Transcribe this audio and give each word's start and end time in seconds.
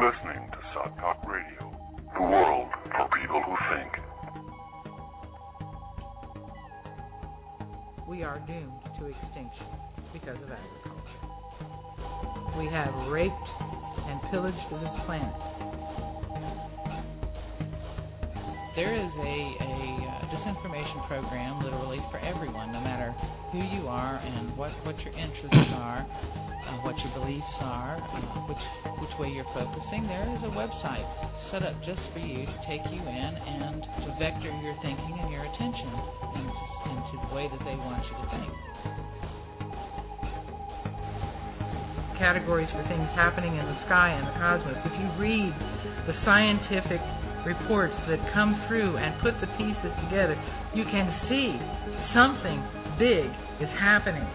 Listening 0.00 0.48
to 0.50 0.58
SOTT 0.72 0.96
Talk 0.96 1.20
Radio, 1.28 1.76
the 2.16 2.22
world 2.22 2.72
for 2.96 3.04
people 3.20 3.36
who 3.44 3.52
think. 3.68 3.92
We 8.08 8.22
are 8.22 8.38
doomed 8.48 8.80
to 8.96 9.12
extinction 9.12 9.68
because 10.14 10.40
of 10.40 10.48
agriculture. 10.48 11.20
We 12.56 12.64
have 12.72 13.12
raped 13.12 13.34
and 14.08 14.24
pillaged 14.32 14.56
this 14.72 14.88
planet. 15.04 15.36
There 18.76 18.96
is 18.96 19.12
a, 19.20 19.36
a 19.60 19.76
uh, 20.00 20.24
disinformation 20.32 21.08
program 21.08 21.62
literally 21.62 22.00
for 22.10 22.16
everyone, 22.20 22.72
no 22.72 22.80
matter 22.80 23.12
who 23.52 23.58
you 23.58 23.86
are 23.86 24.16
and 24.16 24.56
what, 24.56 24.72
what 24.86 24.98
your 25.00 25.12
interests 25.12 25.74
are 25.76 26.08
uh, 26.66 26.84
what 26.84 26.96
your 27.00 27.12
beliefs 27.16 27.54
are, 27.60 27.96
uh, 27.96 28.48
which 28.48 28.64
which 29.00 29.14
way 29.16 29.32
you're 29.32 29.48
focusing. 29.56 30.04
There 30.04 30.28
is 30.28 30.42
a 30.44 30.52
website 30.52 31.08
set 31.48 31.64
up 31.64 31.74
just 31.88 32.00
for 32.12 32.20
you 32.20 32.44
to 32.44 32.56
take 32.68 32.84
you 32.92 33.00
in 33.00 33.32
and 33.32 33.80
to 34.04 34.08
vector 34.20 34.52
your 34.60 34.76
thinking 34.84 35.16
and 35.24 35.32
your 35.32 35.44
attention 35.48 35.90
into, 36.36 36.52
into 36.92 37.14
the 37.24 37.30
way 37.32 37.48
that 37.48 37.62
they 37.64 37.76
want 37.80 38.04
you 38.04 38.14
to 38.20 38.26
think. 38.28 38.52
Categories 42.20 42.68
for 42.76 42.84
things 42.92 43.08
happening 43.16 43.56
in 43.56 43.64
the 43.64 43.78
sky 43.88 44.12
and 44.12 44.28
the 44.28 44.36
cosmos. 44.36 44.76
If 44.84 44.94
you 45.00 45.08
read 45.16 45.52
the 46.04 46.14
scientific 46.28 47.00
reports 47.48 47.96
that 48.12 48.20
come 48.36 48.52
through 48.68 49.00
and 49.00 49.16
put 49.24 49.32
the 49.40 49.48
pieces 49.56 49.92
together, 50.04 50.36
you 50.76 50.84
can 50.84 51.08
see 51.32 51.56
something 52.12 52.60
big 53.00 53.32
is 53.64 53.72
happening. 53.80 54.28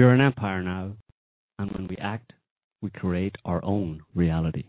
We 0.00 0.04
are 0.04 0.14
an 0.14 0.22
empire 0.22 0.62
now, 0.62 0.92
and 1.58 1.70
when 1.72 1.86
we 1.86 1.98
act, 1.98 2.32
we 2.80 2.88
create 2.88 3.36
our 3.44 3.62
own 3.62 4.00
reality. 4.14 4.64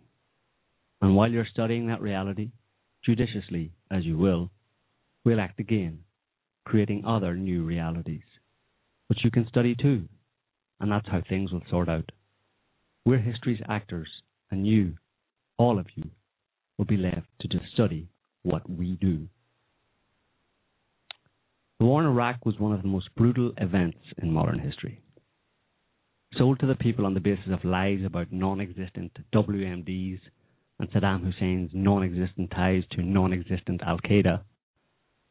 And 1.02 1.16
while 1.16 1.32
you're 1.32 1.48
studying 1.50 1.88
that 1.88 2.02
reality, 2.02 2.52
judiciously 3.06 3.72
as 3.90 4.04
you 4.04 4.18
will, 4.18 4.52
we'll 5.24 5.40
act 5.40 5.62
again, 5.62 6.00
creating 6.66 7.06
other 7.06 7.34
new 7.34 7.64
realities. 7.64 8.26
But 9.08 9.24
you 9.24 9.32
can 9.32 9.48
study 9.48 9.74
too, 9.74 10.04
and 10.82 10.92
that's 10.92 11.08
how 11.08 11.22
things 11.22 11.54
will 11.54 11.64
sort 11.70 11.88
out. 11.88 12.12
We're 13.06 13.20
history's 13.20 13.62
actors, 13.70 14.10
and 14.52 14.68
you, 14.68 14.96
all 15.58 15.80
of 15.80 15.88
you, 15.96 16.10
will 16.78 16.84
be 16.84 16.98
left 16.98 17.28
to 17.40 17.48
just 17.48 17.72
study 17.74 18.10
what 18.44 18.70
we 18.70 18.98
do. 19.00 19.30
The 21.80 21.86
war 21.86 22.02
in 22.02 22.08
Iraq 22.10 22.46
was 22.46 22.60
one 22.60 22.74
of 22.74 22.82
the 22.82 22.90
most 22.90 23.08
brutal 23.16 23.54
events 23.56 24.00
in 24.22 24.34
modern 24.34 24.60
history 24.60 25.02
sold 26.38 26.60
to 26.60 26.68
the 26.68 26.76
people 26.76 27.06
on 27.06 27.14
the 27.14 27.20
basis 27.20 27.52
of 27.52 27.64
lies 27.64 28.00
about 28.06 28.32
non 28.32 28.62
existent 28.62 29.12
WMDs 29.34 30.20
and 30.80 30.92
Saddam 30.92 31.24
Hussein's 31.24 31.72
non 31.74 32.04
existent 32.04 32.52
ties 32.52 32.84
to 32.92 33.04
non 33.04 33.34
existent 33.34 33.82
Al 33.86 34.00
Qaeda. 34.00 34.42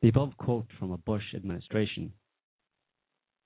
The 0.02 0.08
above 0.08 0.36
quote 0.38 0.66
from 0.78 0.92
a 0.92 0.98
Bush 0.98 1.34
administration 1.34 2.12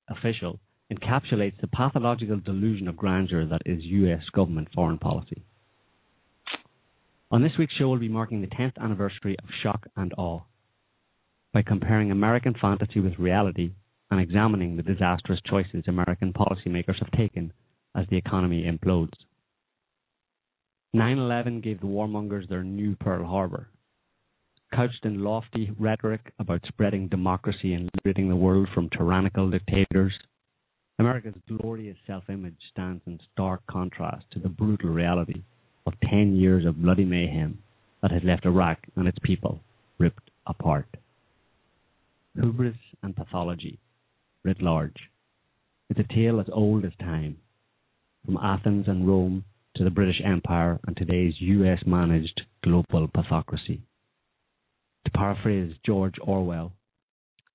official 0.08 0.60
encapsulates 0.92 1.60
the 1.60 1.66
pathological 1.66 2.38
delusion 2.38 2.88
of 2.88 2.96
grandeur 2.96 3.46
that 3.46 3.62
is 3.64 3.82
US 3.82 4.22
government 4.32 4.68
foreign 4.74 4.98
policy. 4.98 5.44
On 7.30 7.42
this 7.42 7.52
week's 7.58 7.74
show, 7.74 7.88
we'll 7.88 7.98
be 7.98 8.08
marking 8.08 8.42
the 8.42 8.46
10th 8.48 8.78
anniversary 8.78 9.36
of 9.42 9.48
Shock 9.62 9.86
and 9.96 10.12
Awe 10.16 10.42
by 11.52 11.62
comparing 11.62 12.10
American 12.10 12.54
fantasy 12.60 13.00
with 13.00 13.18
reality 13.18 13.72
and 14.14 14.22
examining 14.22 14.76
the 14.76 14.82
disastrous 14.84 15.40
choices 15.44 15.82
American 15.88 16.32
policymakers 16.32 17.00
have 17.00 17.10
taken 17.16 17.52
as 17.96 18.06
the 18.10 18.16
economy 18.16 18.62
implodes. 18.62 19.10
9 20.92 21.18
11 21.18 21.60
gave 21.60 21.80
the 21.80 21.86
warmongers 21.88 22.48
their 22.48 22.62
new 22.62 22.94
Pearl 22.94 23.26
Harbor. 23.26 23.68
Couched 24.72 25.04
in 25.04 25.24
lofty 25.24 25.72
rhetoric 25.80 26.32
about 26.38 26.60
spreading 26.68 27.08
democracy 27.08 27.74
and 27.74 27.90
liberating 27.96 28.28
the 28.28 28.36
world 28.36 28.68
from 28.72 28.88
tyrannical 28.90 29.50
dictators, 29.50 30.12
America's 31.00 31.34
glorious 31.48 31.96
self 32.06 32.22
image 32.28 32.54
stands 32.70 33.02
in 33.08 33.18
stark 33.32 33.66
contrast 33.68 34.26
to 34.30 34.38
the 34.38 34.48
brutal 34.48 34.90
reality 34.90 35.42
of 35.86 35.94
10 36.08 36.36
years 36.36 36.64
of 36.64 36.80
bloody 36.80 37.04
mayhem 37.04 37.58
that 38.00 38.12
has 38.12 38.22
left 38.22 38.46
Iraq 38.46 38.78
and 38.94 39.08
its 39.08 39.18
people 39.24 39.58
ripped 39.98 40.30
apart. 40.46 40.86
Hubris 42.36 42.76
and 43.02 43.16
pathology 43.16 43.80
writ 44.44 44.60
large. 44.60 44.96
It's 45.88 46.00
a 46.00 46.14
tale 46.14 46.38
as 46.38 46.46
old 46.52 46.84
as 46.84 46.92
time, 47.00 47.38
from 48.24 48.36
Athens 48.36 48.86
and 48.88 49.08
Rome 49.08 49.44
to 49.76 49.84
the 49.84 49.90
British 49.90 50.20
Empire 50.22 50.78
and 50.86 50.96
today's 50.96 51.34
US 51.40 51.78
managed 51.86 52.42
global 52.62 53.08
pathocracy. 53.08 53.80
To 55.04 55.10
paraphrase 55.14 55.74
George 55.84 56.14
Orwell, 56.22 56.72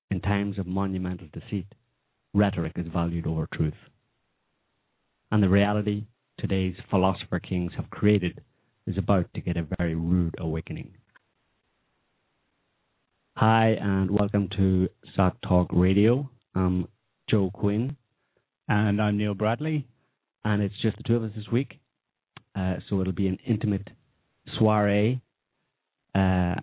in 0.09 0.19
times 0.19 0.57
of 0.57 0.66
monumental 0.66 1.27
deceit, 1.31 1.67
rhetoric 2.33 2.73
is 2.75 2.88
valued 2.91 3.27
over 3.27 3.47
truth. 3.53 3.73
And 5.31 5.44
the 5.44 5.50
reality 5.50 6.06
today's 6.39 6.75
philosopher 6.89 7.39
kings 7.39 7.71
have 7.75 7.89
created 7.91 8.41
is 8.88 8.97
about 8.97 9.31
to 9.35 9.41
get 9.41 9.57
a 9.57 9.67
very 9.77 9.94
rude 9.94 10.35
awakening. 10.39 10.91
Hi, 13.38 13.77
and 13.79 14.09
welcome 14.09 14.50
to 14.57 14.89
SOTT 15.16 15.38
Talk 15.44 15.67
Radio. 15.71 16.29
I'm 16.59 16.89
Joe 17.29 17.49
Quinn. 17.53 17.95
And 18.67 19.01
I'm 19.01 19.17
Niall 19.17 19.33
Bradley. 19.33 19.87
And 20.43 20.61
it's 20.61 20.75
just 20.81 20.97
the 20.97 21.03
two 21.03 21.15
of 21.15 21.23
us 21.23 21.31
this 21.33 21.47
week. 21.49 21.79
Uh, 22.53 22.75
so 22.89 22.99
it'll 22.99 23.13
be 23.13 23.27
an 23.27 23.37
intimate 23.47 23.87
soiree. 24.57 25.21
Uh, 26.13 26.55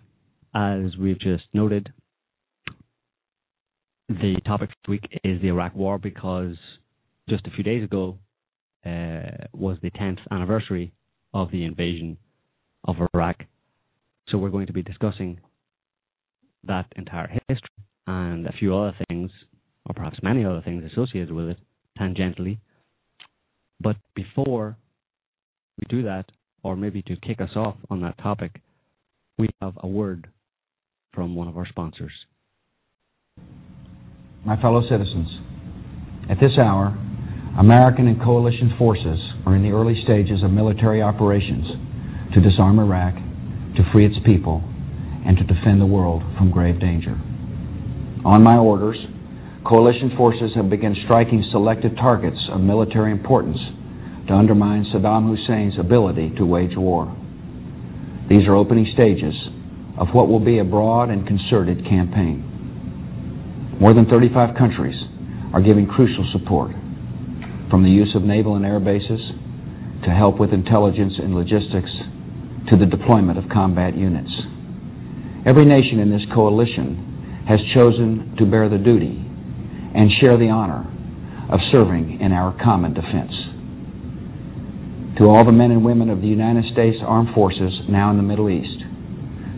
as 0.53 0.95
we've 0.99 1.19
just 1.19 1.45
noted, 1.51 1.91
the 4.07 4.35
topic 4.45 4.69
this 4.69 4.87
week 4.87 5.19
is 5.23 5.41
the 5.41 5.47
Iraq 5.47 5.75
War 5.75 5.97
because 5.97 6.55
just 7.27 7.47
a 7.47 7.51
few 7.51 7.63
days 7.63 7.83
ago 7.83 8.19
uh, 8.85 9.47
was 9.53 9.77
the 9.81 9.89
10th 9.89 10.19
anniversary 10.29 10.93
of 11.33 11.49
the 11.51 11.65
invasion 11.65 12.17
of 12.85 12.97
Iraq. 13.15 13.37
So 14.29 14.37
we're 14.37 14.49
going 14.49 14.67
to 14.67 14.73
be 14.73 14.83
discussing 14.83 15.39
that 16.65 16.85
entire 16.95 17.29
history 17.47 17.69
and 18.05 18.45
a 18.45 18.53
few 18.53 18.77
other 18.77 18.95
things 19.07 19.31
or 19.87 19.93
perhaps 19.93 20.19
many 20.21 20.45
other 20.45 20.61
things 20.61 20.83
associated 20.91 21.31
with 21.31 21.49
it 21.49 21.57
tangentially. 21.99 22.59
But 23.79 23.95
before 24.15 24.75
we 25.77 25.85
do 25.89 26.03
that, 26.03 26.25
or 26.63 26.75
maybe 26.75 27.01
to 27.03 27.15
kick 27.15 27.39
us 27.39 27.51
off 27.55 27.75
on 27.89 28.01
that 28.01 28.17
topic, 28.17 28.61
we 29.37 29.49
have 29.61 29.73
a 29.81 29.87
word 29.87 30.27
from 31.13 31.35
one 31.35 31.47
of 31.47 31.57
our 31.57 31.67
sponsors. 31.67 32.11
My 34.45 34.59
fellow 34.61 34.81
citizens, 34.89 35.27
at 36.29 36.39
this 36.39 36.57
hour, 36.59 36.97
American 37.57 38.07
and 38.07 38.21
coalition 38.21 38.73
forces 38.77 39.19
are 39.45 39.55
in 39.55 39.63
the 39.63 39.71
early 39.71 39.99
stages 40.03 40.43
of 40.43 40.51
military 40.51 41.01
operations 41.01 41.65
to 42.33 42.41
disarm 42.41 42.79
Iraq, 42.79 43.15
to 43.15 43.83
free 43.91 44.05
its 44.05 44.15
people, 44.25 44.61
and 45.25 45.37
to 45.37 45.43
defend 45.43 45.81
the 45.81 45.85
world 45.85 46.23
from 46.37 46.51
grave 46.51 46.79
danger. 46.79 47.19
On 48.25 48.43
my 48.43 48.57
orders, 48.57 48.97
coalition 49.67 50.15
forces 50.15 50.51
have 50.55 50.69
begun 50.69 50.95
striking 51.03 51.43
selected 51.51 51.95
targets 51.97 52.39
of 52.51 52.61
military 52.61 53.11
importance 53.11 53.57
to 54.27 54.33
undermine 54.33 54.85
Saddam 54.93 55.27
Hussein's 55.27 55.77
ability 55.77 56.31
to 56.37 56.45
wage 56.45 56.75
war. 56.77 57.13
These 58.29 58.47
are 58.47 58.55
opening 58.55 58.87
stages 58.93 59.35
of 59.99 60.07
what 60.13 60.29
will 60.29 60.39
be 60.39 60.59
a 60.59 60.63
broad 60.63 61.09
and 61.09 61.27
concerted 61.27 61.83
campaign. 61.83 63.75
More 63.79 63.93
than 63.93 64.05
35 64.07 64.55
countries 64.55 64.95
are 65.53 65.61
giving 65.61 65.85
crucial 65.85 66.23
support, 66.31 66.71
from 67.69 67.83
the 67.83 67.91
use 67.91 68.15
of 68.15 68.23
naval 68.23 68.55
and 68.55 68.65
air 68.65 68.79
bases 68.79 69.19
to 70.05 70.11
help 70.11 70.39
with 70.39 70.53
intelligence 70.53 71.13
and 71.19 71.35
logistics 71.35 71.91
to 72.71 72.77
the 72.77 72.85
deployment 72.85 73.37
of 73.37 73.43
combat 73.51 73.97
units. 73.97 74.31
Every 75.45 75.65
nation 75.65 75.99
in 75.99 76.09
this 76.09 76.23
coalition 76.33 77.43
has 77.47 77.59
chosen 77.73 78.35
to 78.39 78.45
bear 78.45 78.69
the 78.69 78.77
duty 78.77 79.26
and 79.97 80.11
share 80.21 80.37
the 80.37 80.49
honor 80.49 80.85
of 81.49 81.59
serving 81.71 82.21
in 82.21 82.31
our 82.31 82.55
common 82.63 82.93
defense. 82.93 83.33
To 85.17 85.25
all 85.25 85.43
the 85.43 85.51
men 85.51 85.71
and 85.71 85.83
women 85.83 86.11
of 86.11 86.21
the 86.21 86.27
United 86.27 86.65
States 86.71 86.97
Armed 87.01 87.33
Forces 87.33 87.73
now 87.89 88.11
in 88.11 88.17
the 88.17 88.23
Middle 88.23 88.47
East, 88.47 88.77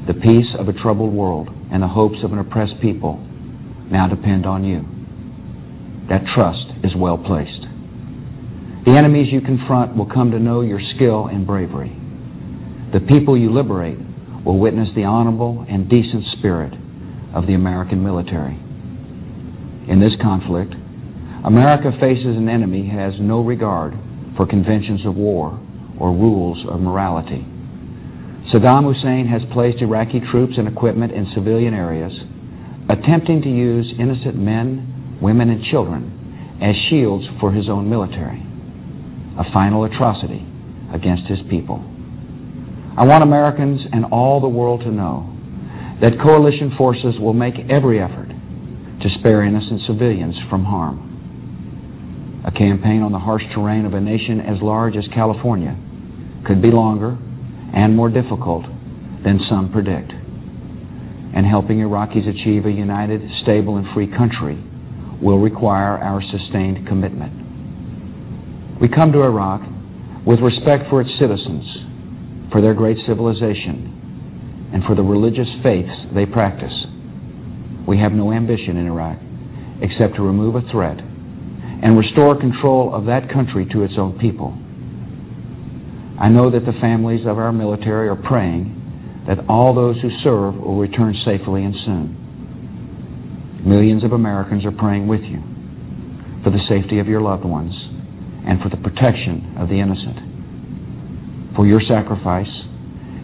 the 0.07 0.13
peace 0.13 0.47
of 0.57 0.69
a 0.69 0.73
troubled 0.73 1.13
world 1.13 1.49
and 1.71 1.83
the 1.83 1.87
hopes 1.87 2.23
of 2.23 2.31
an 2.31 2.39
oppressed 2.39 2.79
people 2.81 3.17
now 3.91 4.07
depend 4.07 4.45
on 4.45 4.63
you. 4.63 4.79
That 6.07 6.23
trust 6.33 6.71
is 6.85 6.95
well 6.95 7.17
placed. 7.17 7.67
The 8.85 8.95
enemies 8.95 9.27
you 9.33 9.41
confront 9.41 9.97
will 9.97 10.07
come 10.07 10.31
to 10.31 10.39
know 10.39 10.61
your 10.61 10.79
skill 10.95 11.27
and 11.27 11.45
bravery. 11.45 11.91
The 12.93 13.01
people 13.01 13.37
you 13.37 13.51
liberate 13.51 13.99
will 14.45 14.57
witness 14.57 14.87
the 14.95 15.03
honorable 15.03 15.65
and 15.67 15.89
decent 15.89 16.23
spirit 16.39 16.73
of 17.35 17.45
the 17.45 17.55
American 17.55 18.01
military. 18.01 18.57
In 19.89 19.99
this 19.99 20.13
conflict, 20.21 20.71
America 21.43 21.89
faces 21.99 22.37
an 22.37 22.47
enemy 22.47 22.87
who 22.87 22.95
has 22.95 23.13
no 23.19 23.41
regard 23.41 23.97
for 24.37 24.45
conventions 24.45 25.03
of 25.03 25.15
war 25.15 25.57
or 25.99 26.13
rules 26.13 26.63
of 26.69 26.79
morality. 26.79 27.41
Saddam 28.53 28.85
Hussein 28.85 29.25
has 29.25 29.41
placed 29.51 29.81
Iraqi 29.81 30.21
troops 30.31 30.53
and 30.57 30.67
equipment 30.67 31.11
in 31.11 31.25
civilian 31.33 31.73
areas, 31.73 32.13
attempting 32.87 33.41
to 33.41 33.49
use 33.49 33.91
innocent 33.97 34.37
men, 34.37 35.17
women, 35.21 35.49
and 35.49 35.63
children 35.71 36.59
as 36.61 36.75
shields 36.91 37.25
for 37.39 37.51
his 37.51 37.67
own 37.67 37.89
military. 37.89 38.45
A 39.41 39.51
final 39.51 39.85
atrocity 39.85 40.45
against 40.93 41.25
his 41.25 41.39
people. 41.49 41.81
I 42.95 43.05
want 43.05 43.23
Americans 43.23 43.81
and 43.91 44.05
all 44.13 44.39
the 44.39 44.49
world 44.49 44.81
to 44.81 44.91
know 44.91 45.33
that 46.01 46.21
coalition 46.21 46.73
forces 46.77 47.17
will 47.19 47.33
make 47.33 47.55
every 47.69 47.99
effort 47.99 48.28
to 49.01 49.09
spare 49.19 49.43
innocent 49.43 49.81
civilians 49.87 50.35
from 50.49 50.65
harm. 50.65 52.43
A 52.45 52.51
campaign 52.51 53.01
on 53.01 53.11
the 53.11 53.19
harsh 53.19 53.43
terrain 53.53 53.85
of 53.85 53.93
a 53.93 53.99
nation 53.99 54.39
as 54.41 54.61
large 54.61 54.95
as 54.95 55.03
California 55.13 55.75
could 56.45 56.61
be 56.61 56.71
longer 56.71 57.17
and 57.73 57.95
more 57.95 58.09
difficult 58.09 58.63
than 59.23 59.39
some 59.49 59.71
predict. 59.71 60.11
And 60.11 61.45
helping 61.45 61.79
Iraqis 61.79 62.27
achieve 62.27 62.65
a 62.65 62.71
united, 62.71 63.21
stable, 63.43 63.77
and 63.77 63.85
free 63.93 64.07
country 64.07 64.57
will 65.21 65.39
require 65.39 65.97
our 65.97 66.21
sustained 66.21 66.87
commitment. 66.87 68.79
We 68.81 68.87
come 68.87 69.11
to 69.11 69.21
Iraq 69.21 69.61
with 70.25 70.39
respect 70.39 70.89
for 70.89 71.01
its 71.01 71.11
citizens, 71.19 71.65
for 72.51 72.61
their 72.61 72.73
great 72.73 72.97
civilization, 73.05 74.69
and 74.73 74.83
for 74.85 74.95
the 74.95 75.03
religious 75.03 75.47
faiths 75.61 75.91
they 76.15 76.25
practice. 76.25 76.73
We 77.89 77.97
have 77.97 78.13
no 78.13 78.31
ambition 78.31 78.77
in 78.77 78.85
Iraq 78.85 79.17
except 79.81 80.13
to 80.17 80.21
remove 80.21 80.53
a 80.53 80.61
threat 80.69 80.99
and 80.99 81.97
restore 81.97 82.39
control 82.39 82.93
of 82.93 83.05
that 83.05 83.33
country 83.33 83.65
to 83.73 83.81
its 83.81 83.95
own 83.97 84.19
people. 84.19 84.53
I 86.21 86.29
know 86.29 86.51
that 86.51 86.69
the 86.69 86.77
families 86.79 87.25
of 87.25 87.39
our 87.39 87.51
military 87.51 88.07
are 88.07 88.15
praying 88.15 89.25
that 89.25 89.39
all 89.49 89.73
those 89.73 89.99
who 90.03 90.11
serve 90.23 90.53
will 90.61 90.77
return 90.77 91.15
safely 91.25 91.63
and 91.65 91.73
soon. 91.83 93.65
Millions 93.65 94.03
of 94.03 94.11
Americans 94.11 94.65
are 94.65 94.71
praying 94.71 95.07
with 95.07 95.21
you 95.21 95.41
for 96.43 96.51
the 96.51 96.61
safety 96.69 96.99
of 96.99 97.07
your 97.07 97.21
loved 97.21 97.43
ones 97.43 97.73
and 98.45 98.61
for 98.61 98.69
the 98.69 98.77
protection 98.77 99.57
of 99.57 99.67
the 99.67 99.79
innocent. 99.81 101.55
For 101.55 101.65
your 101.65 101.81
sacrifice, 101.89 102.53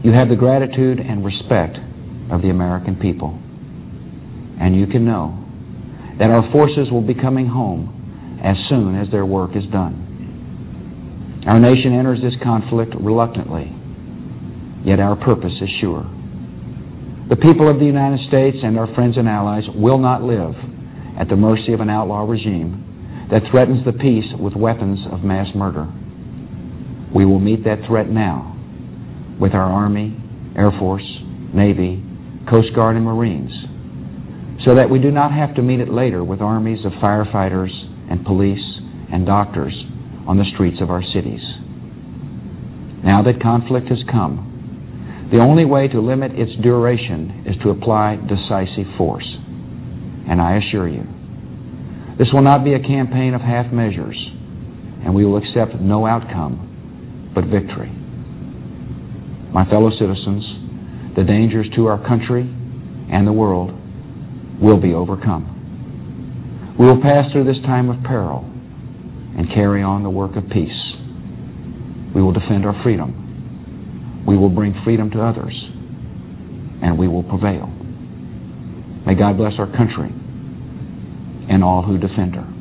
you 0.04 0.12
have 0.12 0.30
the 0.30 0.36
gratitude 0.36 1.00
and 1.00 1.24
respect 1.24 1.78
of 2.32 2.42
the 2.42 2.50
American 2.50 2.96
people. 2.96 3.45
And 4.60 4.76
you 4.76 4.88
can 4.88 5.06
know 5.06 5.46
that 6.20 6.30
our 6.30 6.50
forces 6.52 6.90
will 6.92 7.06
be 7.06 7.14
coming 7.14 7.48
home 7.48 8.40
as 8.44 8.56
soon 8.70 8.96
as 8.96 9.12
their 9.12 9.26
work 9.26 9.56
is 9.56 9.64
done. 9.72 11.44
Our 11.48 11.60
nation 11.60 11.94
enters 11.94 12.22
this 12.22 12.34
conflict 12.44 12.94
reluctantly, 13.00 13.72
yet 14.86 15.00
our 15.00 15.16
purpose 15.16 15.54
is 15.62 15.70
sure. 15.82 16.10
The 17.30 17.36
people 17.36 17.68
of 17.70 17.80
the 17.80 17.86
United 17.86 18.20
States 18.28 18.58
and 18.64 18.78
our 18.78 18.94
friends 18.94 19.18
and 19.18 19.28
allies 19.28 19.64
will 19.76 19.98
not 19.98 20.24
live 20.24 20.54
at 21.20 21.28
the 21.28 21.36
mercy 21.36 21.74
of 21.74 21.82
an 21.82 21.90
outlaw 21.90 22.26
regime 22.26 23.28
that 23.32 23.42
threatens 23.52 23.84
the 23.86 23.94
peace 23.94 24.30
with 24.40 24.54
weapons 24.54 25.00
of 25.12 25.24
mass 25.24 25.48
murder. 25.56 25.88
We 27.14 27.26
will 27.26 27.40
meet 27.40 27.64
that 27.64 27.80
threat 27.88 28.10
now 28.10 28.56
with 29.40 29.54
our 29.54 29.66
Army, 29.72 30.16
Air 30.56 30.72
Force, 30.80 31.06
Navy, 31.54 32.04
Coast 32.50 32.70
Guard, 32.76 32.96
and 32.96 33.06
Marines 33.06 33.52
so 34.66 34.74
that 34.74 34.90
we 34.90 34.98
do 35.00 35.12
not 35.12 35.32
have 35.32 35.54
to 35.56 35.62
meet 35.62 35.80
it 35.80 35.90
later 35.90 36.24
with 36.24 36.42
armies 36.42 36.84
of 36.86 36.92
firefighters 36.94 37.70
and 38.10 38.26
police 38.26 38.66
and 39.14 39.26
doctors 39.26 39.74
on 40.28 40.38
the 40.38 40.46
streets 40.56 40.82
of 40.82 40.90
our 40.90 41.04
cities. 41.14 41.42
Now 43.06 43.22
that 43.22 43.40
conflict 43.42 43.88
has 43.90 44.02
come, 44.12 45.30
the 45.32 45.38
only 45.38 45.66
way 45.66 45.88
to 45.88 46.02
limit 46.02 46.32
its 46.34 46.52
duration 46.64 47.46
is 47.46 47.56
to 47.62 47.70
apply 47.70 48.18
decisive 48.26 48.90
force. 48.98 49.26
And 50.28 50.42
I 50.42 50.58
assure 50.58 50.90
you, 50.90 51.06
this 52.18 52.28
will 52.34 52.42
not 52.42 52.64
be 52.64 52.74
a 52.74 52.82
campaign 52.82 53.36
of 53.36 53.42
half 53.42 53.72
measures, 53.72 54.18
and 55.06 55.14
we 55.14 55.26
will 55.26 55.38
accept 55.38 55.80
no 55.80 56.08
outcome 56.08 57.32
but 57.36 57.46
victory. 57.46 57.94
My 59.54 59.70
fellow 59.70 59.92
citizens, 59.92 61.14
the 61.16 61.24
dangers 61.24 61.68
to 61.76 61.86
our 61.86 62.02
country 62.08 62.42
and 62.42 63.28
the 63.28 63.34
world 63.34 63.85
will 64.62 64.80
be 64.80 64.94
overcome. 64.94 66.76
We 66.80 66.86
will 66.86 67.02
pass 67.02 67.32
through 67.32 67.46
this 67.46 67.62
time 67.66 67.90
of 67.90 68.04
peril 68.04 68.44
and 69.38 69.48
carry 69.54 69.84
on 69.84 70.04
the 70.04 70.10
work 70.10 70.36
of 70.36 70.44
peace. 70.50 70.82
We 72.14 72.22
will 72.22 72.34
defend 72.34 72.66
our 72.66 72.82
freedom. 72.84 74.24
We 74.28 74.38
will 74.38 74.50
bring 74.50 74.74
freedom 74.84 75.12
to 75.12 75.22
others. 75.22 75.54
And 76.82 76.98
we 76.98 77.08
will 77.08 77.24
prevail. 77.24 77.68
May 79.06 79.16
God 79.16 79.38
bless 79.38 79.54
our 79.60 79.68
country 79.76 80.10
and 81.50 81.64
all 81.64 81.84
who 81.84 81.98
defend 81.98 82.36
her. 82.36 82.55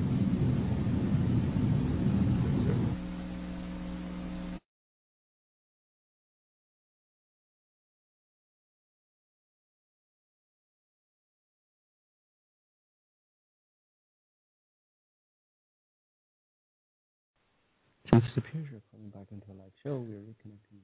Appears 18.36 18.66
you're 18.70 18.80
coming 18.90 19.10
back 19.10 19.26
into 19.30 19.46
a 19.50 19.54
live 19.54 19.70
show. 19.82 19.94
We're 19.94 20.18
reconnecting. 20.18 20.80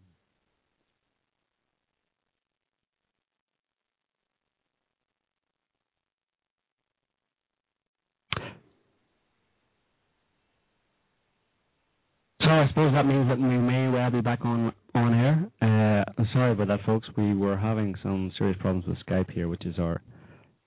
So 12.40 12.48
I 12.48 12.66
suppose 12.69 12.92
that 12.94 13.04
means 13.04 13.28
that 13.28 13.38
we 13.38 13.58
may 13.58 13.88
well 13.88 14.11
be 14.11 14.20
back 14.20 14.44
on 14.44 14.73
on 14.94 15.14
air. 15.14 15.50
Uh, 15.61 16.25
sorry 16.32 16.52
about 16.52 16.68
that, 16.68 16.80
folks. 16.87 17.09
We 17.16 17.35
were 17.35 17.56
having 17.56 17.94
some 18.02 18.32
serious 18.38 18.56
problems 18.61 18.87
with 18.87 18.99
Skype 19.06 19.30
here, 19.30 19.49
which 19.49 19.66
is 19.66 19.78
our 19.78 20.00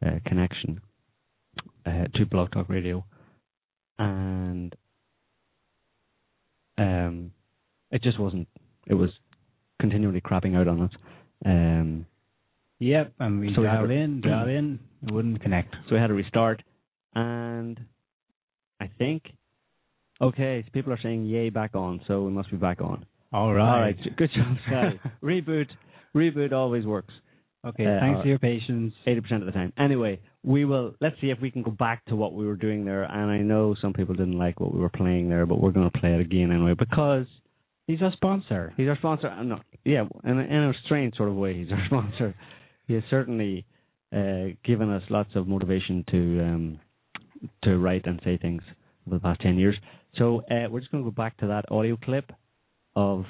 uh, 0.05 0.19
connection 0.25 0.81
uh, 1.85 2.05
to 2.15 2.25
Blog 2.25 2.51
Talk 2.51 2.69
Radio, 2.69 3.05
and 3.99 4.75
um, 6.77 7.31
it 7.91 8.01
just 8.03 8.19
wasn't. 8.19 8.47
It 8.87 8.93
was 8.95 9.09
continually 9.79 10.21
crapping 10.21 10.55
out 10.55 10.67
on 10.67 10.81
us. 10.81 10.91
Um, 11.45 12.05
Yep, 12.79 13.13
and 13.19 13.39
we 13.39 13.53
So 13.55 13.61
we 13.61 13.67
dialed 13.67 13.89
had- 13.89 13.97
in, 13.97 14.21
dialed 14.21 14.49
in, 14.49 14.79
it 15.07 15.13
wouldn't 15.13 15.41
connect. 15.41 15.73
so 15.87 15.95
we 15.95 16.01
had 16.01 16.07
to 16.07 16.13
restart, 16.13 16.61
and 17.15 17.79
I 18.81 18.87
think 18.97 19.23
okay. 20.19 20.63
So 20.65 20.71
people 20.73 20.91
are 20.91 20.99
saying 21.01 21.25
yay 21.25 21.49
back 21.49 21.75
on, 21.75 22.01
so 22.07 22.23
we 22.23 22.31
must 22.31 22.51
be 22.51 22.57
back 22.57 22.81
on. 22.81 23.05
All 23.31 23.47
All 23.47 23.53
right. 23.53 23.95
right, 23.95 24.15
good 24.17 24.31
job, 24.35 24.57
Sky. 24.67 24.99
reboot, 25.23 25.67
reboot 26.13 26.51
always 26.51 26.85
works. 26.85 27.13
Okay, 27.65 27.85
Uh, 27.85 27.99
thanks 27.99 28.19
uh, 28.19 28.21
for 28.23 28.27
your 28.27 28.39
patience. 28.39 28.93
Eighty 29.05 29.21
percent 29.21 29.41
of 29.41 29.45
the 29.45 29.53
time. 29.53 29.71
Anyway, 29.77 30.19
we 30.43 30.65
will. 30.65 30.95
Let's 30.99 31.15
see 31.21 31.29
if 31.29 31.39
we 31.41 31.49
can 31.49 31.63
go 31.63 31.71
back 31.71 32.03
to 32.05 32.15
what 32.15 32.33
we 32.33 32.45
were 32.45 32.57
doing 32.57 32.83
there. 32.83 33.03
And 33.03 33.31
I 33.31 33.37
know 33.37 33.75
some 33.81 33.93
people 33.93 34.15
didn't 34.15 34.37
like 34.37 34.59
what 34.59 34.73
we 34.73 34.79
were 34.79 34.89
playing 34.89 35.29
there, 35.29 35.45
but 35.45 35.61
we're 35.61 35.71
going 35.71 35.89
to 35.89 35.97
play 35.97 36.13
it 36.13 36.19
again 36.19 36.51
anyway 36.51 36.73
because 36.77 37.25
He's 37.87 38.01
our 38.01 38.13
sponsor. 38.13 38.73
he's 38.77 38.87
our 38.87 38.97
sponsor. 38.97 39.27
Uh, 39.27 39.43
No, 39.43 39.59
yeah, 39.83 40.05
in 40.23 40.39
a, 40.39 40.41
in 40.43 40.63
a 40.69 40.73
strange 40.85 41.15
sort 41.15 41.29
of 41.29 41.35
way, 41.35 41.53
he's 41.53 41.71
our 41.71 41.85
sponsor. 41.85 42.33
He 42.87 42.93
has 42.93 43.03
certainly 43.09 43.65
uh, 44.15 44.55
given 44.63 44.89
us 44.89 45.03
lots 45.09 45.29
of 45.35 45.47
motivation 45.47 46.05
to 46.11 46.43
um, 46.43 46.79
to 47.63 47.77
write 47.77 48.05
and 48.05 48.21
say 48.23 48.37
things 48.37 48.61
over 49.07 49.17
the 49.17 49.21
past 49.21 49.41
ten 49.41 49.57
years. 49.57 49.75
So 50.17 50.43
uh, 50.51 50.69
we're 50.69 50.79
just 50.79 50.91
going 50.91 51.03
to 51.03 51.09
go 51.09 51.13
back 51.15 51.37
to 51.37 51.47
that 51.47 51.65
audio 51.71 51.97
clip 51.97 52.31
of 52.95 53.25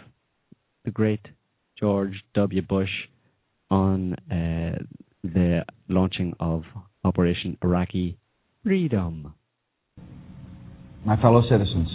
the 0.86 0.92
great 0.92 1.22
George 1.80 2.14
W. 2.36 2.62
Bush 2.62 2.90
on 3.70 4.14
uh, 4.32 4.78
the 5.24 5.64
launching 5.90 6.34
of 6.40 6.64
Operation 7.04 7.58
Iraqi 7.64 8.18
Freedom. 8.64 9.34
My 11.06 11.20
fellow 11.22 11.42
citizens, 11.50 11.90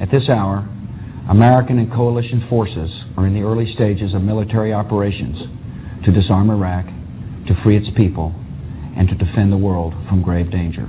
at 0.00 0.10
this 0.10 0.28
hour, 0.30 0.68
American 1.28 1.78
and 1.78 1.90
coalition 1.90 2.46
forces 2.48 2.90
are 3.16 3.26
in 3.26 3.34
the 3.34 3.40
early 3.40 3.66
stages 3.74 4.14
of 4.14 4.22
military 4.22 4.72
operations 4.72 5.36
to 6.04 6.12
disarm 6.12 6.50
Iraq, 6.50 6.84
to 6.84 7.54
free 7.62 7.76
its 7.76 7.86
people, 7.96 8.34
and 8.96 9.08
to 9.08 9.14
defend 9.14 9.50
the 9.50 9.56
world 9.56 9.94
from 10.08 10.22
grave 10.22 10.50
danger. 10.50 10.86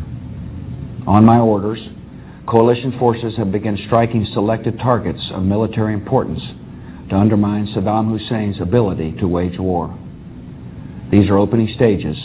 On 1.07 1.23
my 1.25 1.39
orders, 1.39 1.79
coalition 2.47 2.93
forces 2.99 3.33
have 3.37 3.51
begun 3.51 3.77
striking 3.87 4.27
selected 4.33 4.77
targets 4.77 5.21
of 5.33 5.43
military 5.43 5.93
importance 5.93 6.41
to 7.09 7.15
undermine 7.15 7.67
Saddam 7.75 8.09
Hussein's 8.09 8.61
ability 8.61 9.15
to 9.19 9.27
wage 9.27 9.59
war. 9.59 9.93
These 11.11 11.29
are 11.29 11.37
opening 11.37 11.69
stages 11.75 12.17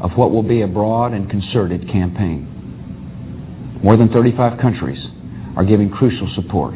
of 0.00 0.10
what 0.16 0.30
will 0.30 0.42
be 0.42 0.62
a 0.62 0.66
broad 0.66 1.12
and 1.12 1.30
concerted 1.30 1.86
campaign. 1.92 3.80
More 3.82 3.96
than 3.96 4.08
35 4.12 4.60
countries 4.60 4.98
are 5.56 5.64
giving 5.64 5.90
crucial 5.90 6.28
support, 6.34 6.74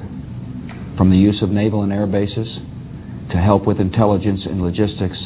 from 0.97 1.11
the 1.11 1.17
use 1.17 1.41
of 1.43 1.51
naval 1.51 1.83
and 1.83 1.93
air 1.93 2.07
bases 2.07 2.47
to 3.33 3.37
help 3.37 3.67
with 3.67 3.81
intelligence 3.81 4.41
and 4.47 4.63
logistics 4.63 5.19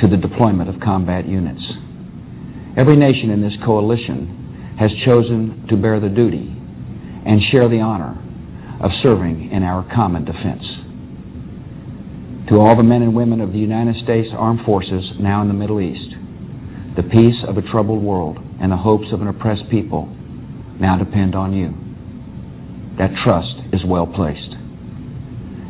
to 0.00 0.08
the 0.08 0.16
deployment 0.16 0.68
of 0.68 0.80
combat 0.80 1.26
units. 1.28 1.62
Every 2.76 2.96
nation 2.96 3.30
in 3.30 3.40
this 3.40 3.54
coalition 3.64 4.74
has 4.78 4.90
chosen 5.06 5.66
to 5.70 5.76
bear 5.76 6.00
the 6.00 6.08
duty 6.08 6.50
and 7.26 7.40
share 7.52 7.68
the 7.68 7.78
honor 7.78 8.18
of 8.82 8.90
serving 9.02 9.50
in 9.52 9.62
our 9.62 9.86
common 9.94 10.24
defense. 10.24 10.73
To 12.48 12.60
all 12.60 12.76
the 12.76 12.82
men 12.82 13.00
and 13.00 13.14
women 13.14 13.40
of 13.40 13.52
the 13.52 13.58
United 13.58 13.96
States 14.04 14.28
Armed 14.36 14.60
Forces 14.66 15.02
now 15.18 15.40
in 15.40 15.48
the 15.48 15.54
Middle 15.54 15.80
East, 15.80 16.14
the 16.94 17.02
peace 17.02 17.40
of 17.48 17.56
a 17.56 17.62
troubled 17.72 18.02
world 18.02 18.36
and 18.60 18.70
the 18.70 18.76
hopes 18.76 19.06
of 19.14 19.22
an 19.22 19.28
oppressed 19.28 19.64
people 19.70 20.06
now 20.78 20.98
depend 20.98 21.34
on 21.34 21.54
you. 21.54 21.72
That 22.98 23.16
trust 23.24 23.56
is 23.72 23.80
well 23.88 24.06
placed. 24.06 24.52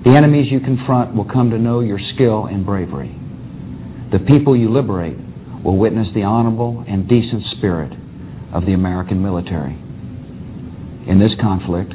The 0.04 0.16
enemies 0.16 0.50
you 0.50 0.59
confront 0.59 1.14
will 1.14 1.31
come 1.31 1.50
to 1.50 1.59
know 1.59 1.78
your 1.78 2.00
skill 2.14 2.47
and 2.47 2.66
bravery. 2.66 3.14
The 4.11 4.19
people 4.19 4.57
you 4.57 4.69
liberate 4.69 5.16
will 5.62 5.78
witness 5.78 6.09
the 6.12 6.25
honorable 6.25 6.85
and 6.88 7.09
decent 7.09 7.45
spirit 7.57 7.93
of 8.52 8.66
the 8.66 8.75
American 8.75 9.23
military. 9.23 9.78
In 11.07 11.21
this 11.21 11.33
conflict, 11.40 11.95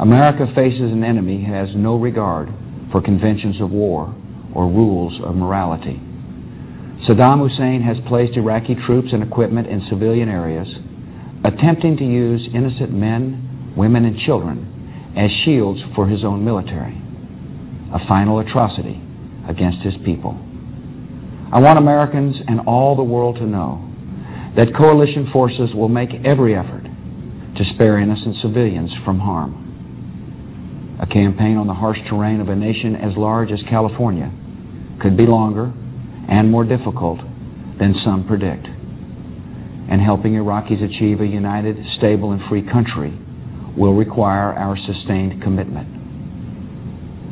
America 0.00 0.46
faces 0.54 0.90
an 0.90 1.04
enemy 1.04 1.44
who 1.44 1.52
has 1.52 1.68
no 1.76 1.96
regard 1.96 2.48
for 2.90 3.00
conventions 3.00 3.60
of 3.60 3.70
war 3.70 4.14
or 4.54 4.66
rules 4.66 5.18
of 5.24 5.34
morality. 5.34 6.00
Saddam 7.08 7.40
Hussein 7.40 7.82
has 7.82 7.96
placed 8.08 8.36
Iraqi 8.36 8.76
troops 8.86 9.08
and 9.12 9.22
equipment 9.22 9.66
in 9.66 9.80
civilian 9.88 10.28
areas, 10.28 10.68
attempting 11.44 11.96
to 11.96 12.04
use 12.04 12.42
innocent 12.54 12.92
men, 12.92 13.74
women, 13.76 14.04
and 14.04 14.16
children 14.26 15.14
as 15.16 15.30
shields 15.44 15.80
for 15.94 16.06
his 16.06 16.24
own 16.24 16.44
military. 16.44 16.94
A 17.94 18.06
final 18.06 18.38
atrocity 18.38 19.00
against 19.48 19.82
his 19.82 19.94
people. 20.04 20.38
I 21.52 21.58
want 21.58 21.78
Americans 21.78 22.36
and 22.46 22.60
all 22.68 22.94
the 22.94 23.02
world 23.02 23.36
to 23.36 23.46
know 23.46 23.86
that 24.56 24.74
coalition 24.76 25.30
forces 25.32 25.74
will 25.74 25.88
make 25.88 26.10
every 26.24 26.54
effort 26.54 26.84
to 26.84 27.62
spare 27.74 27.98
innocent 27.98 28.36
civilians 28.42 28.90
from 29.04 29.18
harm. 29.18 29.59
A 31.00 31.06
campaign 31.06 31.56
on 31.56 31.66
the 31.66 31.72
harsh 31.72 31.96
terrain 32.10 32.40
of 32.40 32.50
a 32.50 32.56
nation 32.56 32.94
as 32.94 33.16
large 33.16 33.50
as 33.50 33.58
California 33.70 34.30
could 35.00 35.16
be 35.16 35.24
longer 35.24 35.72
and 36.28 36.50
more 36.50 36.64
difficult 36.64 37.18
than 37.78 37.94
some 38.04 38.26
predict. 38.28 38.66
And 39.88 39.98
helping 39.98 40.34
Iraqis 40.34 40.84
achieve 40.84 41.22
a 41.22 41.26
united, 41.26 41.76
stable, 41.96 42.32
and 42.32 42.40
free 42.50 42.62
country 42.62 43.16
will 43.76 43.94
require 43.94 44.52
our 44.52 44.76
sustained 44.76 45.42
commitment. 45.42 45.88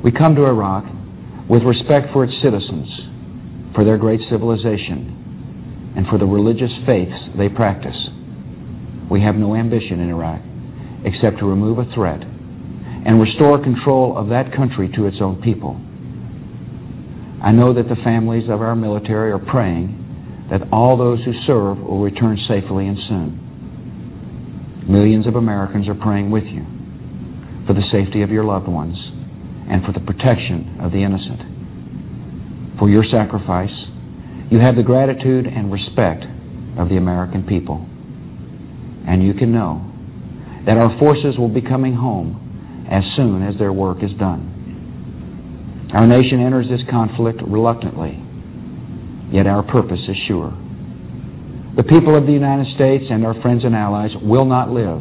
We 0.03 0.13
come 0.13 0.35
to 0.37 0.47
Iraq 0.47 0.85
with 1.47 1.63
respect 1.63 2.09
for 2.15 2.25
its 2.25 2.33
citizens, 2.43 2.89
for 3.75 3.85
their 3.85 3.99
great 3.99 4.21
civilization, 4.31 5.93
and 5.95 6.07
for 6.09 6.17
the 6.17 6.25
religious 6.25 6.73
faiths 6.87 7.37
they 7.37 7.51
practice. 7.51 7.97
We 9.11 9.21
have 9.21 9.37
no 9.37 9.55
ambition 9.55 10.01
in 10.01 10.09
Iraq 10.09 10.41
except 11.05 11.39
to 11.41 11.45
remove 11.45 11.79
a 11.79 11.85
threat 11.95 12.25
and 13.07 13.21
restore 13.21 13.63
control 13.63 14.17
of 14.17 14.29
that 14.29 14.55
country 14.55 14.91
to 14.97 15.07
its 15.07 15.17
own 15.21 15.41
people. 15.43 15.77
I 17.43 17.53
know 17.53 17.73
that 17.75 17.89
the 17.89 17.97
families 18.03 18.51
of 18.51 18.61
our 18.61 18.75
military 18.75 19.31
are 19.31 19.39
praying 19.39 19.95
that 20.51 20.63
all 20.73 20.97
those 20.97 21.23
who 21.25 21.33
serve 21.47 21.79
will 21.79 22.01
return 22.03 22.39
safely 22.49 22.87
and 22.87 22.99
soon. 23.09 24.87
Millions 24.89 25.27
of 25.27 25.37
Americans 25.37 25.87
are 25.89 25.95
praying 25.95 26.31
with 26.31 26.45
you 26.45 26.65
for 27.67 27.75
the 27.75 27.85
safety 27.93 28.23
of 28.23 28.31
your 28.31 28.45
loved 28.45 28.67
ones 28.67 28.97
and 29.69 29.85
for 29.85 29.93
the 29.93 30.01
protection 30.01 30.81
of 30.81 30.91
the 30.91 31.05
innocent. 31.05 32.79
For 32.79 32.89
your 32.89 33.05
sacrifice, 33.13 33.75
you 34.51 34.59
have 34.59 34.77
the 34.77 34.83
gratitude 34.83 35.47
and 35.47 35.71
respect 35.71 36.25
of 36.79 36.89
the 36.89 36.97
American 36.97 37.45
people. 37.45 37.85
And 39.07 39.23
you 39.23 39.35
can 39.35 39.53
know 39.53 39.85
that 40.65 40.79
our 40.79 40.99
forces 40.99 41.37
will 41.39 41.53
be 41.53 41.61
coming 41.61 41.93
home 41.95 42.48
as 42.91 43.05
soon 43.17 43.43
as 43.43 43.59
their 43.59 43.73
work 43.73 44.03
is 44.03 44.13
done. 44.19 45.91
Our 45.93 46.07
nation 46.07 46.41
enters 46.41 46.67
this 46.69 46.85
conflict 46.91 47.41
reluctantly, 47.47 48.17
yet 49.33 49.47
our 49.47 49.63
purpose 49.63 50.01
is 50.09 50.17
sure. 50.27 50.53
The 51.77 51.85
people 51.85 52.17
of 52.17 52.27
the 52.27 52.33
United 52.33 52.67
States 52.75 53.05
and 53.11 53.25
our 53.25 53.41
friends 53.41 53.65
and 53.65 53.75
allies 53.75 54.11
will 54.23 54.45
not 54.45 54.71
live 54.71 55.01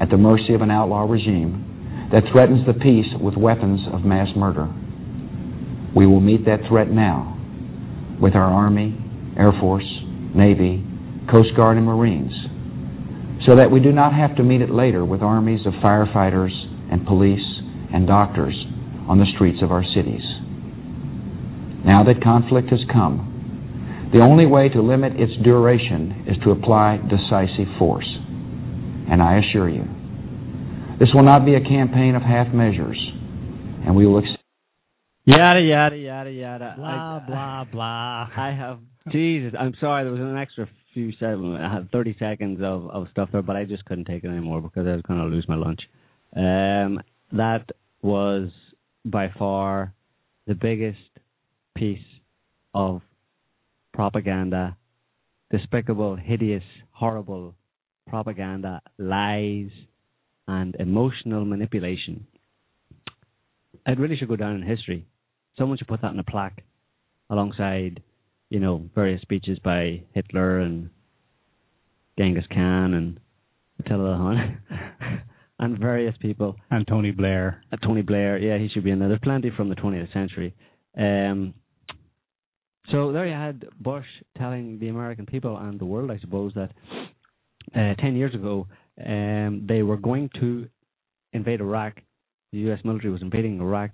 at 0.00 0.10
the 0.10 0.16
mercy 0.16 0.54
of 0.54 0.60
an 0.60 0.70
outlaw 0.70 1.08
regime 1.08 2.10
that 2.12 2.24
threatens 2.32 2.66
the 2.66 2.74
peace 2.74 3.06
with 3.20 3.34
weapons 3.36 3.80
of 3.92 4.04
mass 4.04 4.28
murder. 4.36 4.68
We 5.96 6.06
will 6.06 6.20
meet 6.20 6.44
that 6.46 6.60
threat 6.68 6.90
now 6.90 7.38
with 8.20 8.34
our 8.34 8.50
Army, 8.50 8.98
Air 9.36 9.52
Force, 9.60 9.88
Navy, 10.34 10.84
Coast 11.30 11.50
Guard, 11.56 11.76
and 11.76 11.86
Marines, 11.86 12.32
so 13.46 13.56
that 13.56 13.70
we 13.70 13.80
do 13.80 13.92
not 13.92 14.12
have 14.12 14.36
to 14.36 14.42
meet 14.42 14.60
it 14.60 14.70
later 14.70 15.04
with 15.04 15.22
armies 15.22 15.66
of 15.66 15.72
firefighters 15.82 16.52
and 16.92 17.06
police 17.06 17.40
and 17.92 18.06
doctors 18.06 18.54
on 19.08 19.18
the 19.18 19.26
streets 19.34 19.58
of 19.62 19.72
our 19.72 19.82
cities. 19.96 20.20
Now 21.84 22.04
that 22.04 22.22
conflict 22.22 22.68
has 22.68 22.80
come, 22.92 24.10
the 24.12 24.20
only 24.20 24.44
way 24.44 24.68
to 24.68 24.82
limit 24.82 25.18
its 25.18 25.32
duration 25.42 26.26
is 26.28 26.36
to 26.44 26.50
apply 26.50 26.98
decisive 27.08 27.66
force. 27.78 28.06
And 29.10 29.22
I 29.22 29.40
assure 29.40 29.68
you, 29.68 29.84
this 31.00 31.08
will 31.14 31.24
not 31.24 31.44
be 31.44 31.54
a 31.54 31.60
campaign 31.60 32.14
of 32.14 32.22
half 32.22 32.52
measures, 32.52 32.98
and 33.86 33.96
we 33.96 34.06
will. 34.06 34.18
Ex- 34.18 34.28
Yada 35.24 35.60
yada 35.60 35.96
yada 35.96 36.30
yada. 36.30 36.74
Blah, 36.76 36.86
I, 36.88 37.22
blah, 37.26 37.64
blah. 37.64 38.28
I 38.36 38.54
have 38.56 38.80
Jesus. 39.10 39.54
I'm 39.58 39.74
sorry. 39.80 40.04
There 40.04 40.12
was 40.12 40.20
an 40.20 40.36
extra 40.36 40.68
few 40.94 41.12
seconds. 41.12 41.58
I 41.58 41.64
uh, 41.64 41.72
had 41.72 41.90
30 41.90 42.16
seconds 42.18 42.60
of, 42.62 42.90
of 42.90 43.06
stuff 43.10 43.30
there, 43.32 43.42
but 43.42 43.56
I 43.56 43.64
just 43.64 43.84
couldn't 43.84 44.04
take 44.04 44.24
it 44.24 44.28
anymore 44.28 44.60
because 44.60 44.86
I 44.86 44.92
was 44.92 45.02
going 45.02 45.20
to 45.20 45.26
lose 45.26 45.46
my 45.48 45.56
lunch. 45.56 45.80
Um, 46.36 47.00
that 47.32 47.66
was 48.00 48.50
by 49.04 49.30
far 49.38 49.94
the 50.46 50.54
biggest 50.54 50.98
piece 51.76 51.98
of 52.74 53.02
propaganda, 53.92 54.76
despicable, 55.50 56.16
hideous, 56.16 56.62
horrible 56.90 57.54
propaganda, 58.08 58.80
lies, 58.98 59.70
and 60.48 60.74
emotional 60.78 61.44
manipulation. 61.44 62.26
It 63.86 63.98
really 63.98 64.16
should 64.16 64.28
go 64.28 64.36
down 64.36 64.56
in 64.56 64.62
history. 64.62 65.06
Someone 65.58 65.78
should 65.78 65.88
put 65.88 66.02
that 66.02 66.12
in 66.12 66.18
a 66.18 66.24
plaque 66.24 66.62
alongside, 67.30 68.02
you 68.48 68.60
know, 68.60 68.88
various 68.94 69.22
speeches 69.22 69.58
by 69.58 70.02
Hitler 70.14 70.60
and 70.60 70.90
Genghis 72.18 72.44
Khan 72.52 72.94
and 72.94 73.20
Attila 73.80 74.10
the 74.10 74.16
Hun. 74.16 75.22
and 75.62 75.78
various 75.78 76.14
people. 76.20 76.56
And 76.72 76.86
Tony 76.86 77.12
Blair. 77.12 77.62
Uh, 77.72 77.76
Tony 77.76 78.02
Blair, 78.02 78.36
yeah, 78.36 78.58
he 78.58 78.68
should 78.68 78.82
be 78.82 78.90
in 78.90 78.98
there. 78.98 79.08
There's 79.08 79.20
plenty 79.22 79.50
from 79.56 79.68
the 79.68 79.76
20th 79.76 80.12
century. 80.12 80.54
Um, 80.98 81.54
so 82.90 83.12
there 83.12 83.26
you 83.26 83.32
had 83.32 83.64
Bush 83.80 84.04
telling 84.36 84.80
the 84.80 84.88
American 84.88 85.24
people 85.24 85.56
and 85.56 85.78
the 85.78 85.84
world, 85.84 86.10
I 86.10 86.18
suppose, 86.18 86.52
that 86.54 86.72
uh, 87.76 87.94
10 87.94 88.16
years 88.16 88.34
ago 88.34 88.66
um, 89.06 89.64
they 89.68 89.82
were 89.82 89.96
going 89.96 90.30
to 90.40 90.68
invade 91.32 91.60
Iraq. 91.60 91.94
The 92.52 92.58
U.S. 92.58 92.80
military 92.84 93.12
was 93.12 93.22
invading 93.22 93.60
Iraq 93.60 93.92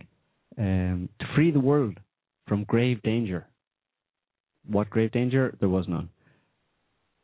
um, 0.57 1.11
to 1.21 1.27
free 1.37 1.51
the 1.51 1.61
world 1.61 2.01
from 2.49 2.65
grave 2.65 3.03
danger. 3.03 3.47
What 4.67 4.89
grave 4.89 5.13
danger? 5.13 5.55
There 5.61 5.69
was 5.69 5.85
none. 5.87 6.09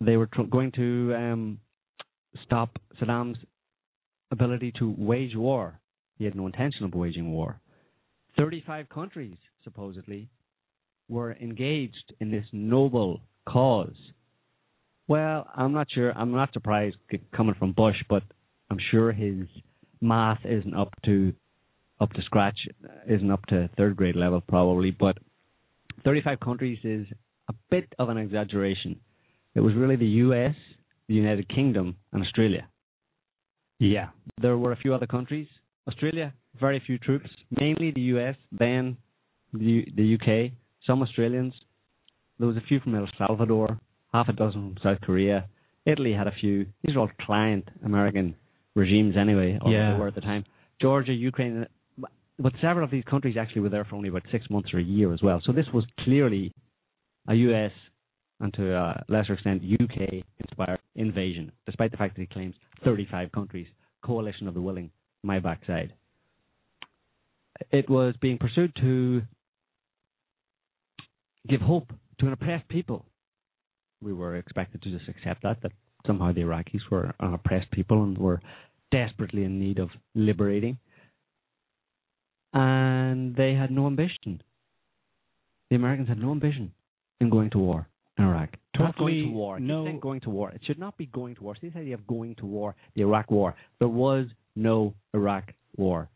They 0.02 0.18
were 0.18 0.26
tr- 0.26 0.42
going 0.42 0.70
to 0.72 1.14
um, 1.16 1.60
stop 2.44 2.78
Saddam's 3.00 3.38
ability 4.34 4.72
to 4.78 4.94
wage 4.98 5.34
war. 5.34 5.80
He 6.18 6.24
had 6.24 6.34
no 6.34 6.46
intention 6.46 6.84
of 6.84 6.94
waging 6.94 7.32
war. 7.32 7.60
35 8.36 8.88
countries, 8.88 9.36
supposedly, 9.62 10.28
were 11.08 11.32
engaged 11.40 12.12
in 12.20 12.30
this 12.30 12.44
noble 12.52 13.20
cause. 13.48 13.96
Well, 15.06 15.46
I'm 15.54 15.72
not 15.72 15.86
sure. 15.94 16.12
I'm 16.12 16.32
not 16.32 16.52
surprised 16.52 16.96
coming 17.36 17.54
from 17.58 17.72
Bush, 17.72 17.96
but 18.08 18.22
I'm 18.70 18.78
sure 18.90 19.12
his 19.12 19.46
math 20.00 20.40
isn't 20.44 20.74
up 20.74 20.92
to 21.04 21.32
up 22.00 22.12
to 22.12 22.22
scratch, 22.22 22.58
isn't 23.08 23.30
up 23.30 23.44
to 23.46 23.70
third 23.76 23.96
grade 23.96 24.16
level 24.16 24.40
probably. 24.40 24.90
But 24.90 25.18
35 26.04 26.40
countries 26.40 26.78
is 26.82 27.06
a 27.48 27.54
bit 27.70 27.92
of 27.98 28.08
an 28.08 28.18
exaggeration. 28.18 28.98
It 29.54 29.60
was 29.60 29.74
really 29.74 29.96
the 29.96 30.06
U.S., 30.26 30.54
the 31.06 31.14
United 31.14 31.48
Kingdom, 31.48 31.96
and 32.12 32.22
Australia. 32.22 32.66
Yeah. 33.78 34.08
There 34.40 34.56
were 34.58 34.72
a 34.72 34.76
few 34.76 34.94
other 34.94 35.06
countries. 35.06 35.48
Australia, 35.88 36.32
very 36.58 36.82
few 36.86 36.98
troops, 36.98 37.28
mainly 37.50 37.90
the 37.90 38.00
US, 38.16 38.36
then 38.52 38.96
the, 39.52 39.84
the 39.96 40.14
UK, 40.14 40.52
some 40.86 41.02
Australians. 41.02 41.52
There 42.38 42.48
was 42.48 42.56
a 42.56 42.62
few 42.62 42.80
from 42.80 42.94
El 42.94 43.08
Salvador, 43.18 43.78
half 44.12 44.28
a 44.28 44.32
dozen 44.32 44.74
from 44.74 44.82
South 44.82 45.00
Korea. 45.02 45.46
Italy 45.86 46.12
had 46.12 46.26
a 46.26 46.32
few. 46.32 46.66
These 46.82 46.96
are 46.96 47.00
all 47.00 47.10
client 47.20 47.68
American 47.84 48.34
regimes 48.74 49.16
anyway, 49.16 49.58
or 49.60 49.70
Yeah. 49.70 49.92
they 49.92 49.98
were 49.98 50.08
at 50.08 50.14
the 50.14 50.20
time. 50.22 50.44
Georgia, 50.80 51.12
Ukraine, 51.12 51.66
but 52.38 52.52
several 52.60 52.84
of 52.84 52.90
these 52.90 53.04
countries 53.04 53.36
actually 53.36 53.60
were 53.62 53.68
there 53.68 53.84
for 53.84 53.96
only 53.96 54.08
about 54.08 54.22
six 54.32 54.48
months 54.50 54.72
or 54.74 54.78
a 54.78 54.82
year 54.82 55.12
as 55.12 55.22
well. 55.22 55.40
So 55.44 55.52
this 55.52 55.66
was 55.72 55.84
clearly 56.00 56.52
a 57.28 57.34
U.S. 57.34 57.70
and 58.40 58.52
to 58.54 58.74
a 58.74 59.04
lesser 59.08 59.34
extent 59.34 59.62
UK 59.62 60.24
inspired 60.38 60.80
invasion, 60.94 61.52
despite 61.66 61.90
the 61.90 61.96
fact 61.96 62.16
that 62.16 62.22
he 62.22 62.26
claims 62.26 62.54
35 62.84 63.32
countries, 63.32 63.66
coalition 64.02 64.48
of 64.48 64.54
the 64.54 64.60
willing, 64.60 64.90
my 65.22 65.38
backside. 65.38 65.92
It 67.70 67.88
was 67.88 68.14
being 68.20 68.38
pursued 68.38 68.74
to 68.80 69.22
give 71.48 71.60
hope 71.60 71.92
to 72.18 72.26
an 72.26 72.32
oppressed 72.32 72.68
people. 72.68 73.06
We 74.02 74.12
were 74.12 74.36
expected 74.36 74.82
to 74.82 74.90
just 74.90 75.08
accept 75.08 75.42
that, 75.44 75.62
that 75.62 75.72
somehow 76.06 76.32
the 76.32 76.42
Iraqis 76.42 76.90
were 76.90 77.14
an 77.20 77.34
oppressed 77.34 77.70
people 77.70 78.02
and 78.02 78.18
were 78.18 78.40
desperately 78.90 79.44
in 79.44 79.58
need 79.58 79.78
of 79.78 79.90
liberating. 80.14 80.78
And 82.52 83.34
they 83.34 83.54
had 83.54 83.70
no 83.70 83.86
ambition. 83.86 84.42
The 85.70 85.76
Americans 85.76 86.08
had 86.08 86.18
no 86.18 86.32
ambition 86.32 86.72
in 87.20 87.30
going 87.30 87.50
to 87.50 87.58
war 87.58 87.88
Iraq. 88.18 88.50
Not 88.78 88.96
going 88.96 89.24
to 89.24 89.30
war. 89.30 89.60
No- 89.60 89.84
saying 89.84 90.00
going 90.00 90.20
to 90.22 90.30
war. 90.30 90.50
It 90.50 90.60
should 90.64 90.78
not 90.78 90.96
be 90.96 91.06
going 91.06 91.34
to 91.36 91.42
war. 91.42 91.56
See 91.60 91.68
this 91.68 91.76
idea 91.76 91.94
of 91.94 92.06
going 92.06 92.34
to 92.36 92.46
war, 92.46 92.74
the 92.94 93.02
Iraq 93.02 93.30
war. 93.30 93.54
There 93.78 93.88
was 93.88 94.26
no 94.56 94.94
Iraq 95.12 95.52
war. 95.76 96.08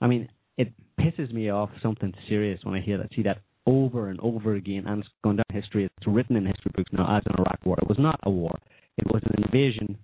I 0.00 0.06
mean, 0.06 0.28
it 0.56 0.72
pisses 0.98 1.32
me 1.32 1.50
off 1.50 1.70
something 1.82 2.12
serious 2.28 2.60
when 2.64 2.74
I 2.74 2.80
hear 2.80 2.98
that, 2.98 3.10
see 3.14 3.22
that 3.22 3.38
over 3.66 4.08
and 4.08 4.18
over 4.20 4.54
again, 4.54 4.86
and 4.86 5.00
it's 5.02 5.10
gone 5.22 5.36
down 5.36 5.44
history. 5.52 5.84
It's 5.84 6.06
written 6.06 6.36
in 6.36 6.46
history 6.46 6.72
books 6.74 6.90
now 6.92 7.16
as 7.16 7.22
an 7.26 7.34
Iraq 7.38 7.60
war. 7.64 7.76
It 7.80 7.88
was 7.88 7.98
not 7.98 8.18
a 8.24 8.30
war. 8.30 8.58
It 8.96 9.06
was 9.06 9.22
an 9.24 9.44
invasion 9.44 9.96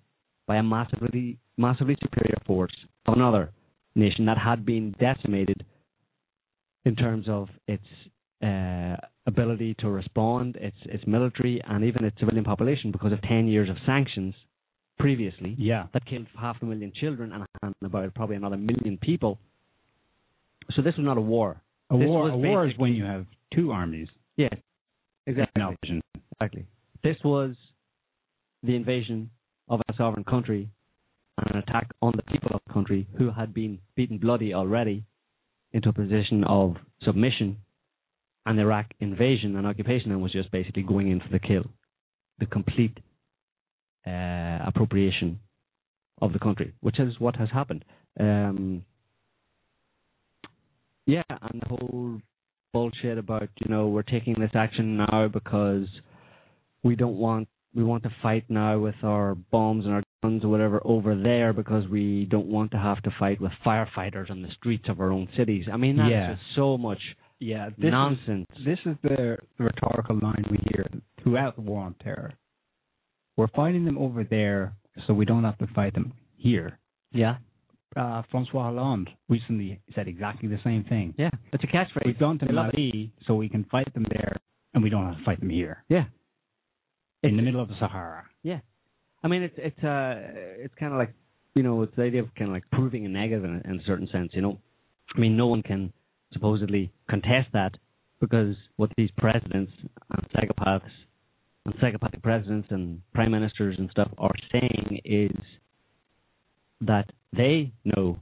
by 0.47 0.57
a 0.57 0.63
massively, 0.63 1.39
massively 1.57 1.97
superior 2.01 2.39
force 2.47 2.75
of 3.07 3.15
another 3.15 3.51
nation 3.95 4.27
that 4.27 4.39
had 4.39 4.65
been 4.65 4.95
decimated 5.01 5.65
in 6.85 6.95
terms 6.95 7.27
of 7.29 7.49
its 7.67 7.83
Uh, 8.43 8.97
ability 9.27 9.75
to 9.79 9.89
respond, 9.89 10.57
its 10.57 10.77
its 10.85 11.07
military, 11.07 11.61
and 11.67 11.83
even 11.85 12.05
its 12.05 12.19
civilian 12.19 12.45
population 12.45 12.93
because 12.93 13.11
of 13.13 13.21
ten 13.23 13.49
years 13.49 13.69
of 13.71 13.77
sanctions 13.87 14.35
previously 14.99 15.55
Yeah. 15.59 15.87
that 15.95 16.05
killed 16.07 16.27
half 16.39 16.57
a 16.63 16.65
million 16.67 16.93
children 16.95 17.33
and, 17.33 17.45
and 17.63 17.75
about 17.83 18.15
probably 18.15 18.37
another 18.37 18.57
million 18.57 18.99
people. 18.99 19.39
So 20.75 20.83
this 20.83 20.97
was 20.97 21.05
not 21.05 21.17
a 21.17 21.21
war. 21.21 21.61
A 21.91 21.97
This 21.97 22.07
war, 22.07 22.29
a 22.31 22.37
war 22.37 22.67
is 22.67 22.77
when 22.77 22.93
you 22.93 23.05
have 23.05 23.27
two 23.55 23.73
armies. 23.73 24.09
Yes, 24.37 24.55
exactly. 25.27 25.63
Exactly. 26.33 26.67
This 27.03 27.17
was 27.25 27.55
the 28.63 28.75
invasion 28.77 29.31
of 29.69 29.81
a 29.89 29.95
sovereign 29.97 30.25
country 30.25 30.69
and 31.39 31.51
an 31.53 31.59
attack 31.59 31.91
on 32.03 32.13
the 32.17 32.23
people 32.23 32.51
of 32.55 32.61
the 32.67 32.73
country 32.73 33.07
who 33.19 33.31
had 33.31 33.55
been 33.55 33.79
beaten 33.97 34.19
bloody 34.19 34.53
already 34.55 35.05
into 35.73 35.89
a 35.89 35.93
position 35.93 36.45
of 36.45 36.77
submission. 37.03 37.59
And 38.47 38.57
the 38.57 38.63
Iraq 38.63 38.87
invasion 39.01 39.57
and 39.57 39.67
occupation 39.67 40.11
then 40.11 40.21
was 40.21 40.33
just 40.33 40.51
basically 40.53 40.85
going 40.85 41.11
in 41.11 41.21
for 41.21 41.29
the 41.31 41.41
kill, 41.41 41.65
the 42.39 42.47
complete 42.47 42.97
uh, 44.07 44.59
appropriation 44.65 45.41
of 46.23 46.33
the 46.33 46.39
country, 46.39 46.73
which 46.81 47.01
is 47.01 47.19
what 47.19 47.37
has 47.37 47.49
happened. 47.53 47.85
Um, 48.19 48.85
yeah, 51.07 51.23
and 51.29 51.61
the 51.61 51.69
whole 51.69 52.21
bullshit 52.73 53.19
about 53.19 53.49
you 53.65 53.71
know 53.75 53.89
we're 53.89 54.03
taking 54.03 54.35
this 54.39 54.51
action 54.55 54.97
now 54.99 55.29
because 55.33 55.87
we 56.83 56.97
don't 56.97 57.17
want 57.17 57.49
we 57.75 57.85
want 57.85 58.03
to 58.03 58.11
fight 58.23 58.45
now 58.49 58.79
with 58.79 58.95
our 59.03 59.35
bombs 59.35 59.85
and 59.85 59.95
our 59.95 60.03
guns 60.23 60.45
or 60.45 60.49
whatever 60.49 60.81
over 60.85 61.15
there 61.15 61.53
because 61.53 61.87
we 61.89 62.27
don't 62.31 62.47
want 62.47 62.71
to 62.71 62.79
have 62.79 63.03
to 63.03 63.11
fight 63.19 63.41
with 63.41 63.53
firefighters 63.65 64.31
on 64.31 64.43
the 64.43 64.49
streets 64.59 64.85
of 64.89 65.01
our 65.01 65.13
own 65.13 65.29
cities. 65.37 65.67
I 65.73 65.77
mean 65.77 65.97
that's 65.97 66.11
Yeah. 66.11 66.35
just 66.35 66.43
so 66.55 66.79
much 66.79 67.01
Yeah, 67.39 67.69
this 67.77 67.91
nonsense. 67.91 68.47
is 68.59 68.65
this 68.65 68.79
is 68.87 68.97
the 69.03 69.37
rhetorical 69.59 70.19
line 70.23 70.45
we 70.51 70.59
hear 70.73 70.87
throughout 71.23 71.57
the 71.57 71.63
war 71.63 71.83
on 71.83 71.95
terror. 72.03 72.33
We're 73.37 73.49
fighting 73.49 73.85
them 73.85 73.99
over 73.99 74.25
there, 74.25 74.75
so 75.07 75.13
we 75.13 75.27
don't 75.27 75.45
have 75.45 75.59
to 75.59 75.67
fight 75.75 75.93
them 75.95 76.13
here. 76.39 76.79
yeah, 77.13 77.37
Uh, 77.95 78.23
Francois 78.31 78.63
Hollande 78.65 79.11
recently 79.29 79.81
said 79.95 80.09
exactly 80.09 80.49
the 80.49 80.59
same 80.65 80.85
thing. 80.85 81.15
yeah, 81.19 81.31
it's 81.53 81.63
a 81.65 81.67
catchphrase. 81.67 82.07
We've 82.07 82.19
gone 82.19 82.39
to. 82.39 82.51
Mali, 82.53 83.13
so 83.27 83.35
we 83.35 83.49
can 83.51 83.65
fight 83.65 83.93
them 83.95 84.07
there, 84.11 84.37
and 84.75 84.83
we 84.83 84.89
don't 84.91 85.07
have 85.07 85.19
to 85.19 85.25
fight 85.25 85.41
them 85.41 85.51
here 85.51 85.85
Yeah, 85.91 86.05
in 87.23 87.37
the 87.37 87.43
middle 87.43 87.61
of 87.61 87.69
the 87.69 87.75
Sahara. 87.79 88.25
yeah. 88.43 88.61
I 89.25 89.29
mean 89.29 89.43
it's 89.43 89.55
it's 89.59 89.83
uh 89.83 90.15
it's 90.65 90.75
kind 90.79 90.93
of 90.93 90.99
like 90.99 91.13
you 91.57 91.63
know 91.65 91.83
it's 91.83 91.97
the 91.97 92.03
idea 92.03 92.23
of 92.23 92.33
kind 92.37 92.49
of 92.51 92.55
like 92.55 92.65
proving 92.71 93.05
a 93.07 93.09
negative 93.09 93.45
in, 93.45 93.61
in 93.65 93.81
a 93.81 93.83
certain 93.85 94.07
sense. 94.13 94.31
You 94.35 94.43
know, 94.43 94.59
I 95.15 95.19
mean 95.19 95.37
no 95.37 95.49
one 95.49 95.63
can 95.63 95.93
supposedly 96.33 96.93
contest 97.09 97.49
that 97.53 97.73
because 98.21 98.57
what 98.77 98.91
these 98.97 99.11
presidents 99.19 99.73
and 100.11 100.29
psychopaths 100.31 100.91
and 101.65 101.75
psychopathic 101.81 102.23
presidents 102.23 102.69
and 102.71 103.03
prime 103.15 103.31
ministers 103.31 103.77
and 103.79 103.91
stuff 103.91 104.11
are 104.19 104.35
saying 104.53 105.01
is 105.05 105.37
that 106.81 107.11
they 107.37 107.73
know 107.85 108.19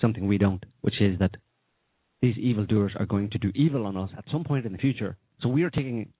something 0.00 0.26
we 0.26 0.38
don't, 0.38 0.64
which 0.80 1.00
is 1.00 1.18
that 1.18 1.32
these 2.20 2.36
evildoers 2.36 2.92
are 2.98 3.06
going 3.06 3.30
to 3.30 3.38
do 3.38 3.50
evil 3.54 3.86
on 3.86 3.96
us 3.96 4.10
at 4.16 4.24
some 4.32 4.44
point 4.44 4.66
in 4.66 4.72
the 4.72 4.78
future. 4.78 5.16
So 5.40 5.48
we 5.48 5.62
are 5.62 5.70
taking 5.70 6.12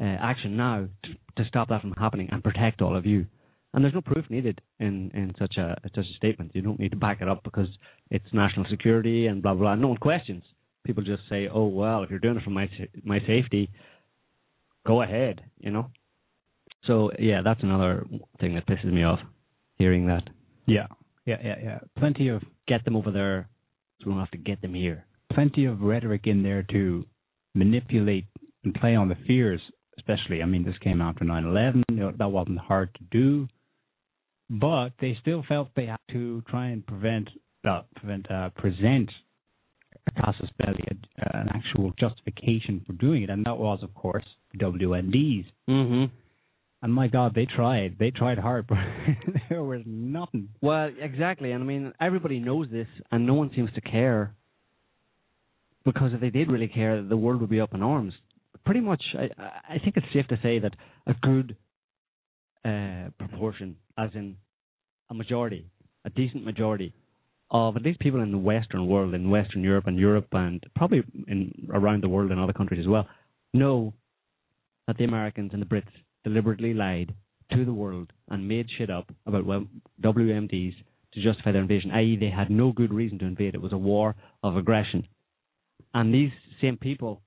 uh, 0.00 0.04
action 0.04 0.56
now 0.56 0.88
to, 1.02 1.42
to 1.42 1.48
stop 1.48 1.68
that 1.68 1.80
from 1.80 1.92
happening 1.92 2.28
and 2.32 2.42
protect 2.42 2.80
all 2.80 2.96
of 2.96 3.04
you. 3.04 3.26
And 3.74 3.82
there's 3.82 3.94
no 3.94 4.02
proof 4.02 4.28
needed 4.28 4.60
in, 4.80 5.10
in 5.14 5.34
such 5.38 5.56
a 5.56 5.76
such 5.94 6.04
a 6.06 6.16
statement. 6.16 6.52
You 6.54 6.62
don't 6.62 6.78
need 6.78 6.90
to 6.90 6.96
back 6.96 7.22
it 7.22 7.28
up 7.28 7.42
because 7.42 7.68
it's 8.10 8.24
national 8.32 8.66
security 8.70 9.26
and 9.28 9.42
blah 9.42 9.54
blah. 9.54 9.62
Blah. 9.62 9.74
No 9.76 9.88
one 9.88 9.96
questions. 9.96 10.42
People 10.84 11.02
just 11.02 11.22
say, 11.30 11.48
"Oh 11.48 11.66
well, 11.66 12.02
if 12.02 12.10
you're 12.10 12.18
doing 12.18 12.36
it 12.36 12.42
for 12.44 12.50
my 12.50 12.68
my 13.04 13.20
safety, 13.26 13.70
go 14.86 15.02
ahead." 15.02 15.40
You 15.58 15.70
know. 15.70 15.90
So 16.86 17.10
yeah, 17.18 17.40
that's 17.42 17.62
another 17.62 18.06
thing 18.40 18.54
that 18.56 18.66
pisses 18.66 18.92
me 18.92 19.04
off. 19.04 19.20
Hearing 19.78 20.06
that, 20.06 20.24
Yeah, 20.66 20.86
yeah, 21.24 21.38
yeah, 21.42 21.54
yeah. 21.62 21.78
Plenty 21.98 22.28
of 22.28 22.42
get 22.68 22.84
them 22.84 22.94
over 22.94 23.10
there, 23.10 23.48
so 24.00 24.06
we 24.06 24.12
don't 24.12 24.20
have 24.20 24.30
to 24.32 24.38
get 24.38 24.60
them 24.62 24.74
here. 24.74 25.06
plenty 25.32 25.64
of 25.64 25.80
rhetoric 25.80 26.26
in 26.26 26.42
there 26.42 26.62
to 26.64 27.04
manipulate 27.54 28.26
and 28.64 28.74
play 28.74 28.94
on 28.94 29.08
the 29.08 29.16
fears, 29.26 29.60
especially. 29.98 30.42
I 30.42 30.46
mean, 30.46 30.62
this 30.64 30.76
came 30.78 31.00
after 31.00 31.24
9 31.24 31.44
11. 31.44 31.84
You 31.88 31.96
know, 31.96 32.12
that 32.18 32.30
wasn't 32.30 32.58
hard 32.58 32.94
to 32.94 33.02
do. 33.10 33.48
But 34.52 34.90
they 35.00 35.16
still 35.22 35.42
felt 35.48 35.68
they 35.74 35.86
had 35.86 35.96
to 36.10 36.42
try 36.42 36.66
and 36.68 36.86
prevent, 36.86 37.30
uh, 37.64 37.82
prevent 37.96 38.30
uh, 38.30 38.50
present 38.50 39.10
a 40.06 40.10
casus 40.20 40.50
belli, 40.58 40.84
a- 40.90 41.36
an 41.38 41.48
actual 41.54 41.92
justification 41.98 42.82
for 42.86 42.92
doing 42.92 43.22
it. 43.22 43.30
And 43.30 43.46
that 43.46 43.56
was, 43.56 43.82
of 43.82 43.94
course, 43.94 44.24
WMDs. 44.58 45.46
Mm-hmm. 45.70 46.04
And 46.82 46.92
my 46.92 47.06
God, 47.08 47.32
they 47.34 47.46
tried. 47.46 47.96
They 47.98 48.10
tried 48.10 48.38
hard, 48.38 48.66
but 48.68 48.76
there 49.48 49.62
was 49.62 49.80
nothing. 49.86 50.48
Well, 50.60 50.90
exactly, 51.00 51.52
and 51.52 51.62
I 51.62 51.66
mean 51.66 51.92
everybody 51.98 52.38
knows 52.38 52.68
this, 52.70 52.88
and 53.10 53.26
no 53.26 53.34
one 53.34 53.50
seems 53.54 53.72
to 53.74 53.80
care. 53.80 54.34
Because 55.84 56.12
if 56.12 56.20
they 56.20 56.30
did 56.30 56.50
really 56.50 56.68
care, 56.68 57.02
the 57.02 57.16
world 57.16 57.40
would 57.40 57.50
be 57.50 57.60
up 57.60 57.72
in 57.74 57.82
arms. 57.82 58.12
Pretty 58.64 58.80
much, 58.80 59.02
I, 59.18 59.30
I 59.74 59.78
think 59.78 59.96
it's 59.96 60.06
safe 60.12 60.26
to 60.28 60.38
say 60.42 60.58
that 60.60 60.74
a 61.06 61.14
good 61.14 61.56
uh, 62.64 63.10
proportion, 63.18 63.76
as 63.98 64.10
in 64.14 64.36
a 65.10 65.14
majority, 65.14 65.66
a 66.04 66.10
decent 66.10 66.44
majority 66.44 66.94
of 67.50 67.76
at 67.76 67.82
least 67.82 68.00
people 68.00 68.22
in 68.22 68.32
the 68.32 68.38
Western 68.38 68.86
world, 68.86 69.14
in 69.14 69.28
Western 69.28 69.62
Europe 69.62 69.86
and 69.86 69.98
Europe, 69.98 70.26
and 70.32 70.62
probably 70.74 71.02
in 71.28 71.68
around 71.72 72.02
the 72.02 72.08
world 72.08 72.30
in 72.30 72.38
other 72.38 72.52
countries 72.52 72.80
as 72.80 72.88
well, 72.88 73.06
know 73.52 73.92
that 74.86 74.96
the 74.96 75.04
Americans 75.04 75.50
and 75.52 75.60
the 75.60 75.66
Brits 75.66 75.92
deliberately 76.24 76.72
lied 76.72 77.14
to 77.52 77.64
the 77.64 77.72
world 77.72 78.12
and 78.30 78.48
made 78.48 78.66
shit 78.78 78.90
up 78.90 79.10
about 79.26 79.44
WMDs 80.02 80.74
to 81.12 81.22
justify 81.22 81.52
their 81.52 81.60
invasion, 81.60 81.90
i.e., 81.90 82.16
they 82.18 82.30
had 82.30 82.50
no 82.50 82.72
good 82.72 82.92
reason 82.92 83.18
to 83.18 83.26
invade. 83.26 83.54
It 83.54 83.60
was 83.60 83.72
a 83.72 83.78
war 83.78 84.14
of 84.42 84.56
aggression. 84.56 85.06
And 85.92 86.14
these 86.14 86.30
same 86.60 86.78
people 86.78 87.20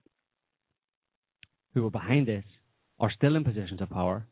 who 1.74 1.84
were 1.84 1.92
behind 1.92 2.28
this 2.28 2.44
are 3.00 3.12
still 3.16 3.36
in 3.36 3.44
positions 3.44 3.82
of 3.82 3.90
power, 3.90 4.26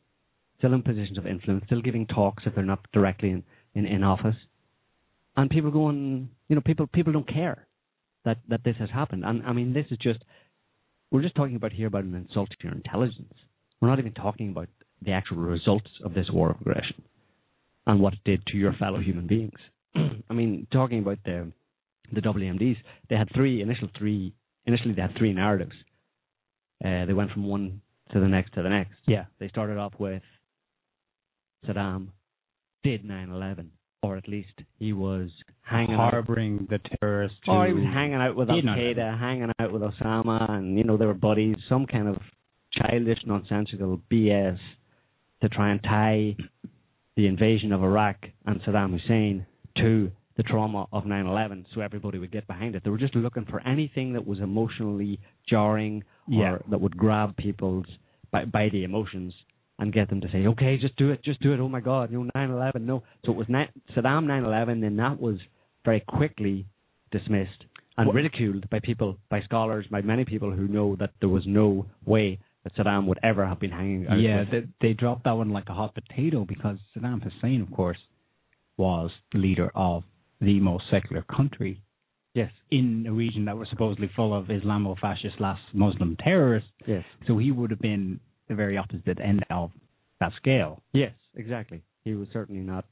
still 0.64 0.74
in 0.74 0.82
positions 0.82 1.18
of 1.18 1.26
influence, 1.26 1.62
still 1.66 1.82
giving 1.82 2.06
talks 2.06 2.44
if 2.46 2.54
they're 2.54 2.64
not 2.64 2.80
directly 2.94 3.28
in, 3.30 3.42
in, 3.74 3.84
in 3.84 4.02
office. 4.02 4.36
And 5.36 5.50
people 5.50 5.70
going, 5.70 6.30
you 6.48 6.56
know, 6.56 6.62
people 6.64 6.86
people 6.86 7.12
don't 7.12 7.28
care 7.28 7.66
that, 8.24 8.38
that 8.48 8.64
this 8.64 8.76
has 8.78 8.88
happened. 8.88 9.24
And 9.26 9.42
I 9.44 9.52
mean, 9.52 9.74
this 9.74 9.84
is 9.90 9.98
just, 9.98 10.20
we're 11.10 11.20
just 11.20 11.34
talking 11.34 11.56
about 11.56 11.72
here 11.72 11.86
about 11.86 12.04
an 12.04 12.14
insult 12.14 12.48
to 12.48 12.56
your 12.66 12.72
intelligence. 12.72 13.34
We're 13.80 13.88
not 13.88 13.98
even 13.98 14.12
talking 14.12 14.48
about 14.50 14.68
the 15.02 15.12
actual 15.12 15.36
results 15.36 15.90
of 16.02 16.14
this 16.14 16.30
war 16.32 16.52
of 16.52 16.60
aggression 16.62 17.02
and 17.86 18.00
what 18.00 18.14
it 18.14 18.20
did 18.24 18.46
to 18.46 18.56
your 18.56 18.72
fellow 18.72 19.00
human 19.00 19.26
beings. 19.26 19.58
I 20.30 20.32
mean, 20.32 20.66
talking 20.72 21.00
about 21.00 21.18
the 21.24 21.52
the 22.10 22.20
WMDs, 22.22 22.76
they 23.10 23.16
had 23.16 23.28
three 23.34 23.60
initial 23.60 23.88
three 23.98 24.32
initially 24.64 24.94
they 24.94 25.02
had 25.02 25.16
three 25.18 25.34
narratives. 25.34 25.74
Uh, 26.82 27.04
they 27.04 27.12
went 27.12 27.32
from 27.32 27.46
one 27.46 27.82
to 28.12 28.20
the 28.20 28.28
next 28.28 28.54
to 28.54 28.62
the 28.62 28.68
next. 28.68 28.94
Yeah. 29.06 29.24
They 29.40 29.48
started 29.48 29.78
off 29.78 29.92
with 29.98 30.22
Saddam, 31.66 32.08
did 32.82 33.04
9/11, 33.04 33.68
or 34.02 34.16
at 34.16 34.28
least 34.28 34.60
he 34.78 34.92
was 34.92 35.30
hanging 35.62 35.94
out. 35.94 36.12
harboring 36.12 36.66
the 36.70 36.78
terrorists. 36.78 37.38
Or 37.48 37.66
he 37.66 37.72
was 37.72 37.84
hanging 37.84 38.14
out 38.14 38.36
with 38.36 38.50
Al 38.50 38.60
Qaeda, 38.60 39.18
hanging 39.18 39.50
out 39.58 39.72
with 39.72 39.82
Osama, 39.82 40.50
and 40.50 40.76
you 40.76 40.84
know 40.84 40.96
they 40.96 41.06
were 41.06 41.14
buddies. 41.14 41.56
Some 41.68 41.86
kind 41.86 42.08
of 42.08 42.16
childish, 42.72 43.18
nonsensical 43.26 44.00
BS 44.10 44.58
to 45.42 45.48
try 45.48 45.70
and 45.70 45.82
tie 45.82 46.36
the 47.16 47.26
invasion 47.26 47.72
of 47.72 47.82
Iraq 47.82 48.16
and 48.46 48.60
Saddam 48.62 48.98
Hussein 48.98 49.46
to 49.78 50.10
the 50.36 50.42
trauma 50.42 50.86
of 50.92 51.04
9/11, 51.04 51.64
so 51.72 51.80
everybody 51.80 52.18
would 52.18 52.32
get 52.32 52.46
behind 52.48 52.74
it. 52.74 52.82
They 52.82 52.90
were 52.90 52.98
just 52.98 53.14
looking 53.14 53.44
for 53.44 53.60
anything 53.60 54.12
that 54.14 54.26
was 54.26 54.40
emotionally 54.40 55.20
jarring 55.48 56.02
or 56.26 56.34
Yeah. 56.34 56.58
that 56.68 56.80
would 56.80 56.96
grab 56.96 57.36
people's 57.36 57.86
by, 58.32 58.44
by 58.44 58.68
the 58.68 58.82
emotions 58.82 59.32
and 59.78 59.92
get 59.92 60.08
them 60.08 60.20
to 60.20 60.28
say, 60.30 60.46
"Okay, 60.46 60.76
just 60.78 60.96
do 60.96 61.10
it, 61.10 61.22
just 61.24 61.40
do 61.40 61.52
it." 61.52 61.60
Oh 61.60 61.68
my 61.68 61.80
God, 61.80 62.10
you 62.12 62.22
know, 62.22 62.30
9/11. 62.34 62.82
No, 62.86 63.02
so 63.24 63.32
it 63.32 63.36
was 63.36 63.48
ni- 63.48 63.68
Saddam 63.94 64.24
9/11, 64.26 64.84
and 64.84 64.98
that 64.98 65.20
was 65.20 65.38
very 65.84 66.00
quickly 66.00 66.66
dismissed 67.10 67.64
and 67.96 68.06
What- 68.06 68.16
ridiculed 68.16 68.68
by 68.70 68.80
people, 68.80 69.18
by 69.28 69.40
scholars, 69.42 69.86
by 69.88 70.00
many 70.02 70.24
people 70.24 70.50
who 70.50 70.66
know 70.68 70.96
that 70.96 71.12
there 71.20 71.28
was 71.28 71.46
no 71.46 71.86
way 72.04 72.38
that 72.64 72.74
Saddam 72.74 73.06
would 73.06 73.18
ever 73.22 73.44
have 73.46 73.60
been 73.60 73.70
hanging 73.70 74.06
out. 74.08 74.18
Yeah, 74.18 74.44
they, 74.44 74.64
they 74.80 74.92
dropped 74.94 75.24
that 75.24 75.32
one 75.36 75.50
like 75.50 75.68
a 75.68 75.74
hot 75.74 75.94
potato 75.94 76.44
because 76.44 76.78
Saddam 76.96 77.22
Hussein, 77.22 77.60
of 77.60 77.70
course, 77.70 77.98
was 78.76 79.10
the 79.32 79.38
leader 79.38 79.70
of 79.74 80.04
the 80.40 80.58
most 80.60 80.84
secular 80.90 81.22
country 81.22 81.80
yes, 82.34 82.50
in 82.70 83.06
a 83.06 83.12
region 83.12 83.44
that 83.44 83.56
was 83.56 83.68
supposedly 83.68 84.08
full 84.16 84.34
of 84.34 84.46
Islamo-fascist 84.50 85.36
slash 85.36 85.60
Muslim 85.72 86.16
terrorists. 86.16 86.70
yes, 86.86 87.04
So 87.26 87.38
he 87.38 87.52
would 87.52 87.70
have 87.70 87.78
been 87.80 88.18
the 88.48 88.54
very 88.54 88.76
opposite 88.76 89.18
end 89.20 89.44
of 89.50 89.70
that 90.20 90.32
scale. 90.36 90.82
yes, 90.92 91.12
exactly. 91.36 91.82
He 92.04 92.14
was 92.14 92.28
certainly 92.32 92.60
not. 92.62 92.84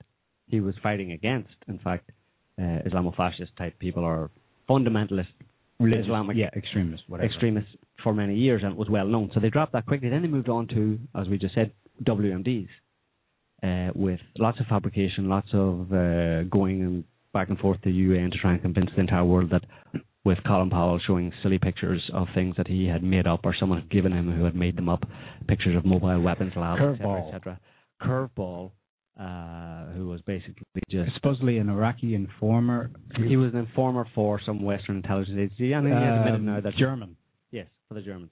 He 0.49 0.61
was 0.61 0.75
fighting 0.83 1.13
against, 1.13 1.55
in 1.69 1.79
fact, 1.79 2.11
uh, 2.59 2.63
Islamofascist 2.89 3.55
type 3.59 3.79
people 3.79 4.05
or 4.05 4.31
fundamentalist 4.69 5.27
Religious- 5.79 6.07
Islamic 6.07 6.37
yeah, 6.37 6.51
extremists, 6.57 7.05
whatever. 7.09 7.27
extremists 7.29 7.71
for 8.03 8.13
many 8.15 8.35
years, 8.37 8.63
and 8.63 8.73
it 8.73 8.79
was 8.79 8.89
well 8.89 9.07
known. 9.07 9.31
So 9.35 9.41
they 9.41 9.51
dropped 9.51 9.73
that 9.73 9.87
quickly. 9.87 10.09
Then 10.09 10.23
they 10.23 10.29
moved 10.29 10.49
on 10.49 10.67
to, 10.69 10.99
as 11.15 11.29
we 11.29 11.39
just 11.39 11.55
said, 11.55 11.73
WMDs, 12.05 12.69
uh, 13.63 13.91
with 13.95 14.21
lots 14.39 14.59
of 14.61 14.67
fabrication, 14.67 15.29
lots 15.29 15.49
of 15.53 15.93
uh, 15.93 16.43
going 16.45 16.83
and 16.83 17.05
back 17.33 17.49
and 17.49 17.59
forth 17.59 17.81
to 17.83 17.89
the 17.91 17.95
UN 17.97 18.31
to 18.31 18.39
try 18.39 18.53
and 18.53 18.63
convince 18.63 18.91
the 18.95 19.01
entire 19.01 19.25
world 19.25 19.51
that, 19.51 19.65
with 20.25 20.39
Colin 20.47 20.71
Powell 20.71 21.01
showing 21.07 21.33
silly 21.43 21.59
pictures 21.59 22.03
of 22.15 22.29
things 22.35 22.55
that 22.57 22.69
he 22.69 22.87
had 22.87 23.03
made 23.03 23.27
up 23.27 23.41
or 23.45 23.55
someone 23.59 23.81
had 23.81 23.91
given 23.91 24.13
him 24.13 24.31
who 24.33 24.45
had 24.45 24.55
made 24.55 24.77
them 24.77 24.89
up, 24.89 25.03
pictures 25.49 25.77
of 25.77 25.85
mobile 25.85 26.21
weapons 26.21 26.53
labs, 26.57 26.81
etc., 26.81 26.97
Curveball. 26.99 27.27
etc. 27.35 27.61
Curveball, 28.01 28.71
uh, 29.19 29.93
who 29.95 30.09
was 30.09 30.21
basically 30.23 30.63
just 30.91 31.13
supposedly 31.15 31.59
an 31.59 31.69
Iraqi 31.69 32.15
informer. 32.15 32.91
he 33.29 33.37
was 33.37 33.53
an 33.53 33.59
informer 33.61 34.07
for 34.15 34.41
some 34.47 34.63
Western 34.63 34.97
intelligence 34.97 35.37
agency, 35.39 35.73
and 35.73 35.87
he 35.87 35.93
has 35.93 36.19
admitted 36.21 36.37
Um, 36.37 36.45
now 36.47 36.61
that 36.61 36.75
German. 36.77 37.17
Yes, 37.51 37.67
for 37.89 37.95
the 37.95 38.03
Germans. 38.03 38.31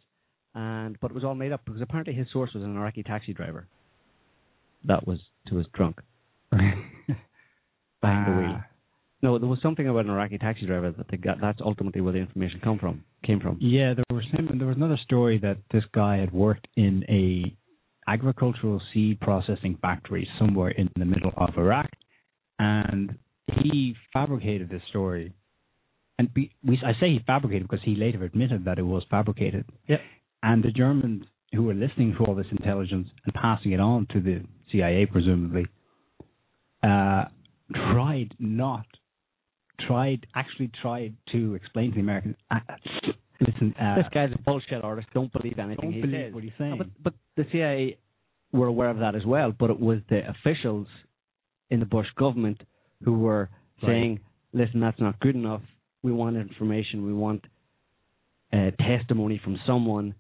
And 0.55 0.99
but 1.01 1.11
it 1.11 1.15
was 1.15 1.23
all 1.25 1.35
made 1.35 1.53
up 1.53 1.65
because 1.65 1.81
apparently 1.81 2.15
his 2.15 2.27
source 2.33 2.53
was 2.55 2.63
an 2.65 2.77
Iraqi 2.77 3.03
taxi 3.03 3.33
driver. 3.33 3.67
That 4.85 5.07
was 5.07 5.19
who 5.49 5.57
was 5.57 5.67
drunk 5.75 6.01
behind 6.51 8.27
the 8.27 8.41
wheel. 8.41 8.61
No, 9.23 9.39
there 9.39 9.49
was 9.49 9.59
something 9.63 9.87
about 9.87 10.07
an 10.07 10.11
Iraqi 10.11 10.39
taxi 10.39 10.67
driver 10.67 10.93
that 10.93 11.07
they 11.11 11.19
got. 11.19 11.41
That's 11.41 11.61
ultimately 11.63 12.01
where 12.01 12.13
the 12.13 12.21
information 12.21 12.61
come 12.63 12.79
from. 12.79 13.05
Came 13.25 13.41
from. 13.41 13.59
Yeah, 13.61 13.95
there 13.95 14.05
was 14.11 14.25
there 14.33 14.67
was 14.67 14.77
another 14.77 14.99
story 15.05 15.39
that 15.39 15.59
this 15.73 15.85
guy 15.93 16.17
had 16.17 16.33
worked 16.33 16.67
in 16.77 17.05
a 17.09 17.55
agricultural 18.11 18.81
seed 18.93 19.21
processing 19.21 19.79
factory 19.83 20.29
somewhere 20.39 20.71
in 20.71 20.89
the 20.97 21.05
middle 21.05 21.33
of 21.37 21.51
Iraq, 21.57 21.91
and 22.59 23.17
he 23.63 23.95
fabricated 24.13 24.71
this 24.71 24.83
story. 24.89 25.35
And 26.19 26.33
be, 26.33 26.51
we, 26.65 26.79
I 26.85 26.93
say 27.01 27.11
he 27.11 27.21
fabricated 27.27 27.69
because 27.69 27.85
he 27.85 27.95
later 27.95 28.25
admitted 28.25 28.65
that 28.65 28.79
it 28.79 28.83
was 28.83 29.03
fabricated. 29.11 29.65
Yep. 29.87 30.01
And 30.43 30.63
the 30.63 30.71
Germans 30.71 31.25
who 31.53 31.65
were 31.65 31.75
listening 31.75 32.15
to 32.17 32.25
all 32.25 32.35
this 32.35 32.47
intelligence 32.51 33.09
and 33.25 33.35
passing 33.35 33.73
it 33.73 33.81
on 33.81 34.07
to 34.13 34.21
the 34.21 34.43
CIA, 34.71 35.07
presumably, 35.07 35.67
uh, 36.83 37.25
tried 37.75 38.35
not, 38.39 38.87
tried 39.87 40.27
actually 40.35 40.71
tried 40.83 41.15
to 41.33 41.55
explain 41.55 41.91
to 41.91 41.95
the 41.97 42.01
Americans. 42.01 42.37
Uh, 42.51 42.59
listen, 43.41 43.75
uh, 43.81 43.97
this 43.97 44.07
guy's 44.13 44.31
a 44.35 44.39
bullshit 44.43 44.83
artist. 44.85 45.09
Don't 45.15 45.33
believe 45.33 45.59
anything 45.59 45.77
don't 45.91 45.93
he 45.93 46.01
believe 46.01 46.27
says. 46.27 46.35
what 46.35 46.43
he's 46.45 46.53
saying. 46.59 46.79
But 46.79 46.89
but 47.03 47.15
the 47.37 47.47
CIA 47.53 47.99
were 48.53 48.67
aware 48.67 48.91
of 48.91 48.99
that 48.99 49.15
as 49.15 49.25
well. 49.25 49.53
But 49.59 49.71
it 49.71 49.81
was 49.81 49.99
the 50.09 50.23
officials 50.29 50.87
in 51.71 51.81
the 51.81 51.87
Bush 51.87 52.09
government 52.17 52.61
who 53.05 53.15
were 53.19 53.49
Right. 53.83 53.89
saying, 53.91 54.21
"Listen, 54.53 54.81
that's 54.81 55.01
not 55.01 55.19
good 55.21 55.35
enough. 55.37 55.63
We 56.03 56.13
want 56.13 56.37
information. 56.37 57.07
We 57.07 57.15
want 57.15 57.45
uh, 58.53 58.71
testimony 58.73 59.39
from 59.43 59.59
someone 59.67 60.15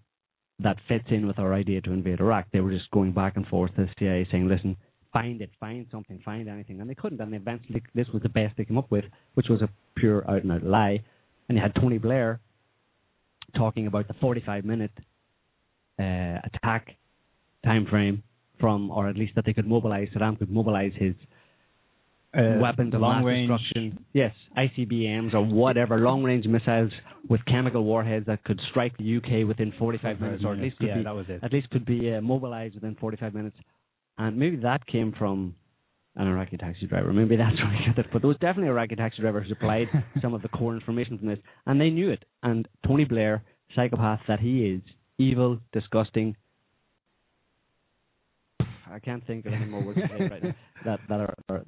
that 0.61 0.77
fits 0.89 1.05
in 1.11 1.27
with 1.27 1.39
our 1.39 1.53
idea 1.53 1.81
to 1.83 1.93
invade 1.93 2.21
Iraq." 2.21 2.47
They 2.53 2.61
were 2.61 2.71
just 2.71 2.91
going 2.91 3.13
back 3.13 3.37
and 3.37 3.47
forth 3.47 3.75
to 3.77 3.83
the 3.87 3.91
CIA, 3.99 4.27
saying, 4.31 4.49
"Listen." 4.49 4.77
Find 5.13 5.41
it, 5.41 5.51
find 5.59 5.87
something, 5.91 6.21
find 6.25 6.49
anything, 6.49 6.81
and 6.81 6.89
they 6.89 6.95
couldn't. 6.95 7.21
And 7.21 7.35
eventually, 7.35 7.83
this 7.95 8.07
was 8.13 8.23
the 8.23 8.29
best 8.29 8.57
they 8.57 8.65
came 8.65 8.79
up 8.79 8.91
with, 8.91 9.05
which 9.35 9.47
was 9.49 9.61
a 9.61 9.69
pure 9.97 10.29
out 10.31 10.43
and 10.43 10.53
out 10.53 10.63
lie. 10.63 11.03
And 11.49 11.59
you 11.59 11.63
had 11.63 11.75
Tony 11.75 11.99
Blair 11.99 12.39
talking 13.57 13.89
about 13.89 14.07
the 14.07 14.15
45 14.15 14.65
minute 14.65 14.93
uh, 15.99 16.39
attack 16.45 16.97
time 17.65 17.87
frame 17.91 18.23
from, 18.61 18.91
or 18.91 19.09
at 19.09 19.17
least 19.17 19.35
that 19.35 19.45
they 19.45 19.53
could 19.53 19.67
mobilize, 19.67 20.09
Saddam 20.15 20.39
could 20.39 20.51
mobilize 20.51 20.93
his 20.95 21.15
uh, 22.37 22.59
weapons 22.61 22.95
of 22.95 23.01
long 23.01 23.17
mass 23.17 23.25
range. 23.25 23.51
destruction. 23.51 24.05
Yes, 24.13 24.33
ICBMs 24.57 25.35
or 25.35 25.45
whatever, 25.45 25.99
long 26.01 26.23
range 26.23 26.47
missiles 26.47 26.93
with 27.29 27.45
chemical 27.47 27.85
warheads 27.85 28.27
that 28.27 28.45
could 28.45 28.61
strike 28.71 28.97
the 28.99 29.17
UK 29.17 29.47
within 29.47 29.73
45 29.79 30.21
minutes, 30.21 30.45
or 30.45 30.53
at 30.53 30.59
least 30.59 30.79
could 30.79 30.89
yeah, 30.89 30.99
be, 30.99 31.05
that 31.05 31.15
was 31.15 31.27
it. 31.29 31.41
at 31.43 31.53
least 31.53 31.71
could 31.71 31.85
be 31.85 32.15
uh, 32.15 32.21
mobilized 32.21 32.75
within 32.75 32.97
45 33.01 33.35
minutes. 33.35 33.57
And 34.21 34.37
maybe 34.37 34.57
that 34.57 34.87
came 34.87 35.15
from 35.19 35.55
an 36.15 36.27
Iraqi 36.27 36.59
taxi 36.59 36.87
driver. 36.87 37.11
Maybe 37.11 37.37
that's 37.37 37.57
where 37.63 37.73
he 37.73 37.87
got 37.87 37.99
it. 37.99 38.07
But 38.13 38.21
there 38.21 38.29
was 38.29 38.37
definitely 38.37 38.69
a 38.69 38.73
Iraqi 38.73 38.95
taxi 38.95 39.23
driver 39.23 39.41
who 39.41 39.49
supplied 39.49 39.89
some 40.23 40.35
of 40.35 40.43
the 40.43 40.49
core 40.49 40.75
information 40.75 41.17
from 41.17 41.29
this, 41.29 41.39
and 41.67 41.81
they 41.81 41.89
knew 41.89 42.11
it. 42.11 42.23
And 42.43 42.69
Tony 42.87 43.07
Blair, 43.07 43.43
psychopath 43.75 44.21
that 44.29 44.39
he 44.39 44.67
is, 44.67 44.83
evil, 45.17 45.59
disgusting. 45.73 46.37
I 48.93 48.99
can't 49.03 49.27
think 49.27 49.47
of 49.47 49.55
any 49.55 49.65
more 49.65 49.83
words 49.83 50.01
right 50.11 50.43
now 50.43 50.55
that 50.85 51.01
that 51.09 51.21
are, 51.21 51.35
are 51.49 51.65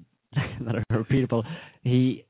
that 0.66 0.74
are 0.74 0.84
repeatable. 0.92 1.44
He 1.82 2.26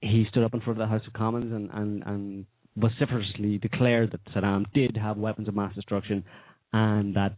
he 0.00 0.24
stood 0.30 0.42
up 0.42 0.54
in 0.54 0.60
front 0.60 0.80
of 0.80 0.88
the 0.88 0.90
House 0.90 1.06
of 1.06 1.12
Commons 1.12 1.52
and, 1.52 1.68
and, 1.72 2.02
and 2.06 2.46
vociferously 2.76 3.58
declared 3.58 4.12
that 4.12 4.24
Saddam 4.32 4.64
did 4.72 4.96
have 4.96 5.18
weapons 5.18 5.48
of 5.48 5.54
mass 5.54 5.74
destruction 5.74 6.24
and 6.72 7.14
that 7.16 7.36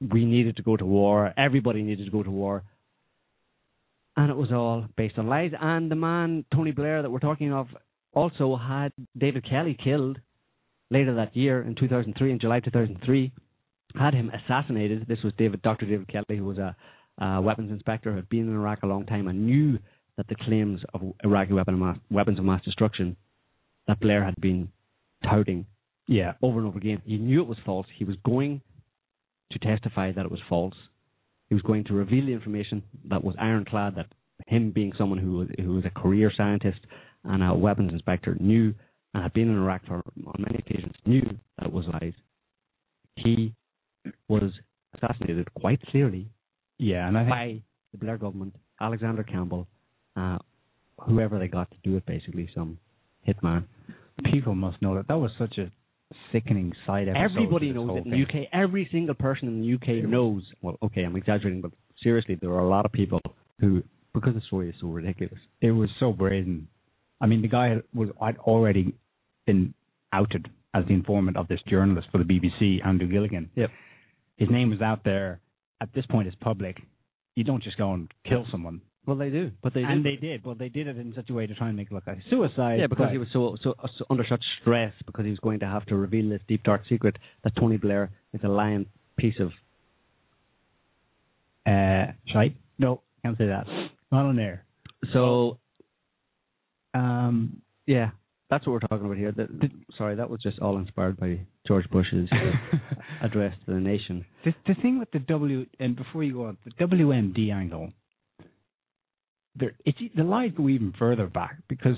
we 0.00 0.24
needed 0.24 0.56
to 0.56 0.62
go 0.62 0.76
to 0.76 0.84
war. 0.84 1.32
Everybody 1.36 1.82
needed 1.82 2.04
to 2.04 2.10
go 2.10 2.22
to 2.22 2.30
war. 2.30 2.62
And 4.16 4.30
it 4.30 4.36
was 4.36 4.50
all 4.52 4.86
based 4.96 5.18
on 5.18 5.28
lies. 5.28 5.52
And 5.60 5.90
the 5.90 5.94
man, 5.96 6.44
Tony 6.52 6.72
Blair, 6.72 7.02
that 7.02 7.10
we're 7.10 7.18
talking 7.20 7.52
of, 7.52 7.68
also 8.14 8.56
had 8.56 8.92
David 9.16 9.48
Kelly 9.48 9.76
killed 9.82 10.18
later 10.90 11.14
that 11.16 11.36
year 11.36 11.62
in 11.62 11.74
2003, 11.74 12.32
in 12.32 12.38
July 12.40 12.60
2003, 12.60 13.32
had 13.94 14.14
him 14.14 14.30
assassinated. 14.30 15.06
This 15.06 15.18
was 15.22 15.32
David, 15.38 15.62
Dr. 15.62 15.86
David 15.86 16.08
Kelly, 16.08 16.36
who 16.36 16.44
was 16.44 16.58
a, 16.58 16.74
a 17.22 17.40
weapons 17.40 17.70
inspector, 17.70 18.10
who 18.10 18.16
had 18.16 18.28
been 18.28 18.48
in 18.48 18.54
Iraq 18.54 18.82
a 18.82 18.86
long 18.86 19.06
time 19.06 19.28
and 19.28 19.46
knew 19.46 19.78
that 20.16 20.26
the 20.28 20.34
claims 20.34 20.80
of 20.94 21.02
Iraqi 21.22 21.52
weapon 21.52 21.74
of 21.74 21.80
mass, 21.80 21.96
weapons 22.10 22.38
of 22.38 22.44
mass 22.44 22.62
destruction 22.64 23.16
that 23.86 24.00
Blair 24.00 24.24
had 24.24 24.34
been 24.40 24.68
touting 25.22 25.64
Yeah. 26.08 26.32
over 26.42 26.58
and 26.58 26.66
over 26.66 26.78
again. 26.78 27.02
He 27.04 27.18
knew 27.18 27.40
it 27.40 27.48
was 27.48 27.58
false. 27.64 27.86
He 27.96 28.04
was 28.04 28.16
going 28.24 28.60
to 29.52 29.58
testify 29.58 30.12
that 30.12 30.24
it 30.24 30.30
was 30.30 30.40
false. 30.48 30.74
He 31.48 31.54
was 31.54 31.62
going 31.62 31.84
to 31.84 31.94
reveal 31.94 32.26
the 32.26 32.32
information 32.32 32.82
that 33.08 33.24
was 33.24 33.34
ironclad 33.38 33.94
that 33.96 34.06
him 34.46 34.70
being 34.70 34.92
someone 34.96 35.18
who 35.18 35.38
was, 35.38 35.48
who 35.58 35.74
was 35.74 35.84
a 35.84 35.90
career 35.90 36.30
scientist 36.36 36.80
and 37.24 37.42
a 37.42 37.54
weapons 37.54 37.92
inspector 37.92 38.36
knew 38.38 38.74
and 39.14 39.22
had 39.22 39.32
been 39.32 39.48
in 39.48 39.56
Iraq 39.56 39.86
for 39.86 40.02
on 40.26 40.34
many 40.38 40.58
occasions 40.58 40.94
knew 41.06 41.22
that 41.58 41.66
it 41.66 41.72
was 41.72 41.86
lies. 42.00 42.12
He 43.16 43.54
was 44.28 44.52
assassinated 44.94 45.52
quite 45.54 45.80
clearly 45.86 46.28
Yeah, 46.78 47.08
and 47.08 47.16
I 47.16 47.22
think 47.22 47.30
by 47.30 47.62
the 47.92 47.98
Blair 47.98 48.18
government, 48.18 48.54
Alexander 48.80 49.22
Campbell, 49.22 49.66
uh, 50.16 50.38
whoever 51.06 51.38
they 51.38 51.48
got 51.48 51.70
to 51.70 51.76
do 51.82 51.96
it, 51.96 52.06
basically 52.06 52.48
some 52.54 52.78
hitman. 53.26 53.64
people 54.30 54.54
must 54.54 54.80
know 54.82 54.94
that 54.94 55.08
that 55.08 55.18
was 55.18 55.30
such 55.38 55.58
a 55.58 55.70
sickening 56.32 56.72
side 56.86 57.08
episode. 57.08 57.24
Everybody 57.24 57.72
knows 57.72 57.90
it 57.98 58.06
in 58.06 58.10
the 58.10 58.22
UK. 58.22 58.48
Every 58.52 58.88
single 58.90 59.14
person 59.14 59.48
in 59.48 59.60
the 59.60 59.74
UK 59.74 60.04
knows. 60.08 60.42
Well, 60.62 60.76
okay, 60.82 61.02
I'm 61.04 61.16
exaggerating, 61.16 61.60
but 61.60 61.72
seriously, 62.02 62.36
there 62.40 62.50
are 62.50 62.60
a 62.60 62.68
lot 62.68 62.84
of 62.86 62.92
people 62.92 63.20
who, 63.60 63.82
because 64.14 64.34
the 64.34 64.40
story 64.46 64.70
is 64.70 64.74
so 64.80 64.88
ridiculous. 64.88 65.38
It 65.60 65.72
was 65.72 65.90
so 66.00 66.12
brazen. 66.12 66.68
I 67.20 67.26
mean, 67.26 67.42
the 67.42 67.48
guy 67.48 67.76
was 67.94 68.08
had 68.20 68.36
already 68.38 68.94
been 69.46 69.74
outed 70.12 70.48
as 70.74 70.84
the 70.86 70.92
informant 70.94 71.36
of 71.36 71.48
this 71.48 71.60
journalist 71.66 72.08
for 72.12 72.18
the 72.18 72.24
BBC, 72.24 72.84
Andrew 72.86 73.08
Gilligan. 73.08 73.50
Yep. 73.56 73.70
His 74.36 74.48
name 74.50 74.70
was 74.70 74.80
out 74.80 75.04
there. 75.04 75.40
At 75.80 75.92
this 75.94 76.06
point, 76.06 76.28
it's 76.28 76.36
public. 76.40 76.76
you 77.36 77.44
don't 77.44 77.62
just 77.62 77.78
go 77.78 77.92
and 77.92 78.12
kill 78.28 78.44
someone. 78.50 78.80
Well, 79.08 79.16
they 79.16 79.30
do, 79.30 79.50
but 79.62 79.72
they 79.72 79.82
and 79.84 80.04
do. 80.04 80.10
they 80.10 80.16
did. 80.16 80.44
Well, 80.44 80.54
they 80.54 80.68
did 80.68 80.86
it 80.86 80.98
in 80.98 81.14
such 81.16 81.30
a 81.30 81.32
way 81.32 81.46
to 81.46 81.54
try 81.54 81.68
and 81.68 81.76
make 81.78 81.86
it 81.90 81.94
look 81.94 82.06
like 82.06 82.18
a 82.18 82.22
suicide. 82.28 82.78
yeah, 82.78 82.86
because 82.88 83.06
but- 83.06 83.12
he 83.12 83.16
was 83.16 83.28
so, 83.32 83.56
so 83.64 83.74
so 83.96 84.04
under 84.10 84.26
such 84.28 84.44
stress 84.60 84.92
because 85.06 85.24
he 85.24 85.30
was 85.30 85.38
going 85.40 85.60
to 85.60 85.66
have 85.66 85.86
to 85.86 85.96
reveal 85.96 86.28
this 86.28 86.42
deep 86.46 86.62
dark 86.62 86.82
secret 86.90 87.16
that 87.42 87.56
Tony 87.56 87.78
Blair 87.78 88.10
is 88.34 88.40
a 88.44 88.48
lying 88.48 88.84
piece 89.16 89.40
of 89.40 89.48
uh, 91.66 92.12
shite. 92.32 92.54
No, 92.78 93.00
can't 93.24 93.36
say 93.38 93.46
that. 93.46 93.66
Not 94.12 94.26
on 94.26 94.38
air. 94.38 94.64
so 95.12 95.58
Um, 96.94 97.62
yeah. 97.86 98.10
That's 98.50 98.66
what 98.66 98.72
we're 98.72 98.80
talking 98.80 99.04
about 99.04 99.18
here. 99.18 99.30
The, 99.32 99.46
the, 99.46 99.68
sorry, 99.98 100.16
that 100.16 100.30
was 100.30 100.40
just 100.42 100.58
all 100.60 100.78
inspired 100.78 101.18
by 101.20 101.40
George 101.66 101.84
Bush's 101.90 102.30
address 103.22 103.54
to 103.66 103.74
the 103.74 103.80
nation. 103.80 104.24
the 104.44 104.54
the 104.66 104.74
thing 104.80 104.98
with 104.98 105.10
the 105.10 105.18
W 105.18 105.66
and 105.78 105.94
before 105.94 106.24
you 106.24 106.32
go 106.32 106.46
on 106.46 106.56
the 106.64 106.70
WMD 106.86 107.52
angle, 107.52 107.92
there 109.58 109.72
it's 109.84 109.98
the 110.16 110.24
lies 110.24 110.52
go 110.56 110.68
even 110.68 110.92
further 110.98 111.26
back 111.26 111.56
because 111.68 111.96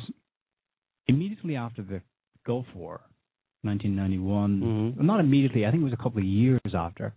immediately 1.07 1.57
after 1.57 1.83
the 1.83 2.01
Gulf 2.47 2.67
War, 2.75 3.01
1991, 3.63 4.61
Mhm. 4.61 4.97
well, 4.97 5.05
not 5.07 5.21
immediately, 5.21 5.67
I 5.67 5.71
think 5.71 5.83
it 5.83 5.85
was 5.85 5.93
a 5.93 5.97
couple 6.03 6.19
of 6.21 6.25
years 6.25 6.75
after, 6.75 7.13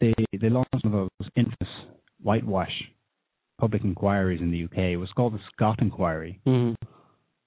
they 0.00 0.14
they 0.32 0.48
launched 0.48 0.72
one 0.84 0.94
of 0.94 1.10
those 1.20 1.30
infamous 1.36 1.74
whitewash 2.22 2.90
public 3.58 3.84
inquiries 3.84 4.40
in 4.40 4.50
the 4.50 4.58
UK. 4.64 4.92
It 4.92 4.96
was 4.96 5.10
called 5.12 5.34
the 5.34 5.40
Scott 5.52 5.82
Inquiry. 5.82 6.40
Mm-hmm. 6.46 6.74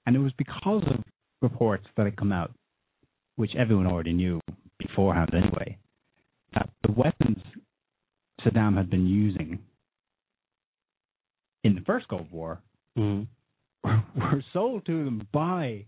And 0.06 0.16
it 0.16 0.18
was 0.18 0.32
because 0.34 0.84
of 0.86 1.02
reports 1.40 1.86
that 1.96 2.04
had 2.04 2.16
come 2.16 2.32
out, 2.32 2.52
which 3.36 3.54
everyone 3.56 3.86
already 3.86 4.12
knew 4.12 4.40
beforehand 4.78 5.32
anyway, 5.34 5.78
that 6.54 6.68
the 6.82 6.92
weapons 6.92 7.42
Saddam 8.42 8.76
had 8.76 8.90
been 8.90 9.06
using 9.06 9.58
in 11.64 11.74
the 11.74 11.80
first 11.82 12.08
Gulf 12.08 12.26
War 12.30 12.60
Mm-hmm. 12.98 13.22
were, 13.88 14.02
were 14.32 14.44
sold 14.52 14.84
to 14.86 15.04
them 15.04 15.26
by 15.32 15.86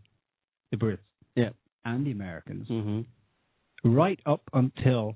the 0.71 0.77
Brits 0.79 0.99
Yeah. 1.37 1.51
and 1.85 2.07
the 2.07 2.13
Americans 2.13 2.67
Mm-hmm. 2.69 3.91
right 3.95 4.19
up 4.27 4.43
until 4.53 5.15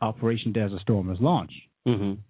Operation 0.00 0.52
Desert 0.52 0.80
Storm 0.82 1.06
was 1.08 1.18
launched. 1.20 1.54
Mm-hmm. 1.86 2.20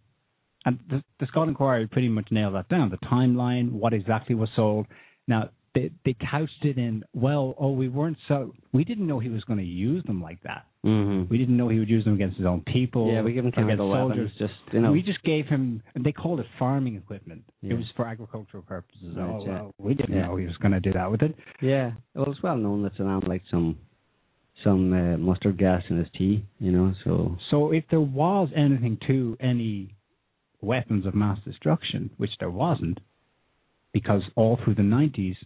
And 0.64 0.78
the, 0.88 1.02
the 1.18 1.26
Scott 1.26 1.48
Inquiry 1.48 1.88
pretty 1.88 2.08
much 2.08 2.28
nailed 2.30 2.54
that 2.54 2.68
down. 2.68 2.90
The 2.90 2.98
timeline, 3.06 3.72
what 3.72 3.92
exactly 3.92 4.34
was 4.36 4.48
sold. 4.54 4.86
Now 5.26 5.48
they 5.74 5.90
they 6.04 6.14
couched 6.30 6.64
it 6.64 6.76
in 6.78 7.02
well, 7.14 7.54
oh, 7.58 7.72
we 7.72 7.88
weren't 7.88 8.18
so 8.28 8.54
we 8.72 8.84
didn't 8.84 9.06
know 9.06 9.18
he 9.18 9.28
was 9.28 9.42
going 9.44 9.58
to 9.58 9.64
use 9.64 10.04
them 10.04 10.22
like 10.22 10.42
that. 10.42 10.66
Mm-hmm. 10.84 11.30
We 11.30 11.38
didn't 11.38 11.56
know 11.56 11.68
he 11.68 11.78
would 11.78 11.88
use 11.88 12.04
them 12.04 12.14
against 12.14 12.36
his 12.36 12.46
own 12.46 12.62
people. 12.62 13.12
Yeah, 13.12 13.22
we 13.22 13.32
give 13.32 13.44
him 13.44 13.52
against 13.56 13.78
soldiers. 13.78 14.30
Just 14.38 14.52
you 14.72 14.80
know. 14.80 14.90
we 14.90 15.00
just 15.02 15.22
gave 15.22 15.46
him. 15.46 15.82
and 15.94 16.04
They 16.04 16.12
called 16.12 16.40
it 16.40 16.46
farming 16.58 16.96
equipment. 16.96 17.44
Yeah. 17.60 17.74
It 17.74 17.76
was 17.76 17.86
for 17.96 18.06
agricultural 18.06 18.64
purposes. 18.64 19.14
Right, 19.16 19.28
oh 19.30 19.44
yeah. 19.46 19.52
well, 19.52 19.74
we 19.78 19.94
didn't 19.94 20.14
Yeah. 20.16 20.26
know 20.26 20.36
he 20.36 20.46
was 20.46 20.56
going 20.56 20.72
to 20.72 20.80
do 20.80 20.92
that 20.92 21.10
with 21.10 21.22
it. 21.22 21.34
Yeah, 21.60 21.92
well, 22.14 22.30
it's 22.30 22.42
well 22.42 22.56
known 22.56 22.82
that 22.82 22.96
Saddam 22.96 23.26
liked 23.28 23.46
some 23.50 23.78
some 24.64 24.92
uh, 24.92 25.16
mustard 25.18 25.58
gas 25.58 25.82
in 25.88 25.98
his 25.98 26.08
tea, 26.16 26.44
you 26.58 26.72
know. 26.72 26.94
So 27.04 27.36
So 27.50 27.72
if 27.72 27.84
there 27.90 28.00
was 28.00 28.48
anything 28.54 28.98
to 29.06 29.36
any 29.40 29.94
weapons 30.60 31.06
of 31.06 31.14
mass 31.14 31.38
destruction, 31.44 32.10
which 32.16 32.30
there 32.38 32.50
wasn't, 32.50 32.98
because 33.92 34.22
all 34.36 34.58
through 34.64 34.74
the 34.76 34.82
90s, 34.82 35.36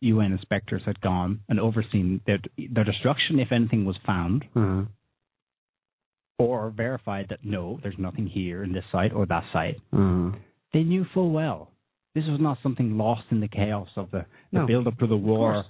UN 0.00 0.32
inspectors 0.32 0.82
had 0.84 1.00
gone 1.00 1.40
and 1.48 1.58
overseen 1.58 2.20
their, 2.26 2.38
their 2.70 2.84
destruction 2.84 3.38
if 3.38 3.52
anything 3.52 3.84
was 3.84 3.96
found, 4.04 4.44
uh 4.54 4.82
or 6.38 6.68
verified 6.68 7.26
that 7.30 7.38
no, 7.42 7.80
there's 7.82 7.94
nothing 7.98 8.26
here 8.26 8.62
in 8.62 8.72
this 8.74 8.84
site 8.92 9.12
or 9.14 9.24
that 9.26 9.44
site. 9.54 9.76
uh 9.92 10.32
They 10.74 10.82
knew 10.82 11.06
full 11.14 11.30
well 11.30 11.70
this 12.16 12.24
was 12.28 12.40
not 12.40 12.56
something 12.62 12.96
lost 12.96 13.24
in 13.30 13.40
the 13.40 13.48
chaos 13.48 13.88
of 13.94 14.10
the, 14.10 14.24
the 14.50 14.60
No, 14.60 14.66
build 14.66 14.86
up 14.86 14.98
to 14.98 15.06
the 15.06 15.16
war 15.16 15.66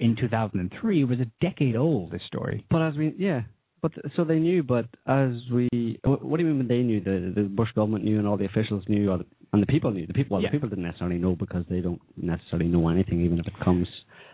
in 0.00 0.16
2003. 0.16 1.00
It 1.00 1.04
was 1.04 1.20
a 1.20 1.30
decade 1.40 1.76
old, 1.76 2.10
this 2.10 2.22
story. 2.26 2.66
But 2.70 2.82
as 2.82 2.96
we, 2.96 3.14
yeah, 3.16 3.42
but 3.84 3.92
so 4.16 4.24
they 4.24 4.38
knew. 4.38 4.62
But 4.62 4.86
as 5.06 5.32
we, 5.52 5.68
what, 6.04 6.20
do 6.38 6.42
you 6.42 6.48
mean 6.50 6.58
when 6.62 6.68
they 6.68 6.82
knew? 6.88 7.00
The 7.00 7.32
the 7.42 7.42
Bush 7.48 7.68
government 7.74 8.02
knew, 8.04 8.18
and 8.18 8.26
all 8.26 8.38
the 8.38 8.46
officials 8.46 8.82
knew, 8.88 9.10
or 9.12 9.18
the, 9.18 9.26
and 9.52 9.62
the 9.62 9.66
people 9.74 9.90
knew. 9.92 10.06
The 10.06 10.14
people, 10.14 10.32
well, 10.36 10.42
Yeah. 10.42 10.48
the 10.50 10.52
people 10.56 10.68
didn't 10.70 10.84
necessarily 10.84 11.18
know 11.18 11.34
because 11.36 11.64
they 11.68 11.80
don't 11.80 12.00
necessarily 12.16 12.68
know 12.74 12.88
anything, 12.88 13.20
even 13.26 13.38
if 13.38 13.46
it 13.46 13.58
comes. 13.62 13.86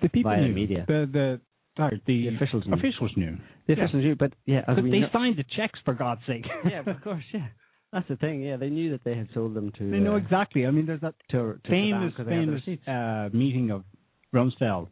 The 0.03 0.09
people 0.09 0.31
Via 0.31 0.43
knew. 0.47 0.55
media. 0.55 0.85
The, 0.87 1.01
the, 1.13 1.41
sorry, 1.77 2.01
the, 2.07 2.29
The 2.29 2.37
officials 2.37 2.65
knew. 2.67 2.75
officials 2.75 3.11
knew. 3.17 3.37
The 3.67 3.75
Yeah. 3.77 3.85
officials 3.85 4.05
knew, 4.05 4.15
but 4.25 4.33
yeah, 4.47 4.63
as 4.69 4.77
we 4.83 4.91
they 4.91 5.01
know, 5.01 5.09
signed 5.13 5.37
the 5.37 5.45
checks 5.57 5.79
for 5.85 5.95
God's 5.95 6.23
sake. 6.27 6.47
yeah, 6.65 6.83
of 6.87 7.01
course, 7.03 7.25
yeah. 7.35 7.49
That's 7.93 8.07
the 8.09 8.17
thing. 8.17 8.43
Yeah, 8.43 8.57
they 8.57 8.71
knew 8.71 8.89
that 8.93 9.03
they 9.05 9.17
had 9.17 9.29
sold 9.35 9.55
them 9.55 9.73
to. 9.79 9.91
they 9.91 9.99
know 9.99 10.15
uh, 10.15 10.25
exactly. 10.25 10.65
I 10.65 10.71
mean, 10.71 10.87
there's 10.87 11.01
that 11.01 11.15
to, 11.33 11.59
to 11.65 11.69
famous, 11.69 12.13
Saddam 12.13 12.17
'cause 12.17 12.27
they 12.27 12.37
had 12.37 12.49
the 12.49 12.61
famous 12.65 12.89
uh, 13.35 13.37
meeting 13.37 13.71
of 13.73 13.83
Rumsfeld 14.35 14.87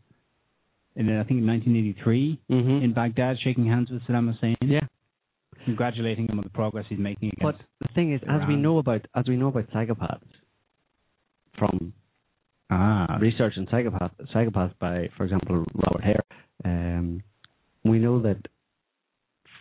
in 0.98 1.08
I 1.08 1.24
think 1.24 1.38
in 1.40 1.46
1983 1.46 2.38
Mhm. 2.50 2.82
in 2.82 2.92
Baghdad, 2.92 3.38
shaking 3.40 3.64
hands 3.66 3.88
with 3.90 4.02
Saddam 4.02 4.26
Hussein, 4.32 4.56
Yeah. 4.60 4.86
congratulating 5.64 6.26
him 6.28 6.38
on 6.38 6.44
the 6.44 6.50
progress 6.50 6.86
he's 6.88 6.98
making 6.98 7.32
But 7.40 7.56
the 7.80 7.88
thing 7.94 8.12
is, 8.12 8.20
as 8.24 8.46
we 8.46 8.56
know 8.56 8.78
about 8.78 9.06
as 9.14 9.26
we 9.28 9.36
know 9.36 9.48
about 9.48 9.70
psychopaths 9.70 10.28
from 11.54 11.92
ah, 12.70 13.16
research 13.20 13.56
in 13.56 13.66
psychopath 13.68 14.12
psychopaths 14.34 14.74
by, 14.78 15.08
for 15.16 15.24
example, 15.24 15.64
Robert 15.74 16.02
Hare, 16.04 16.24
um, 16.64 17.22
we 17.84 17.98
know 17.98 18.20
that 18.20 18.46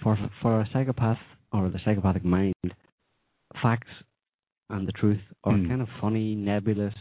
for 0.02 0.18
for 0.42 0.62
a 0.62 0.68
psychopath 0.74 1.20
or 1.54 1.70
the 1.70 1.80
psychopathic 1.86 2.26
mind, 2.26 2.54
facts 3.62 3.92
and 4.70 4.88
the 4.88 4.92
truth 4.92 5.22
are 5.46 5.56
Hmm. 5.58 5.68
kind 5.70 5.82
of 5.82 5.90
funny, 6.02 6.36
nebulous, 6.36 6.96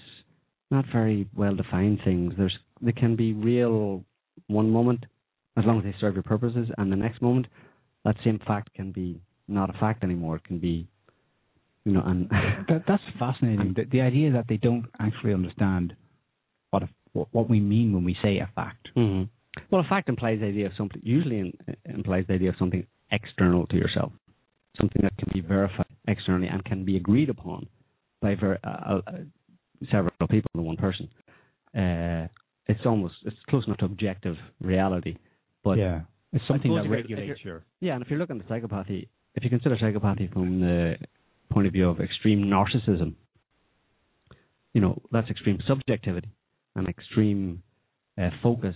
not 0.70 0.84
very 0.86 1.26
well 1.34 1.54
defined 1.56 2.00
things. 2.02 2.34
There's 2.36 2.56
they 2.80 2.92
can 2.92 3.16
be 3.16 3.32
real 3.32 4.04
one 4.48 4.70
moment 4.70 5.04
as 5.56 5.64
long 5.64 5.78
as 5.78 5.84
they 5.84 5.94
serve 6.00 6.14
your 6.14 6.22
purposes, 6.22 6.68
and 6.78 6.92
the 6.92 6.96
next 6.96 7.22
moment 7.22 7.46
that 8.04 8.16
same 8.24 8.38
fact 8.46 8.72
can 8.74 8.92
be 8.92 9.20
not 9.48 9.70
a 9.70 9.78
fact 9.78 10.04
anymore. 10.04 10.36
It 10.36 10.44
can 10.44 10.58
be, 10.58 10.86
you 11.84 11.92
know, 11.92 12.02
and 12.04 12.28
that, 12.68 12.84
that's 12.86 13.02
fascinating. 13.18 13.74
The, 13.76 13.84
the 13.84 14.00
idea 14.00 14.32
that 14.32 14.46
they 14.48 14.56
don't 14.56 14.86
actually 15.00 15.34
understand 15.34 15.94
what, 16.70 16.82
a, 16.82 16.88
what 17.12 17.48
we 17.48 17.60
mean 17.60 17.92
when 17.92 18.04
we 18.04 18.16
say 18.22 18.38
a 18.38 18.50
fact. 18.54 18.88
hmm 18.94 19.22
Well, 19.70 19.80
a 19.80 19.88
fact 19.88 20.08
implies 20.08 20.40
the 20.40 20.46
idea 20.46 20.66
of 20.66 20.72
something. 20.76 21.00
Usually, 21.04 21.38
in, 21.40 21.52
implies 21.84 22.24
the 22.28 22.34
idea 22.34 22.50
of 22.50 22.56
something 22.58 22.86
external 23.10 23.66
to 23.68 23.76
yourself, 23.76 24.12
something 24.78 25.02
that 25.02 25.16
can 25.16 25.28
be 25.32 25.40
verified 25.40 25.86
externally 26.08 26.48
and 26.48 26.64
can 26.64 26.84
be 26.84 26.96
agreed 26.96 27.30
upon 27.30 27.66
by 28.20 28.34
ver- 28.34 28.58
uh, 28.64 29.00
uh, 29.06 29.12
several 29.90 30.12
people 30.30 30.50
than 30.54 30.64
one 30.64 30.76
person. 30.76 31.08
Uh, 31.74 32.28
it's 32.66 32.84
almost 32.84 33.14
it's 33.24 33.36
close 33.48 33.64
enough 33.66 33.78
to 33.78 33.84
objective 33.84 34.36
reality, 34.60 35.16
but 35.64 35.78
yeah, 35.78 36.00
it's 36.32 36.44
something 36.48 36.74
that 36.74 36.84
if 36.84 36.90
you're- 36.90 37.00
if 37.00 37.10
regulates 37.10 37.44
your. 37.44 37.64
yeah, 37.80 37.94
and 37.94 38.02
if 38.02 38.10
you're 38.10 38.18
looking 38.18 38.40
at 38.40 38.46
the 38.46 38.52
psychopathy, 38.54 39.08
if 39.34 39.44
you 39.44 39.50
consider 39.50 39.76
psychopathy 39.76 40.32
from 40.32 40.60
the 40.60 40.96
point 41.50 41.66
of 41.66 41.72
view 41.72 41.88
of 41.88 42.00
extreme 42.00 42.44
narcissism, 42.44 43.14
you 44.74 44.80
know, 44.80 45.00
that's 45.12 45.30
extreme 45.30 45.58
subjectivity 45.66 46.30
and 46.74 46.88
extreme 46.88 47.62
uh, 48.18 48.30
focus 48.42 48.74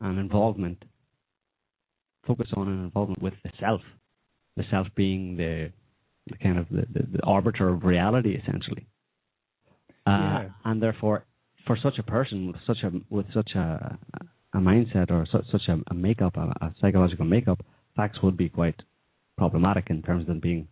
and 0.00 0.18
involvement. 0.18 0.82
Focus 2.26 2.48
on 2.56 2.68
and 2.68 2.84
involvement 2.84 3.20
with 3.22 3.34
the 3.42 3.50
self, 3.58 3.80
the 4.56 4.64
self 4.70 4.86
being 4.94 5.36
the, 5.36 5.72
the 6.28 6.36
kind 6.38 6.58
of 6.58 6.68
the, 6.70 6.86
the, 6.92 7.06
the 7.18 7.22
arbiter 7.24 7.68
of 7.68 7.82
reality, 7.84 8.34
essentially. 8.40 8.86
Uh, 10.06 10.10
Yeah. 10.10 10.48
And 10.64 10.82
therefore, 10.82 11.24
for 11.66 11.76
such 11.82 11.98
a 11.98 12.02
person 12.02 12.48
with 12.48 12.56
such 12.66 12.82
a 12.84 12.90
with 13.10 13.26
such 13.32 13.50
a 13.54 13.98
a 14.54 14.58
mindset 14.58 15.10
or 15.10 15.26
such, 15.30 15.44
such 15.50 15.68
a, 15.68 15.80
a 15.90 15.94
makeup, 15.94 16.36
a, 16.36 16.40
a 16.64 16.74
psychological 16.80 17.24
makeup, 17.24 17.64
facts 17.96 18.18
would 18.22 18.36
be 18.36 18.48
quite 18.48 18.80
problematic 19.38 19.86
in 19.88 20.02
terms 20.02 20.22
of 20.22 20.26
them 20.26 20.40
being 20.40 20.68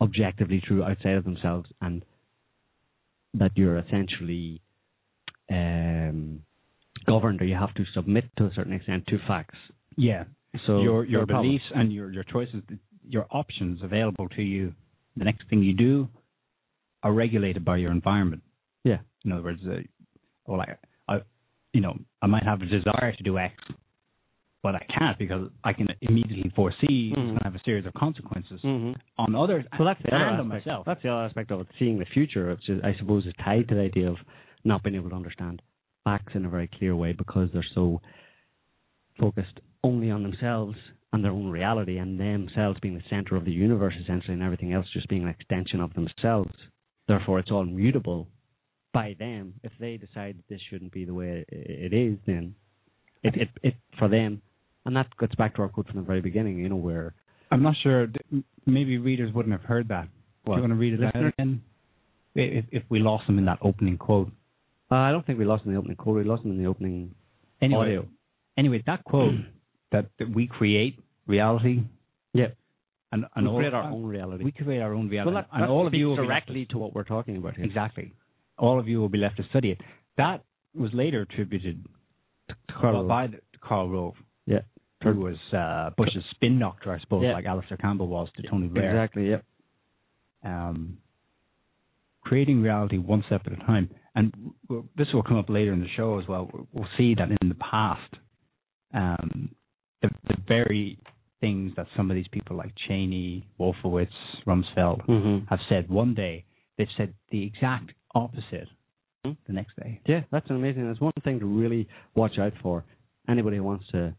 objectively 0.00 0.60
true 0.66 0.84
outside 0.84 1.14
of 1.14 1.24
themselves, 1.24 1.68
and 1.80 2.04
that 3.34 3.52
you're 3.54 3.78
essentially 3.78 4.60
um, 5.50 6.42
governed 7.06 7.40
or 7.40 7.44
you 7.44 7.54
have 7.54 7.74
to 7.74 7.84
submit 7.94 8.24
to 8.36 8.44
a 8.44 8.50
certain 8.54 8.72
extent 8.72 9.06
to 9.06 9.18
facts. 9.26 9.56
Yeah, 9.96 10.24
So 10.66 10.82
your 10.82 11.04
your 11.04 11.26
beliefs 11.26 11.64
and 11.74 11.92
your 11.92 12.12
your 12.12 12.24
choices, 12.24 12.62
your 13.06 13.26
options 13.30 13.80
available 13.82 14.28
to 14.36 14.42
you. 14.42 14.74
The 15.16 15.24
next 15.24 15.48
thing 15.48 15.62
you 15.62 15.74
do 15.74 16.08
are 17.02 17.12
regulated 17.12 17.64
by 17.64 17.76
your 17.76 17.90
environment. 17.90 18.42
Yeah. 18.84 18.98
In 19.24 19.32
other 19.32 19.42
words, 19.42 19.60
uh, 19.66 19.80
well, 20.52 20.60
I, 20.60 21.14
I, 21.14 21.20
you 21.72 21.80
know, 21.80 21.96
I 22.20 22.26
might 22.26 22.42
have 22.44 22.60
a 22.60 22.66
desire 22.66 23.12
to 23.16 23.22
do 23.22 23.38
X, 23.38 23.54
but 24.62 24.74
I 24.74 24.84
can't 24.96 25.18
because 25.18 25.48
I 25.64 25.72
can 25.72 25.86
immediately 26.02 26.52
foresee 26.54 27.10
it's 27.12 27.18
Mhm. 27.18 27.24
going 27.26 27.38
to 27.38 27.44
have 27.44 27.54
a 27.54 27.62
series 27.64 27.86
of 27.86 27.94
consequences 27.94 28.60
Mhm. 28.62 28.94
on 29.16 29.34
others 29.34 29.64
Well, 29.78 29.86
that's 29.86 30.02
the 30.02 30.14
other 30.14 30.24
aspect. 30.26 30.48
myself. 30.48 30.84
That's 30.84 31.02
the 31.02 31.08
other 31.08 31.24
aspect 31.24 31.50
of 31.50 31.60
it. 31.60 31.68
Seeing 31.78 31.98
the 31.98 32.04
future, 32.04 32.50
which 32.50 32.68
is, 32.68 32.82
I 32.84 32.92
suppose, 32.94 33.24
is 33.26 33.32
tied 33.42 33.66
to 33.68 33.74
the 33.76 33.80
idea 33.80 34.10
of 34.10 34.18
not 34.64 34.82
being 34.82 34.94
able 34.96 35.08
to 35.10 35.16
understand 35.16 35.62
facts 36.04 36.34
in 36.34 36.44
a 36.44 36.48
very 36.50 36.68
clear 36.68 36.94
way 36.94 37.12
because 37.12 37.50
they're 37.52 37.62
so 37.74 38.00
focused 39.18 39.58
only 39.82 40.10
on 40.10 40.22
themselves 40.22 40.76
and 41.14 41.24
their 41.24 41.32
own 41.32 41.48
reality, 41.50 41.98
and 41.98 42.18
themselves 42.18 42.78
being 42.80 42.94
the 42.94 43.02
center 43.10 43.36
of 43.36 43.44
the 43.44 43.52
universe 43.52 43.94
essentially, 44.00 44.32
and 44.34 44.42
everything 44.42 44.72
else 44.72 44.88
just 44.92 45.08
being 45.08 45.22
an 45.24 45.28
extension 45.28 45.80
of 45.80 45.92
themselves. 45.94 46.54
Therefore, 47.06 47.38
it's 47.38 47.50
all 47.50 47.64
mutable 47.64 48.28
by 48.92 49.16
them. 49.18 49.54
If 49.62 49.72
they 49.80 49.96
decide 49.96 50.38
that 50.38 50.48
this 50.48 50.60
shouldn't 50.70 50.92
be 50.92 51.04
the 51.04 51.14
way 51.14 51.44
it 51.48 51.92
is, 51.92 52.18
then 52.26 52.54
it 53.22 53.34
it, 53.36 53.48
it 53.62 53.74
for 53.98 54.08
them, 54.08 54.42
and 54.84 54.94
that 54.96 55.06
gets 55.18 55.34
back 55.34 55.54
to 55.56 55.62
our 55.62 55.68
quote 55.68 55.86
from 55.88 55.96
the 55.96 56.02
very 56.02 56.20
beginning. 56.20 56.58
You 56.58 56.68
know, 56.68 56.76
where 56.76 57.14
I'm 57.50 57.62
not 57.62 57.74
sure. 57.82 58.08
Maybe 58.66 58.98
readers 58.98 59.32
wouldn't 59.34 59.52
have 59.52 59.64
heard 59.64 59.88
that. 59.88 60.08
Do 60.44 60.52
you 60.54 60.60
want 60.60 60.72
to 60.72 60.74
read 60.76 60.94
it 60.94 61.04
out 61.04 61.24
again? 61.24 61.62
If, 62.34 62.64
if 62.72 62.82
we 62.88 62.98
lost 62.98 63.26
them 63.26 63.38
in 63.38 63.44
that 63.44 63.58
opening 63.62 63.98
quote. 63.98 64.30
uh, 64.90 64.94
I 64.94 65.12
don't 65.12 65.24
think 65.26 65.38
we 65.38 65.44
lost 65.44 65.64
them 65.64 65.70
in 65.70 65.74
the 65.74 65.78
opening 65.80 65.96
quote. 65.96 66.16
We 66.16 66.24
lost 66.24 66.42
them 66.42 66.52
in 66.52 66.58
the 66.62 66.66
opening 66.68 67.14
Anyway, 67.60 67.80
audio. 67.80 68.06
anyway, 68.56 68.82
that 68.86 69.04
quote 69.04 69.34
that, 69.92 70.06
that 70.18 70.34
we 70.34 70.46
create 70.46 70.98
reality, 71.26 71.82
Yeah, 72.32 72.46
and, 73.12 73.26
and 73.36 73.44
we 73.46 73.50
all 73.52 73.58
create 73.58 73.74
our 73.74 73.84
own 73.90 74.04
reality. 74.04 74.44
We 74.44 74.50
create 74.52 74.80
our 74.80 74.94
own 74.94 75.08
reality, 75.10 75.32
well, 75.32 75.42
that, 75.42 75.48
and 75.52 75.62
that 75.62 75.68
all 75.68 75.86
of 75.86 75.94
you 75.94 76.08
will 76.08 76.16
speaks 76.16 76.22
be 76.26 76.28
left 76.28 76.46
directly 76.46 76.66
to 76.70 76.78
what 76.78 76.94
we're 76.94 77.04
talking 77.04 77.36
about 77.36 77.54
here. 77.56 77.64
Exactly. 77.66 78.14
All 78.62 78.78
of 78.80 78.86
you 78.88 78.98
will 79.00 79.08
be 79.10 79.18
left 79.18 79.36
to 79.38 79.44
study 79.50 79.70
it. 79.72 79.80
That 80.16 80.44
was 80.74 80.90
later 80.94 81.20
attributed 81.22 81.84
To 82.48 82.54
Karl 82.80 83.06
by 83.06 83.26
the, 83.26 83.36
to 83.36 83.58
Karl 83.60 83.88
Rove, 83.90 84.14
Yeah. 84.46 84.60
who 85.02 85.14
was 85.20 85.36
uh, 85.52 85.90
Bush's 85.96 86.24
spin 86.30 86.58
doctor, 86.58 86.92
I 86.92 87.00
suppose, 87.00 87.22
Yeah. 87.24 87.32
like 87.34 87.44
Alastair 87.46 87.76
Campbell 87.76 88.06
was 88.08 88.28
to 88.36 88.42
Tony 88.48 88.68
Blair. 88.68 88.90
Exactly. 88.90 89.30
Yeah. 89.30 89.40
Um, 90.44 90.98
creating 92.22 92.62
reality 92.62 92.98
one 92.98 93.22
step 93.26 93.42
at 93.46 93.52
a 93.52 93.56
time. 93.56 93.90
And 94.14 94.32
this 94.96 95.08
will 95.12 95.22
come 95.22 95.38
up 95.38 95.48
later 95.48 95.72
in 95.72 95.80
the 95.80 95.88
show 95.96 96.18
as 96.20 96.28
well. 96.28 96.48
We'll- 96.52 96.68
We'll 96.72 96.88
see 96.96 97.14
that 97.14 97.30
in 97.40 97.48
the 97.48 97.54
past, 97.56 98.14
um, 98.94 99.54
the, 100.02 100.10
the 100.28 100.36
very 100.46 100.98
things 101.40 101.72
that 101.76 101.86
some 101.96 102.10
of 102.10 102.14
these 102.14 102.28
people 102.28 102.56
like 102.56 102.72
Cheney, 102.86 103.46
Wolfowitz, 103.58 104.08
Rumsfeld 104.46 105.04
Mm-hmm. 105.06 105.46
have 105.48 105.60
said 105.68 105.88
one 105.90 106.14
day, 106.14 106.44
they've 106.78 106.94
said 106.96 107.14
the 107.30 107.42
exact 107.44 107.92
opposite 108.14 108.68
Hmm. 109.24 109.32
the 109.46 109.52
next 109.52 109.76
day. 109.76 110.00
Yeah, 110.06 110.22
that's 110.32 110.50
amazing. 110.50 110.86
That's 110.88 111.00
one 111.00 111.12
thing 111.22 111.38
to 111.38 111.46
really 111.46 111.86
watch 112.14 112.38
out 112.38 112.52
for. 112.60 112.84
Anybody 113.28 113.58
who 113.58 113.62
wants 113.62 113.86
to 113.92 114.14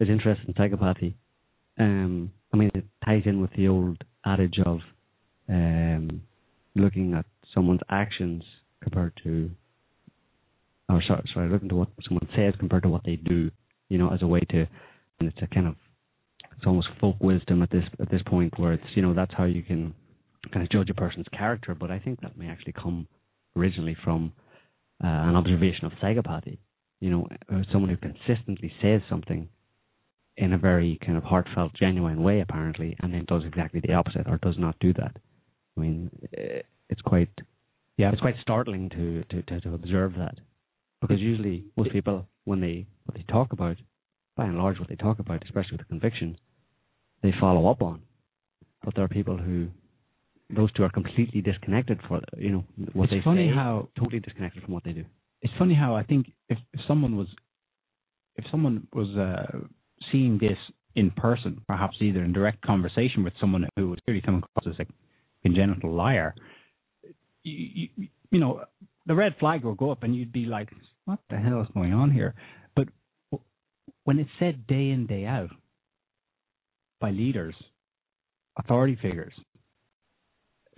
is 0.00 0.08
interested 0.08 0.48
in 0.48 0.54
psychopathy. 0.54 1.14
Um, 1.78 2.32
I 2.52 2.56
mean, 2.56 2.70
it 2.74 2.86
ties 3.04 3.22
in 3.26 3.42
with 3.42 3.52
the 3.52 3.68
old 3.68 4.02
adage 4.24 4.58
of 4.64 4.80
um, 5.50 6.22
looking 6.74 7.12
at 7.12 7.26
someone's 7.54 7.82
actions 7.90 8.42
compared 8.82 9.12
to, 9.24 9.50
or 10.88 11.02
sorry, 11.06 11.28
sorry, 11.34 11.50
looking 11.50 11.68
to 11.68 11.74
what 11.74 11.88
someone 12.06 12.26
says 12.34 12.54
compared 12.58 12.84
to 12.84 12.88
what 12.88 13.04
they 13.04 13.16
do. 13.16 13.50
You 13.90 13.98
know, 13.98 14.10
as 14.12 14.22
a 14.22 14.26
way 14.26 14.40
to, 14.40 14.66
and 15.20 15.28
it's 15.28 15.38
a 15.42 15.46
kind 15.46 15.66
of, 15.66 15.74
it's 16.56 16.66
almost 16.66 16.88
folk 17.00 17.16
wisdom 17.20 17.62
at 17.62 17.70
this 17.70 17.84
at 18.00 18.10
this 18.10 18.22
point 18.26 18.58
where 18.58 18.72
it's 18.72 18.84
you 18.94 19.02
know 19.02 19.12
that's 19.14 19.32
how 19.36 19.44
you 19.44 19.62
can 19.62 19.94
kind 20.52 20.64
of 20.64 20.70
judge 20.70 20.88
a 20.88 20.94
person's 20.94 21.26
character. 21.36 21.74
But 21.74 21.90
I 21.90 21.98
think 21.98 22.20
that 22.22 22.38
may 22.38 22.48
actually 22.48 22.72
come 22.72 23.06
originally 23.58 23.96
from 24.04 24.32
uh, 25.02 25.06
an 25.06 25.36
observation 25.36 25.84
of 25.86 25.92
psychopathy. 26.02 26.58
You 27.00 27.10
know, 27.10 27.28
uh, 27.52 27.62
someone 27.72 27.90
who 27.90 27.96
consistently 27.96 28.72
says 28.82 29.00
something 29.08 29.48
in 30.36 30.52
a 30.52 30.58
very 30.58 30.98
kind 31.04 31.16
of 31.18 31.24
heartfelt, 31.24 31.72
genuine 31.74 32.22
way, 32.22 32.40
apparently, 32.40 32.96
and 33.00 33.12
then 33.12 33.24
does 33.26 33.42
exactly 33.44 33.80
the 33.84 33.94
opposite 33.94 34.26
or 34.26 34.38
does 34.38 34.56
not 34.58 34.76
do 34.80 34.92
that. 34.94 35.16
I 35.76 35.80
mean, 35.80 36.10
uh, 36.36 36.62
it's 36.88 37.02
quite 37.02 37.30
Yeah, 37.96 38.10
it's 38.12 38.20
quite 38.20 38.36
startling 38.40 38.88
to, 38.90 39.24
to, 39.30 39.42
to, 39.42 39.60
to 39.60 39.74
observe 39.74 40.14
that 40.18 40.36
because 41.00 41.20
usually 41.20 41.64
most 41.76 41.92
people 41.92 42.26
when 42.44 42.60
they 42.60 42.86
what 43.04 43.16
they 43.16 43.24
talk 43.30 43.52
about, 43.52 43.76
by 44.36 44.46
and 44.46 44.58
large, 44.58 44.78
what 44.78 44.88
they 44.88 44.96
talk 44.96 45.18
about, 45.18 45.42
especially 45.44 45.72
with 45.72 45.82
a 45.82 45.84
conviction, 45.94 46.38
they 47.22 47.32
follow 47.40 47.68
up 47.68 47.82
on. 47.82 48.02
But 48.84 48.94
there 48.94 49.04
are 49.04 49.08
people 49.08 49.36
who 49.36 49.68
those 50.50 50.72
two 50.72 50.82
are 50.82 50.90
completely 50.90 51.40
disconnected 51.40 52.00
for 52.08 52.20
you 52.36 52.50
know 52.50 52.64
what 52.92 53.04
it's 53.04 53.12
they 53.12 53.20
funny 53.22 53.50
say, 53.50 53.54
how 53.54 53.88
totally 53.98 54.20
disconnected 54.20 54.62
from 54.62 54.74
what 54.74 54.84
they 54.84 54.92
do. 54.92 55.04
it's 55.42 55.52
funny 55.58 55.74
how 55.74 55.94
I 55.94 56.02
think 56.02 56.26
if, 56.48 56.58
if 56.72 56.80
someone 56.86 57.16
was 57.16 57.28
if 58.36 58.44
someone 58.50 58.86
was 58.92 59.08
uh, 59.16 59.58
seeing 60.12 60.38
this 60.38 60.56
in 60.94 61.10
person, 61.10 61.60
perhaps 61.66 61.96
either 62.00 62.22
in 62.22 62.32
direct 62.32 62.62
conversation 62.62 63.24
with 63.24 63.32
someone 63.40 63.68
who 63.76 63.90
was 63.90 63.98
clearly 64.04 64.22
coming 64.22 64.42
across 64.42 64.74
as 64.74 64.86
a 64.86 64.90
congenital 65.42 65.92
liar, 65.92 66.34
you, 67.42 67.88
you, 67.96 68.08
you 68.30 68.40
know, 68.40 68.64
the 69.06 69.14
red 69.14 69.34
flag 69.38 69.64
will 69.64 69.74
go 69.74 69.90
up, 69.90 70.02
and 70.02 70.14
you'd 70.14 70.32
be 70.32 70.46
like, 70.46 70.70
"What 71.04 71.18
the 71.30 71.36
hell 71.36 71.60
is 71.62 71.68
going 71.74 71.92
on 71.92 72.10
here?" 72.10 72.34
But 72.74 72.88
when 74.04 74.18
it's 74.18 74.30
said 74.38 74.66
day 74.66 74.90
in 74.90 75.06
day 75.06 75.24
out 75.26 75.50
by 77.00 77.10
leaders, 77.10 77.54
authority 78.58 78.96
figures, 79.00 79.32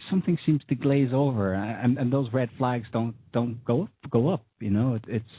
something 0.08 0.38
seems 0.46 0.62
to 0.68 0.74
glaze 0.74 1.10
over, 1.12 1.54
and, 1.54 1.98
and 1.98 2.12
those 2.12 2.32
red 2.32 2.48
flags 2.58 2.86
don't 2.92 3.14
don't 3.32 3.62
go 3.64 3.88
go 4.10 4.28
up. 4.30 4.44
You 4.60 4.70
know, 4.70 4.94
it, 4.94 5.04
it's 5.08 5.34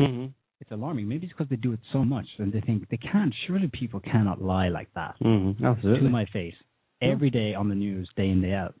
Mm-hmm. 0.00 0.26
it's 0.60 0.70
alarming. 0.70 1.06
Maybe 1.08 1.26
it's 1.26 1.34
because 1.36 1.50
they 1.50 1.56
do 1.56 1.72
it 1.74 1.80
so 1.92 2.04
much, 2.04 2.26
and 2.38 2.50
they 2.52 2.60
think 2.62 2.88
they 2.88 2.96
can't. 2.96 3.34
Surely 3.46 3.68
people 3.68 4.00
cannot 4.00 4.40
lie 4.40 4.68
like 4.68 4.88
that 4.94 5.14
Mm-hmm. 5.22 5.64
Absolutely. 5.64 6.04
to 6.04 6.08
my 6.10 6.24
face 6.32 6.54
every 7.02 7.30
day 7.30 7.54
on 7.54 7.68
the 7.68 7.74
news, 7.74 8.08
day 8.16 8.28
in 8.30 8.40
day 8.40 8.54
out. 8.54 8.74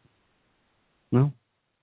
No, 1.12 1.32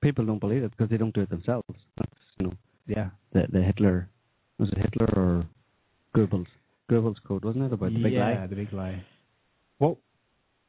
people 0.01 0.25
don't 0.25 0.39
believe 0.39 0.63
it 0.63 0.71
because 0.71 0.89
they 0.89 0.97
don't 0.97 1.13
do 1.13 1.21
it 1.21 1.29
themselves. 1.29 1.67
That's 1.97 2.11
you 2.39 2.47
know 2.47 2.53
Yeah, 2.87 3.09
the 3.33 3.45
the 3.51 3.61
Hitler 3.61 4.09
was 4.57 4.69
it 4.69 4.77
Hitler 4.77 5.07
or 5.15 5.45
Goebbels 6.15 6.47
Goebbels 6.89 7.17
code 7.27 7.43
wasn't 7.45 7.65
it 7.65 7.73
about 7.73 7.91
the 7.93 8.01
big 8.01 8.13
yeah, 8.13 8.39
lie? 8.41 8.47
the 8.47 8.55
big 8.55 8.73
lie. 8.73 9.03
What 9.77 9.97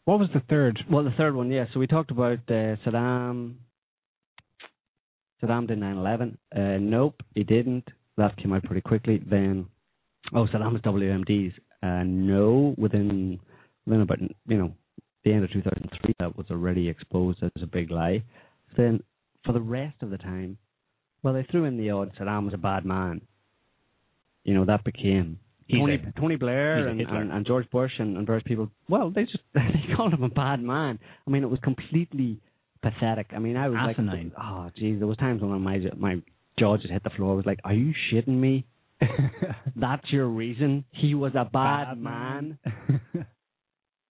what 0.08 0.20
was 0.20 0.30
the 0.32 0.40
third? 0.48 0.78
Well, 0.90 1.04
the 1.04 1.10
third 1.18 1.34
one, 1.34 1.50
yeah. 1.50 1.66
So 1.74 1.78
we 1.78 1.86
talked 1.86 2.10
about 2.10 2.38
uh, 2.48 2.80
Saddam. 2.82 3.56
Saddam 5.42 5.68
did 5.68 5.78
9/11. 5.78 6.38
Uh, 6.50 6.78
nope, 6.80 7.20
he 7.34 7.44
didn't. 7.44 7.86
That 8.16 8.34
came 8.38 8.54
out 8.54 8.64
pretty 8.64 8.80
quickly. 8.80 9.22
Then, 9.30 9.66
oh, 10.34 10.46
Saddam's 10.46 10.80
WMDs. 10.80 11.52
Uh, 11.82 12.04
no, 12.06 12.74
within 12.78 13.38
within 13.86 14.00
about 14.00 14.18
you 14.22 14.56
know 14.56 14.72
the 15.26 15.32
end 15.34 15.44
of 15.44 15.52
2003, 15.52 16.14
that 16.20 16.34
was 16.34 16.46
already 16.50 16.88
exposed 16.88 17.42
as 17.42 17.62
a 17.62 17.66
big 17.66 17.90
lie. 17.90 18.24
Then, 18.78 19.02
for 19.44 19.52
the 19.52 19.60
rest 19.60 19.96
of 20.00 20.08
the 20.08 20.16
time, 20.16 20.56
well, 21.22 21.34
they 21.34 21.46
threw 21.50 21.66
in 21.66 21.76
the 21.76 21.90
odd 21.90 22.12
Saddam 22.18 22.46
was 22.46 22.54
a 22.54 22.56
bad 22.56 22.86
man. 22.86 23.20
You 24.42 24.54
know 24.54 24.64
that 24.64 24.84
became 24.84 25.38
Tony 25.70 25.94
a- 25.94 26.20
Tony 26.20 26.36
Blair 26.36 26.88
and, 26.88 27.00
and, 27.00 27.32
and 27.32 27.46
George 27.46 27.68
Bush 27.70 27.92
and, 27.98 28.16
and 28.16 28.26
various 28.26 28.44
people. 28.46 28.70
Well, 28.88 29.10
they 29.10 29.22
just 29.24 29.38
they 29.54 29.94
called 29.96 30.14
him 30.14 30.22
a 30.22 30.28
bad 30.28 30.60
man. 30.62 30.98
I 31.26 31.30
mean, 31.30 31.42
it 31.42 31.50
was 31.50 31.60
completely 31.62 32.40
pathetic. 32.82 33.28
I 33.34 33.38
mean, 33.38 33.56
I 33.56 33.68
was 33.68 33.78
Asinine. 33.78 34.32
like, 34.36 34.44
oh, 34.44 34.70
geez, 34.78 34.98
there 34.98 35.06
was 35.06 35.16
times 35.18 35.42
when 35.42 35.60
my 35.60 35.78
my 35.96 36.22
jaw 36.58 36.76
just 36.76 36.90
hit 36.90 37.04
the 37.04 37.10
floor. 37.10 37.32
I 37.32 37.36
was 37.36 37.46
like, 37.46 37.60
are 37.64 37.74
you 37.74 37.92
shitting 38.12 38.28
me? 38.28 38.66
That's 39.76 40.10
your 40.10 40.26
reason? 40.26 40.84
He 40.90 41.14
was 41.14 41.32
a 41.34 41.44
bad, 41.44 41.98
man. 41.98 42.58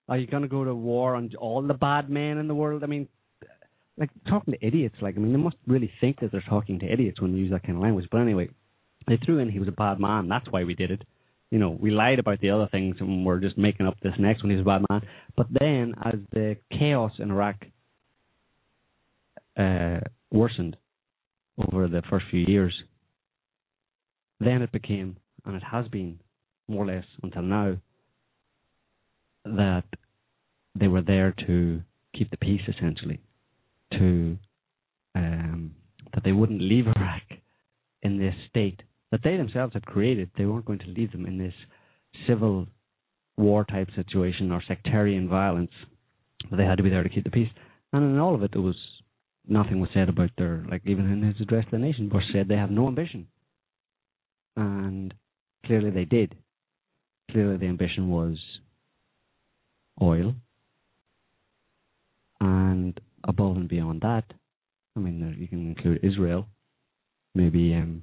Are 0.08 0.16
you 0.16 0.26
going 0.26 0.42
to 0.42 0.48
go 0.48 0.64
to 0.64 0.74
war 0.74 1.14
on 1.14 1.30
all 1.38 1.60
the 1.60 1.74
bad 1.74 2.08
men 2.08 2.38
in 2.38 2.48
the 2.48 2.54
world? 2.54 2.82
I 2.82 2.86
mean, 2.86 3.08
like 3.98 4.08
talking 4.28 4.54
to 4.54 4.66
idiots. 4.66 4.94
Like, 5.02 5.16
I 5.16 5.20
mean, 5.20 5.32
they 5.32 5.38
must 5.38 5.56
really 5.66 5.92
think 6.00 6.20
that 6.20 6.32
they're 6.32 6.44
talking 6.48 6.78
to 6.78 6.90
idiots 6.90 7.20
when 7.20 7.32
they 7.32 7.38
use 7.38 7.50
that 7.50 7.64
kind 7.64 7.76
of 7.76 7.82
language. 7.82 8.06
But 8.10 8.22
anyway, 8.22 8.48
they 9.06 9.18
threw 9.18 9.38
in 9.38 9.50
he 9.50 9.58
was 9.58 9.68
a 9.68 9.72
bad 9.72 10.00
man. 10.00 10.28
That's 10.28 10.46
why 10.50 10.64
we 10.64 10.74
did 10.74 10.90
it. 10.90 11.02
You 11.50 11.58
know, 11.58 11.70
we 11.70 11.90
lied 11.90 12.18
about 12.18 12.40
the 12.40 12.50
other 12.50 12.68
things 12.70 12.96
and 13.00 13.24
we're 13.24 13.40
just 13.40 13.56
making 13.56 13.86
up 13.86 13.98
this 14.02 14.12
next 14.18 14.42
one. 14.42 14.50
He's 14.50 14.60
a 14.60 14.64
bad 14.64 14.84
man. 14.90 15.02
But 15.36 15.46
then, 15.50 15.94
as 16.04 16.20
the 16.32 16.56
chaos 16.70 17.12
in 17.18 17.30
Iraq 17.30 17.56
uh, 19.56 20.00
worsened 20.30 20.76
over 21.72 21.88
the 21.88 22.02
first 22.10 22.26
few 22.30 22.40
years, 22.40 22.74
then 24.40 24.62
it 24.62 24.70
became, 24.72 25.16
and 25.44 25.56
it 25.56 25.62
has 25.62 25.88
been 25.88 26.20
more 26.68 26.84
or 26.84 26.86
less 26.86 27.04
until 27.22 27.42
now, 27.42 27.76
that 29.44 29.84
they 30.74 30.88
were 30.88 31.02
there 31.02 31.34
to 31.46 31.80
keep 32.14 32.30
the 32.30 32.36
peace, 32.36 32.60
essentially, 32.68 33.20
to 33.92 34.36
um, 35.14 35.74
that 36.14 36.22
they 36.24 36.32
wouldn't 36.32 36.60
leave 36.60 36.86
Iraq 36.86 37.22
in 38.02 38.18
this 38.18 38.34
state 38.48 38.82
that 39.10 39.20
they 39.22 39.36
themselves 39.36 39.74
had 39.74 39.86
created. 39.86 40.30
They 40.36 40.44
weren't 40.44 40.66
going 40.66 40.80
to 40.80 40.88
leave 40.88 41.12
them 41.12 41.26
in 41.26 41.38
this 41.38 41.54
civil 42.26 42.66
war 43.36 43.64
type 43.64 43.88
situation 43.94 44.52
or 44.52 44.62
sectarian 44.66 45.28
violence, 45.28 45.70
but 46.50 46.56
they 46.56 46.64
had 46.64 46.76
to 46.78 46.82
be 46.82 46.90
there 46.90 47.02
to 47.02 47.08
keep 47.08 47.24
the 47.24 47.30
peace. 47.30 47.50
And 47.92 48.04
in 48.04 48.18
all 48.18 48.34
of 48.34 48.42
it, 48.42 48.52
there 48.52 48.62
was 48.62 48.76
nothing 49.46 49.80
was 49.80 49.90
said 49.94 50.08
about 50.08 50.30
their 50.36 50.64
like 50.70 50.82
even 50.84 51.10
in 51.10 51.22
his 51.22 51.40
address 51.40 51.64
to 51.66 51.70
the 51.72 51.78
nation. 51.78 52.08
Bush 52.08 52.24
said 52.32 52.48
they 52.48 52.56
have 52.56 52.70
no 52.70 52.86
ambition, 52.86 53.26
and 54.56 55.14
clearly 55.64 55.90
they 55.90 56.04
did. 56.04 56.34
Clearly, 57.30 57.58
the 57.58 57.66
ambition 57.66 58.08
was 58.08 58.38
oil, 60.00 60.34
and 62.40 62.98
above 63.24 63.56
and 63.56 63.68
beyond 63.68 64.00
that, 64.00 64.24
I 64.96 65.00
mean, 65.00 65.36
you 65.38 65.46
can 65.46 65.68
include 65.68 66.00
Israel, 66.02 66.46
maybe 67.34 67.74
um, 67.74 68.02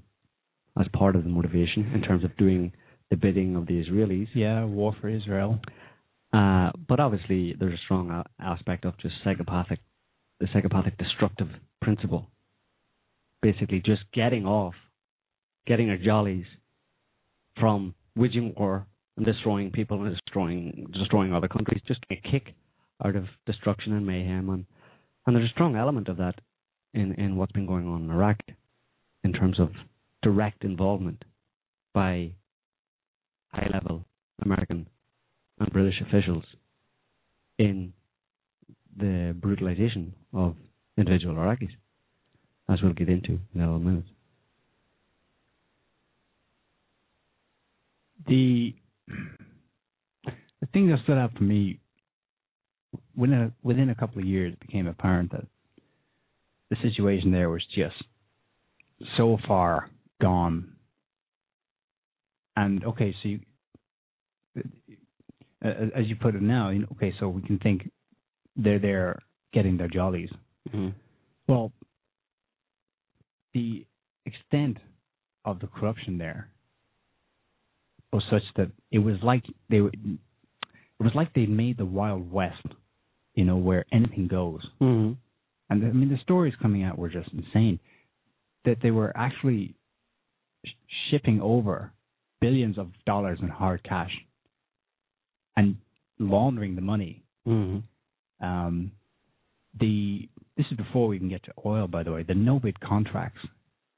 as 0.80 0.88
part 0.94 1.16
of 1.16 1.24
the 1.24 1.30
motivation 1.30 1.92
in 1.94 2.02
terms 2.02 2.24
of 2.24 2.36
doing 2.38 2.72
the 3.10 3.16
bidding 3.16 3.56
of 3.56 3.68
the 3.68 3.84
Israelis. 3.84 4.28
yeah, 4.34 4.66
war 4.66 4.96
for 5.00 5.08
Israel. 5.10 5.60
Uh, 6.34 6.72
but 6.88 7.00
obviously, 7.00 7.56
there's 7.58 7.74
a 7.74 7.84
strong 7.86 8.10
a- 8.10 8.26
aspect 8.40 8.84
of 8.84 8.98
just 9.00 9.16
psychopathic, 9.24 9.80
the 10.40 10.48
psychopathic 10.54 10.98
destructive 10.98 11.48
principle. 11.82 12.28
Basically, 13.42 13.82
just 13.86 14.02
getting 14.14 14.46
off, 14.46 14.74
getting 15.68 15.90
our 15.90 15.98
jollies 15.98 16.46
from 17.60 17.94
waging 18.16 18.54
war 18.58 18.86
and 19.18 19.26
destroying 19.26 19.72
people 19.72 20.04
and 20.04 20.14
destroying 20.16 20.88
destroying 20.92 21.34
other 21.34 21.48
countries, 21.48 21.82
just 21.88 22.02
a 22.12 22.16
kick 22.30 22.54
out 23.06 23.16
of 23.16 23.26
destruction 23.46 23.94
and 23.94 24.06
mayhem, 24.06 24.50
and 24.50 24.66
and 25.26 25.36
there's 25.36 25.50
a 25.50 25.54
strong 25.54 25.76
element 25.76 26.08
of 26.10 26.18
that 26.18 26.36
in 26.94 27.14
in 27.14 27.38
what's 27.38 27.52
been 27.52 27.68
going 27.68 27.88
on 27.88 28.04
in 28.04 28.12
Iraq, 28.12 28.38
in 29.24 29.32
terms 29.32 29.60
of 29.60 29.70
direct 30.26 30.64
involvement 30.64 31.24
by 31.94 32.32
high 33.50 33.70
level 33.72 34.04
American 34.44 34.88
and 35.60 35.72
British 35.72 36.02
officials 36.02 36.44
in 37.60 37.94
the 38.98 39.36
brutalization 39.40 40.14
of 40.34 40.56
individual 40.98 41.36
Iraqis, 41.36 41.70
as 42.68 42.80
we'll 42.82 42.94
get 42.94 43.08
into 43.08 43.40
in 43.54 43.62
a 43.62 43.66
little 43.66 43.80
minute. 43.80 44.06
The 48.28 48.74
the 50.28 50.68
thing 50.74 50.90
that 50.90 51.04
stood 51.04 51.20
out 51.20 51.38
for 51.38 51.44
me 51.44 51.80
within 53.16 53.38
a, 53.38 53.52
within 53.62 53.92
a 53.92 53.96
couple 53.96 54.24
of 54.24 54.28
years 54.28 54.54
it 54.54 54.60
became 54.60 54.88
apparent 54.88 55.32
that 55.34 55.46
the 56.72 56.78
situation 56.82 57.32
there 57.32 57.52
was 57.52 57.64
just 57.76 57.96
so 59.18 59.38
far 59.48 59.92
gone. 60.22 60.76
And 62.56 62.84
okay, 62.86 63.14
so 63.22 63.30
you, 63.30 63.40
uh, 65.64 65.70
as 65.96 66.08
you 66.08 66.16
put 66.16 66.36
it 66.36 66.42
now, 66.42 66.70
you 66.70 66.80
know, 66.80 66.88
okay, 66.94 67.14
so 67.20 67.28
we 67.28 67.42
can 67.42 67.60
think 67.60 67.90
they're 68.56 68.80
there 68.80 69.20
getting 69.54 69.78
their 69.78 69.90
jollies. 69.90 70.30
Mm-hmm. 70.70 70.90
Well, 71.48 71.72
the 73.54 73.86
extent 74.26 74.78
of 75.44 75.60
the 75.60 75.68
corruption 75.68 76.18
there 76.18 76.50
was 78.12 78.24
such 78.30 78.44
that 78.56 78.72
it 78.92 79.00
was 79.00 79.16
like 79.22 79.44
they 79.70 79.82
were, 79.82 79.90
it 79.90 81.04
was 81.04 81.14
like 81.14 81.34
they 81.34 81.46
made 81.46 81.78
the 81.78 81.86
Wild 81.86 82.32
West, 82.32 82.66
you 83.34 83.44
know, 83.44 83.58
where 83.58 83.86
anything 83.92 84.28
goes. 84.28 84.62
Mm-hmm. 84.82 85.14
And 85.70 85.84
I 85.84 85.92
mean, 85.92 86.10
the 86.10 86.20
stories 86.22 86.54
coming 86.62 86.84
out 86.84 86.98
were 86.98 87.10
just 87.10 87.30
insane. 87.34 87.80
That 88.64 88.78
they 88.82 88.92
were 88.92 89.12
actually 89.16 89.76
shipping 91.10 91.42
over 91.42 91.92
billions 92.42 92.78
of 92.78 92.88
dollars 93.06 93.40
in 93.42 93.48
hard 93.50 93.84
cash 93.84 94.12
and 95.58 95.78
laundering 96.20 96.76
the 96.76 96.82
money. 96.82 97.24
Mm-hmm. 97.48 98.46
Um, 98.46 98.92
the 99.80 100.28
this 100.58 100.66
is 100.72 100.78
before 100.78 101.08
we 101.08 101.20
can 101.20 101.28
get 101.30 101.44
to 101.44 101.52
oil, 101.66 101.88
by 101.88 102.04
the 102.04 102.12
way. 102.12 102.24
The 102.24 102.34
no 102.34 102.60
bid 102.60 102.80
contracts 102.80 103.42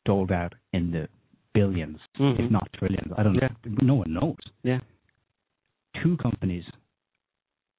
doled 0.05 0.31
out 0.31 0.53
in 0.73 0.91
the 0.91 1.07
1000000000s 1.55 1.99
Mhm. 2.19 2.39
if 2.39 2.51
not 2.51 2.71
trillions. 2.73 3.11
I 3.17 3.23
don't 3.23 3.35
Yeah. 3.35 3.49
know. 3.65 3.77
No 3.81 3.95
one 3.95 4.13
knows. 4.13 4.37
Yeah. 4.63 4.79
Two 6.01 6.17
companies, 6.17 6.65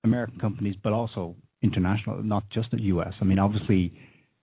American 0.04 0.38
companies, 0.38 0.76
but 0.82 0.92
also 0.92 1.34
international, 1.62 2.22
not 2.22 2.48
just 2.50 2.70
the 2.70 2.80
U.S. 2.82 3.14
I 3.20 3.24
mean, 3.24 3.38
obviously, 3.38 3.92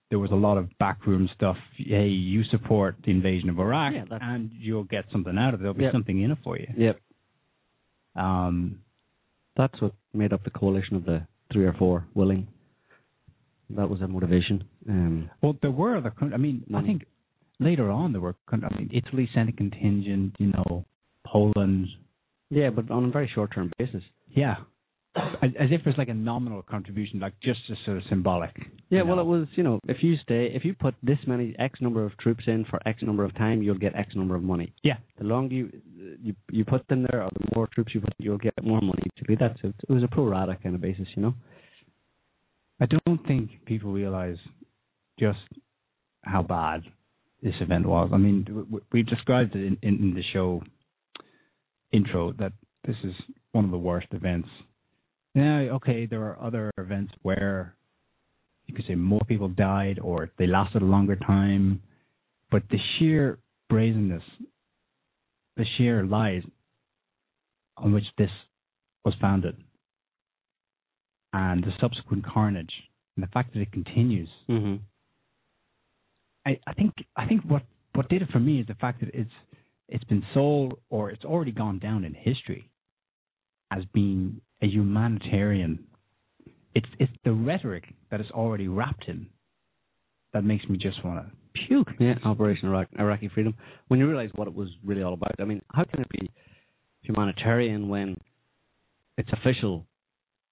there 0.09 0.19
was 0.19 0.31
a 0.31 0.35
lot 0.35 0.57
of 0.57 0.69
backroom 0.77 1.27
stuff. 1.35 1.57
Hey, 1.77 2.07
you 2.07 2.43
support 2.45 2.95
the 3.03 3.11
invasion 3.11 3.49
of 3.49 3.59
Iraq, 3.59 3.93
Yeah, 3.93 4.05
and 4.21 4.51
you'll 4.53 4.83
get 4.83 5.05
something 5.11 5.37
out 5.37 5.53
of 5.53 5.59
it. 5.59 5.63
There'll 5.63 5.73
be 5.73 5.83
Yep. 5.83 5.91
something 5.93 6.21
in 6.21 6.31
it 6.31 6.37
for 6.43 6.57
you. 6.57 6.67
Yep. 6.77 6.99
Um, 8.15 8.79
That's 9.57 9.79
what 9.81 9.93
made 10.13 10.33
up 10.33 10.43
the 10.43 10.49
coalition 10.51 10.95
of 10.97 11.05
the 11.05 11.25
three 11.51 11.65
or 11.65 11.73
four 11.73 12.05
willing. 12.13 12.47
That 13.69 13.89
was 13.89 13.99
their 13.99 14.07
motivation. 14.09 14.65
Um, 14.87 15.29
Well, 15.41 15.57
there 15.61 15.71
were 15.71 15.95
other. 15.97 16.13
I 16.21 16.37
mean, 16.37 16.63
I 16.75 16.81
think 16.83 17.05
later 17.59 17.89
on 17.89 18.11
there 18.11 18.21
were. 18.21 18.35
I 18.51 18.57
mean, 18.57 18.89
Italy 18.93 19.29
sent 19.33 19.49
a 19.49 19.53
contingent. 19.53 20.35
You 20.39 20.47
know, 20.47 20.85
Poland. 21.25 21.87
yeah, 22.49 22.69
but 22.69 22.91
on 22.91 23.05
a 23.05 23.09
very 23.11 23.27
short-term 23.33 23.71
basis. 23.79 24.03
Yeah, 24.29 24.57
as, 25.15 25.51
if 25.71 25.81
it's 25.85 25.97
like 25.97 26.09
a 26.09 26.13
nominal 26.13 26.61
contribution, 26.61 27.19
like 27.19 27.33
just 27.41 27.59
a 27.69 27.75
sort 27.85 27.97
of 27.97 28.03
symbolic. 28.09 28.51
Yeah, 28.89 29.03
well, 29.03 29.17
know. 29.17 29.21
it 29.21 29.25
was 29.25 29.47
you 29.55 29.63
know 29.63 29.79
if 29.87 29.97
you 30.01 30.15
stay 30.23 30.51
if 30.53 30.65
you 30.65 30.73
put 30.73 30.95
this 31.03 31.17
many 31.27 31.55
X 31.59 31.79
number 31.81 32.05
of 32.05 32.17
troops 32.17 32.43
in 32.47 32.65
for 32.69 32.79
X 32.87 33.01
number 33.01 33.23
of 33.23 33.35
time, 33.35 33.61
you'll 33.61 33.77
get 33.77 33.95
X 33.95 34.15
number 34.15 34.35
of 34.35 34.43
money. 34.43 34.73
Yeah, 34.83 34.97
The 35.17 35.25
longer 35.25 35.53
you 35.53 35.71
you 36.21 36.35
you 36.51 36.65
put 36.65 36.87
them 36.87 37.05
there, 37.09 37.23
or 37.23 37.29
the 37.33 37.47
more 37.55 37.67
troops 37.73 37.93
you 37.93 38.01
put, 38.01 38.13
you'll 38.17 38.37
get 38.37 38.53
more 38.63 38.81
money. 38.81 39.03
Basically, 39.15 39.35
that's 39.39 39.59
it. 39.63 39.75
It 39.87 39.93
was 39.93 40.03
a 40.03 40.07
pro 40.07 40.25
rata 40.25 40.57
kind 40.61 40.75
of 40.75 40.81
basis, 40.81 41.07
you 41.15 41.21
know. 41.21 41.33
I 42.79 42.85
don't 42.87 43.25
think 43.25 43.51
people 43.65 43.91
realize 43.91 44.37
just 45.17 45.39
how 46.23 46.41
bad 46.41 46.83
this 47.41 47.53
event 47.61 47.85
was. 47.85 48.09
I 48.11 48.17
mean, 48.17 48.45
we 48.91 49.03
described 49.03 49.55
it 49.55 49.65
in, 49.65 49.77
in, 49.81 49.95
in 49.95 50.13
the 50.13 50.23
show 50.33 50.61
intro 51.93 52.33
that 52.33 52.53
this 52.85 52.95
is 53.03 53.13
one 53.51 53.65
of 53.65 53.71
the 53.71 53.77
worst 53.77 54.07
events. 54.11 54.49
Yeah, 55.35 55.73
okay, 55.73 56.05
there 56.05 56.23
are 56.23 56.41
other 56.41 56.71
events 56.77 57.13
where 57.21 57.75
you 58.65 58.73
could 58.73 58.85
say 58.87 58.95
more 58.95 59.21
people 59.27 59.49
died 59.49 59.99
or 60.01 60.31
they 60.39 60.47
lasted 60.47 60.81
a 60.81 60.85
longer 60.85 61.15
time, 61.15 61.81
but 62.49 62.63
the 62.71 62.77
sheer 62.97 63.37
brazenness, 63.69 64.23
the 65.57 65.65
sheer 65.77 66.03
lies 66.05 66.41
on 67.77 67.91
which 67.93 68.05
this 68.17 68.29
was 69.03 69.13
founded, 69.19 69.57
and 71.33 71.63
the 71.63 71.71
subsequent 71.81 72.25
carnage, 72.25 72.71
and 73.15 73.23
the 73.23 73.29
fact 73.31 73.53
that 73.53 73.59
it 73.59 73.71
continues 73.71 74.29
Mm-hmm. 74.49 74.75
I, 76.45 76.59
I 76.67 76.73
think 76.73 76.93
I 77.15 77.27
think 77.27 77.41
what 77.43 77.63
what 77.93 78.07
did 78.09 78.21
it 78.21 78.29
for 78.31 78.39
me 78.39 78.59
is 78.59 78.67
the 78.67 78.75
fact 78.75 78.99
that 79.01 79.09
it's 79.13 79.31
it's 79.89 80.03
been 80.05 80.23
sold 80.33 80.77
or 80.89 81.09
it's 81.09 81.25
already 81.25 81.51
gone 81.51 81.79
down 81.79 82.03
in 82.03 82.13
history 82.13 82.69
as 83.71 83.83
being 83.93 84.41
a 84.61 84.67
humanitarian. 84.67 85.85
It's 86.73 86.87
it's 86.99 87.11
the 87.23 87.31
rhetoric 87.31 87.85
that 88.11 88.19
is 88.19 88.27
already 88.31 88.67
wrapped 88.67 89.05
in 89.07 89.27
that 90.33 90.43
makes 90.43 90.67
me 90.67 90.77
just 90.77 91.03
want 91.05 91.25
to 91.25 91.31
puke. 91.67 91.87
Yeah, 91.99 92.15
Operation 92.25 92.67
Iraq, 92.67 92.87
Iraqi 92.99 93.29
Freedom. 93.33 93.55
When 93.87 93.99
you 93.99 94.07
realize 94.07 94.29
what 94.35 94.47
it 94.47 94.53
was 94.53 94.69
really 94.83 95.01
all 95.01 95.13
about, 95.13 95.35
I 95.39 95.45
mean, 95.45 95.61
how 95.73 95.85
can 95.85 96.01
it 96.01 96.09
be 96.09 96.29
humanitarian 97.01 97.87
when 97.87 98.17
it's 99.17 99.29
official, 99.31 99.85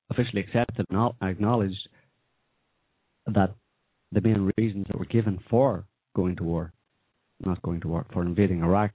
officially 0.09 0.41
accepted 0.41 0.85
and 0.89 1.11
acknowledged 1.21 1.89
that 3.27 3.55
the 4.11 4.21
main 4.21 4.51
reasons 4.57 4.85
that 4.87 4.97
were 4.97 5.05
given 5.05 5.39
for 5.49 5.85
going 6.15 6.35
to 6.37 6.43
war, 6.43 6.71
not 7.45 7.61
going 7.61 7.81
to 7.81 7.87
war, 7.87 8.05
for 8.13 8.21
invading 8.21 8.61
Iraq, 8.61 8.91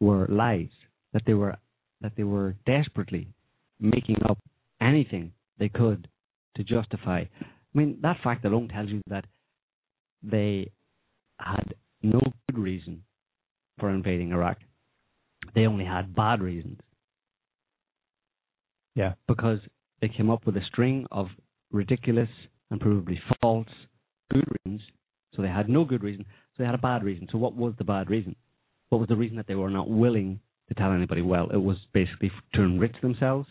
were 0.00 0.26
lies. 0.28 0.68
That 1.12 1.22
they 1.26 1.34
were 1.34 1.56
that 2.00 2.12
they 2.16 2.22
were 2.22 2.54
desperately 2.64 3.28
making 3.80 4.16
up 4.28 4.38
anything 4.80 5.32
they 5.58 5.68
could 5.68 6.08
to 6.56 6.64
justify. 6.64 7.20
I 7.40 7.46
mean, 7.78 7.98
that 8.02 8.16
fact 8.22 8.44
alone 8.44 8.68
tells 8.68 8.90
you 8.90 9.00
that 9.08 9.24
they 10.22 10.70
had 11.38 11.74
no 12.02 12.20
good 12.50 12.58
reason 12.58 13.04
for 13.78 13.90
invading 13.90 14.32
Iraq. 14.32 14.58
They 15.54 15.66
only 15.66 15.84
had 15.84 16.14
bad 16.14 16.42
reasons 16.42 16.80
Yeah. 18.94 19.14
because 19.28 19.60
they 20.00 20.08
came 20.08 20.30
up 20.30 20.44
with 20.46 20.56
a 20.56 20.64
string 20.64 21.06
of 21.10 21.28
ridiculous 21.70 22.28
and 22.70 22.80
provably 22.80 23.18
false 23.40 23.68
good 24.30 24.44
reasons. 24.64 24.82
So 25.34 25.42
they 25.42 25.48
had 25.48 25.68
no 25.68 25.84
good 25.84 26.02
reason. 26.02 26.24
So 26.24 26.62
they 26.62 26.64
had 26.64 26.74
a 26.74 26.78
bad 26.78 27.04
reason. 27.04 27.28
So 27.30 27.38
what 27.38 27.54
was 27.54 27.74
the 27.78 27.84
bad 27.84 28.10
reason? 28.10 28.34
What 28.88 28.98
was 28.98 29.08
the 29.08 29.16
reason 29.16 29.36
that 29.36 29.46
they 29.46 29.54
were 29.54 29.70
not 29.70 29.88
willing 29.88 30.40
to 30.68 30.74
tell 30.74 30.92
anybody? 30.92 31.22
Well, 31.22 31.48
it 31.50 31.56
was 31.62 31.76
basically 31.92 32.32
to 32.54 32.62
enrich 32.62 32.96
themselves, 33.00 33.48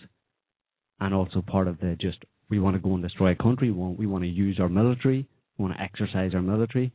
and 0.99 1.13
also 1.13 1.41
part 1.41 1.67
of 1.67 1.79
the 1.79 1.95
just 1.99 2.17
we 2.49 2.59
want 2.59 2.75
to 2.75 2.81
go 2.81 2.93
and 2.93 3.03
destroy 3.03 3.31
a 3.31 3.35
country. 3.35 3.69
We 3.71 3.77
want, 3.77 3.99
we 3.99 4.07
want 4.07 4.23
to 4.23 4.29
use 4.29 4.59
our 4.59 4.69
military. 4.69 5.27
We 5.57 5.63
want 5.63 5.75
to 5.75 5.81
exercise 5.83 6.33
our 6.33 6.41
military, 6.41 6.91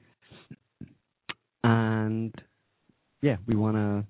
and 1.64 2.32
yeah, 3.20 3.36
we 3.46 3.54
want 3.56 3.76
to 3.76 4.04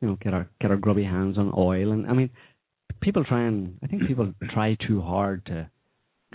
you 0.00 0.08
know 0.08 0.18
get 0.22 0.34
our 0.34 0.48
get 0.60 0.70
our 0.70 0.76
grubby 0.76 1.04
hands 1.04 1.38
on 1.38 1.52
oil. 1.56 1.92
And 1.92 2.06
I 2.06 2.12
mean, 2.12 2.30
people 3.00 3.24
try 3.24 3.42
and 3.44 3.78
I 3.82 3.86
think 3.86 4.06
people 4.06 4.32
try 4.52 4.76
too 4.86 5.00
hard 5.00 5.46
to 5.46 5.70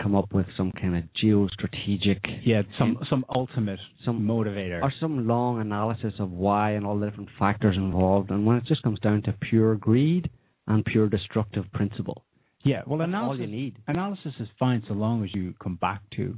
come 0.02 0.14
up 0.14 0.32
with 0.32 0.46
some 0.56 0.72
kind 0.72 0.96
of 0.96 1.04
geostrategic 1.22 2.20
Yeah, 2.44 2.62
some 2.78 2.98
some 3.10 3.24
ultimate 3.34 3.78
Some- 4.04 4.22
motivator. 4.26 4.82
or 4.82 4.92
some 4.98 5.26
long 5.26 5.60
analysis 5.60 6.14
of 6.18 6.30
why 6.32 6.70
and 6.72 6.86
all 6.86 6.98
the 6.98 7.06
different 7.08 7.28
factors 7.38 7.76
involved. 7.76 8.30
And 8.30 8.46
when 8.46 8.56
it 8.56 8.64
just 8.64 8.82
comes 8.82 8.98
down 9.00 9.20
to 9.22 9.32
pure 9.34 9.74
greed 9.76 10.30
and 10.70 10.84
pure 10.84 11.08
destructive 11.08 11.64
principle, 11.72 12.24
yeah, 12.62 12.82
well, 12.86 12.98
that's 12.98 13.08
analysis 13.08 13.40
all 13.40 13.46
you 13.46 13.52
need. 13.62 13.76
analysis 13.88 14.32
is 14.38 14.48
fine 14.58 14.82
so 14.88 14.94
long 14.94 15.24
as 15.24 15.30
you 15.34 15.54
come 15.62 15.76
back 15.76 16.00
to 16.16 16.36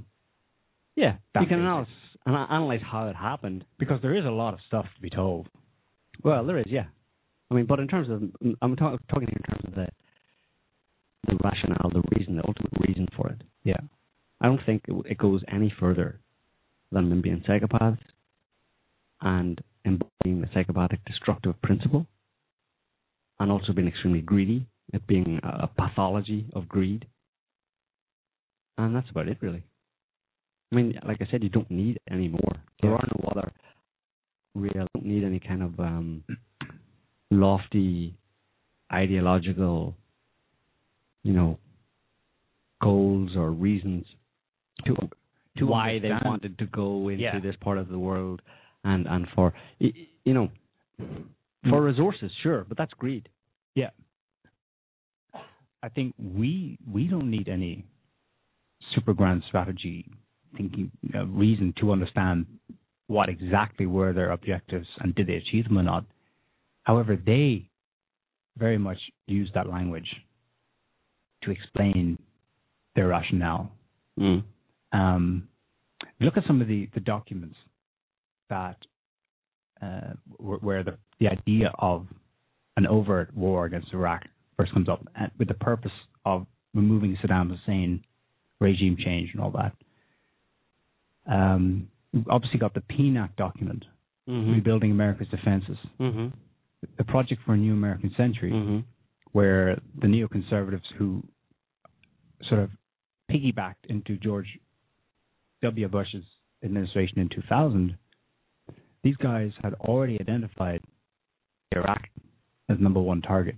Yeah, 0.97 1.17
you 1.41 1.47
can 1.47 1.61
analyze, 1.61 1.87
ana- 2.27 2.47
analyze 2.51 2.81
how 2.85 3.09
it 3.09 3.17
happened. 3.17 3.65
because 3.79 4.01
there 4.03 4.15
is 4.17 4.25
a 4.25 4.31
lot 4.31 4.55
of 4.55 4.61
stuff 4.69 4.87
to 4.97 5.01
be 5.03 5.11
told. 5.11 5.49
Well, 6.25 6.45
there 6.47 6.59
is, 6.59 6.67
yeah. 6.69 6.87
I 7.51 7.55
mean, 7.55 7.67
but 7.67 7.81
in 7.81 7.89
terms 7.89 8.09
of, 8.09 8.23
I'm 8.63 8.77
talk, 8.77 9.01
talking 9.09 9.29
here 9.29 9.41
in 9.45 9.51
terms 9.55 9.65
of 9.69 9.75
the 9.75 9.89
the 11.29 11.37
rationale, 11.45 11.91
the 11.93 12.03
reason, 12.17 12.37
the 12.37 12.45
ultimate 12.47 12.73
reason 12.89 13.07
for 13.17 13.29
it. 13.29 13.41
Yeah. 13.63 13.79
I 14.41 14.47
don't 14.47 14.61
think 14.67 14.83
it, 14.89 14.95
it 15.13 15.19
goes 15.19 15.41
any 15.47 15.73
further 15.79 16.19
than 16.91 17.09
them 17.11 17.21
being 17.21 17.45
psychopaths 17.49 17.99
and 19.21 19.61
embodying 19.85 20.41
the 20.41 20.49
psychopathic 20.53 21.05
destructive 21.05 21.61
principle, 21.63 22.07
and 23.43 23.51
also 23.51 23.73
being 23.73 23.89
extremely 23.89 24.21
greedy, 24.21 24.65
it 24.93 25.05
being 25.09 25.41
a 25.43 25.67
pathology 25.67 26.47
of 26.55 26.69
greed. 26.69 27.05
And 28.79 28.95
that's 28.95 29.11
about 29.11 29.27
it, 29.27 29.39
really. 29.41 29.65
I 30.71 30.77
mean, 30.77 30.95
like 31.07 31.19
I 31.21 31.27
said, 31.29 31.43
you 31.43 31.49
don't 31.49 31.71
need 31.71 31.99
any 32.09 32.29
more. 32.29 32.55
There 32.81 32.93
are 32.93 33.05
no 33.19 33.29
other 33.33 33.53
real. 34.55 34.87
Don't 34.95 35.05
need 35.05 35.25
any 35.25 35.41
kind 35.41 35.63
of 35.63 35.79
um, 35.81 36.23
lofty 37.33 38.15
ideological, 38.93 39.97
you 41.25 41.33
know, 41.33 41.59
goals 42.81 43.31
or 43.37 43.51
reasons 43.51 44.05
to 44.87 44.95
to 45.59 45.67
why 45.67 45.99
they 45.99 46.11
wanted 46.25 46.59
to 46.59 46.67
go 46.67 47.09
into 47.09 47.25
Yeah. 47.25 47.41
this 47.41 47.57
part 47.61 47.79
of 47.79 47.89
the 47.89 47.99
world, 47.99 48.41
and 48.85 49.07
and 49.09 49.27
for 49.35 49.53
you 49.81 50.33
know, 50.33 50.49
for 51.69 51.83
resources, 51.83 52.31
sure, 52.43 52.65
but 52.69 52.77
that's 52.77 52.93
greed. 52.95 53.29
Yeah. 53.75 53.91
I 55.83 55.89
think 55.89 56.15
we 56.19 56.79
we 56.91 57.07
don't 57.07 57.31
need 57.31 57.49
any 57.49 57.85
super 58.95 59.15
grand 59.15 59.43
strategy 59.49 60.07
thinking 60.57 60.91
uh, 61.15 61.27
reason 61.27 61.73
to 61.81 61.93
understand 61.93 62.47
what 63.07 63.29
exactly 63.29 63.87
were 63.87 64.13
their 64.13 64.31
objectives 64.31 64.87
and 65.01 65.15
did 65.15 65.27
they 65.27 65.35
achieve 65.35 65.65
them 65.65 65.79
or 65.79 65.83
not. 65.83 66.05
However, 66.85 67.17
they 67.17 67.69
very 68.59 68.79
much 68.79 68.99
use 69.27 69.51
that 69.55 69.69
language 69.69 70.09
to 71.43 71.51
explain 71.51 72.19
their 72.95 73.09
rationale. 73.09 73.73
Mm. 74.19 74.45
Um, 74.93 75.49
look 76.21 76.37
at 76.37 76.45
some 76.47 76.61
of 76.61 76.69
the, 76.69 76.89
the 76.95 77.01
documents 77.01 77.57
that 78.51 78.77
uh, 79.83 80.13
where, 80.39 80.83
the, 80.85 80.97
the 81.21 81.29
idea 81.29 81.73
of 81.79 82.07
an 82.77 82.87
overt 82.87 83.35
war 83.37 83.65
against 83.67 83.93
Iraq 83.93 84.23
first 84.57 84.73
comes 84.73 84.89
up, 84.89 85.07
and 85.17 85.31
with 85.39 85.49
the 85.49 85.55
purpose 85.55 85.93
of 86.25 86.47
removing 86.75 87.17
Saddam 87.23 87.51
Hussein, 87.51 88.03
regime 88.61 88.97
change, 88.99 89.31
and 89.33 89.43
all 89.43 89.51
that. 89.51 89.73
Um, 91.31 91.89
we've 92.13 92.27
obviously 92.29 92.59
got 92.59 92.75
the 92.75 92.81
PNAC 92.81 93.37
document, 93.37 93.85
Mm-hmm. 94.29 94.53
Rebuilding 94.53 94.93
America's 94.93 95.27
Defenses, 95.29 95.77
Mm-hmm. 96.01 96.29
the 96.97 97.05
Project 97.05 97.43
for 97.45 97.55
a 97.55 97.57
New 97.57 97.73
American 97.73 98.13
Century, 98.17 98.53
Mm-hmm. 98.53 98.79
where 99.33 99.81
the 100.01 100.07
neoconservatives 100.07 100.87
who 100.97 101.25
sort 102.49 102.61
of 102.61 102.71
piggybacked 103.31 103.87
into 103.89 104.17
George 104.17 104.47
W. 105.63 105.89
Bush's 105.89 106.25
administration 106.65 107.19
in 107.19 107.29
2000, 107.31 107.97
these 109.03 109.17
guys 109.17 109.53
had 109.63 109.75
already 109.75 110.19
identified 110.21 110.81
Iraq 111.75 112.09
as 112.69 112.79
number 112.79 113.01
one 113.01 113.23
target, 113.23 113.57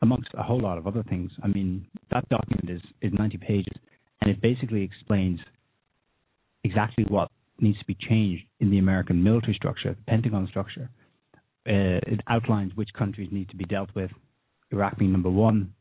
amongst 0.00 0.28
a 0.34 0.42
whole 0.42 0.60
lot 0.60 0.78
of 0.78 0.86
other 0.86 1.02
things. 1.04 1.30
I 1.42 1.48
mean, 1.48 1.86
that 2.10 2.28
document 2.28 2.68
is, 2.70 2.82
is 3.02 3.12
90 3.16 3.38
pages, 3.38 3.74
and 4.20 4.30
it 4.30 4.40
basically 4.40 4.82
explains 4.82 5.40
exactly 6.64 7.04
what 7.08 7.30
needs 7.60 7.78
to 7.78 7.84
be 7.84 7.96
changed 8.08 8.44
in 8.60 8.70
the 8.70 8.78
American 8.78 9.22
military 9.22 9.54
structure, 9.54 9.90
the 9.94 10.02
Pentagon 10.10 10.46
structure. 10.48 10.88
Uh, 11.68 12.02
it 12.12 12.20
outlines 12.28 12.72
which 12.74 12.88
countries 12.98 13.28
need 13.30 13.48
to 13.50 13.56
be 13.56 13.64
dealt 13.64 13.90
with, 13.94 14.10
Iraq 14.72 14.98
being 14.98 15.12
number 15.12 15.30
one. 15.30 15.72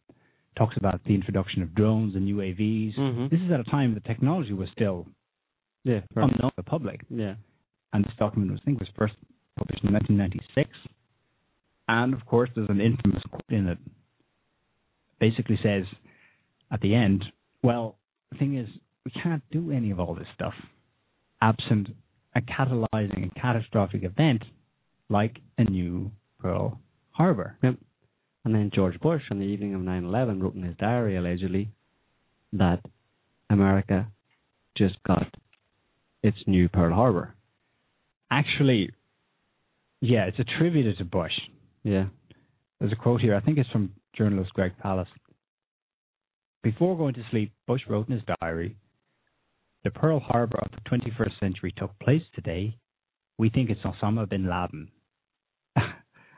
Talks 0.57 0.76
about 0.78 1.01
the 1.05 1.16
introduction 1.16 1.64
of 1.64 1.74
drones 1.74 2.14
and 2.16 2.28
UAVs. 2.28 2.95
Mhm. 2.97 3.30
This 3.30 3.39
is 3.41 3.51
at 3.51 3.59
a 3.59 3.64
time 3.64 3.93
the 3.93 4.01
technology 4.01 4.53
was 4.53 4.70
still 4.72 5.07
Yeah. 5.86 6.01
unknown 6.16 6.51
to 6.51 6.55
the 6.57 6.64
public, 6.64 7.01
Yeah. 7.09 7.36
And 7.93 8.03
this 8.03 8.13
document 8.17 8.51
was, 8.51 8.59
I 8.61 8.65
think, 8.65 8.79
was 8.79 8.89
first 8.97 9.15
published 9.57 9.83
in 9.83 9.93
1996. 9.93 10.69
And 11.87 12.13
of 12.13 12.25
course, 12.25 12.49
there's 12.55 12.69
an 12.69 12.81
infamous 12.81 13.23
quote 13.29 13.43
in 13.49 13.67
it. 13.67 13.77
Basically 15.19 15.59
says 15.61 15.85
at 16.71 16.81
the 16.81 16.95
end, 16.95 17.25
"Well, 17.61 17.97
the 18.31 18.37
thing 18.37 18.55
is, 18.55 18.69
we 19.05 19.11
can't 19.11 19.43
do 19.51 19.71
any 19.71 19.91
of 19.91 19.99
all 19.99 20.15
this 20.15 20.27
stuff 20.33 20.53
absent 21.41 21.89
a 22.33 22.41
catalyzing 22.41 23.23
and 23.23 23.35
catastrophic 23.35 24.03
event 24.03 24.43
like 25.09 25.39
a 25.57 25.63
new 25.63 26.11
Pearl 26.39 26.79
Harbor." 27.11 27.57
Yep. 27.61 27.77
And 28.43 28.55
then 28.55 28.71
George 28.73 28.99
Bush, 28.99 29.23
on 29.29 29.39
the 29.39 29.45
evening 29.45 29.75
of 29.75 29.81
9/11, 29.81 30.41
wrote 30.41 30.55
in 30.55 30.63
his 30.63 30.77
diary 30.77 31.15
allegedly 31.17 31.69
that 32.53 32.83
America 33.49 34.07
just 34.75 35.01
got 35.03 35.35
its 36.23 36.37
new 36.47 36.69
Pearl 36.69 36.95
Harbor. 36.95 37.35
Actually, 38.32 38.89
yeah, 39.99 40.23
it's 40.25 40.39
attributed 40.39 40.97
to 40.97 41.05
Bush. 41.05 41.34
Yeah. 41.84 42.05
There's 42.79 42.93
a 42.93 42.95
quote 42.95 43.21
here. 43.21 43.36
I 43.36 43.41
think 43.41 43.57
it's 43.57 43.69
from 43.69 43.91
journalist 44.17 44.53
Greg 44.53 44.71
Palast. 44.84 45.07
Before 46.63 46.97
going 46.97 47.13
to 47.15 47.23
sleep, 47.29 47.51
Bush 47.67 47.82
wrote 47.89 48.07
in 48.07 48.13
his 48.15 48.23
diary, 48.41 48.75
"The 49.84 49.91
Pearl 49.91 50.19
Harbor 50.19 50.59
of 50.61 50.71
the 50.71 50.82
21st 50.89 51.39
century 51.39 51.73
took 51.75 51.97
place 51.99 52.23
today. 52.34 52.77
We 53.38 53.49
think 53.49 53.69
it's 53.69 53.82
Osama 53.82 54.27
bin 54.29 54.47
Laden." 54.49 54.89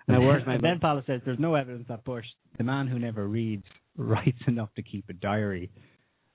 Now, 0.06 0.20
where's 0.20 0.46
my- 0.46 0.58
then 0.58 0.80
Palast 0.82 1.06
says, 1.06 1.22
"There's 1.24 1.40
no 1.40 1.56
evidence 1.56 1.88
that 1.88 2.04
Bush, 2.04 2.26
the 2.58 2.64
man 2.66 2.88
who 2.88 3.00
never 3.00 3.26
reads, 3.26 3.64
writes 3.98 4.42
enough 4.48 4.74
to 4.76 4.82
keep 4.82 5.08
a 5.10 5.14
diary. 5.14 5.70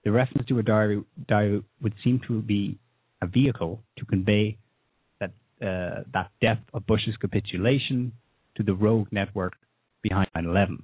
The 0.04 0.12
reference 0.12 0.46
to 0.48 0.58
a 0.58 0.62
diary, 0.62 1.02
diary 1.26 1.62
would 1.82 1.94
seem 2.02 2.20
to 2.28 2.40
be 2.40 2.78
a 3.20 3.26
vehicle 3.26 3.82
to 3.98 4.06
convey 4.06 4.56
uh, 5.62 6.02
that 6.12 6.30
depth 6.40 6.68
of 6.74 6.86
Bush's 6.86 7.16
capitulation 7.20 8.12
to 8.56 8.62
the 8.62 8.74
rogue 8.74 9.08
network 9.12 9.54
behind 10.02 10.28
9/11, 10.34 10.82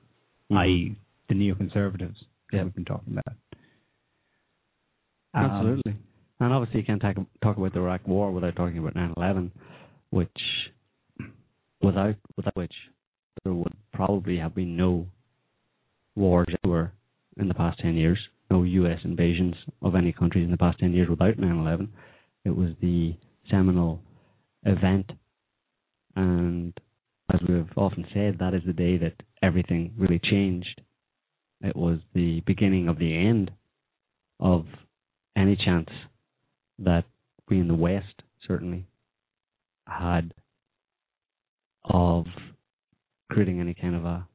Mhm. 0.51 0.59
i.e., 0.59 0.97
the 1.29 1.35
neoconservatives 1.35 2.17
that 2.53 2.65
we've 2.65 2.75
been 2.75 2.85
talking 2.85 3.13
about. 3.17 3.37
Um, 5.35 5.45
Absolutely. 5.51 5.97
And 6.41 6.53
obviously, 6.53 6.81
you 6.81 6.87
can't 6.87 7.01
talk, 7.01 7.17
talk 7.43 7.57
about 7.57 7.73
the 7.73 7.81
Iraq 7.81 8.07
War 8.07 8.31
without 8.33 8.57
talking 8.57 8.79
about 8.79 8.95
9/11, 8.95 9.51
which, 10.11 10.29
without 11.81 12.17
without 12.37 12.57
which, 12.57 12.75
there 13.43 13.53
would 13.55 13.73
probably 13.93 14.39
have 14.39 14.55
been 14.55 14.77
no 14.77 15.07
wars 16.17 16.49
anywhere 16.63 16.93
in 17.37 17.49
the 17.49 17.55
past 17.55 17.79
10 17.81 17.95
years, 17.97 18.19
no 18.51 18.63
U.S. 18.63 19.01
invasions 19.05 19.55
of 19.83 19.95
any 19.95 20.13
countries 20.13 20.45
in 20.45 20.51
the 20.51 20.57
past 20.57 20.79
10 20.79 20.93
years 20.93 21.09
without 21.09 21.37
9/11. 21.37 21.89
It 22.45 22.55
was 22.57 22.71
the 22.81 23.15
seminal 23.51 24.01
event, 24.65 25.11
and 26.17 26.73
as 27.33 27.41
we've 27.49 27.71
often 27.77 28.07
said, 28.13 28.39
that 28.39 28.55
is 28.55 28.63
the 28.67 28.73
day 28.73 28.97
that 28.99 29.15
everything 29.43 29.93
really 29.97 30.21
changed. 30.23 30.81
It 31.63 31.77
was 31.77 31.99
the 32.15 32.41
beginning 32.47 32.89
of 32.89 32.99
the 32.99 33.17
end 33.17 33.51
of 34.41 34.67
any 35.37 35.57
chance 35.57 35.89
that 36.79 37.05
we 37.49 37.61
in 37.61 37.69
the 37.69 37.75
West 37.75 38.23
certainly 38.47 38.87
had 39.87 40.35
of 41.85 42.27
creating 43.31 43.61
any 43.61 43.75
kind 43.75 43.95
of 43.95 44.05
a, 44.05 44.27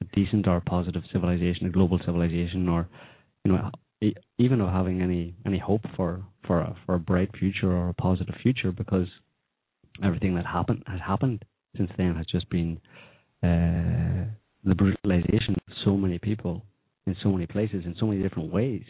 a 0.00 0.04
decent 0.14 0.46
or 0.46 0.60
positive 0.60 1.02
civilization, 1.12 1.66
a 1.66 1.70
global 1.70 1.98
civilization, 2.04 2.68
or 2.68 2.88
you 3.44 3.52
know, 3.52 3.70
even 4.38 4.60
of 4.60 4.70
having 4.72 5.00
any 5.00 5.34
any 5.46 5.58
hope 5.58 5.82
for 5.96 6.22
for 6.46 6.60
a, 6.60 6.76
for 6.84 6.94
a 6.94 6.98
bright 6.98 7.30
future 7.38 7.72
or 7.72 7.88
a 7.88 7.94
positive 7.94 8.34
future, 8.42 8.72
because 8.72 9.08
everything 10.04 10.34
that 10.34 10.46
happened 10.46 10.82
has 10.86 11.00
happened 11.00 11.44
since 11.76 11.90
then 11.96 12.14
has 12.14 12.26
just 12.26 12.48
been 12.50 12.80
uh, 13.42 14.24
the 14.64 14.74
brutalization 14.74 15.54
of 15.54 15.74
so 15.84 15.96
many 15.96 16.18
people 16.18 16.62
in 17.06 17.16
so 17.22 17.30
many 17.30 17.46
places 17.46 17.84
in 17.84 17.94
so 17.98 18.06
many 18.06 18.22
different 18.22 18.52
ways 18.52 18.84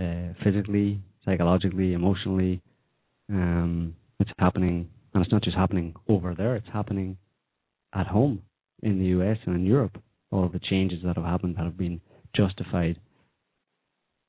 uh, 0.00 0.32
physically, 0.44 1.00
psychologically, 1.24 1.92
emotionally. 1.92 2.60
Um, 3.30 3.94
it's 4.20 4.30
happening, 4.38 4.88
and 5.14 5.22
it's 5.22 5.32
not 5.32 5.42
just 5.42 5.56
happening 5.56 5.94
over 6.08 6.34
there. 6.34 6.56
It's 6.56 6.68
happening 6.72 7.16
at 7.94 8.06
home 8.06 8.42
in 8.82 8.98
the 8.98 9.06
U.S. 9.06 9.38
and 9.46 9.56
in 9.56 9.66
Europe. 9.66 10.00
All 10.30 10.48
the 10.48 10.60
changes 10.60 11.00
that 11.04 11.16
have 11.16 11.24
happened 11.24 11.56
that 11.56 11.64
have 11.64 11.78
been 11.78 12.00
justified 12.34 13.00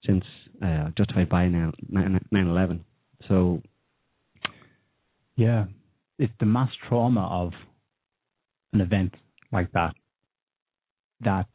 since 0.08 0.24
uh, 0.64 0.89
justified 0.97 1.30
by 1.30 1.47
now 1.47 1.72
9/11. 1.91 2.80
So 3.28 3.62
Yeah, 5.36 5.66
it's 6.18 6.34
the 6.39 6.45
mass 6.47 6.72
trauma 6.88 7.28
of 7.28 7.53
an 8.74 8.82
event 8.82 9.14
like 9.51 9.72
that 9.74 9.93
that 11.22 11.47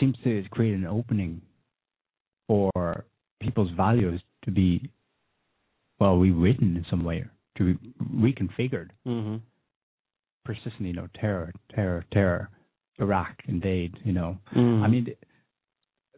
seems 0.00 0.16
to 0.24 0.42
create 0.50 0.74
an 0.74 0.86
opening 0.86 1.40
for 2.46 3.04
people's 3.40 3.70
values 3.76 4.20
to 4.44 4.50
be 4.50 4.90
well 6.00 6.16
rewritten 6.18 6.76
in 6.76 6.84
some 6.90 7.04
way, 7.04 7.24
to 7.56 7.74
be 7.74 7.90
reconfigured. 8.14 8.90
mm-hmm. 9.06 9.36
Persistently, 10.44 10.88
you 10.88 10.92
know, 10.94 11.08
terror, 11.20 11.52
terror, 11.74 12.04
terror, 12.12 12.48
Iraq 12.98 13.34
invade. 13.46 13.98
You 14.04 14.12
know, 14.12 14.38
Mm. 14.56 14.82
I 14.82 14.88
mean, 14.88 15.08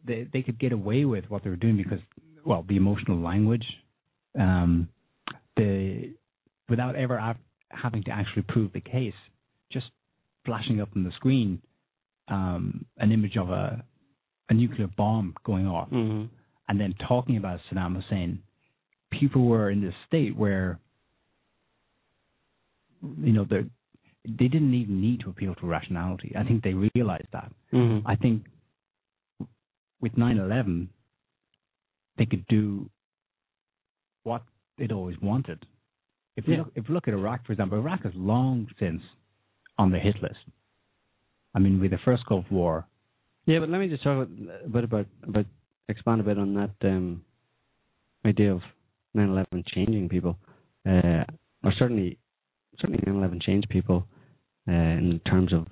they 0.07 0.27
they 0.33 0.43
could 0.43 0.59
get 0.59 0.73
away 0.73 1.05
with 1.05 1.25
what 1.31 1.43
they 1.45 1.51
were 1.51 1.57
doing 1.57 1.77
because, 1.77 2.01
well, 2.45 2.65
the 2.69 2.77
emotional 2.77 3.19
language, 3.19 3.67
um, 4.39 4.89
the 5.57 6.13
without 6.69 6.95
ever 6.97 7.19
av- 7.19 7.37
having 7.71 8.03
to 8.05 8.11
actually 8.11 8.43
prove 8.43 8.73
the 8.73 8.81
case, 8.81 9.15
just 9.73 9.87
flashing 10.45 10.81
up 10.81 10.89
on 10.97 11.05
the 11.05 11.11
screen, 11.13 11.61
um, 12.29 12.85
an 12.99 13.13
image 13.13 13.37
of 13.37 13.51
a 13.51 13.85
a 14.49 14.55
nuclear 14.55 14.89
bomb 14.97 15.35
going 15.45 15.67
off, 15.67 15.89
Mhm. 15.91 16.29
and 16.69 16.81
then 16.81 16.93
talking 16.95 17.37
about 17.37 17.61
Saddam 17.69 17.95
Hussein, 17.95 18.43
people 19.11 19.45
were 19.47 19.71
in 19.71 19.81
this 19.81 19.95
state 20.07 20.35
where, 20.37 20.79
you 23.23 23.33
know, 23.33 23.45
they 23.45 23.65
they 24.25 24.49
didn't 24.49 24.75
even 24.75 25.01
need 25.01 25.21
to 25.21 25.31
appeal 25.31 25.55
to 25.55 25.67
rationality. 25.67 26.33
I 26.37 26.45
think 26.45 26.63
they 26.63 26.75
realized 26.75 27.29
that. 27.33 27.51
Mhm. 27.73 28.03
I 28.05 28.17
think 28.17 28.45
with 30.01 30.13
9/11, 30.17 30.89
they 32.17 32.27
could 32.27 32.47
do 32.49 32.89
what 34.23 34.43
they'd 34.79 34.93
always 34.93 35.21
wanted. 35.21 35.67
If 36.37 36.47
you 36.47 36.55
Yeah. 36.55 36.59
look, 36.61 36.73
if 36.75 36.89
you 36.89 36.95
look 36.95 37.09
at 37.09 37.15
Iraq, 37.15 37.45
for 37.45 37.53
example, 37.53 37.79
Iraq 37.79 38.05
is 38.05 38.15
long 38.15 38.69
since 38.79 39.03
on 39.79 39.91
the 39.91 39.99
hit 39.99 40.21
list. 40.23 40.45
I 41.55 41.59
mean, 41.59 41.81
with 41.81 41.91
the 41.91 41.99
first 41.99 42.25
Gulf 42.27 42.51
War, 42.51 42.87
Yeah, 43.47 43.59
but 43.61 43.69
let 43.71 43.81
me 43.81 43.89
just 43.89 44.03
talk 44.03 44.29
a 44.29 44.69
bit 44.69 44.85
about 44.85 45.07
about 45.23 45.47
expand 45.89 46.21
a 46.21 46.25
bit 46.25 46.39
on 46.39 46.55
that 46.55 46.71
um, 46.83 47.25
idea 48.25 48.53
of 48.53 48.63
9/11 49.15 49.65
changing 49.67 50.09
people, 50.09 50.39
uh, 50.87 51.25
or 51.65 51.73
certainly 51.73 52.19
certainly 52.79 53.03
9/11 53.07 53.41
changed 53.41 53.69
people 53.69 54.07
uh, 54.69 54.73
in 54.73 55.21
terms 55.21 55.53
of 55.53 55.67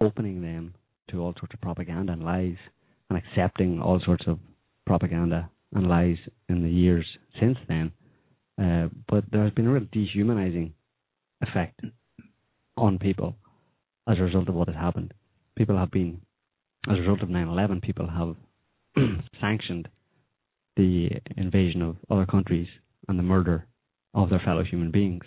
opening 0.00 0.42
them 0.42 0.74
to 1.08 1.20
all 1.20 1.34
sorts 1.34 1.54
of 1.54 1.60
propaganda 1.60 2.12
and 2.12 2.22
lies, 2.24 2.56
and 3.10 3.18
accepting 3.18 3.80
all 3.80 4.00
sorts 4.04 4.24
of 4.26 4.38
propaganda 4.86 5.50
and 5.74 5.88
lies 5.88 6.16
in 6.48 6.62
the 6.62 6.70
years 6.70 7.06
since 7.40 7.58
then. 7.68 7.92
Uh, 8.60 8.88
but 9.08 9.24
there 9.30 9.42
has 9.42 9.52
been 9.52 9.66
a 9.66 9.72
real 9.72 9.86
dehumanizing 9.92 10.72
effect 11.42 11.80
on 12.76 12.98
people 12.98 13.34
as 14.08 14.18
a 14.18 14.22
result 14.22 14.48
of 14.48 14.54
what 14.54 14.68
has 14.68 14.76
happened. 14.76 15.12
People 15.56 15.76
have 15.76 15.90
been 15.90 16.20
as 16.88 16.98
a 16.98 17.00
result 17.00 17.22
of 17.22 17.28
9/11, 17.28 17.82
people 17.82 18.08
have 18.08 18.36
sanctioned 19.40 19.88
the 20.76 21.08
invasion 21.36 21.82
of 21.82 21.96
other 22.10 22.26
countries 22.26 22.68
and 23.08 23.18
the 23.18 23.22
murder 23.22 23.66
of 24.12 24.30
their 24.30 24.42
fellow 24.44 24.62
human 24.62 24.90
beings. 24.90 25.24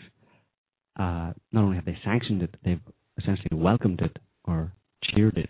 Uh, 1.00 1.34
not 1.52 1.64
only 1.64 1.76
have 1.76 1.86
they 1.86 1.98
sanctioned 2.04 2.44
it, 2.44 2.56
they've 2.64 2.82
essentially 3.18 3.50
welcomed 3.58 4.02
it 4.02 4.18
or 4.46 4.72
cheered 5.04 5.38
it 5.38 5.50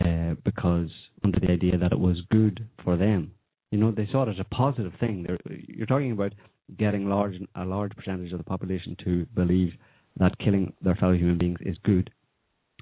uh, 0.00 0.34
because 0.44 0.90
under 1.24 1.38
the 1.40 1.50
idea 1.50 1.78
that 1.78 1.92
it 1.92 1.98
was 1.98 2.16
good 2.30 2.66
for 2.82 2.96
them. 2.96 3.32
You 3.70 3.78
know, 3.78 3.90
they 3.90 4.08
saw 4.10 4.24
it 4.24 4.30
as 4.30 4.38
a 4.38 4.54
positive 4.54 4.92
thing. 5.00 5.24
They're, 5.26 5.38
you're 5.46 5.86
talking 5.86 6.12
about 6.12 6.32
getting 6.78 7.08
large 7.08 7.34
a 7.54 7.64
large 7.64 7.92
percentage 7.92 8.32
of 8.32 8.38
the 8.38 8.44
population 8.44 8.96
to 9.04 9.26
believe 9.34 9.72
that 10.18 10.38
killing 10.38 10.72
their 10.82 10.94
fellow 10.94 11.14
human 11.14 11.38
beings 11.38 11.58
is 11.62 11.76
good. 11.84 12.10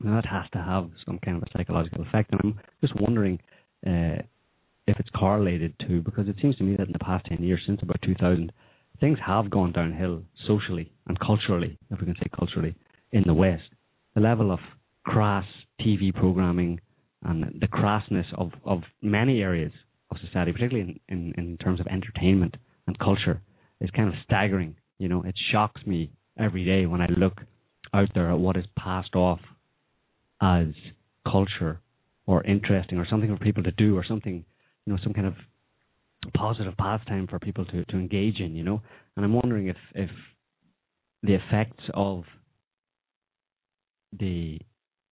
And 0.00 0.16
that 0.16 0.26
has 0.26 0.44
to 0.52 0.58
have 0.58 0.90
some 1.06 1.18
kind 1.24 1.36
of 1.36 1.42
a 1.42 1.46
psychological 1.56 2.02
effect. 2.02 2.32
And 2.32 2.40
I'm 2.42 2.60
just 2.80 2.98
wondering 3.00 3.38
uh, 3.86 4.22
if 4.86 4.98
it's 4.98 5.10
correlated 5.10 5.74
to, 5.86 6.00
because 6.00 6.28
it 6.28 6.36
seems 6.40 6.56
to 6.56 6.64
me 6.64 6.76
that 6.76 6.86
in 6.86 6.92
the 6.92 6.98
past 6.98 7.26
10 7.26 7.42
years, 7.42 7.60
since 7.66 7.80
about 7.82 8.00
2000, 8.02 8.52
things 8.98 9.18
have 9.24 9.50
gone 9.50 9.72
downhill 9.72 10.22
socially 10.46 10.92
and 11.06 11.18
culturally, 11.20 11.78
if 11.90 12.00
we 12.00 12.06
can 12.06 12.16
say 12.16 12.28
culturally, 12.36 12.74
in 13.12 13.22
the 13.26 13.34
West. 13.34 13.68
The 14.14 14.20
level 14.20 14.50
of 14.50 14.58
crass 15.04 15.44
TV 15.80 16.14
programming 16.14 16.80
and 17.22 17.60
the 17.60 17.68
crassness 17.68 18.26
of, 18.36 18.52
of 18.64 18.82
many 19.02 19.42
areas 19.42 19.72
of 20.10 20.16
society, 20.24 20.52
particularly 20.52 21.00
in, 21.08 21.16
in, 21.16 21.34
in 21.36 21.56
terms 21.58 21.80
of 21.80 21.86
entertainment 21.86 22.56
and 22.86 22.98
culture, 22.98 23.42
is 23.80 23.90
kind 23.90 24.08
of 24.08 24.14
staggering. 24.24 24.76
You 24.98 25.08
know, 25.08 25.22
it 25.22 25.34
shocks 25.52 25.80
me 25.86 26.10
every 26.38 26.64
day 26.64 26.86
when 26.86 27.00
I 27.00 27.06
look 27.06 27.40
out 27.92 28.08
there 28.14 28.30
at 28.30 28.38
what 28.38 28.56
is 28.56 28.64
passed 28.78 29.14
off 29.14 29.40
as 30.40 30.68
culture 31.30 31.80
or 32.26 32.42
interesting 32.44 32.98
or 32.98 33.06
something 33.08 33.36
for 33.36 33.42
people 33.42 33.62
to 33.64 33.72
do 33.72 33.96
or 33.96 34.04
something, 34.04 34.44
you 34.86 34.92
know, 34.92 34.98
some 35.02 35.12
kind 35.12 35.26
of 35.26 35.34
positive 36.34 36.76
pastime 36.76 37.26
for 37.26 37.38
people 37.38 37.64
to, 37.66 37.84
to 37.86 37.96
engage 37.96 38.40
in, 38.40 38.54
you 38.54 38.64
know. 38.64 38.80
And 39.16 39.24
I'm 39.24 39.34
wondering 39.34 39.68
if, 39.68 39.76
if 39.94 40.10
the 41.22 41.34
effects 41.34 41.84
of 41.94 42.24
the 44.18 44.58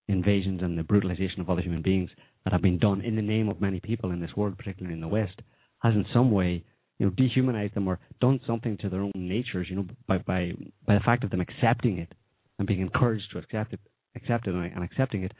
invasions 0.08 0.62
and 0.62 0.76
the 0.76 0.82
brutalization 0.82 1.40
of 1.40 1.50
other 1.50 1.62
human 1.62 1.82
beings 1.82 2.10
that 2.44 2.52
have 2.52 2.62
been 2.62 2.78
done 2.78 3.00
in 3.02 3.16
the 3.16 3.22
name 3.22 3.48
of 3.48 3.60
many 3.60 3.80
people 3.80 4.10
in 4.10 4.20
this 4.20 4.36
world, 4.36 4.56
particularly 4.56 4.94
in 4.94 5.00
the 5.00 5.08
West, 5.08 5.40
has 5.80 5.94
in 5.94 6.04
some 6.12 6.30
way, 6.30 6.64
you 6.98 7.06
know, 7.06 7.12
dehumanized 7.16 7.74
them 7.74 7.86
or 7.86 7.98
done 8.20 8.40
something 8.46 8.76
to 8.78 8.88
their 8.88 9.00
own 9.00 9.12
natures, 9.14 9.66
you 9.68 9.76
know, 9.76 9.86
by 10.06 10.18
by 10.18 10.52
by 10.86 10.94
the 10.94 11.00
fact 11.04 11.24
of 11.24 11.30
them 11.30 11.40
accepting 11.40 11.98
it 11.98 12.12
and 12.58 12.66
being 12.66 12.80
encouraged 12.80 13.30
to 13.32 13.38
accept 13.38 13.72
it, 13.72 13.80
accept 14.16 14.46
it 14.46 14.54
and, 14.54 14.72
and 14.72 14.82
accepting 14.82 15.22
it, 15.22 15.32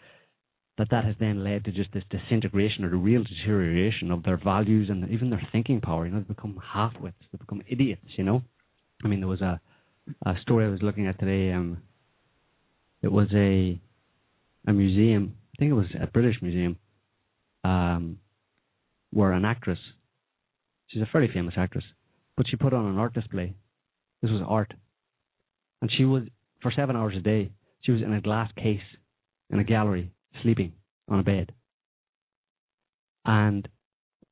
that 0.77 0.89
that 0.91 1.05
has 1.05 1.17
then 1.19 1.43
led 1.43 1.65
to 1.65 1.73
just 1.73 1.93
this 1.93 2.05
disintegration 2.11 2.85
or 2.85 2.91
the 2.91 2.97
real 2.97 3.25
deterioration 3.25 4.13
of 4.13 4.23
their 4.23 4.37
values 4.37 4.89
and 4.91 5.11
even 5.11 5.31
their 5.31 5.47
thinking 5.51 5.81
power. 5.81 6.07
You 6.07 6.13
know, 6.13 6.21
they 6.21 6.35
become 6.35 6.61
half-wits, 6.63 7.17
they 7.33 7.39
become 7.39 7.63
idiots. 7.69 8.07
You 8.17 8.25
know, 8.25 8.43
I 9.05 9.09
mean, 9.09 9.21
there 9.21 9.29
was 9.29 9.41
a 9.41 9.61
a 10.25 10.35
story 10.43 10.67
I 10.67 10.71
was 10.71 10.83
looking 10.83 11.07
at 11.07 11.19
today. 11.19 11.53
Um, 11.53 11.79
it 13.03 13.11
was 13.11 13.29
a 13.35 13.81
a 14.69 14.73
museum. 14.73 15.35
I 15.35 15.59
think 15.59 15.71
it 15.71 15.75
was 15.75 15.87
a 16.01 16.07
British 16.07 16.37
museum, 16.43 16.77
um, 17.65 18.19
where 19.11 19.33
an 19.33 19.45
actress. 19.45 19.79
She's 20.89 21.03
a 21.03 21.09
fairly 21.11 21.29
famous 21.33 21.55
actress, 21.57 21.85
but 22.37 22.47
she 22.49 22.57
put 22.57 22.73
on 22.73 22.87
an 22.87 22.99
art 22.99 23.15
display. 23.15 23.55
This 24.23 24.31
was 24.31 24.43
art, 24.47 24.75
and 25.81 25.91
she 25.97 26.05
was 26.05 26.25
for 26.61 26.71
seven 26.71 26.97
hours 26.97 27.15
a 27.17 27.21
day. 27.21 27.51
She 27.81 27.93
was 27.93 28.03
in 28.03 28.13
a 28.13 28.21
glass 28.21 28.51
case 28.57 28.81
in 29.51 29.59
a 29.59 29.65
gallery, 29.65 30.13
sleeping 30.43 30.73
on 31.09 31.21
a 31.21 31.23
bed. 31.23 31.53
And 33.25 33.67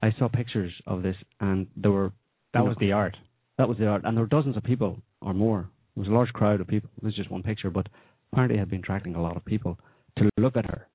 I 0.02 0.12
saw 0.18 0.28
pictures 0.28 0.72
of 0.86 1.02
this, 1.02 1.16
and 1.40 1.66
there 1.76 1.90
were 1.92 2.12
that 2.52 2.60
you 2.60 2.64
know, 2.64 2.68
was 2.68 2.76
the 2.78 2.92
art. 2.92 3.16
that 3.58 3.68
was 3.68 3.78
the 3.78 3.86
art, 3.86 4.02
and 4.04 4.16
there 4.16 4.24
were 4.24 4.28
dozens 4.28 4.56
of 4.56 4.64
people 4.64 5.02
or 5.22 5.32
more. 5.32 5.70
It 5.96 6.00
was 6.00 6.08
a 6.08 6.12
large 6.12 6.32
crowd 6.34 6.60
of 6.60 6.66
people. 6.66 6.90
It 6.98 7.04
was 7.04 7.14
just 7.14 7.30
one 7.30 7.42
picture, 7.42 7.70
but 7.70 7.86
apparently 8.32 8.56
it 8.56 8.60
had 8.60 8.70
been 8.70 8.80
attracting 8.80 9.14
a 9.14 9.22
lot 9.22 9.36
of 9.36 9.44
people 9.44 9.78
to 10.18 10.30
look 10.38 10.56
at 10.56 10.66
her 10.66 10.88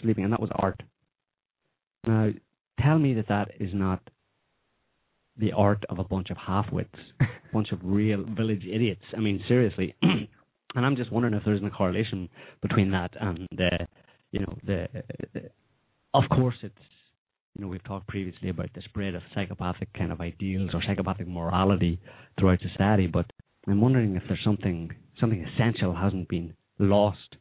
sleeping, 0.00 0.24
and 0.24 0.32
that 0.32 0.40
was 0.40 0.50
art. 0.54 0.82
Now, 2.06 2.30
tell 2.80 2.98
me 2.98 3.14
that 3.14 3.28
that 3.28 3.50
is 3.58 3.70
not 3.72 4.00
the 5.38 5.52
art 5.52 5.84
of 5.88 5.98
a 5.98 6.04
bunch 6.04 6.30
of 6.30 6.36
half-wits, 6.36 6.94
a 7.20 7.24
bunch 7.52 7.72
of 7.72 7.80
real 7.82 8.24
village 8.24 8.64
idiots. 8.70 9.02
I 9.16 9.20
mean, 9.20 9.42
seriously. 9.48 9.94
and 10.02 10.86
I'm 10.86 10.96
just 10.96 11.12
wondering 11.12 11.34
if 11.34 11.44
there 11.44 11.54
isn't 11.54 11.66
a 11.66 11.70
correlation 11.70 12.28
between 12.62 12.90
that 12.92 13.10
and 13.20 13.46
the, 13.50 13.86
you 14.32 14.40
know, 14.40 14.56
the. 14.66 14.88
Uh, 15.34 15.40
of 16.14 16.24
course, 16.30 16.54
it's 16.62 16.74
you 17.54 17.62
know, 17.62 17.68
we've 17.68 17.84
talked 17.84 18.06
previously 18.06 18.50
about 18.50 18.68
the 18.74 18.82
spread 18.82 19.14
of 19.14 19.22
psychopathic 19.34 19.92
kind 19.94 20.12
of 20.12 20.20
ideals 20.20 20.70
or 20.74 20.82
psychopathic 20.86 21.26
morality 21.26 21.98
throughout 22.38 22.58
society, 22.60 23.06
but 23.06 23.26
I'm 23.66 23.80
wondering 23.80 24.14
if 24.14 24.22
there's 24.28 24.44
something 24.44 24.90
something 25.18 25.44
essential 25.44 25.94
hasn't 25.94 26.28
been 26.28 26.54
lost 26.78 27.36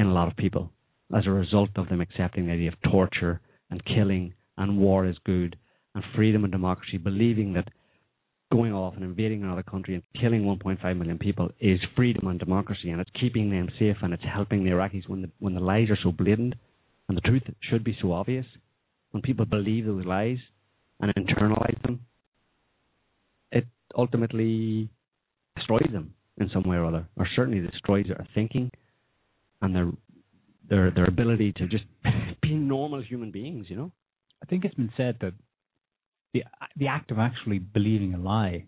in 0.00 0.06
a 0.06 0.14
lot 0.14 0.28
of 0.28 0.36
people 0.36 0.72
as 1.14 1.26
a 1.26 1.30
result 1.30 1.68
of 1.76 1.88
them 1.90 2.00
accepting 2.00 2.46
the 2.46 2.52
idea 2.52 2.68
of 2.68 2.90
torture 2.90 3.40
and 3.70 3.84
killing 3.84 4.32
and 4.56 4.78
war 4.78 5.06
is 5.06 5.16
good 5.26 5.56
and 5.94 6.02
freedom 6.16 6.44
and 6.44 6.52
democracy, 6.52 6.96
believing 6.96 7.52
that 7.52 7.68
going 8.50 8.72
off 8.72 8.94
and 8.94 9.04
invading 9.04 9.42
another 9.42 9.62
country 9.62 9.94
and 9.94 10.02
killing 10.18 10.42
1.5 10.42 10.96
million 10.96 11.18
people 11.18 11.50
is 11.60 11.78
freedom 11.94 12.28
and 12.28 12.40
democracy 12.40 12.90
and 12.90 13.00
it's 13.00 13.10
keeping 13.20 13.50
them 13.50 13.68
safe 13.78 13.96
and 14.02 14.14
it's 14.14 14.22
helping 14.24 14.64
the 14.64 14.70
Iraqis 14.70 15.06
when 15.06 15.22
the 15.22 15.30
when 15.38 15.54
the 15.54 15.60
lies 15.60 15.90
are 15.90 15.98
so 16.02 16.10
blatant 16.10 16.54
and 17.08 17.16
the 17.16 17.20
truth 17.20 17.42
should 17.68 17.84
be 17.84 17.96
so 18.00 18.12
obvious. 18.12 18.46
When 19.10 19.22
people 19.22 19.44
believe 19.44 19.84
those 19.84 20.06
lies 20.06 20.38
and 21.00 21.12
internalize 21.14 21.80
them, 21.82 22.00
it 23.52 23.66
ultimately 23.96 24.88
destroys 25.56 25.90
them 25.92 26.14
in 26.38 26.48
some 26.54 26.62
way 26.62 26.76
or 26.76 26.86
other, 26.86 27.06
or 27.16 27.28
certainly 27.36 27.60
destroys 27.60 28.06
their 28.06 28.26
thinking 28.34 28.70
and 29.62 29.74
their 29.74 29.90
their 30.68 30.90
their 30.90 31.06
ability 31.06 31.52
to 31.56 31.66
just 31.66 31.84
be 32.42 32.54
normal 32.54 33.02
human 33.02 33.30
beings. 33.30 33.66
You 33.68 33.76
know. 33.76 33.92
I 34.42 34.46
think 34.46 34.64
it's 34.64 34.74
been 34.74 34.92
said 34.96 35.18
that 35.20 35.34
the 36.32 36.44
the 36.76 36.86
act 36.86 37.10
of 37.10 37.18
actually 37.18 37.58
believing 37.58 38.14
a 38.14 38.18
lie 38.18 38.66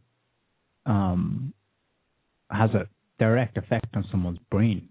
um, 0.86 1.54
has 2.50 2.70
a 2.70 2.88
direct 3.18 3.56
effect 3.56 3.94
on 3.94 4.04
someone's 4.10 4.40
brain 4.50 4.88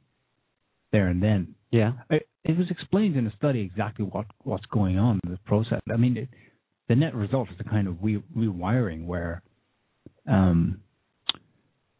there 0.92 1.08
and 1.08 1.22
then. 1.22 1.56
Yeah. 1.72 1.94
It, 2.10 2.28
it 2.44 2.58
was 2.58 2.68
explained 2.70 3.16
in 3.16 3.28
a 3.28 3.36
study 3.36 3.62
exactly 3.62 4.06
what 4.06 4.26
what's 4.44 4.66
going 4.66 4.98
on 4.98 5.20
in 5.24 5.32
this 5.32 5.40
process. 5.46 5.80
I 5.92 5.98
mean, 5.98 6.18
it, 6.18 6.30
the 6.88 6.96
net 6.96 7.14
result 7.14 7.50
is 7.50 7.56
a 7.60 7.70
kind 7.70 7.88
of 7.88 7.98
re- 8.02 8.24
rewiring 8.36 9.06
where, 9.06 9.42
um, 10.28 10.82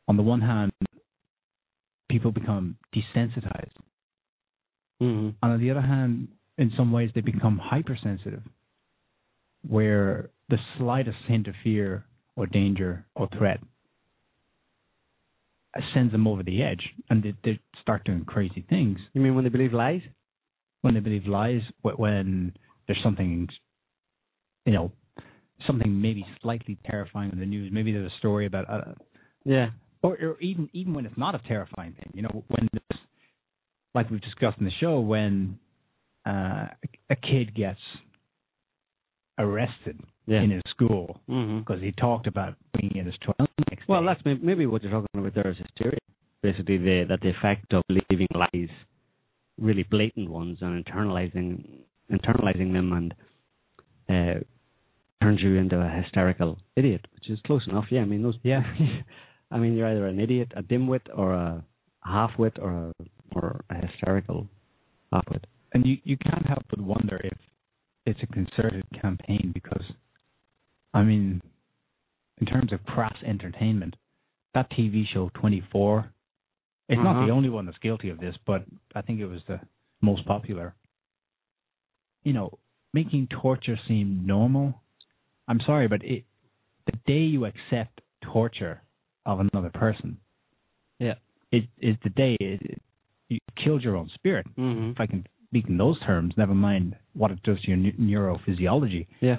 on 0.08 0.18
the 0.18 0.24
one 0.24 0.42
hand, 0.42 0.72
people 2.10 2.32
become 2.32 2.76
desensitized 2.94 3.72
Mm-hmm. 5.02 5.30
And 5.42 5.52
on 5.54 5.60
the 5.60 5.72
other 5.72 5.82
hand, 5.82 6.28
in 6.58 6.72
some 6.78 6.92
ways, 6.92 7.10
they 7.16 7.22
become 7.22 7.58
hypersensitive, 7.62 8.44
where 9.68 10.30
the 10.50 10.58
slightest 10.78 11.18
hint 11.28 11.48
of 11.48 11.56
fear 11.64 12.06
or 12.36 12.46
danger 12.46 13.06
or 13.16 13.28
threat 13.38 13.60
sends 15.94 16.12
them 16.12 16.28
over 16.28 16.44
the 16.44 16.62
edge, 16.62 16.84
and 17.10 17.24
they, 17.24 17.34
they 17.44 17.60
start 17.82 18.04
doing 18.04 18.26
crazy 18.26 18.66
things. 18.70 19.00
You 19.14 19.22
mean 19.22 19.36
when 19.36 19.44
they 19.44 19.50
believe 19.50 19.74
lies? 19.74 20.02
When 20.82 20.94
they 20.94 21.00
believe 21.00 21.26
lies, 21.26 21.62
when 21.82 22.54
there's 22.88 23.00
something, 23.04 23.48
you 24.66 24.74
know, 24.74 24.92
something 25.66 26.02
maybe 26.02 26.26
slightly 26.42 26.78
terrifying 26.86 27.32
in 27.32 27.40
the 27.40 27.46
news. 27.46 27.72
Maybe 27.72 27.92
there's 27.92 28.12
a 28.12 28.18
story 28.18 28.46
about, 28.46 28.70
uh, 28.70 28.94
Yeah. 29.46 29.70
or, 30.02 30.18
or 30.22 30.38
even 30.42 30.70
even 30.74 30.94
when 30.94 31.06
it's 31.06 31.18
not 31.18 31.36
a 31.36 31.42
terrifying 31.48 31.94
thing. 31.94 32.12
You 32.14 32.24
know, 32.24 32.44
when 32.48 32.68
there's, 32.74 33.01
like 33.94 34.10
we've 34.10 34.22
discussed 34.22 34.58
in 34.60 34.66
the 34.66 34.72
show, 34.80 35.00
when 35.00 35.60
uh, 36.26 36.68
a 37.10 37.16
kid 37.16 37.54
gets 37.56 37.80
arrested 39.38 40.00
Yeah. 40.28 40.42
in 40.42 40.52
his 40.52 40.62
school 40.70 41.20
Mm-hmm. 41.30 41.60
because 41.60 41.82
he 41.82 41.92
talked 41.94 42.28
about 42.28 42.56
being 42.80 42.96
in 42.96 43.06
his 43.06 43.16
toilet. 43.22 43.50
Next 43.70 43.88
Well, 43.88 44.02
day. 44.02 44.08
that's 44.08 44.26
may- 44.26 44.40
maybe 44.46 44.66
what 44.66 44.84
you're 44.84 44.92
talking 44.92 45.08
about 45.20 45.34
there 45.34 45.50
is 45.50 45.58
hysteria. 45.58 45.98
Basically, 46.44 46.78
the 46.78 47.06
that 47.10 47.22
the 47.22 47.30
effect 47.30 47.72
of 47.74 47.84
believing 47.88 48.28
lies, 48.34 48.70
really 49.60 49.84
blatant 49.84 50.30
ones, 50.30 50.58
and 50.62 50.84
internalizing 50.84 51.64
internalizing 52.12 52.74
them, 52.74 52.94
and 52.94 53.14
uh, 54.10 54.40
turns 55.22 55.40
you 55.42 55.56
into 55.56 55.80
a 55.80 55.90
hysterical 56.02 56.58
idiot, 56.76 57.08
which 57.14 57.30
is 57.30 57.40
close 57.46 57.66
enough. 57.68 57.86
Yeah, 57.92 58.02
I 58.02 58.06
mean 58.06 58.24
those. 58.24 58.38
Yeah. 58.44 58.64
I 59.52 59.58
mean 59.60 59.76
you're 59.76 59.88
either 59.88 60.08
an 60.08 60.20
idiot, 60.20 60.52
a 60.56 60.64
dimwit, 60.64 61.02
or 61.14 61.34
a 61.34 61.64
halfwit, 62.08 62.58
or 62.60 62.72
a 62.90 62.94
or 63.36 63.62
a 63.70 63.76
hysterical 63.86 64.48
halfwit. 65.14 65.44
and 65.74 65.86
you 65.86 65.98
you 66.04 66.18
can't 66.18 66.46
help 66.46 66.64
but 66.70 66.80
wonder 66.82 67.20
if 67.24 67.38
it's 68.06 68.20
a 68.24 68.28
concerted 68.28 68.84
campaign 69.00 69.52
because, 69.54 69.84
I 70.94 71.04
mean, 71.04 71.42
in 72.40 72.46
terms 72.48 72.74
of 72.74 72.84
crass 72.86 73.16
entertainment, 73.26 73.96
that 74.56 74.70
TV 74.72 75.06
show 75.14 75.30
24, 75.36 76.12
it's 76.90 76.98
not 76.98 77.16
Uh-huh. 77.18 77.26
the 77.28 77.32
only 77.32 77.50
one 77.50 77.66
that's 77.68 77.78
guilty 77.78 78.10
of 78.10 78.20
this, 78.20 78.36
but 78.46 78.66
I 78.96 79.02
think 79.02 79.20
it 79.20 79.28
was 79.28 79.42
the 79.48 79.60
most 80.02 80.26
popular. 80.26 80.74
You 82.24 82.34
know, 82.34 82.58
making 82.94 83.28
torture 83.28 83.78
seem 83.88 84.26
normal. 84.26 84.82
I'm 85.48 85.60
sorry, 85.62 85.88
but 85.88 86.04
it 86.04 86.26
the 86.88 86.98
day 87.06 87.20
you 87.20 87.46
accept 87.46 88.02
torture 88.24 88.82
of 89.26 89.40
another 89.40 89.70
person, 89.70 90.18
Yeah. 91.00 91.16
it 91.52 91.68
is 91.78 91.96
the 92.04 92.10
day 92.10 92.36
it, 92.40 92.82
you 93.32 93.40
killed 93.64 93.84
your 93.84 93.96
own 93.96 94.10
spirit 94.14 94.46
Mm-hmm. 94.58 94.92
if 94.92 95.00
I 95.00 95.08
can 95.08 95.26
speak 95.48 95.66
in 95.68 95.78
those 95.78 96.00
terms, 96.06 96.34
never 96.38 96.54
mind 96.54 96.96
what 97.14 97.32
it 97.32 97.42
does 97.44 97.60
to 97.62 97.68
your 97.68 97.78
neu- 97.78 97.92
neurophysiology. 98.00 99.08
Yeah. 99.20 99.38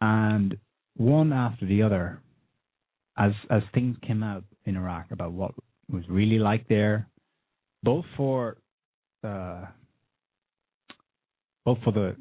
And 0.00 0.56
one 0.96 1.32
after 1.32 1.66
the 1.66 1.82
other, 1.82 2.20
as 3.18 3.32
as 3.50 3.62
things 3.74 3.96
came 4.06 4.22
out 4.22 4.44
in 4.64 4.76
Iraq 4.76 5.10
about 5.10 5.32
what 5.32 5.52
it 5.88 5.94
was 5.94 6.04
really 6.08 6.38
like 6.38 6.68
there, 6.68 7.08
both 7.82 8.04
for 8.16 8.56
uh, 9.24 9.66
both 11.64 11.78
for 11.84 11.92
the 11.92 12.16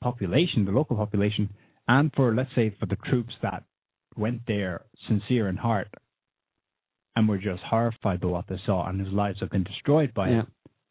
population, 0.00 0.64
the 0.64 0.72
local 0.72 0.96
population, 0.96 1.50
and 1.86 2.10
for 2.16 2.34
let's 2.34 2.50
say 2.54 2.74
for 2.80 2.86
the 2.86 2.96
troops 3.08 3.34
that 3.42 3.62
went 4.16 4.40
there 4.46 4.82
sincere 5.08 5.48
in 5.48 5.56
heart 5.56 5.88
and 7.20 7.28
were 7.28 7.36
just 7.38 7.62
horrified 7.62 8.18
by 8.20 8.28
what 8.28 8.46
they 8.48 8.56
saw 8.64 8.88
and 8.88 8.98
whose 8.98 9.12
lives 9.12 9.40
have 9.40 9.50
been 9.50 9.62
destroyed 9.62 10.14
by 10.14 10.30
Yeah. 10.30 10.42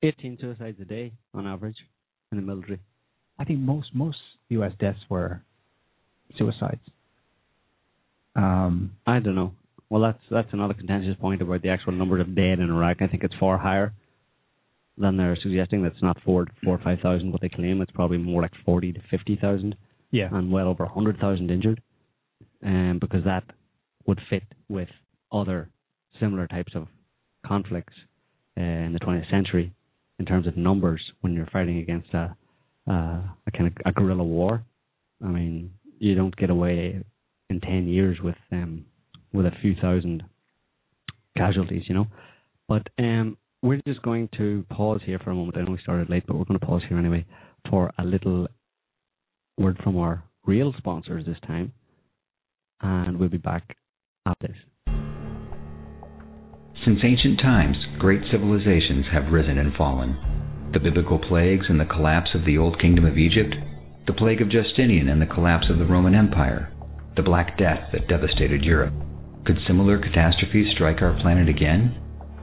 it. 0.03 0.15
18 0.19 0.37
suicides 0.39 0.79
a 0.79 0.85
day 0.85 1.11
on 1.33 1.47
average 1.47 1.75
in 2.31 2.37
the 2.37 2.43
military. 2.43 2.79
I 3.39 3.43
think 3.45 3.59
most 3.59 3.93
most 3.95 4.19
U.S. 4.49 4.73
deaths 4.79 4.99
were 5.09 5.41
suicides. 6.37 6.81
Um, 8.35 8.91
I 9.07 9.19
don't 9.19 9.35
know. 9.35 9.53
Well, 9.89 10.01
that's 10.03 10.21
that's 10.29 10.53
another 10.53 10.75
contentious 10.75 11.17
point 11.19 11.41
about 11.41 11.61
the 11.63 11.69
actual 11.69 11.93
number 11.93 12.19
of 12.19 12.35
dead 12.35 12.59
in 12.59 12.69
Iraq. 12.69 13.01
I 13.01 13.07
think 13.07 13.23
it's 13.23 13.33
far 13.39 13.57
higher 13.57 13.91
than 14.97 15.17
they're 15.17 15.35
suggesting. 15.41 15.81
That's 15.81 16.01
not 16.01 16.21
four, 16.23 16.45
four 16.63 16.75
or 16.75 16.83
five 16.83 16.99
thousand 16.99 17.31
what 17.31 17.41
they 17.41 17.49
claim. 17.49 17.81
It's 17.81 17.91
probably 17.91 18.19
more 18.19 18.41
like 18.43 18.53
forty 18.65 18.93
to 18.93 18.99
fifty 19.09 19.35
thousand, 19.35 19.75
yeah, 20.11 20.29
and 20.31 20.51
well 20.51 20.67
over 20.67 20.83
a 20.83 20.89
hundred 20.93 21.17
thousand 21.19 21.49
injured. 21.49 21.81
Um, 22.63 22.99
because 23.01 23.23
that 23.23 23.43
would 24.05 24.19
fit 24.29 24.43
with 24.67 24.89
other 25.31 25.69
similar 26.19 26.47
types 26.47 26.73
of 26.75 26.87
conflicts 27.45 27.93
uh, 28.57 28.61
in 28.61 28.93
the 28.93 28.99
20th 28.99 29.29
century 29.29 29.73
in 30.19 30.25
terms 30.25 30.47
of 30.47 30.57
numbers 30.57 31.01
when 31.21 31.33
you're 31.33 31.47
fighting 31.47 31.77
against 31.77 32.13
a 32.13 32.35
a 32.89 33.51
kind 33.55 33.67
of 33.67 33.73
a 33.85 33.91
guerrilla 33.91 34.23
war. 34.23 34.63
I 35.23 35.27
mean, 35.27 35.71
you 35.99 36.15
don't 36.15 36.35
get 36.35 36.49
away 36.49 37.01
in 37.49 37.59
ten 37.61 37.87
years 37.87 38.17
with 38.21 38.35
um 38.51 38.85
with 39.33 39.45
a 39.45 39.51
few 39.61 39.75
thousand 39.75 40.23
casualties, 41.37 41.83
you 41.87 41.95
know. 41.95 42.07
But 42.67 42.87
um, 42.97 43.37
we're 43.61 43.81
just 43.87 44.01
going 44.01 44.29
to 44.37 44.65
pause 44.69 45.01
here 45.05 45.19
for 45.19 45.31
a 45.31 45.35
moment. 45.35 45.57
I 45.57 45.61
know 45.61 45.71
we 45.71 45.79
started 45.81 46.09
late, 46.09 46.25
but 46.27 46.37
we're 46.37 46.45
going 46.45 46.59
to 46.59 46.65
pause 46.65 46.81
here 46.87 46.97
anyway 46.97 47.25
for 47.69 47.91
a 47.97 48.05
little 48.05 48.47
word 49.57 49.77
from 49.83 49.97
our 49.97 50.23
real 50.45 50.73
sponsors 50.77 51.25
this 51.25 51.37
time, 51.45 51.73
and 52.81 53.19
we'll 53.19 53.29
be 53.29 53.37
back 53.37 53.75
after 54.25 54.47
this. 54.47 54.57
Since 56.85 56.99
ancient 57.03 57.39
times, 57.39 57.75
great 57.97 58.21
civilizations 58.31 59.05
have 59.11 59.33
risen 59.33 59.57
and 59.57 59.75
fallen. 59.75 60.15
The 60.71 60.79
biblical 60.79 61.19
plagues 61.19 61.65
and 61.67 61.79
the 61.79 61.85
collapse 61.85 62.29
of 62.33 62.45
the 62.45 62.57
Old 62.57 62.79
Kingdom 62.79 63.05
of 63.05 63.17
Egypt, 63.17 63.53
the 64.07 64.13
plague 64.13 64.41
of 64.41 64.49
Justinian 64.49 65.09
and 65.09 65.21
the 65.21 65.25
collapse 65.25 65.69
of 65.69 65.77
the 65.77 65.85
Roman 65.85 66.15
Empire, 66.15 66.71
the 67.17 67.21
Black 67.21 67.57
Death 67.57 67.91
that 67.91 68.07
devastated 68.07 68.63
Europe. 68.63 68.93
Could 69.45 69.57
similar 69.67 69.99
catastrophes 69.99 70.71
strike 70.73 71.01
our 71.01 71.19
planet 71.21 71.49
again? 71.49 71.99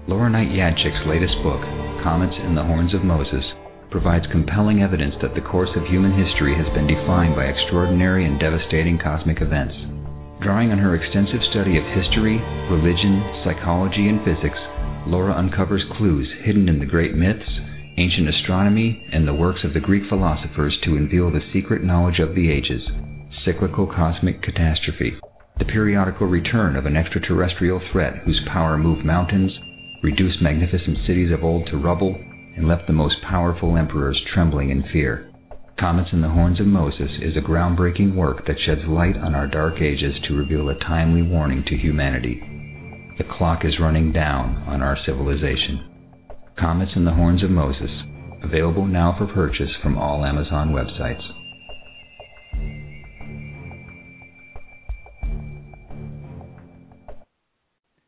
Laura 0.07 0.29
Knight 0.29 0.53
Jadczyk's 0.53 1.07
latest 1.09 1.35
book, 1.43 1.63
Comets 2.05 2.37
and 2.37 2.57
the 2.57 2.63
Horns 2.63 2.93
of 2.93 3.05
Moses, 3.05 3.45
provides 3.91 4.27
compelling 4.31 4.83
evidence 4.83 5.15
that 5.23 5.35
the 5.35 5.49
course 5.49 5.71
of 5.77 5.87
human 5.87 6.13
history 6.13 6.55
has 6.55 6.69
been 6.75 6.87
defined 6.87 7.35
by 7.35 7.47
extraordinary 7.47 8.27
and 8.27 8.39
devastating 8.39 8.99
cosmic 8.99 9.41
events. 9.41 9.96
Drawing 10.43 10.71
on 10.73 10.79
her 10.79 10.95
extensive 10.95 11.43
study 11.51 11.79
of 11.79 11.85
history, 11.85 12.37
religion, 12.71 13.23
psychology, 13.45 14.09
and 14.09 14.25
physics, 14.25 14.59
Laura 15.07 15.35
uncovers 15.35 15.85
clues 15.97 16.29
hidden 16.45 16.69
in 16.69 16.79
the 16.79 16.87
great 16.87 17.15
myths, 17.15 17.49
ancient 17.97 18.29
astronomy, 18.29 19.07
and 19.13 19.27
the 19.27 19.35
works 19.35 19.65
of 19.65 19.73
the 19.73 19.81
Greek 19.81 20.05
philosophers 20.09 20.77
to 20.85 20.97
unveil 20.97 21.31
the 21.31 21.45
secret 21.53 21.83
knowledge 21.83 22.19
of 22.19 22.35
the 22.35 22.51
ages 22.51 22.83
cyclical 23.47 23.87
cosmic 23.87 24.43
catastrophe, 24.43 25.15
the 25.59 25.65
periodical 25.65 26.27
return 26.27 26.75
of 26.75 26.85
an 26.85 26.97
extraterrestrial 26.97 27.81
threat 27.93 28.19
whose 28.25 28.41
power 28.53 28.77
moved 28.77 29.05
mountains, 29.07 29.53
reduced 30.03 30.43
magnificent 30.43 30.99
cities 31.07 31.31
of 31.33 31.45
old 31.45 31.67
to 31.69 31.77
rubble, 31.77 32.21
and 32.57 32.67
left 32.67 32.89
the 32.89 32.93
most 32.93 33.15
powerful 33.23 33.77
emperors 33.77 34.21
trembling 34.35 34.71
in 34.71 34.83
fear. 34.93 35.31
Comets 35.79 36.09
and 36.11 36.25
the 36.25 36.31
Horns 36.31 36.59
of 36.59 36.67
Moses 36.67 37.11
is 37.21 37.37
a 37.37 37.47
groundbreaking 37.47 38.15
work 38.15 38.47
that 38.47 38.57
sheds 38.65 38.81
light 38.89 39.15
on 39.17 39.35
our 39.35 39.47
dark 39.47 39.75
ages 39.83 40.15
to 40.27 40.35
reveal 40.35 40.71
a 40.71 40.79
timely 40.79 41.21
warning 41.21 41.63
to 41.67 41.77
humanity. 41.77 42.41
The 43.19 43.25
clock 43.37 43.61
is 43.63 43.79
running 43.79 44.11
down 44.11 44.57
on 44.67 44.81
our 44.81 44.97
civilization. 45.05 46.25
Comets 46.59 46.93
and 46.97 47.07
the 47.07 47.13
Horns 47.13 47.45
of 47.45 47.51
Moses, 47.51 47.91
available 48.43 48.87
now 48.87 49.17
for 49.19 49.27
purchase 49.27 49.69
from 49.83 49.99
all 49.99 50.25
Amazon 50.25 50.71
websites. 50.71 51.21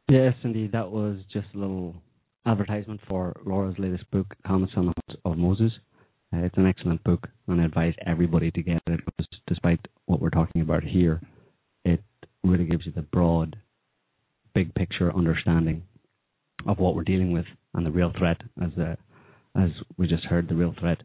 Yes, 0.09 0.33
indeed. 0.43 0.73
That 0.73 0.91
was 0.91 1.19
just 1.31 1.49
a 1.55 1.59
little 1.59 1.97
advertisement 2.47 3.03
for 3.07 3.39
Laura's 3.45 3.79
latest 3.79 4.11
book, 4.11 4.35
Comets 4.47 4.73
on 4.75 4.87
the 4.87 4.95
Horns 4.97 5.21
of 5.27 5.37
Moses. 5.37 5.73
Uh, 6.33 6.41
it's 6.41 6.59
an 6.59 6.67
excellent 6.67 7.03
book, 7.05 7.29
and 7.47 7.61
I 7.61 7.65
advise 7.65 7.95
everybody 8.07 8.51
to 8.51 8.63
get 8.63 8.83
it 8.87 9.01
because 9.05 9.27
despite 9.47 9.81
what 10.07 10.21
we're 10.21 10.31
talking 10.31 10.63
about 10.63 10.83
here, 10.83 11.21
it 11.85 12.03
really 12.45 12.65
gives 12.65 12.85
you 12.87 12.93
the 12.93 13.03
broad, 13.03 13.57
big 14.55 14.75
picture 14.75 15.15
understanding 15.15 15.83
of 16.67 16.79
what 16.79 16.95
we're 16.95 17.05
dealing 17.05 17.33
with 17.33 17.47
and 17.75 17.87
the 17.87 17.91
real 17.91 18.13
threat, 18.19 18.41
as 18.63 18.71
uh, 18.79 18.97
as 19.57 19.71
we 19.97 20.07
just 20.07 20.25
heard, 20.25 20.49
the 20.49 20.55
real 20.55 20.75
threat 20.79 20.99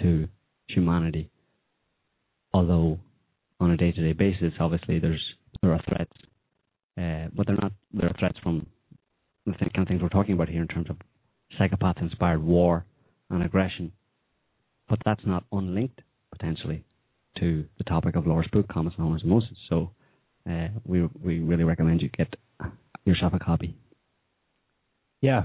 to 0.00 0.28
humanity. 0.68 1.28
Although 2.52 2.98
on 3.60 3.70
a 3.70 3.76
day-to-day 3.76 4.12
basis, 4.12 4.52
obviously 4.60 4.98
there's 4.98 5.22
there 5.60 5.72
are 5.72 5.82
threats 5.88 6.12
uh, 6.98 7.28
but 7.34 7.46
they're 7.46 7.56
not. 7.56 7.72
They're 7.92 8.14
threats 8.18 8.38
from 8.42 8.66
the 9.46 9.52
kind 9.52 9.70
of 9.78 9.88
things 9.88 10.02
we're 10.02 10.08
talking 10.08 10.34
about 10.34 10.48
here 10.48 10.62
in 10.62 10.68
terms 10.68 10.90
of 10.90 10.96
psychopath-inspired 11.56 12.42
war 12.42 12.84
and 13.30 13.42
aggression. 13.42 13.92
But 14.88 14.98
that's 15.04 15.24
not 15.26 15.44
unlinked 15.52 16.00
potentially 16.32 16.84
to 17.38 17.64
the 17.78 17.84
topic 17.84 18.16
of 18.16 18.26
Laura's 18.26 18.48
book, 18.52 18.68
Comets 18.68 18.96
and 18.98 19.24
Moses. 19.24 19.50
So 19.68 19.90
uh, 20.48 20.68
we 20.84 21.08
we 21.22 21.40
really 21.40 21.64
recommend 21.64 22.00
you 22.02 22.08
get 22.08 22.34
yourself 23.04 23.32
a 23.34 23.38
copy. 23.38 23.76
yeah. 25.20 25.44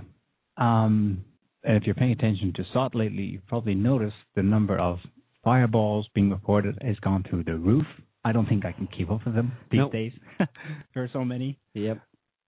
Um, 0.57 1.25
and 1.63 1.77
if 1.77 1.83
you're 1.85 1.95
paying 1.95 2.11
attention 2.11 2.53
to 2.57 2.63
SOTT 2.73 2.93
lately, 2.93 3.23
you've 3.23 3.47
probably 3.47 3.73
noticed 3.73 4.15
the 4.35 4.43
number 4.43 4.77
of 4.77 4.99
fireballs 5.43 6.07
being 6.13 6.29
reported 6.29 6.77
has 6.81 6.97
gone 6.99 7.23
through 7.27 7.43
the 7.45 7.55
roof. 7.55 7.85
I 8.25 8.31
don't 8.33 8.47
think 8.47 8.65
I 8.65 8.71
can 8.71 8.87
keep 8.87 9.09
up 9.09 9.25
with 9.25 9.33
them 9.35 9.53
these 9.71 9.79
Nope. 9.79 9.91
days. 9.91 10.11
there 10.93 11.03
are 11.03 11.09
so 11.11 11.25
many. 11.25 11.57
Yep. 11.73 11.99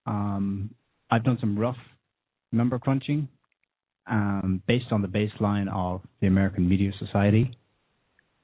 Um, 0.06 0.70
I've 1.10 1.24
done 1.24 1.38
some 1.40 1.58
rough 1.58 1.76
number 2.52 2.78
crunching 2.78 3.28
um, 4.06 4.62
based 4.66 4.92
on 4.92 5.02
the 5.02 5.08
baseline 5.08 5.68
of 5.72 6.00
the 6.20 6.26
American 6.26 6.68
Meteor 6.68 6.92
Society. 6.98 7.56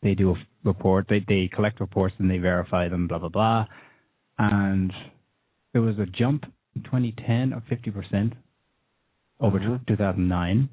They 0.02 0.14
do 0.14 0.30
a 0.30 0.34
report, 0.64 1.06
they, 1.08 1.24
they 1.28 1.48
collect 1.54 1.80
reports 1.80 2.14
and 2.18 2.28
they 2.30 2.38
verify 2.38 2.88
them, 2.88 3.06
blah, 3.06 3.18
blah, 3.18 3.28
blah. 3.28 3.66
And 4.38 4.92
there 5.72 5.82
was 5.82 5.98
a 5.98 6.06
jump 6.06 6.44
in 6.74 6.82
2010 6.82 7.52
of 7.52 7.62
50% 7.66 8.32
over 9.40 9.58
Mhm. 9.60 9.86
2009, 9.86 10.68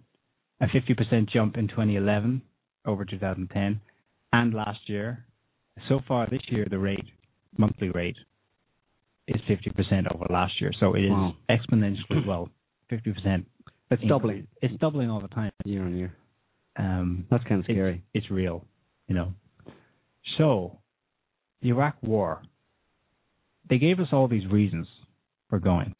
a 0.61 0.67
50% 0.67 1.29
jump 1.29 1.57
in 1.57 1.67
2011 1.67 2.41
over 2.85 3.05
2010, 3.05 3.79
and 4.33 4.53
last 4.53 4.87
year. 4.89 5.25
So 5.87 5.99
far 6.07 6.27
this 6.27 6.41
year, 6.49 6.65
the 6.69 6.79
rate, 6.79 7.05
monthly 7.57 7.89
rate, 7.89 8.17
is 9.27 9.41
50% 9.47 10.07
over 10.13 10.25
last 10.29 10.59
year. 10.59 10.71
So 10.79 10.93
it 10.95 11.03
is 11.05 11.11
Wow. 11.11 11.35
exponentially, 11.49 12.25
well, 12.25 12.49
50%. 12.89 13.45
It's 13.91 14.03
doubling. 14.03 14.47
It's 14.61 14.75
doubling 14.79 15.09
all 15.09 15.19
the 15.21 15.27
time. 15.29 15.51
year 15.65 15.83
on 15.83 15.95
year. 15.97 16.13
Um, 16.77 17.25
That's 17.29 17.43
kind 17.45 17.59
of 17.59 17.65
scary. 17.65 18.03
it's 18.13 18.29
real, 18.31 18.63
you 19.07 19.15
know. 19.15 19.33
So, 20.37 20.77
the 21.61 21.69
Iraq 21.69 21.95
War, 22.01 22.41
they 23.69 23.77
gave 23.79 23.99
us 23.99 24.07
all 24.11 24.27
these 24.27 24.45
reasons 24.47 24.87
for 25.49 25.59
going. 25.59 25.93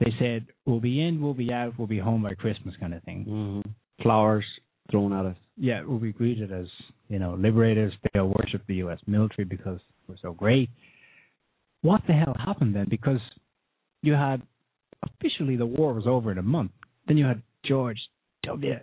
They 0.00 0.12
said, 0.18 0.46
we'll 0.66 0.80
be 0.80 1.00
in, 1.00 1.20
we'll 1.22 1.34
be 1.34 1.52
out, 1.52 1.74
we'll 1.78 1.88
be 1.88 1.98
home 1.98 2.22
by 2.22 2.34
Christmas 2.34 2.74
kind 2.78 2.94
of 2.94 3.02
thing. 3.04 3.24
hmm 3.24 3.60
Flowers 4.02 4.44
thrown 4.90 5.12
at 5.12 5.24
us. 5.24 5.36
Yeah, 5.56 5.82
we'll 5.86 5.98
be 6.00 6.12
greeted 6.12 6.52
as, 6.52 6.66
you 7.08 7.18
know, 7.18 7.34
liberators. 7.38 7.92
They'll 8.12 8.28
worship 8.28 8.62
the 8.66 8.74
U.S. 8.76 8.98
military 9.06 9.44
because 9.44 9.78
we're 10.08 10.16
so 10.20 10.32
great. 10.32 10.68
What 11.82 12.02
the 12.06 12.12
hell 12.12 12.34
happened 12.44 12.74
then? 12.74 12.86
Because 12.90 13.20
you 14.02 14.12
had, 14.14 14.42
officially 15.18 15.56
the 15.56 15.66
war 15.66 15.92
was 15.94 16.06
over 16.06 16.32
in 16.32 16.38
a 16.38 16.42
month. 16.42 16.72
Then 17.06 17.16
you 17.16 17.26
had 17.26 17.42
George 17.64 17.98
W. 18.44 18.74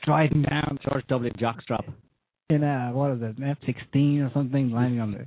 striding 0.00 0.42
down 0.42 0.78
George 0.88 1.04
W. 1.08 1.30
Jockstrap. 1.32 1.84
in 2.50 2.62
a 2.62 2.90
what 2.92 3.12
is 3.12 3.22
it, 3.22 3.38
an 3.38 3.44
F 3.44 3.58
sixteen 3.66 4.20
or 4.20 4.30
something, 4.34 4.70
landing 4.70 5.00
on 5.00 5.12
the 5.12 5.26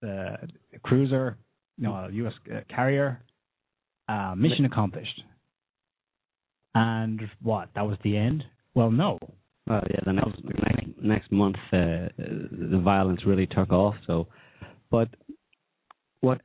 the, 0.00 0.36
the 0.72 0.78
cruiser, 0.80 1.36
no, 1.76 1.92
a 1.92 2.10
U.S. 2.12 2.32
uh, 2.54 2.60
carrier. 2.68 3.20
Uh, 4.08 4.34
mission 4.36 4.64
accomplished. 4.64 5.22
And 6.74 7.20
what? 7.42 7.68
That 7.74 7.82
was 7.86 7.98
the 8.02 8.16
end? 8.16 8.42
Well, 8.74 8.90
no. 8.90 9.18
Well, 9.66 9.82
yeah, 9.90 10.00
the 10.06 10.12
next 10.12 10.38
next, 10.44 11.02
next 11.02 11.32
month 11.32 11.56
uh, 11.72 12.08
the 12.16 12.80
violence 12.82 13.20
really 13.26 13.46
took 13.46 13.70
off. 13.70 13.96
So, 14.06 14.28
but 14.90 15.08
what 16.20 16.40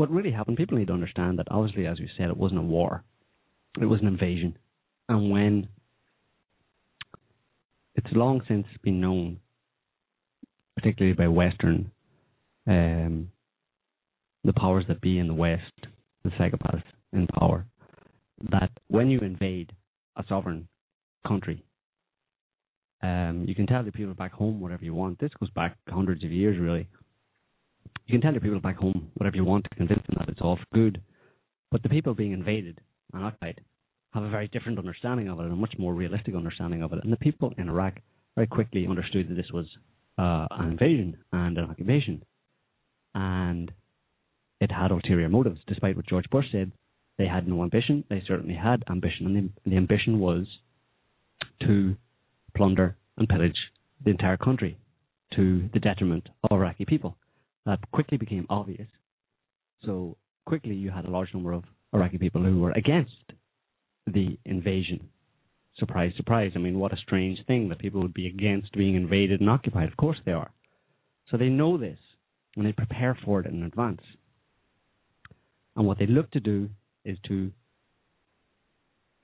what 0.00 0.10
really 0.10 0.30
happened? 0.30 0.56
People 0.56 0.78
need 0.78 0.86
to 0.86 0.94
understand 0.94 1.38
that 1.38 1.48
obviously, 1.50 1.86
as 1.86 2.00
we 2.00 2.08
said, 2.16 2.30
it 2.30 2.36
wasn't 2.36 2.58
a 2.58 2.62
war; 2.62 3.04
it 3.78 3.84
was 3.84 4.00
an 4.00 4.06
invasion. 4.06 4.56
And 5.10 5.30
when 5.30 5.68
it's 7.94 8.06
long 8.12 8.40
since 8.48 8.66
been 8.82 9.02
known, 9.02 9.40
particularly 10.74 11.14
by 11.14 11.28
Western, 11.28 11.90
um, 12.66 13.30
the 14.42 14.54
powers 14.54 14.86
that 14.88 15.02
be 15.02 15.18
in 15.18 15.28
the 15.28 15.34
West, 15.34 15.70
the 16.24 16.30
psychopaths 16.30 16.82
in 17.12 17.26
power, 17.26 17.66
that 18.50 18.70
when 18.88 19.10
you 19.10 19.18
invade 19.18 19.70
a 20.16 20.24
sovereign 20.30 20.66
country, 21.28 21.62
um, 23.02 23.44
you 23.46 23.54
can 23.54 23.66
tell 23.66 23.84
the 23.84 23.92
people 23.92 24.14
back 24.14 24.32
home 24.32 24.60
whatever 24.60 24.82
you 24.82 24.94
want. 24.94 25.18
This 25.18 25.32
goes 25.38 25.50
back 25.50 25.76
hundreds 25.88 26.24
of 26.24 26.32
years, 26.32 26.58
really. 26.58 26.88
You 28.06 28.12
can 28.12 28.20
tell 28.20 28.32
your 28.32 28.40
people 28.40 28.60
back 28.60 28.76
home 28.76 29.10
whatever 29.14 29.36
you 29.36 29.44
want 29.44 29.64
to 29.64 29.76
convince 29.76 30.02
them 30.06 30.16
that 30.18 30.28
it's 30.28 30.40
all 30.40 30.56
for 30.56 30.64
good. 30.74 31.00
But 31.70 31.82
the 31.82 31.88
people 31.88 32.14
being 32.14 32.32
invaded 32.32 32.80
and 33.12 33.24
occupied 33.24 33.60
have 34.12 34.24
a 34.24 34.30
very 34.30 34.48
different 34.48 34.78
understanding 34.78 35.28
of 35.28 35.38
it 35.38 35.44
and 35.44 35.52
a 35.52 35.56
much 35.56 35.74
more 35.78 35.94
realistic 35.94 36.34
understanding 36.34 36.82
of 36.82 36.92
it. 36.92 37.00
And 37.04 37.12
the 37.12 37.16
people 37.16 37.52
in 37.56 37.68
Iraq 37.68 38.00
very 38.34 38.48
quickly 38.48 38.86
understood 38.88 39.28
that 39.28 39.34
this 39.34 39.50
was 39.52 39.66
uh, 40.18 40.46
an 40.50 40.70
invasion 40.72 41.16
and 41.32 41.56
an 41.58 41.70
occupation. 41.70 42.22
And 43.14 43.70
it 44.60 44.70
had 44.70 44.90
ulterior 44.90 45.28
motives, 45.28 45.60
despite 45.66 45.96
what 45.96 46.06
George 46.06 46.28
Bush 46.30 46.46
said. 46.52 46.72
They 47.18 47.26
had 47.26 47.46
no 47.46 47.62
ambition. 47.62 48.04
They 48.08 48.22
certainly 48.26 48.54
had 48.54 48.82
ambition, 48.88 49.26
and 49.26 49.36
the, 49.36 49.70
the 49.70 49.76
ambition 49.76 50.20
was 50.20 50.46
to 51.62 51.96
plunder 52.56 52.96
and 53.18 53.28
pillage 53.28 53.56
the 54.04 54.10
entire 54.10 54.36
country 54.36 54.78
to 55.36 55.68
the 55.72 55.80
detriment 55.80 56.28
of 56.44 56.52
Iraqi 56.52 56.84
people. 56.84 57.16
That 57.70 57.88
quickly 57.92 58.18
became 58.18 58.48
obvious. 58.50 58.88
So 59.84 60.16
quickly, 60.44 60.74
you 60.74 60.90
had 60.90 61.04
a 61.04 61.10
large 61.10 61.32
number 61.32 61.52
of 61.52 61.62
Iraqi 61.92 62.18
people 62.18 62.42
who 62.42 62.58
were 62.58 62.72
against 62.72 63.12
the 64.08 64.36
invasion. 64.44 65.08
Surprise, 65.76 66.12
surprise. 66.16 66.50
I 66.56 66.58
mean, 66.58 66.80
what 66.80 66.92
a 66.92 66.96
strange 66.96 67.38
thing 67.46 67.68
that 67.68 67.78
people 67.78 68.00
would 68.02 68.12
be 68.12 68.26
against 68.26 68.72
being 68.72 68.96
invaded 68.96 69.40
and 69.40 69.48
occupied. 69.48 69.88
Of 69.88 69.96
course 69.96 70.18
they 70.26 70.32
are. 70.32 70.50
So 71.30 71.36
they 71.36 71.48
know 71.48 71.78
this 71.78 72.00
and 72.56 72.66
they 72.66 72.72
prepare 72.72 73.16
for 73.24 73.38
it 73.38 73.46
in 73.46 73.62
advance. 73.62 74.02
And 75.76 75.86
what 75.86 76.00
they 76.00 76.08
look 76.08 76.28
to 76.32 76.40
do 76.40 76.70
is 77.04 77.18
to 77.28 77.52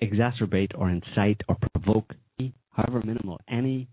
exacerbate 0.00 0.70
or 0.78 0.88
incite 0.88 1.40
or 1.48 1.56
provoke, 1.72 2.14
however 2.70 3.02
minimal, 3.04 3.40
any 3.48 3.88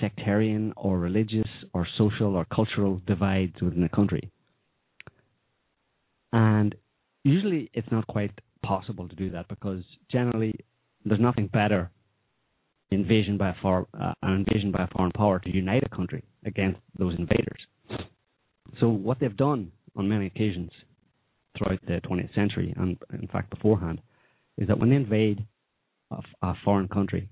sectarian 0.00 0.72
or 0.76 0.98
religious 0.98 1.48
or 1.72 1.86
social 1.98 2.34
or 2.36 2.44
cultural 2.46 3.00
divides 3.06 3.54
within 3.60 3.82
the 3.82 3.88
country. 3.88 4.30
And 6.32 6.74
usually 7.22 7.70
it's 7.74 7.90
not 7.90 8.06
quite 8.06 8.32
possible 8.62 9.08
to 9.08 9.14
do 9.14 9.30
that 9.30 9.48
because 9.48 9.82
generally 10.10 10.54
there's 11.04 11.20
nothing 11.20 11.48
better 11.48 11.90
invasion 12.90 13.36
by 13.36 13.50
a 13.50 13.54
for, 13.60 13.86
uh, 14.00 14.14
an 14.22 14.44
invasion 14.46 14.70
by 14.70 14.84
a 14.84 14.88
foreign 14.88 15.12
power 15.12 15.38
to 15.38 15.54
unite 15.54 15.82
a 15.84 15.94
country 15.94 16.22
against 16.44 16.80
those 16.98 17.14
invaders. 17.18 17.60
So 18.80 18.88
what 18.88 19.20
they've 19.20 19.36
done 19.36 19.70
on 19.96 20.08
many 20.08 20.26
occasions 20.26 20.70
throughout 21.56 21.80
the 21.86 22.00
20th 22.08 22.34
century, 22.34 22.74
and 22.76 22.96
in 23.12 23.28
fact 23.28 23.50
beforehand, 23.50 24.00
is 24.58 24.68
that 24.68 24.78
when 24.78 24.90
they 24.90 24.96
invade 24.96 25.44
a 26.42 26.54
foreign 26.64 26.88
country, 26.88 27.28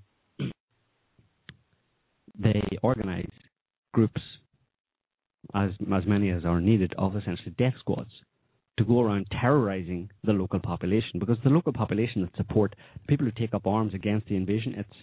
they 2.37 2.61
organize 2.81 3.29
groups, 3.93 4.21
as 5.53 5.71
as 5.93 6.05
many 6.05 6.29
as 6.29 6.45
are 6.45 6.61
needed, 6.61 6.93
of 6.97 7.15
essentially 7.15 7.53
death 7.57 7.73
squads 7.79 8.11
to 8.77 8.85
go 8.85 9.01
around 9.01 9.27
terrorizing 9.39 10.09
the 10.23 10.33
local 10.33 10.59
population 10.59 11.19
because 11.19 11.37
the 11.43 11.49
local 11.49 11.73
population 11.73 12.21
that 12.21 12.35
support 12.35 12.75
people 13.07 13.25
who 13.25 13.31
take 13.31 13.53
up 13.53 13.67
arms 13.67 13.93
against 13.93 14.27
the 14.27 14.35
invasion, 14.35 14.73
it's 14.77 14.97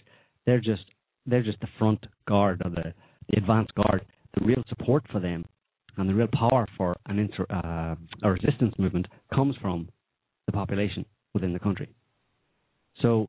they're 0.45 0.59
just 0.59 0.83
they're 1.25 1.43
just 1.43 1.59
the 1.61 1.67
front 1.77 2.05
guard 2.27 2.61
or 2.65 2.69
the, 2.69 2.93
the 3.29 3.37
advance 3.37 3.69
guard. 3.75 4.05
The 4.37 4.45
real 4.45 4.63
support 4.69 5.03
for 5.11 5.19
them 5.19 5.45
and 5.97 6.09
the 6.09 6.13
real 6.13 6.27
power 6.33 6.65
for 6.77 6.95
an 7.07 7.19
inter, 7.19 7.45
uh, 7.49 7.95
a 8.23 8.31
resistance 8.31 8.73
movement 8.77 9.07
comes 9.33 9.55
from 9.61 9.89
the 10.45 10.51
population 10.51 11.05
within 11.33 11.53
the 11.53 11.59
country. 11.59 11.93
So 13.01 13.27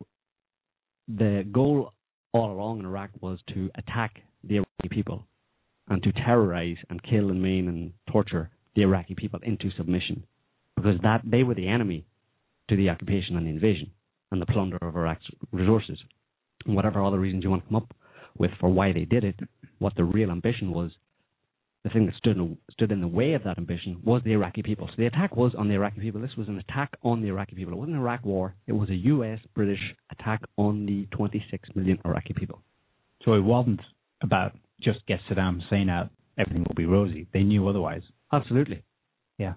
the 1.09 1.45
goal 1.53 1.93
all 2.33 2.53
along 2.53 2.81
in 2.81 2.87
Iraq 2.87 3.11
was 3.21 3.39
to 3.55 3.71
attack 3.75 4.21
the 4.45 4.57
Iraqi 4.57 4.89
people 4.91 5.27
and 5.89 6.03
to 6.03 6.13
terrorize 6.13 6.77
and 6.91 7.03
kill 7.03 7.31
and 7.31 7.43
maim 7.43 7.69
and 7.69 7.93
torture 8.11 8.51
the 8.75 8.83
Iraqi 8.83 9.15
people 9.15 9.41
into 9.43 9.71
submission 9.77 10.25
because 10.77 10.99
that 11.03 11.21
they 11.25 11.43
were 11.43 11.55
the 11.55 11.69
enemy 11.69 12.07
to 12.69 12.77
the 12.77 12.89
occupation 12.89 13.37
and 13.37 13.47
the 13.47 13.51
invasion 13.51 13.91
and 14.31 14.41
the 14.41 14.47
plunder 14.47 14.79
of 14.81 14.97
Iraq's 14.97 15.27
resources. 15.53 15.99
And 16.67 16.75
whatever 16.75 17.05
other 17.05 17.19
reasons 17.19 17.45
you 17.45 17.51
want 17.51 17.63
to 17.65 17.69
come 17.69 17.77
up 17.77 17.95
with 18.39 18.51
for 18.59 18.71
why 18.71 18.93
they 18.93 19.05
did 19.05 19.25
it, 19.25 19.39
what 19.79 19.95
the 19.97 20.05
real 20.05 20.31
ambition 20.31 20.73
was, 20.73 20.91
the 21.85 21.91
thing 21.91 22.07
that 22.07 22.15
stood 22.17 22.37
in, 22.37 22.57
stood 22.71 22.93
in 22.93 23.01
the 23.01 23.09
way 23.09 23.33
of 23.33 23.43
that 23.45 23.59
ambition 23.59 24.01
was 24.05 24.23
the 24.25 24.33
Iraqi 24.33 24.63
people. 24.63 24.87
So 24.87 24.95
the 24.99 25.07
attack 25.07 25.37
was 25.37 25.53
on 25.59 25.69
the 25.69 25.75
Iraqi 25.75 26.01
people. 26.01 26.21
This 26.21 26.37
was 26.37 26.49
an 26.49 26.59
attack 26.59 26.91
on 27.03 27.21
the 27.23 27.29
Iraqi 27.29 27.57
people. 27.57 27.73
It 27.73 27.77
wasn't 27.77 27.97
an 27.97 28.03
Iraq 28.03 28.25
war. 28.25 28.55
It 28.69 28.73
was 28.73 28.89
a 28.89 28.95
U.S. 28.95 29.41
British 29.55 29.81
attack 30.13 30.43
on 30.57 30.87
the 30.87 31.07
26 31.17 31.69
million 31.75 31.99
Iraqi 32.05 32.35
people. 32.35 32.61
So 33.25 33.35
it 33.35 33.41
wasn't 33.41 33.81
about 34.23 34.57
just 34.81 35.05
get 35.07 35.21
Saddam 35.29 35.61
Hussein 35.61 35.89
out, 35.89 36.11
everything 36.39 36.65
will 36.69 36.75
be 36.75 36.87
rosy. 36.87 37.27
They 37.33 37.43
knew 37.43 37.67
otherwise. 37.67 38.03
Absolutely. 38.33 38.83
Yeah. 39.39 39.55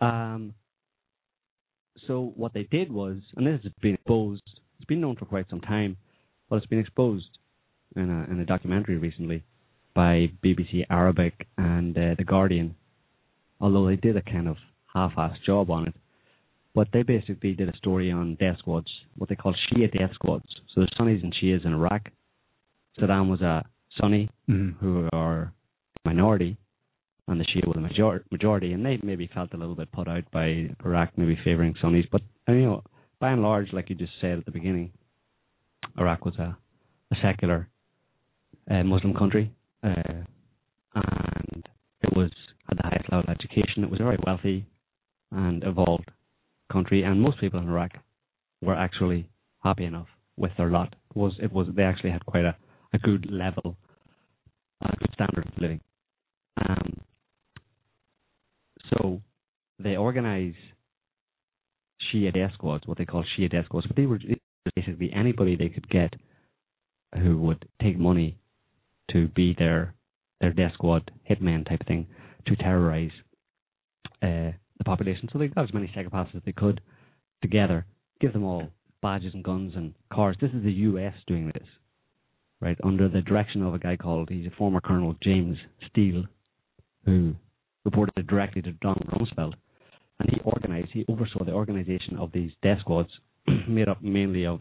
Um, 0.00 0.54
so 2.06 2.32
what 2.34 2.54
they 2.54 2.64
did 2.64 2.90
was, 2.90 3.18
and 3.36 3.46
this 3.46 3.60
has 3.62 3.72
been 3.80 3.94
exposed, 3.94 4.42
it's 4.78 4.86
been 4.86 5.00
known 5.00 5.16
for 5.16 5.26
quite 5.26 5.46
some 5.48 5.60
time, 5.60 5.96
but 6.48 6.56
it's 6.56 6.66
been 6.66 6.80
exposed 6.80 7.38
in 7.94 8.10
a, 8.10 8.30
in 8.30 8.40
a 8.40 8.44
documentary 8.46 8.96
recently 8.96 9.42
by 9.94 10.30
BBC 10.44 10.84
Arabic 10.90 11.46
and 11.58 11.96
uh, 11.96 12.14
The 12.16 12.24
Guardian, 12.24 12.74
although 13.60 13.86
they 13.86 13.96
did 13.96 14.16
a 14.16 14.22
kind 14.22 14.48
of 14.48 14.56
half-assed 14.94 15.42
job 15.44 15.70
on 15.70 15.88
it. 15.88 15.94
But 16.74 16.88
they 16.92 17.02
basically 17.02 17.52
did 17.52 17.68
a 17.68 17.76
story 17.76 18.10
on 18.10 18.36
death 18.36 18.56
squads, 18.58 18.88
what 19.16 19.28
they 19.28 19.34
call 19.36 19.54
Shia 19.54 19.92
death 19.96 20.12
squads. 20.14 20.46
So 20.68 20.80
there's 20.80 20.90
Sunnis 20.96 21.22
and 21.22 21.34
Shias 21.34 21.66
in 21.66 21.72
Iraq. 21.74 22.08
Saddam 22.98 23.28
was 23.28 23.40
a 23.42 23.64
Sunni 24.00 24.28
Mm. 24.48 24.76
who 24.78 25.08
are 25.12 25.52
minority, 26.06 26.56
and 27.28 27.38
the 27.38 27.44
Shia 27.44 27.66
were 27.66 27.74
the 27.74 27.80
major- 27.80 28.24
majority, 28.30 28.72
and 28.72 28.84
they 28.84 28.98
maybe 29.02 29.26
felt 29.34 29.52
a 29.52 29.56
little 29.58 29.74
bit 29.74 29.92
put 29.92 30.08
out 30.08 30.24
by 30.30 30.70
Iraq 30.84 31.16
maybe 31.18 31.36
favoring 31.44 31.74
Sunnis. 31.80 32.06
But 32.10 32.22
you 32.48 32.62
know, 32.62 32.82
by 33.20 33.32
and 33.32 33.42
large, 33.42 33.72
like 33.74 33.90
you 33.90 33.96
just 33.96 34.12
said 34.20 34.38
at 34.38 34.44
the 34.46 34.50
beginning, 34.50 34.92
Iraq 35.98 36.24
was 36.24 36.36
a, 36.38 36.56
a 37.10 37.16
secular 37.22 37.68
uh, 38.70 38.82
Muslim 38.82 39.12
country, 39.14 39.52
uh, 39.82 40.22
and 40.94 41.68
it 42.02 42.16
was 42.16 42.30
had 42.68 42.78
the 42.78 42.82
highest 42.88 43.10
level 43.10 43.24
of 43.28 43.36
education. 43.36 43.84
It 43.84 43.90
was 43.90 44.00
a 44.00 44.04
very 44.04 44.18
wealthy 44.26 44.66
and 45.30 45.62
evolved 45.64 46.10
country, 46.70 47.02
and 47.02 47.20
most 47.20 47.40
people 47.40 47.60
in 47.60 47.68
Iraq 47.68 47.92
were 48.60 48.74
actually 48.74 49.28
happy 49.62 49.84
enough 49.84 50.08
with 50.36 50.52
their 50.56 50.70
lot. 50.70 50.94
It 51.10 51.16
was 51.16 51.32
it 51.42 51.52
was 51.52 51.66
they 51.74 51.82
actually 51.82 52.10
had 52.10 52.24
quite 52.26 52.44
a, 52.44 52.56
a 52.92 52.98
good 52.98 53.30
level, 53.30 53.76
a 54.82 54.96
good 54.96 55.10
standard 55.14 55.46
of 55.46 55.60
living. 55.60 55.80
Um, 56.68 57.00
so 58.90 59.20
they 59.78 59.96
organize 59.96 60.54
Shia 62.12 62.32
death 62.32 62.52
squads, 62.54 62.86
what 62.86 62.98
they 62.98 63.04
call 63.04 63.24
Shia 63.24 63.50
death 63.50 63.66
squads, 63.66 63.86
but 63.86 63.96
they 63.96 64.06
were 64.06 64.20
basically 64.76 65.12
anybody 65.12 65.56
they 65.56 65.68
could 65.68 65.88
get 65.88 66.14
who 67.14 67.38
would 67.38 67.68
take 67.82 67.98
money 67.98 68.38
to 69.12 69.28
be 69.28 69.54
their 69.58 69.94
their 70.40 70.52
death 70.52 70.72
squad 70.74 71.10
hitman 71.28 71.66
type 71.68 71.86
thing 71.86 72.06
to 72.46 72.56
terrorize 72.56 73.12
uh, 74.22 74.50
the 74.78 74.84
population. 74.84 75.28
So 75.32 75.38
they 75.38 75.48
got 75.48 75.64
as 75.64 75.74
many 75.74 75.92
psychopaths 75.96 76.34
as 76.34 76.42
they 76.44 76.52
could 76.52 76.80
together, 77.40 77.86
give 78.20 78.32
them 78.32 78.44
all 78.44 78.68
badges 79.00 79.34
and 79.34 79.44
guns 79.44 79.72
and 79.76 79.94
cars. 80.12 80.36
This 80.40 80.50
is 80.52 80.64
the 80.64 80.72
U.S. 80.72 81.14
doing 81.26 81.50
this, 81.54 81.66
right, 82.60 82.78
under 82.82 83.08
the 83.08 83.20
direction 83.20 83.62
of 83.62 83.74
a 83.74 83.78
guy 83.78 83.96
called, 83.96 84.30
he's 84.30 84.46
a 84.46 84.56
former 84.56 84.80
Colonel 84.80 85.16
James 85.22 85.58
Steele, 85.88 86.24
who 87.04 87.34
reported 87.84 88.26
directly 88.26 88.62
to 88.62 88.72
Donald 88.72 89.08
Rumsfeld. 89.08 89.54
And 90.20 90.30
he 90.30 90.40
organized, 90.44 90.90
he 90.92 91.04
oversaw 91.08 91.44
the 91.44 91.52
organization 91.52 92.16
of 92.18 92.30
these 92.32 92.52
death 92.62 92.78
squads, 92.80 93.10
made 93.68 93.88
up 93.88 94.02
mainly 94.02 94.46
of 94.46 94.60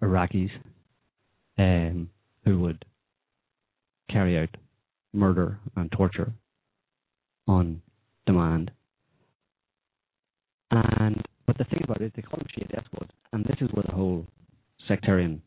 Iraqis, 0.00 0.50
um, 1.58 2.10
who 2.44 2.58
would 2.60 2.84
carry 4.10 4.38
out 4.38 4.48
murder 5.12 5.58
and 5.76 5.90
torture 5.92 6.32
on 7.46 7.82
demand. 8.26 8.70
And 10.70 11.22
but 11.46 11.58
the 11.58 11.64
thing 11.64 11.82
about 11.84 12.00
it, 12.00 12.12
they 12.14 12.22
call 12.22 12.38
them 12.38 12.46
Shia 12.56 12.70
death 12.70 12.84
squads, 12.86 13.10
and 13.32 13.44
this 13.44 13.56
is 13.60 13.68
where 13.72 13.84
the 13.86 13.94
whole 13.94 14.26
sectarian 14.88 15.42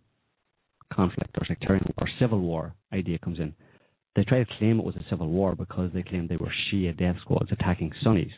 conflict 0.94 1.36
or 1.40 1.46
sectarian 1.46 1.86
or 1.98 2.08
civil 2.20 2.40
war 2.40 2.74
idea 2.94 3.18
comes 3.18 3.40
in. 3.40 3.54
They 4.16 4.24
try 4.24 4.40
to 4.44 4.58
claim 4.58 4.80
it 4.80 4.86
was 4.86 4.96
a 4.96 5.10
civil 5.10 5.28
war 5.28 5.56
because 5.56 5.92
they 5.94 6.04
claim 6.04 6.28
they 6.28 6.38
were 6.38 6.54
Shia 6.72 6.98
death 6.98 7.18
squads 7.22 7.52
attacking 7.52 7.92
Sunnis. 8.04 8.32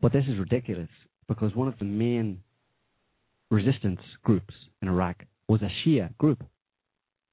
But 0.00 0.12
this 0.12 0.24
is 0.26 0.38
ridiculous 0.38 0.88
because 1.28 1.54
one 1.54 1.68
of 1.68 1.78
the 1.78 1.84
main 1.84 2.40
resistance 3.50 4.00
groups 4.24 4.54
in 4.80 4.88
Iraq 4.88 5.24
was 5.46 5.60
a 5.62 5.70
Shia 5.88 6.16
group 6.18 6.42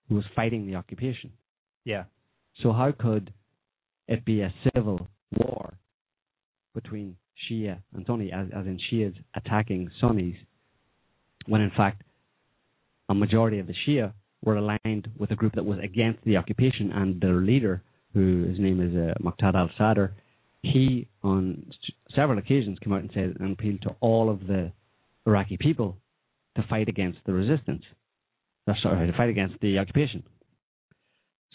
who 0.08 0.16
was 0.16 0.26
fighting 0.36 0.68
the 0.68 0.76
occupation. 0.76 1.32
Yeah. 1.86 2.04
So 2.62 2.72
how 2.72 2.92
could 2.98 3.34
it 4.08 4.26
be 4.26 4.42
a 4.42 4.54
civil 4.74 5.08
war 5.38 5.74
between 6.74 7.16
Shia 7.50 7.80
and 7.94 8.06
Sunni, 8.06 8.32
as, 8.32 8.48
as 8.56 8.66
in 8.66 8.80
Shias 8.92 9.14
attacking 9.36 9.90
Sunnis, 10.02 10.36
when 11.48 11.62
in 11.62 11.72
fact 11.76 12.04
a 13.08 13.14
majority 13.14 13.60
of 13.60 13.68
the 13.68 13.74
Shia 13.88 14.14
were 14.44 14.58
aligned 14.58 15.10
with 15.18 15.32
a 15.32 15.36
group 15.36 15.54
that 15.56 15.66
was 15.66 15.80
against 15.84 16.24
the 16.24 16.38
occupation, 16.38 16.92
and 16.92 17.20
their 17.22 17.42
leader, 17.42 17.82
who 18.14 18.44
his 18.44 18.60
name 18.60 18.82
is 18.82 18.96
uh, 18.96 19.14
Muqtada 19.24 19.56
al-Sadr, 19.56 20.14
he 20.62 21.08
on 21.24 21.72
several 22.16 22.38
occasions 22.38 22.78
came 22.80 22.94
out 22.94 23.02
and 23.02 23.12
said 23.14 23.36
and 23.40 23.54
appealed 23.54 23.82
to 23.84 23.96
all 24.02 24.30
of 24.30 24.46
the 24.48 24.72
Iraqi 25.26 25.58
people 25.58 25.98
to 26.56 26.64
fight 26.70 26.90
against 26.90 27.20
the 27.26 27.34
resistance, 27.34 27.84
uh, 28.68 28.74
sorry, 28.82 29.08
to 29.08 29.18
fight 29.18 29.30
against 29.30 29.56
the 29.62 29.78
occupation. 29.78 30.24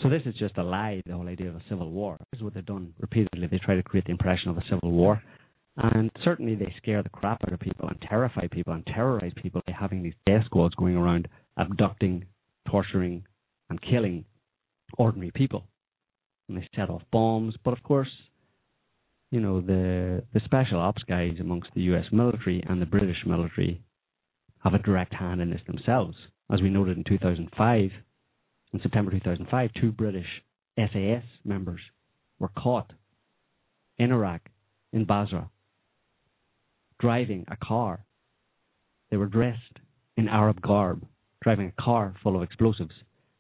So 0.03 0.09
this 0.09 0.23
is 0.27 0.35
just 0.35 0.59
a 0.59 0.63
lie, 0.63 1.03
the 1.07 1.15
whole 1.15 1.29
idea 1.29 1.49
of 1.49 1.57
a 1.57 1.63
civil 1.69 1.91
war. 1.91 2.17
This 2.33 2.39
is 2.39 2.45
what 2.45 2.55
they've 2.55 2.67
done 2.67 2.93
repeatedly. 2.99 3.47
They 3.47 3.59
try 3.59 3.77
to 3.77 3.83
create 3.83 4.05
the 4.07 4.11
impression 4.11 4.51
of 4.51 4.59
a 4.59 4.65
civil 4.69 4.91
war. 4.91 5.23
And 5.77 6.11
certainly 6.25 6.55
they 6.55 6.73
scare 6.79 7.03
the 7.03 7.09
crap 7.09 7.43
out 7.47 7.53
of 7.53 7.61
people 7.61 7.89
and 7.89 8.01
terrify 8.09 8.47
people 8.49 8.73
and 8.73 8.87
terrorize 8.87 9.33
people 9.41 9.63
by 9.67 9.73
having 9.73 10.03
these 10.03 10.15
death 10.27 10.45
squads 10.47 10.75
going 10.75 10.97
around 10.97 11.29
abducting, 11.57 12.25
torturing, 12.69 13.25
and 13.71 13.81
killing 13.83 14.25
ordinary 14.99 15.33
people. 15.33 15.65
And 16.49 16.59
they 16.59 16.69
set 16.77 16.91
off 16.91 17.03
bombs. 17.11 17.55
But 17.65 17.73
of 17.73 17.83
course, 17.83 18.11
you 19.31 19.41
know, 19.41 19.61
the, 19.61 20.23
the 20.33 20.41
special 20.45 20.79
ops 20.79 21.03
guys 21.09 21.35
amongst 21.41 21.71
the 21.75 21.83
US 21.83 22.05
military 22.13 22.63
and 22.69 22.81
the 22.81 22.87
British 22.87 23.19
military 23.27 23.81
have 24.63 24.75
a 24.75 24.79
direct 24.79 25.13
hand 25.13 25.41
in 25.41 25.51
this 25.51 25.61
themselves. 25.67 26.17
As 26.53 26.61
we 26.61 26.71
noted 26.71 26.97
in 26.97 27.05
2005, 27.05 27.91
in 28.75 28.81
September 28.83 29.13
2005, 29.13 29.71
two 29.81 29.93
British 29.93 30.27
SAS 30.77 31.23
members 31.45 31.81
were 32.41 32.51
caught 32.59 32.93
in 33.99 34.11
Iraq, 34.11 34.41
in 34.93 35.05
Basra, 35.05 35.49
driving 36.99 37.45
a 37.49 37.57
car. 37.57 38.05
They 39.11 39.17
were 39.17 39.27
dressed 39.27 39.79
in 40.17 40.29
Arab 40.29 40.61
garb, 40.61 41.07
driving 41.41 41.69
a 41.69 41.83
car 41.83 42.15
full 42.23 42.35
of 42.35 42.43
explosives, 42.43 42.95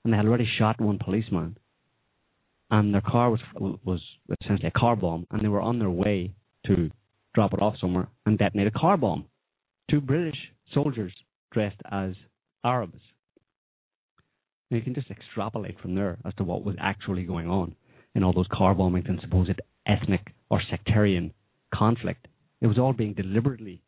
and 0.05 0.12
they 0.12 0.16
had 0.16 0.26
already 0.26 0.49
shot 0.59 0.80
one 0.80 1.01
policeman. 1.05 1.59
And 2.70 2.95
their 2.95 3.03
car 3.03 3.30
was 3.30 3.41
was 3.85 4.01
essentially 4.41 4.68
a 4.68 4.78
car 4.78 4.95
bomb, 4.95 5.26
and 5.32 5.43
they 5.43 5.49
were 5.49 5.61
on 5.61 5.80
their 5.80 5.91
way 5.91 6.32
to 6.66 6.91
drop 7.35 7.53
it 7.53 7.61
off 7.61 7.74
somewhere 7.80 8.09
and 8.24 8.39
detonate 8.39 8.68
a 8.68 8.70
car 8.70 8.97
bomb. 8.97 9.24
Two 9.91 10.01
British 10.01 10.39
soldiers 10.72 11.12
dressed 11.53 11.80
as 11.91 12.14
Arabs. 12.64 13.01
And 14.70 14.78
you 14.78 14.82
can 14.82 14.94
just 14.94 15.10
extrapolate 15.10 15.78
from 15.80 15.94
there 15.94 16.18
as 16.24 16.34
to 16.34 16.44
what 16.44 16.64
was 16.64 16.76
actually 16.80 17.24
going 17.24 17.48
on 17.48 17.74
in 18.14 18.22
all 18.22 18.32
those 18.32 18.48
car 18.52 18.74
bombings 18.74 19.08
and 19.08 19.20
supposed 19.20 19.60
ethnic 19.86 20.32
or 20.50 20.60
sectarian 20.70 21.32
conflict. 21.72 22.28
It 22.60 22.66
was 22.66 22.78
all 22.78 22.92
being 22.92 23.14
deliberately 23.14 23.82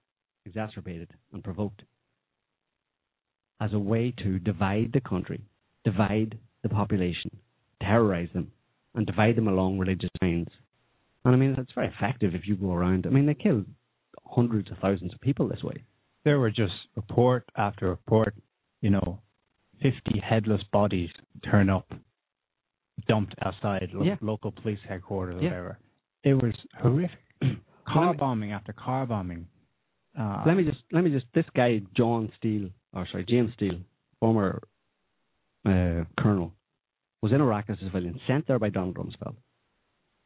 exacerbated 0.45 1.11
and 1.33 1.43
provoked 1.43 1.83
as 3.61 3.73
a 3.73 3.79
way 3.79 4.13
to 4.23 4.39
divide 4.39 4.91
the 4.93 5.01
country, 5.01 5.41
divide 5.85 6.39
the 6.63 6.69
population, 6.69 7.31
terrorize 7.81 8.29
them, 8.35 8.53
and 8.95 9.07
divide 9.07 9.37
them 9.37 9.49
along 9.49 9.79
religious 9.79 10.11
lines. 10.21 10.49
And 11.25 11.35
I 11.35 11.39
mean, 11.39 11.55
it's 11.59 11.73
very 11.75 11.89
effective 11.89 12.35
if 12.35 12.47
you 12.47 12.57
go 12.57 12.73
around. 12.73 13.07
I 13.07 13.11
mean, 13.11 13.27
they 13.27 13.35
killed 13.35 13.67
hundreds 14.25 14.71
of 14.71 14.79
thousands 14.79 15.15
of 15.15 15.21
people 15.21 15.49
this 15.49 15.63
way. 15.63 15.85
There 16.25 16.39
were 16.39 16.51
just 16.51 16.75
report 16.97 17.49
after 17.57 17.89
report, 17.89 18.35
you 18.81 18.91
know, 18.91 19.21
50 19.83 20.19
headless 20.21 20.63
bodies 20.73 21.11
turn 21.45 21.69
up, 21.71 21.93
dumped 23.09 23.35
outside 23.43 23.91
lo- 23.93 24.05
Yeah. 24.05 24.17
local 24.21 24.51
police 24.53 24.81
headquarters 24.89 25.37
or 25.37 25.43
Yeah. 25.43 25.51
whatever. 25.51 25.79
It 26.25 26.35
was 26.35 26.55
horrific. 26.81 27.19
car 27.87 28.13
me- 28.13 28.19
bombing 28.19 28.53
after 28.53 28.73
car 28.73 29.07
bombing. 29.07 29.47
Uh, 30.19 30.43
let 30.47 30.57
me 30.57 30.65
just 30.65 30.79
let 30.93 31.05
me 31.05 31.11
just 31.11 31.27
this 31.35 31.45
guy 31.55 31.81
John 31.95 32.33
Steele 32.39 32.71
or 32.95 33.07
sorry 33.07 33.25
James 33.29 33.53
Steele, 33.55 33.79
former 34.19 34.63
uh, 35.67 36.05
colonel, 36.19 36.53
was 37.23 37.33
in 37.33 37.41
Iraq 37.41 37.67
as 37.69 37.77
a 37.83 37.85
civilian, 37.85 38.19
sent 38.27 38.47
there 38.47 38.59
by 38.59 38.71
Donald 38.71 38.97
Rumsfeld. 38.97 39.37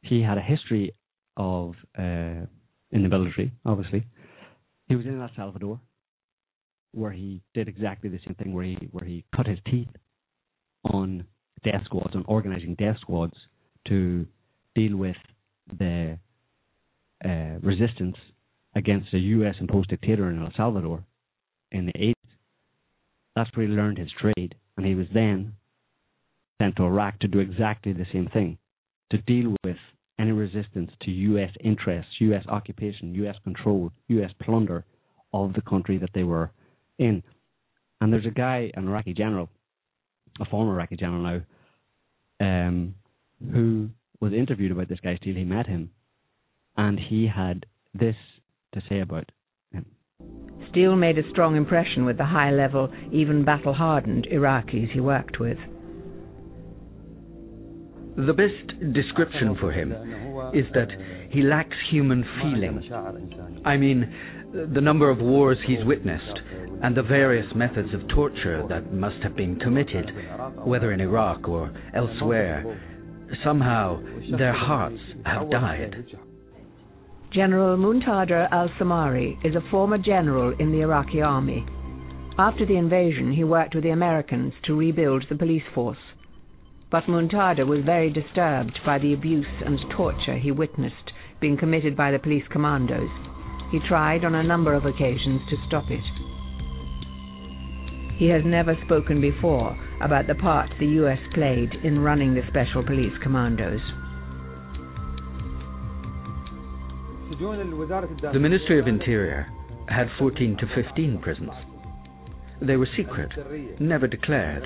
He 0.03 0.23
had 0.23 0.39
a 0.39 0.43
history 0.43 0.95
of 1.37 1.75
uh, 1.99 2.47
in 2.93 3.03
the 3.03 3.09
military, 3.09 3.53
obviously. 3.65 4.07
He 4.89 4.95
was 4.97 5.07
in 5.07 5.21
El 5.21 5.31
Salvador, 5.37 5.81
where 6.93 7.13
he 7.13 7.43
did 7.55 7.69
exactly 7.69 8.11
the 8.11 8.21
same 8.25 8.35
thing, 8.35 8.53
where 8.53 8.65
he 8.65 8.77
where 8.93 9.05
he 9.05 9.25
cut 9.35 9.47
his 9.47 9.59
teeth 9.67 9.89
on 10.85 11.25
death 11.65 11.83
squads, 11.85 12.15
on 12.15 12.25
organizing 12.27 12.75
death 12.75 12.97
squads 13.01 13.35
to 13.89 14.27
deal 14.75 14.97
with 14.97 15.17
the 15.79 16.19
uh, 17.25 17.59
resistance 17.63 18.17
against 18.75 19.13
a 19.13 19.19
U.S. 19.19 19.55
imposed 19.61 19.91
dictator 19.91 20.31
in 20.31 20.43
El 20.43 20.53
Salvador 20.57 21.05
in 21.73 21.87
the 21.87 21.93
80s. 21.93 22.15
That's 23.37 23.55
where 23.55 23.67
he 23.67 23.73
learned 23.73 23.99
his 23.99 24.11
trade, 24.21 24.55
and 24.77 24.87
he 24.87 24.95
was 24.95 25.07
then 25.13 25.55
sent 26.61 26.77
to 26.77 26.85
Iraq 26.85 27.19
to 27.21 27.29
do 27.29 27.39
exactly 27.39 27.93
the 27.93 28.07
same 28.13 28.29
thing, 28.33 28.59
to 29.11 29.19
deal 29.19 29.55
with 29.65 29.77
any 30.19 30.33
resistance 30.33 30.91
to 31.03 31.11
U.S. 31.11 31.51
interests, 31.63 32.13
U.S. 32.21 32.45
occupation, 32.49 33.15
U.S. 33.17 33.37
control, 33.45 33.91
U.S. 34.09 34.31
plunder 34.43 34.85
of 35.33 35.53
the 35.55 35.63
country 35.63 35.97
that 35.99 36.11
they 36.15 36.25
were 36.25 36.51
in. 37.01 37.23
And 38.01 38.13
there's 38.13 38.27
a 38.27 38.31
guy, 38.31 38.71
an 38.75 38.87
Iraqi 38.87 39.13
general, 39.15 39.49
a 40.41 40.45
former 40.45 40.75
Iraqi 40.75 40.97
general 40.97 41.23
now, 41.23 41.41
um, 42.41 42.95
who 43.53 43.89
was 44.21 44.33
interviewed 44.33 44.71
about 44.71 44.89
this 44.89 45.01
guy 45.01 45.17
Steele. 45.17 45.35
He 45.35 45.45
met 45.45 45.67
him, 45.67 45.91
and 46.77 46.99
he 46.99 47.27
had 47.27 47.67
this 47.93 48.17
to 48.75 48.83
say 48.89 49.01
about 49.01 49.33
him. 49.73 49.87
Steele 50.71 50.97
made 50.97 51.19
a 51.19 51.29
strong 51.31 51.57
impression 51.57 52.05
with 52.05 52.17
the 52.17 52.25
high 52.25 52.51
level, 52.51 52.93
even 53.13 53.45
battle 53.45 53.75
hardened 53.75 54.29
Iraqis 54.33 54.93
he 54.93 55.01
worked 55.01 55.41
with. 55.41 55.59
The 58.17 58.35
best 58.35 58.93
description 58.93 59.57
for 59.61 59.73
him 59.73 59.93
is 60.55 60.67
that 60.75 60.89
he 61.31 61.43
lacks 61.43 61.77
human 61.91 62.25
feeling. 62.41 62.91
I 63.65 63.77
mean, 63.77 64.13
the 64.53 64.81
number 64.81 65.11
of 65.11 65.19
wars 65.19 65.59
he's 65.67 65.85
witnessed 65.85 66.41
and 66.83 66.97
the 66.97 67.03
various 67.03 67.47
methods 67.55 67.89
of 67.95 68.09
torture 68.09 68.65
that 68.69 68.93
must 68.93 69.23
have 69.23 69.37
been 69.37 69.57
committed, 69.57 70.11
whether 70.65 70.93
in 70.93 71.01
Iraq 71.01 71.49
or 71.49 71.71
elsewhere, 71.95 72.65
somehow 73.45 74.03
their 74.37 74.53
hearts 74.53 74.99
have 75.25 75.51
died. 75.51 76.05
General 77.33 77.77
Muntader 77.77 78.49
al-Samari 78.51 79.37
is 79.45 79.55
a 79.55 79.71
former 79.71 79.99
general 79.99 80.53
in 80.59 80.73
the 80.73 80.81
Iraqi 80.81 81.21
army. 81.21 81.65
After 82.39 82.67
the 82.67 82.77
invasion, 82.77 83.33
he 83.33 83.45
worked 83.45 83.75
with 83.75 83.85
the 83.85 83.91
Americans 83.91 84.53
to 84.65 84.77
rebuild 84.77 85.25
the 85.29 85.37
police 85.37 85.63
force. 85.75 85.99
But 86.91 87.05
Muntader 87.05 87.67
was 87.67 87.85
very 87.85 88.11
disturbed 88.11 88.81
by 88.85 88.99
the 88.99 89.13
abuse 89.13 89.47
and 89.65 89.79
torture 89.97 90.39
he 90.39 90.51
witnessed 90.51 91.13
being 91.41 91.57
committed 91.57 91.97
by 91.97 92.11
the 92.11 92.19
police 92.19 92.45
commandos. 92.51 93.30
He 93.71 93.79
tried 93.89 94.25
on 94.25 94.35
a 94.35 94.43
number 94.43 94.75
of 94.75 94.85
occasions 94.85 95.43
to 95.49 95.57
stop 95.69 95.85
it. 95.91 96.03
He 98.19 98.29
has 98.29 98.43
never 98.45 98.77
spoken 98.85 99.21
before 99.21 99.79
about 100.03 100.27
the 100.27 100.35
part 100.35 100.71
the 100.79 100.87
US 101.05 101.19
played 101.35 101.73
in 101.85 102.01
running 102.01 102.35
the 102.35 102.43
special 102.49 102.85
police 102.85 103.17
commandos. 103.23 103.81
The 107.31 108.39
Ministry 108.41 108.81
of 108.81 108.89
Interior 108.89 109.47
had 109.89 110.09
14 110.19 110.57
to 110.59 110.83
15 110.83 111.21
prisons. 111.23 111.51
They 112.61 112.77
were 112.77 112.89
secret, 112.97 113.31
never 113.81 114.07
declared. 114.07 114.65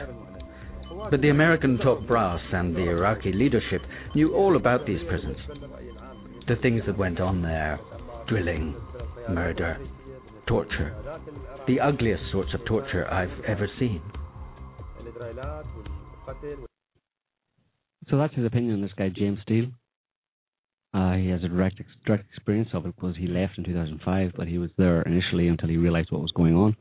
But 1.11 1.21
the 1.21 1.29
American 1.29 1.79
top 1.79 2.07
brass 2.07 2.41
and 2.53 2.75
the 2.75 2.89
Iraqi 2.89 3.33
leadership 3.33 3.83
knew 4.15 4.35
all 4.35 4.57
about 4.57 4.87
these 4.87 5.01
prisons. 5.09 5.37
The 6.49 6.57
things 6.57 6.83
that 6.87 6.99
went 6.99 7.21
on 7.21 7.43
there 7.43 7.79
drilling, 8.29 8.75
murder, 9.29 9.79
torture. 10.47 10.95
The 11.67 11.81
ugliest 11.81 12.23
sorts 12.33 12.51
of 12.55 12.65
torture 12.67 13.07
I've 13.11 13.45
ever 13.47 13.69
seen. 13.79 14.03
So 18.11 18.19
that's 18.19 18.35
his 18.35 18.45
opinion 18.45 18.75
on 18.75 18.83
this 18.83 18.93
guy, 18.97 19.09
James 19.09 19.39
Steele. 19.43 19.69
Uh, 20.93 21.15
he 21.15 21.29
has 21.29 21.43
a 21.43 21.49
direct 21.49 21.81
direct 22.07 22.25
experience 22.33 22.69
of 22.73 22.87
it 22.87 22.95
because 22.95 23.17
he 23.17 23.27
left 23.27 23.59
in 23.59 23.65
2005, 23.65 24.33
but 24.37 24.47
he 24.47 24.59
was 24.59 24.71
there 24.79 25.03
initially 25.03 25.49
until 25.49 25.69
he 25.69 25.77
realized 25.77 26.13
what 26.13 26.21
was 26.21 26.31
going 26.33 26.55
on. 26.55 26.77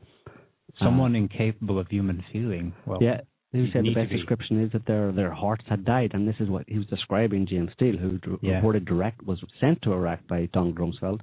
Someone 0.78 1.14
uh, 1.16 1.18
incapable 1.18 1.80
of 1.80 1.88
human 1.88 2.22
feeling. 2.32 2.74
Well, 2.86 2.98
yeah, 3.02 3.22
he 3.50 3.68
said 3.72 3.84
the 3.84 3.94
best 3.94 4.10
description 4.10 4.62
is 4.62 4.70
that 4.72 4.86
their 4.86 5.10
their 5.10 5.32
hearts 5.32 5.64
had 5.68 5.84
died, 5.84 6.12
and 6.14 6.28
this 6.28 6.36
is 6.38 6.48
what 6.48 6.64
he 6.68 6.78
was 6.78 6.86
describing. 6.86 7.46
James 7.46 7.70
Steele, 7.74 7.96
who 7.96 8.20
yeah. 8.40 8.56
reported 8.56 8.84
direct 8.84 9.22
was 9.24 9.42
sent 9.60 9.82
to 9.82 9.92
Iraq 9.92 10.26
by 10.28 10.48
Donald 10.52 10.76
Rumsfeld, 10.76 11.20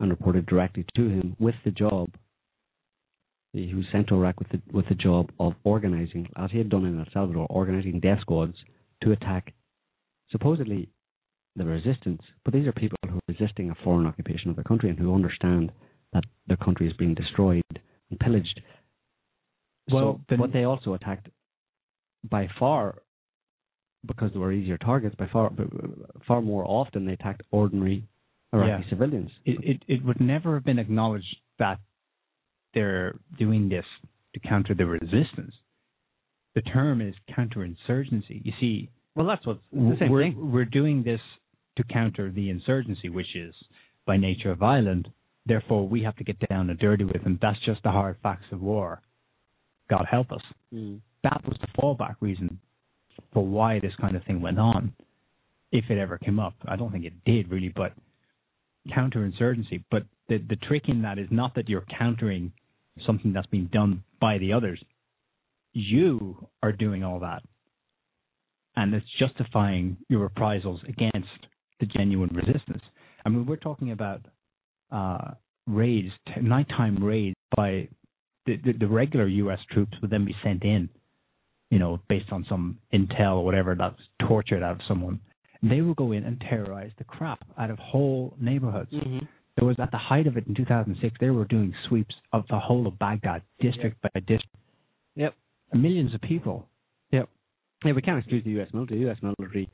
and 0.00 0.10
reported 0.10 0.46
directly 0.46 0.84
to 0.96 1.08
him 1.08 1.36
with 1.38 1.54
the 1.64 1.70
job. 1.70 2.10
He 3.52 3.74
was 3.74 3.84
sent 3.92 4.08
to 4.08 4.14
Iraq 4.14 4.38
with 4.38 4.48
the 4.50 4.60
with 4.72 4.88
the 4.88 4.94
job 4.94 5.30
of 5.38 5.54
organizing, 5.64 6.28
as 6.36 6.50
he 6.50 6.58
had 6.58 6.68
done 6.68 6.84
in 6.84 6.98
El 6.98 7.06
Salvador, 7.12 7.46
organizing 7.50 8.00
death 8.00 8.20
squads 8.20 8.54
to 9.02 9.12
attack 9.12 9.52
supposedly 10.30 10.88
the 11.56 11.64
resistance, 11.64 12.22
but 12.44 12.54
these 12.54 12.66
are 12.66 12.72
people 12.72 12.96
who 13.04 13.16
are 13.16 13.20
resisting 13.28 13.70
a 13.70 13.74
foreign 13.84 14.06
occupation 14.06 14.50
of 14.50 14.56
their 14.56 14.64
country 14.64 14.88
and 14.88 14.98
who 14.98 15.14
understand 15.14 15.72
that 16.12 16.24
their 16.46 16.56
country 16.56 16.88
is 16.88 16.96
being 16.96 17.14
destroyed 17.14 17.62
and 18.10 18.20
pillaged. 18.20 18.60
Well, 19.92 20.20
so, 20.28 20.36
but 20.36 20.52
they 20.52 20.64
also 20.64 20.94
attacked 20.94 21.28
by 22.28 22.48
far 22.58 23.02
because 24.06 24.32
they 24.32 24.38
were 24.38 24.52
easier 24.52 24.78
targets. 24.78 25.16
By 25.16 25.26
far, 25.32 25.50
far 26.26 26.40
more 26.40 26.64
often 26.64 27.04
they 27.04 27.12
attacked 27.12 27.42
ordinary 27.50 28.04
Iraqi 28.52 28.84
yeah. 28.84 28.90
civilians. 28.90 29.30
It, 29.44 29.58
it 29.62 29.82
it 29.86 30.04
would 30.04 30.20
never 30.20 30.54
have 30.54 30.64
been 30.64 30.78
acknowledged 30.78 31.36
that 31.58 31.78
they're 32.74 33.14
doing 33.38 33.68
this 33.68 33.84
to 34.34 34.40
counter 34.40 34.74
the 34.74 34.86
resistance. 34.86 35.54
The 36.54 36.62
term 36.62 37.00
is 37.00 37.14
counterinsurgency. 37.36 38.44
You 38.44 38.52
see, 38.60 38.90
well, 39.14 39.26
that's 39.26 39.46
what 39.46 39.60
the 39.72 39.96
same 40.00 40.10
we're, 40.10 40.22
thing. 40.22 40.52
We're 40.52 40.64
doing 40.64 41.02
this 41.02 41.20
to 41.76 41.84
counter 41.84 42.30
the 42.30 42.50
insurgency, 42.50 43.08
which 43.08 43.36
is 43.36 43.54
by 44.06 44.16
nature 44.16 44.54
violent. 44.54 45.06
Therefore, 45.46 45.86
we 45.86 46.02
have 46.02 46.16
to 46.16 46.24
get 46.24 46.38
down 46.48 46.70
and 46.70 46.78
dirty 46.78 47.04
with 47.04 47.22
them. 47.22 47.38
That's 47.40 47.58
just 47.64 47.82
the 47.82 47.90
hard 47.90 48.16
facts 48.22 48.46
of 48.52 48.60
war. 48.60 49.00
God 49.88 50.06
help 50.10 50.32
us. 50.32 50.42
Mm. 50.74 51.00
That 51.22 51.42
was 51.46 51.56
the 51.60 51.68
fallback 51.80 52.16
reason 52.20 52.58
for 53.32 53.44
why 53.44 53.78
this 53.80 53.92
kind 54.00 54.16
of 54.16 54.24
thing 54.24 54.40
went 54.40 54.58
on, 54.58 54.92
if 55.72 55.84
it 55.88 55.98
ever 55.98 56.18
came 56.18 56.38
up. 56.38 56.54
I 56.66 56.76
don't 56.76 56.92
think 56.92 57.04
it 57.04 57.24
did 57.24 57.50
really, 57.50 57.72
but 57.74 57.92
counterinsurgency. 58.88 59.84
But 59.90 60.04
the 60.28 60.38
the 60.38 60.56
trick 60.56 60.84
in 60.88 61.02
that 61.02 61.18
is 61.18 61.28
not 61.30 61.54
that 61.54 61.68
you're 61.68 61.84
countering 61.98 62.52
something 63.06 63.32
that's 63.32 63.46
been 63.46 63.68
done 63.72 64.02
by 64.20 64.38
the 64.38 64.52
others. 64.52 64.82
You 65.72 66.48
are 66.62 66.72
doing 66.72 67.04
all 67.04 67.20
that 67.20 67.42
and 68.76 68.94
it's 68.94 69.06
justifying 69.18 69.96
your 70.08 70.20
reprisals 70.20 70.80
against 70.88 71.28
the 71.80 71.86
genuine 71.86 72.30
resistance. 72.32 72.82
I 73.24 73.28
mean, 73.28 73.46
we're 73.46 73.56
talking 73.56 73.92
about 73.92 74.22
uh, 74.90 75.32
raids, 75.66 76.12
nighttime 76.40 77.02
raids 77.02 77.36
by 77.56 77.88
the, 78.46 78.56
the, 78.64 78.72
the, 78.80 78.88
regular 78.88 79.26
U.S. 79.26 79.58
troops 79.70 79.92
would 80.00 80.10
then 80.10 80.24
be 80.24 80.34
sent 80.42 80.62
in, 80.64 80.88
you 81.70 81.78
know, 81.78 82.00
based 82.08 82.32
on 82.32 82.46
some 82.48 82.78
intel 82.92 83.36
or 83.36 83.44
whatever 83.44 83.74
that's 83.78 84.00
tortured 84.26 84.62
out 84.62 84.72
of 84.72 84.80
someone. 84.88 85.20
They 85.62 85.80
will 85.82 85.94
go 85.94 86.12
in 86.12 86.24
and 86.24 86.40
terrorize 86.40 86.92
the 86.98 87.04
crap 87.04 87.44
out 87.58 87.70
of 87.70 87.78
whole 87.78 88.34
neighborhoods. 88.40 88.92
Mm-hmm. 88.92 89.18
There 89.56 89.66
was 89.66 89.76
at 89.78 89.90
the 89.90 89.98
height 89.98 90.26
of 90.26 90.36
it 90.36 90.46
in 90.46 90.54
2006, 90.54 91.16
they 91.20 91.30
were 91.30 91.44
doing 91.44 91.74
sweeps 91.88 92.14
of 92.32 92.44
the 92.48 92.58
whole 92.58 92.86
of 92.86 92.98
Baghdad, 92.98 93.42
district 93.60 93.98
yep. 94.02 94.12
by 94.12 94.20
district. 94.20 94.56
Yep. 95.16 95.34
Millions 95.74 96.14
of 96.14 96.20
people 96.22 96.66
Yep. 97.12 97.28
yeah, 97.84 97.92
we 97.92 98.02
can't 98.02 98.18
excuse 98.18 98.44
the 98.44 98.50
U.S. 98.52 98.68
military. 98.72 99.00
The 99.00 99.06
U.S. 99.06 99.18
military, 99.22 99.68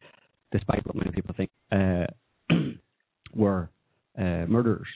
despite 0.53 0.85
what 0.87 0.97
many 0.97 1.11
people 1.13 1.35
think, 1.37 1.51
uh, 1.71 2.07
were 3.35 3.69
uh, 4.19 4.47
murderers. 4.47 4.87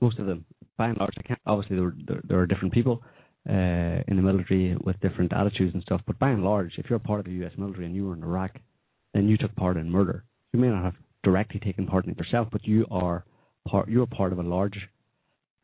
Most 0.00 0.18
of 0.18 0.26
them, 0.26 0.44
by 0.76 0.88
and 0.88 0.98
large, 0.98 1.14
I 1.18 1.22
can't. 1.22 1.40
Obviously, 1.46 1.76
there, 1.76 1.84
were, 1.84 1.96
there, 2.06 2.20
there 2.28 2.38
are 2.38 2.46
different 2.46 2.72
people 2.72 3.02
uh, 3.48 3.52
in 4.06 4.16
the 4.16 4.22
military 4.22 4.76
with 4.84 4.98
different 5.00 5.32
attitudes 5.32 5.74
and 5.74 5.82
stuff. 5.82 6.00
But 6.06 6.18
by 6.18 6.30
and 6.30 6.44
large, 6.44 6.72
if 6.78 6.86
you're 6.88 6.98
part 6.98 7.20
of 7.20 7.26
the 7.26 7.32
U.S. 7.32 7.52
military 7.56 7.86
and 7.86 7.94
you 7.94 8.06
were 8.06 8.14
in 8.14 8.22
Iraq, 8.22 8.52
then 9.14 9.28
you 9.28 9.38
took 9.38 9.54
part 9.54 9.76
in 9.76 9.90
murder. 9.90 10.24
You 10.52 10.60
may 10.60 10.68
not 10.68 10.84
have 10.84 10.94
directly 11.22 11.60
taken 11.60 11.86
part 11.86 12.04
in 12.04 12.10
it 12.10 12.18
yourself, 12.18 12.48
but 12.52 12.66
you 12.66 12.86
are 12.90 13.24
part. 13.66 13.88
You 13.88 14.02
are 14.02 14.06
part 14.06 14.32
of 14.32 14.38
a 14.38 14.42
large 14.42 14.78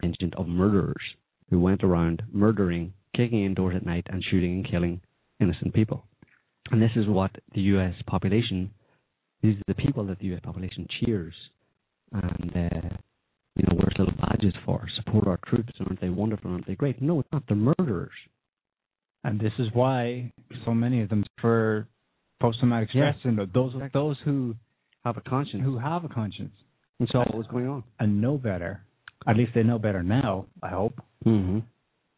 contingent 0.00 0.34
of 0.36 0.48
murderers 0.48 1.02
who 1.50 1.60
went 1.60 1.84
around 1.84 2.22
murdering, 2.32 2.94
kicking 3.14 3.44
in 3.44 3.54
doors 3.54 3.76
at 3.76 3.84
night, 3.84 4.06
and 4.10 4.24
shooting 4.30 4.54
and 4.54 4.70
killing 4.70 5.00
innocent 5.40 5.74
people. 5.74 6.04
And 6.70 6.80
this 6.80 6.92
is 6.94 7.06
what 7.06 7.32
the 7.54 7.60
U.S. 7.62 7.94
population, 8.06 8.70
these 9.42 9.56
are 9.56 9.74
the 9.74 9.74
people 9.74 10.06
that 10.06 10.18
the 10.20 10.26
U.S. 10.26 10.40
population 10.42 10.86
cheers 11.00 11.34
and, 12.12 12.52
uh, 12.54 12.88
you 13.56 13.64
know, 13.66 13.74
wears 13.74 13.94
little 13.98 14.14
badges 14.20 14.54
for, 14.64 14.86
support 14.96 15.26
our 15.26 15.40
troops, 15.46 15.72
aren't 15.80 16.00
they 16.00 16.10
wonderful, 16.10 16.52
aren't 16.52 16.66
they 16.66 16.76
great? 16.76 17.02
No, 17.02 17.20
it's 17.20 17.28
not. 17.32 17.42
They're 17.48 17.56
murderers. 17.56 18.10
And 19.24 19.40
this 19.40 19.52
is 19.58 19.66
why 19.72 20.32
so 20.64 20.72
many 20.72 21.02
of 21.02 21.08
them 21.08 21.24
for 21.40 21.88
post-traumatic 22.40 22.90
stress 22.90 23.14
yeah. 23.18 23.22
syndrome. 23.22 23.50
Those 23.52 23.74
those 23.92 24.16
who 24.24 24.54
have 25.04 25.16
a 25.16 25.20
conscience, 25.20 25.62
who 25.64 25.78
have 25.78 26.04
a 26.04 26.08
conscience, 26.08 26.52
and 26.98 27.08
saw 27.10 27.20
what 27.20 27.34
was 27.36 27.46
going 27.46 27.68
on, 27.68 27.84
and 27.98 28.20
know 28.20 28.36
better. 28.36 28.82
At 29.26 29.36
least 29.36 29.52
they 29.54 29.62
know 29.62 29.78
better 29.78 30.02
now. 30.02 30.46
I 30.62 30.70
hope. 30.70 31.00
Mm-hmm. 31.26 31.58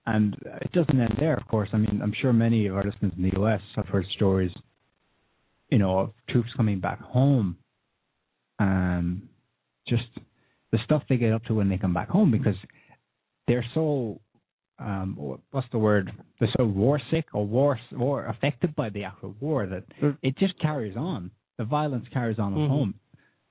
And 0.07 0.37
it 0.61 0.73
doesn't 0.73 1.01
end 1.01 1.17
there, 1.19 1.35
of 1.35 1.47
course. 1.47 1.69
I 1.73 1.77
mean, 1.77 2.01
I'm 2.03 2.13
sure 2.21 2.33
many 2.33 2.67
of 2.67 2.77
our 2.77 2.83
listeners 2.83 3.13
in 3.17 3.23
the 3.23 3.33
U.S. 3.37 3.61
have 3.77 3.87
heard 3.87 4.05
stories, 4.17 4.51
you 5.71 5.79
know, 5.79 5.99
of 5.99 6.11
troops 6.29 6.51
coming 6.57 6.81
back 6.81 7.01
home, 7.01 7.57
and 8.59 9.29
just 9.89 10.03
the 10.73 10.79
stuff 10.85 11.03
they 11.09 11.17
get 11.17 11.33
up 11.33 11.45
to 11.45 11.55
when 11.55 11.69
they 11.69 11.79
come 11.79 11.95
back 11.95 12.09
home 12.09 12.31
because 12.31 12.57
they're 13.47 13.65
so, 13.75 14.21
um, 14.83 15.39
what's 15.51 15.67
the 15.73 15.79
word? 15.79 16.13
They're 16.41 16.49
so 16.57 16.65
war 16.65 17.01
sick 17.11 17.27
or 17.33 17.47
war 17.47 17.79
war 17.93 18.27
affected 18.27 18.75
by 18.75 18.91
the 18.91 19.05
actual 19.05 19.35
war 19.41 19.67
that 19.67 19.85
it 20.23 20.37
just 20.39 20.59
carries 20.61 20.97
on. 20.97 21.31
The 21.59 21.65
violence 21.65 22.07
carries 22.13 22.39
on 22.39 22.53
mm-hmm. 22.53 22.65
at 22.65 22.69
home. 22.71 22.95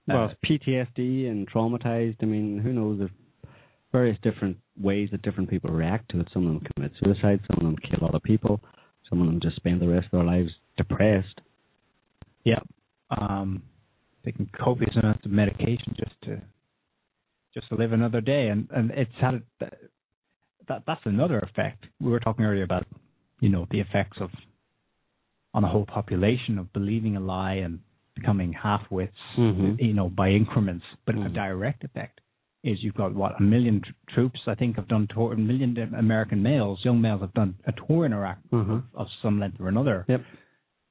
Well, 0.07 0.25
uh, 0.25 0.33
PTSD 0.45 1.29
and 1.29 1.49
traumatized. 1.49 2.17
I 2.21 2.25
mean, 2.25 2.59
who 2.59 2.73
knows 2.73 2.99
if 3.01 3.11
various 3.91 4.17
different 4.23 4.57
ways 4.79 5.09
that 5.11 5.21
different 5.21 5.49
people 5.49 5.69
react 5.69 6.09
to 6.11 6.19
it. 6.19 6.27
Some 6.33 6.47
of 6.47 6.53
them 6.53 6.67
commit 6.73 6.91
suicide, 7.03 7.39
some 7.47 7.57
of 7.57 7.63
them 7.63 7.77
kill 7.89 8.07
other 8.07 8.19
people, 8.19 8.61
some 9.09 9.21
of 9.21 9.27
them 9.27 9.39
just 9.41 9.55
spend 9.57 9.81
the 9.81 9.87
rest 9.87 10.05
of 10.05 10.11
their 10.11 10.23
lives 10.23 10.49
depressed. 10.77 11.41
Yep. 12.45 12.67
Um, 13.11 13.63
taking 14.25 14.49
copious 14.57 14.95
amounts 15.01 15.25
of 15.25 15.31
medication 15.31 15.95
just 15.97 16.15
to 16.23 16.41
just 17.53 17.67
to 17.69 17.75
live 17.75 17.91
another 17.91 18.21
day, 18.21 18.47
and 18.47 18.67
and 18.71 18.91
it's 18.91 19.11
had 19.19 19.41
that 20.71 20.83
that's 20.87 21.05
another 21.05 21.39
effect. 21.39 21.81
We 21.99 22.09
were 22.11 22.19
talking 22.27 22.45
earlier 22.45 22.63
about, 22.71 22.85
you 23.39 23.49
know, 23.49 23.67
the 23.71 23.79
effects 23.85 24.17
of 24.25 24.29
on 25.53 25.63
a 25.65 25.67
whole 25.67 25.85
population 25.85 26.57
of 26.57 26.71
believing 26.71 27.17
a 27.17 27.19
lie 27.19 27.55
and 27.65 27.79
becoming 28.15 28.53
half-wits, 28.53 29.17
Mhm. 29.37 29.81
you 29.87 29.93
know, 29.93 30.07
by 30.21 30.29
increments. 30.29 30.85
But 31.05 31.15
a 31.15 31.19
Mhm. 31.19 31.33
direct 31.33 31.83
effect 31.83 32.21
is 32.63 32.81
you've 32.83 32.99
got 33.03 33.13
what 33.21 33.37
a 33.39 33.43
million 33.43 33.81
tr- 33.81 33.91
troops, 34.13 34.39
I 34.47 34.55
think, 34.55 34.75
have 34.77 34.87
done 34.87 35.07
tour. 35.07 35.33
A 35.33 35.37
million 35.37 35.69
American 36.05 36.41
males, 36.43 36.77
young 36.85 37.01
males, 37.01 37.21
have 37.21 37.33
done 37.33 37.55
a 37.65 37.73
tour 37.73 38.05
in 38.05 38.13
Iraq 38.13 38.37
Mhm. 38.51 38.69
of, 38.77 38.83
of 39.01 39.07
some 39.21 39.39
length 39.39 39.59
or 39.59 39.67
another. 39.67 40.05
Yep. 40.07 40.21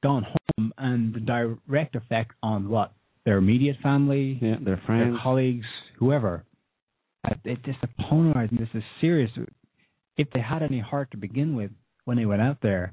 Gone 0.03 0.25
home, 0.35 0.73
and 0.79 1.15
the 1.15 1.21
direct 1.21 1.95
effect 1.97 2.33
on 2.43 2.69
what 2.69 2.93
their 3.25 3.39
immediate 3.39 3.79
family, 3.89 4.39
Yeah, 4.43 4.57
their 4.57 4.77
their 4.77 4.77
friends. 4.79 5.19
colleagues, 5.23 5.67
whoever. 6.01 6.45
Uh, 7.25 7.35
It, 7.45 7.61
it's 7.73 7.83
a 7.83 7.89
polarizing. 8.09 8.59
This 8.59 8.75
is 8.75 8.85
serious. 9.01 9.31
If 10.23 10.29
they 10.35 10.41
had 10.53 10.63
any 10.63 10.81
heart 10.91 11.11
to 11.13 11.17
begin 11.17 11.57
with 11.57 11.71
when 12.05 12.17
they 12.19 12.27
went 12.27 12.43
out 12.43 12.59
there, 12.69 12.93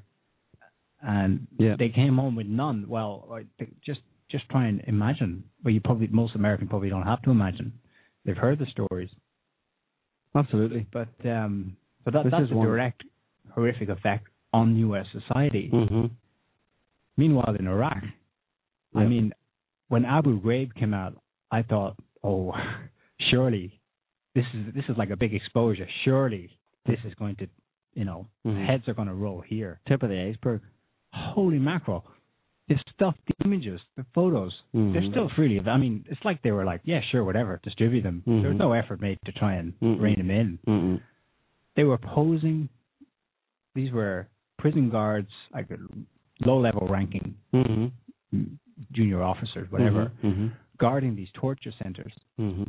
and 1.02 1.46
Yeah. 1.58 1.76
they 1.76 1.90
came 1.90 2.16
home 2.16 2.34
with 2.40 2.46
none, 2.46 2.78
well, 2.88 3.12
just 3.88 4.00
just 4.34 4.48
try 4.48 4.64
and 4.70 4.80
imagine. 4.86 5.32
Well, 5.62 5.72
you 5.74 5.80
probably 5.80 6.06
most 6.08 6.34
Americans 6.34 6.70
probably 6.70 6.90
don't 6.94 7.06
have 7.12 7.22
to 7.22 7.30
imagine. 7.30 7.68
They've 8.24 8.36
heard 8.46 8.58
the 8.58 8.66
stories, 8.76 9.10
Absolutely. 10.34 10.86
but 10.92 11.08
um, 11.38 11.76
but 12.04 12.12
that, 12.14 12.24
that's 12.30 12.50
a 12.50 12.54
one- 12.54 12.66
direct 12.66 13.04
horrific 13.54 13.88
effect 13.88 14.24
on 14.52 14.76
U.S. 14.76 15.06
society. 15.12 15.68
hmm 15.72 16.06
Meanwhile, 17.16 17.56
in 17.58 17.66
Iraq, 17.66 18.02
I 18.94 19.04
mean, 19.04 19.32
when 19.88 20.04
Abu 20.04 20.40
Ghraib 20.40 20.72
came 20.74 20.94
out, 20.94 21.14
I 21.50 21.62
thought, 21.62 21.96
oh, 22.22 22.52
surely 23.30 23.80
this 24.34 24.44
is 24.54 24.74
this 24.74 24.84
is 24.88 24.96
like 24.96 25.10
a 25.10 25.16
big 25.16 25.34
exposure. 25.34 25.88
Surely 26.04 26.50
this 26.88 26.98
is 27.04 27.14
going 27.14 27.36
to, 27.36 27.46
you 27.94 28.04
know, 28.04 28.26
Mhm. 28.44 28.66
heads 28.66 28.88
are 28.88 28.94
going 28.94 29.08
to 29.08 29.14
roll 29.14 29.40
here. 29.40 29.80
Tip 29.86 30.02
of 30.02 30.08
the 30.10 30.20
iceberg. 30.20 30.62
Holy 31.12 31.58
mackerel! 31.58 32.04
The 32.68 32.76
stuff, 32.94 33.16
the 33.26 33.34
images, 33.46 33.80
the 33.96 34.04
photos, 34.12 34.52
they're 34.74 35.00
Mhm. 35.02 35.10
still 35.10 35.28
freely. 35.30 35.58
I 35.66 35.78
mean, 35.78 36.04
it's 36.10 36.22
like 36.24 36.42
they 36.42 36.52
were 36.52 36.64
like, 36.66 36.82
yeah, 36.84 37.00
sure, 37.00 37.24
whatever, 37.24 37.58
distribute 37.62 38.02
them. 38.02 38.22
Mhm. 38.26 38.42
There 38.42 38.50
was 38.50 38.58
no 38.58 38.72
effort 38.72 39.00
made 39.00 39.18
to 39.24 39.32
try 39.32 39.54
and 39.54 39.72
rein 39.80 40.18
them 40.18 40.30
in. 40.30 41.00
They 41.76 41.84
were 41.84 41.96
posing. 41.98 42.68
These 43.74 43.90
were 43.92 44.28
prison 44.58 44.90
guards, 44.90 45.30
like 45.52 45.68
low 46.40 46.58
level 46.60 46.86
ranking 46.88 47.36
Mhm. 47.54 47.92
junior 48.92 49.22
officers, 49.22 49.70
whatever, 49.72 50.12
Mhm. 50.22 50.52
guarding 50.76 51.16
these 51.16 51.30
torture 51.32 51.72
centers, 51.82 52.12
uh, 52.38 52.64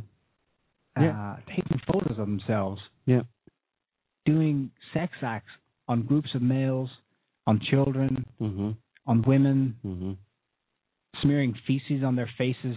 Yeah. 0.98 1.36
taking 1.46 1.78
photos 1.78 2.18
of 2.18 2.26
themselves, 2.26 2.80
Yeah. 3.06 3.22
Doing 4.26 4.70
sex 4.94 5.12
acts 5.22 5.50
on 5.88 6.02
groups 6.02 6.28
of 6.34 6.42
males, 6.42 6.90
on 7.46 7.60
children, 7.70 8.24
Mhm. 8.40 8.76
on 9.06 9.22
women, 9.22 9.76
Mhm. 9.84 10.16
smearing 11.22 11.54
feces 11.66 12.02
on 12.04 12.16
their 12.16 12.30
faces. 12.38 12.76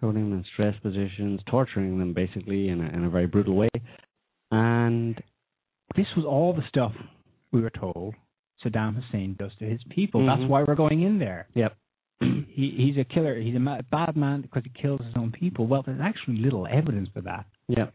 Putting 0.00 0.30
them 0.30 0.38
in 0.38 0.44
stress 0.44 0.78
positions, 0.80 1.40
torturing 1.46 1.98
them 1.98 2.12
basically 2.12 2.68
in 2.68 2.80
a, 2.80 2.88
in 2.90 3.04
a 3.04 3.10
very 3.10 3.26
brutal 3.26 3.54
way. 3.56 3.68
And 4.50 5.20
This 5.96 6.06
was 6.16 6.24
all 6.24 6.52
the 6.52 6.62
stuff 6.68 6.94
we 7.50 7.60
were 7.62 7.70
told 7.70 8.14
Saddam 8.62 8.94
Hussein 8.96 9.34
does 9.38 9.54
to 9.56 9.64
his 9.64 9.82
people. 9.88 10.20
Mhm. 10.20 10.26
That's 10.26 10.48
why 10.48 10.62
we're 10.62 10.74
going 10.74 11.00
in 11.02 11.18
there. 11.18 11.48
yep. 11.54 11.76
He, 12.20 12.70
he's 12.72 12.98
a 12.98 13.04
killer. 13.04 13.38
He's 13.40 13.54
a 13.54 13.60
ma- 13.60 13.80
bad 13.82 14.16
man 14.16 14.42
because 14.42 14.64
he 14.64 14.70
kills 14.70 15.00
his 15.04 15.14
own 15.16 15.30
people. 15.30 15.66
Well, 15.68 15.82
there's 15.82 16.00
actually 16.00 16.38
little 16.38 16.66
evidence 16.66 17.08
for 17.14 17.20
that. 17.22 17.46
Yep. 17.68 17.94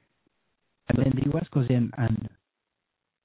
And 0.87 0.97
then 0.97 1.11
the 1.15 1.25
U.S. 1.31 1.45
goes 1.51 1.67
in 1.69 1.91
and 1.97 2.29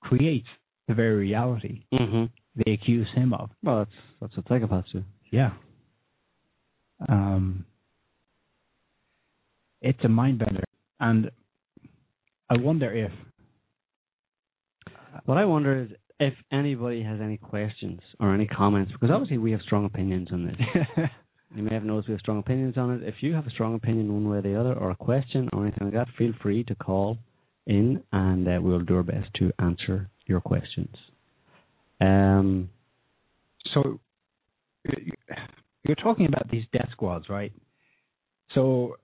creates 0.01 0.49
the 0.87 0.95
very 0.95 1.17
reality 1.17 1.85
Mhm. 1.93 2.31
they 2.57 2.73
accuse 2.73 3.09
him 3.15 3.33
of. 3.35 3.51
Well, 3.63 3.79
that's 3.79 3.97
that's 4.21 4.37
what 4.37 4.47
psychopaths 4.47 4.91
do. 4.93 5.05
Yeah. 5.31 5.53
Um, 7.09 7.65
it's 9.81 10.03
a 10.05 10.09
mind 10.09 10.39
bender, 10.39 10.65
and 11.01 11.31
I 12.51 12.57
wonder 12.57 12.91
if 12.93 13.13
What 15.25 15.37
I 15.39 15.45
wonder 15.45 15.77
is 15.77 15.91
if 16.21 16.35
anybody 16.53 17.03
has 17.03 17.21
any 17.21 17.37
questions 17.37 18.01
or 18.21 18.35
any 18.35 18.47
comments, 18.47 18.93
because 18.93 19.11
obviously 19.11 19.39
we 19.39 19.51
have 19.53 19.61
strong 19.63 19.85
opinions 19.85 20.29
on 20.33 20.47
this. 20.47 20.57
You 21.57 21.63
may 21.63 21.73
have 21.73 21.83
noticed 21.83 22.09
we 22.09 22.13
have 22.13 22.21
strong 22.21 22.39
opinions 22.41 22.77
on 22.77 22.91
it. 22.91 23.03
If 23.03 23.23
you 23.23 23.33
have 23.33 23.47
a 23.47 23.51
strong 23.51 23.75
opinion 23.75 24.13
one 24.13 24.29
way 24.29 24.37
or 24.37 24.43
the 24.43 24.55
other, 24.61 24.75
or 24.75 24.91
a 24.91 24.95
question 24.97 25.49
or 25.55 25.63
anything 25.63 25.87
like 25.87 25.95
that, 25.95 26.09
feel 26.19 26.35
free 26.43 26.63
to 26.65 26.75
call 26.75 27.17
in, 27.69 28.03
and 28.13 28.49
uh, 28.49 28.59
we'll 28.61 28.81
do 28.81 28.97
our 28.97 29.03
best 29.03 29.33
to 29.35 29.53
answer 29.61 30.09
your 30.27 30.41
questions. 30.41 30.95
Um, 32.01 32.71
so 33.73 34.01
you- 34.85 35.13
you're 35.85 35.97
talking 35.97 36.27
about 36.27 36.49
these 36.51 36.65
death 36.73 36.89
squads, 36.93 37.29
right? 37.29 37.53
So 38.55 38.97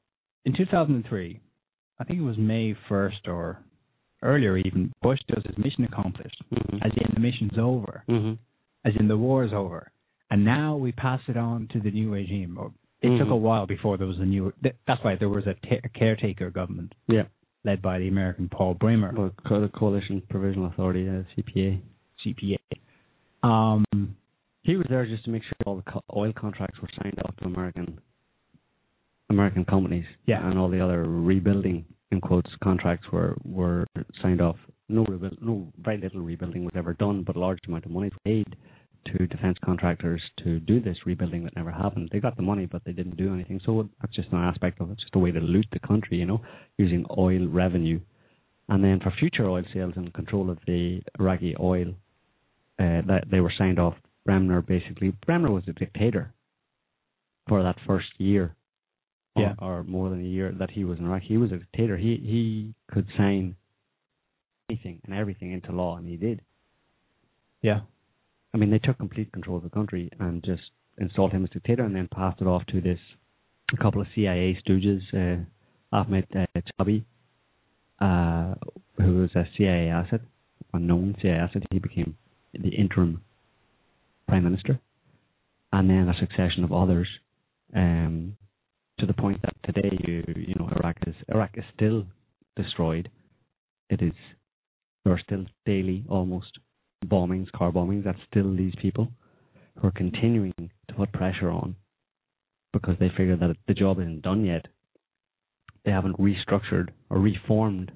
in 0.44 0.52
2003, 0.54 1.40
I 1.98 2.04
think 2.04 2.18
it 2.18 2.22
was 2.22 2.36
May 2.38 2.74
1st 2.88 3.28
or 3.28 3.58
earlier 4.22 4.56
even, 4.56 4.92
Bush 5.02 5.20
does 5.28 5.44
his 5.44 5.56
mission 5.58 5.84
accomplished, 5.84 6.42
mhm, 6.50 6.84
as 6.84 6.92
in 6.96 7.10
the 7.14 7.20
mission's 7.20 7.58
over, 7.58 8.02
mhm, 8.08 8.38
as 8.84 8.96
in 8.96 9.06
the 9.08 9.16
war 9.18 9.44
is 9.44 9.52
over, 9.52 9.90
and 10.30 10.44
now 10.44 10.76
we 10.76 10.92
pass 10.92 11.20
it 11.28 11.36
on 11.36 11.68
to 11.68 11.80
the 11.80 11.90
new 11.90 12.10
regime. 12.12 12.56
Or 12.58 12.72
it 13.02 13.18
took 13.18 13.28
Mhm. 13.28 13.32
a 13.32 13.36
while 13.36 13.66
before 13.66 13.98
there 13.98 14.06
was 14.06 14.18
a 14.18 14.24
new. 14.24 14.52
That's 14.86 15.02
why 15.04 15.16
there 15.16 15.28
was 15.28 15.46
a, 15.46 15.54
a 15.84 15.88
caretaker 15.90 16.50
government 16.50 16.94
yeah. 17.06 17.24
Led 17.64 17.80
by 17.82 17.98
the 17.98 18.08
American 18.08 18.48
Paul 18.48 18.74
Bremer, 18.74 19.12
the 19.14 19.70
Coalition 19.74 20.22
Provisional 20.28 20.66
Authority, 20.68 21.08
uh, 21.08 21.22
CPA. 21.36 21.80
CPA. 22.24 22.58
Um, 23.42 23.84
He 24.62 24.76
was 24.76 24.86
there 24.88 25.04
just 25.06 25.24
to 25.26 25.30
make 25.30 25.42
sure 25.42 25.52
all 25.66 25.76
the 25.76 25.90
co- 25.90 26.04
oil 26.14 26.32
contracts 26.32 26.80
were 26.80 26.88
signed 27.02 27.18
off 27.24 27.36
to 27.36 27.44
American 27.44 27.98
American 29.30 29.64
companies. 29.64 30.06
Yeah. 30.26 30.46
And 30.48 30.58
all 30.58 30.68
the 30.68 30.80
other 30.80 31.04
rebuilding 31.04 31.84
in 32.10 32.20
quotes 32.20 32.50
contracts 32.62 33.06
were 33.12 33.36
were 33.44 33.86
signed 34.22 34.40
off. 34.40 34.56
No 34.88 35.04
rebuild, 35.04 35.38
no 35.40 35.72
very 35.82 35.98
little 35.98 36.20
rebuilding 36.20 36.64
was 36.64 36.74
ever 36.76 36.94
done, 36.94 37.22
but 37.24 37.36
a 37.36 37.38
large 37.38 37.58
amount 37.66 37.84
of 37.86 37.90
money 37.90 38.08
was 38.08 38.18
paid 38.24 38.56
to 39.06 39.26
defense 39.26 39.56
contractors 39.64 40.22
to 40.43 40.60
do 40.60 40.81
this 40.81 40.97
rebuilding 41.06 41.44
that 41.44 41.56
never 41.56 41.70
happened. 41.70 42.09
They 42.12 42.20
got 42.20 42.36
the 42.36 42.43
money, 42.43 42.66
but 42.66 42.82
they 42.85 42.93
didn't 42.93 43.16
do 43.16 43.32
anything. 43.35 43.60
So 43.64 43.89
that's 44.01 44.14
just 44.14 44.32
an 44.32 44.39
aspect 44.39 44.81
of 44.81 44.90
it. 44.90 44.98
Just 44.98 45.14
a 45.14 45.18
way 45.18 45.31
to 45.31 45.40
loot 45.40 45.66
the 45.72 45.78
country, 45.78 46.18
you 46.18 46.26
know, 46.26 46.40
using 46.78 47.05
oil 47.16 47.47
revenue. 47.48 48.01
And 48.68 48.82
then 48.82 49.01
for 49.01 49.10
future 49.18 49.48
oil 49.48 49.64
sales 49.72 49.93
and 49.97 50.12
control 50.14 50.51
of 50.51 50.59
the 50.66 51.01
Iraqi 51.20 51.55
oil, 51.60 51.89
uh, 52.78 53.02
that 53.06 53.24
they 53.31 53.40
were 53.40 53.52
signed 53.56 53.78
off. 53.78 53.94
Bremner 54.24 54.62
basically, 54.62 55.12
Bremner 55.26 55.51
was 55.51 55.64
a 55.68 55.72
dictator 55.74 56.32
for 57.47 57.62
that 57.62 57.76
first 57.86 58.09
year, 58.18 58.56
or, 59.36 59.43
Yeah. 59.43 59.55
or 59.59 59.85
more 59.85 60.09
than 60.09 60.20
a 60.20 60.28
year 60.28 60.51
that 60.52 60.70
he 60.70 60.85
was 60.85 60.98
in 60.98 61.05
Iraq. 61.05 61.22
He 61.22 61.36
was 61.36 61.52
a 61.52 61.59
dictator. 61.59 61.97
He 61.98 62.16
he 62.16 62.74
could 62.90 63.06
sign 63.18 63.55
anything 64.70 65.01
and 65.05 65.14
everything 65.14 65.52
into 65.52 65.72
law, 65.72 65.97
and 65.98 66.09
he 66.09 66.16
did. 66.16 66.40
yeah. 67.60 67.81
I 68.55 68.56
mean, 68.56 68.70
they 68.70 68.78
took 68.78 68.98
complete 68.98 69.32
control 69.32 69.56
of 69.56 69.64
the 69.64 69.70
country 69.70 70.09
and 70.20 70.43
just 70.44 70.62
installed 70.98 71.32
him 71.32 71.43
as 71.43 71.51
dictator, 71.51 71.82
and 71.82 71.97
then 71.97 72.09
passed 72.14 72.40
it 72.40 72.47
off 72.47 72.64
to 72.66 72.81
this 72.81 73.01
a 73.72 73.82
couple 73.82 74.01
of 74.01 74.06
CIA 74.14 74.56
stooges, 74.64 75.01
uh, 75.12 75.44
Ahmed 75.93 76.26
uh, 76.36 76.47
Chalabi, 76.56 77.05
uh, 78.01 78.55
who 79.02 79.22
was 79.22 79.31
a 79.35 79.44
CIA 79.56 79.89
asset, 79.89 80.20
a 80.72 80.78
known 80.78 81.16
CIA 81.20 81.32
asset. 81.32 81.62
He 81.72 81.81
became 81.81 82.16
the 82.52 82.68
interim 82.68 83.22
prime 84.28 84.44
minister, 84.44 84.78
and 85.72 85.90
then 85.90 86.09
a 86.09 86.14
succession 86.20 86.62
of 86.62 86.72
others, 86.72 87.09
um, 87.74 88.36
to 89.01 89.06
the 89.06 89.14
point 89.14 89.43
that 89.43 89.55
today, 89.64 89.98
you 90.06 90.22
you 90.36 90.55
know, 90.60 90.70
Iraq 90.76 90.97
is 91.09 91.14
Iraq 91.28 91.51
is 91.55 91.64
still 91.74 92.06
destroyed. 92.55 93.10
It 93.90 94.01
is 94.01 94.12
there 95.02 95.12
are 95.12 95.20
still 95.20 95.44
daily 95.66 96.05
almost 96.09 96.59
bombings, 97.09 97.51
car 97.52 97.70
bombings. 97.70 98.05
That's 98.05 98.18
still 98.31 98.55
these 98.55 98.74
people 98.81 99.10
who 99.76 99.89
are 99.89 99.93
continuing 99.93 100.55
to 100.89 100.94
put 100.94 101.12
pressure 101.12 101.51
on 101.51 101.76
because 102.72 102.97
they 102.98 103.09
figure 103.16 103.36
that 103.36 103.56
the 103.66 103.74
job 103.74 104.01
isn't 104.01 104.22
done 104.22 104.44
yet. 104.44 104.66
They 105.85 105.90
haven't 105.90 106.18
restructured 106.18 106.89
or 107.10 107.18
reformed 107.18 107.93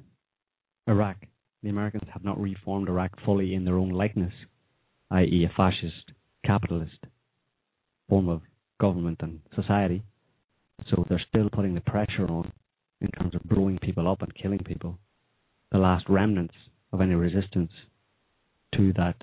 Iraq. 0.86 1.16
The 1.62 1.70
Americans 1.70 2.09
have 2.12 2.24
not 2.24 2.40
reformed 2.40 2.89
Iraq 2.89 3.12
fully 3.24 3.55
in 3.55 3.64
their 3.64 3.76
own 3.76 3.90
likeness, 3.90 4.32
i.e., 5.10 5.47
a 5.51 5.55
fascist, 5.56 6.12
capitalist 6.44 6.98
form 8.09 8.28
of 8.28 8.43
government 8.80 9.18
and 9.20 9.40
society. 9.55 10.02
So 10.90 11.05
they're 11.09 11.22
still 11.28 11.51
putting 11.51 11.74
the 11.74 11.80
pressure 11.80 12.26
on 12.28 12.52
in 13.01 13.09
terms 13.09 13.35
of 13.35 13.43
blowing 13.44 13.78
people 13.78 14.09
up 14.09 14.22
and 14.22 14.35
killing 14.35 14.60
people. 14.60 14.98
The 15.72 15.78
last 15.78 16.09
remnants 16.09 16.55
of 16.93 17.01
any 17.01 17.14
resistance 17.14 17.72
to 18.76 18.92
that, 18.94 19.16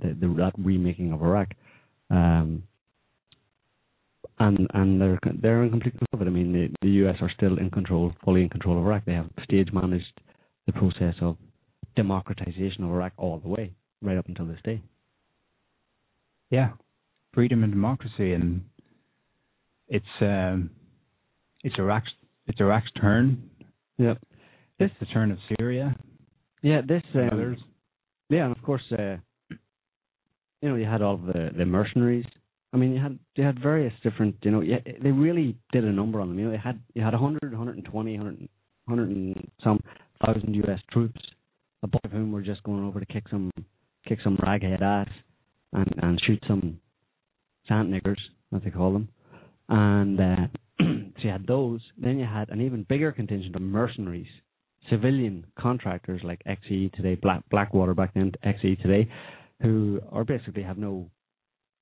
the, 0.00 0.08
the 0.08 0.34
that 0.38 0.52
remaking 0.58 1.12
of 1.12 1.22
Iraq, 1.22 1.48
um, 2.10 2.62
and 4.38 4.66
and 4.74 5.00
they're 5.00 5.18
they're 5.40 5.62
in 5.62 5.70
complete 5.70 5.92
control 5.98 6.20
of 6.20 6.22
it. 6.22 6.30
I 6.30 6.30
mean, 6.30 6.52
the, 6.52 6.68
the 6.82 6.90
U.S. 7.02 7.16
are 7.20 7.30
still 7.36 7.58
in 7.58 7.70
control, 7.70 8.12
fully 8.24 8.42
in 8.42 8.48
control 8.48 8.78
of 8.78 8.84
Iraq. 8.84 9.04
They 9.04 9.12
have 9.14 9.30
stage 9.44 9.68
managed 9.72 10.20
the 10.66 10.72
process 10.72 11.14
of 11.20 11.36
democratization 11.96 12.84
of 12.84 12.90
Iraq 12.90 13.12
all 13.16 13.38
the 13.38 13.48
way, 13.48 13.72
right 14.00 14.16
up 14.16 14.28
until 14.28 14.46
this 14.46 14.60
day. 14.64 14.82
Yeah, 16.50 16.70
freedom 17.34 17.62
and 17.64 17.72
democracy, 17.72 18.32
and 18.32 18.62
it's 19.88 20.04
um, 20.20 20.70
it's 21.62 21.76
Iraq's 21.78 22.10
it's 22.46 22.60
Iraq's 22.60 22.90
turn. 23.00 23.50
Yep. 23.98 24.18
This 24.78 24.90
it's 24.90 24.94
the 25.00 25.14
turn 25.14 25.30
of 25.30 25.38
Syria. 25.56 25.94
Yeah, 26.62 26.80
this 26.86 27.02
um, 27.14 27.30
others. 27.32 27.58
Yeah, 28.32 28.46
and 28.46 28.56
of 28.56 28.62
course, 28.62 28.82
uh, 28.92 29.16
you 30.62 30.68
know, 30.68 30.76
you 30.76 30.86
had 30.86 31.02
all 31.02 31.18
the 31.18 31.50
the 31.54 31.66
mercenaries. 31.66 32.24
I 32.72 32.78
mean, 32.78 32.92
you 32.92 33.00
had 33.00 33.18
you 33.34 33.44
had 33.44 33.60
various 33.60 33.92
different. 34.02 34.36
You 34.42 34.50
know, 34.50 34.62
yeah, 34.62 34.78
they 35.02 35.12
really 35.12 35.58
did 35.70 35.84
a 35.84 35.92
number 35.92 36.18
on 36.18 36.28
them. 36.28 36.38
You 36.38 36.46
know, 36.46 36.50
they 36.52 36.56
had 36.56 36.80
you 36.94 37.02
had 37.02 37.12
100, 37.12 37.52
120, 37.52 38.16
100, 38.16 38.48
100 38.86 39.10
and 39.10 39.50
some 39.62 39.80
thousand 40.24 40.54
U.S. 40.54 40.80
troops, 40.90 41.20
a 41.82 41.86
bunch 41.86 42.04
of 42.06 42.12
whom 42.12 42.32
were 42.32 42.40
just 42.40 42.62
going 42.62 42.82
over 42.82 43.00
to 43.00 43.06
kick 43.06 43.24
some 43.30 43.50
kick 44.08 44.18
some 44.24 44.38
raghead 44.38 44.80
ass 44.80 45.10
and 45.74 45.94
and 46.00 46.22
shoot 46.26 46.42
some 46.48 46.80
sand 47.68 47.92
niggers, 47.92 48.20
as 48.56 48.62
they 48.64 48.70
call 48.70 48.94
them. 48.94 49.08
And 49.68 50.18
uh, 50.18 50.46
so 50.80 51.22
you 51.22 51.30
had 51.30 51.46
those. 51.46 51.82
Then 51.98 52.18
you 52.18 52.24
had 52.24 52.48
an 52.48 52.62
even 52.62 52.86
bigger 52.88 53.12
contingent 53.12 53.54
of 53.54 53.60
mercenaries, 53.60 54.26
civilian 54.90 55.46
contractors 55.58 56.20
like 56.24 56.42
XE 56.46 56.92
today, 56.92 57.14
Black 57.14 57.42
Blackwater 57.50 57.94
back 57.94 58.14
then, 58.14 58.32
XE 58.44 58.80
today, 58.82 59.08
who 59.60 60.00
are 60.10 60.24
basically 60.24 60.62
have 60.62 60.78
no, 60.78 61.10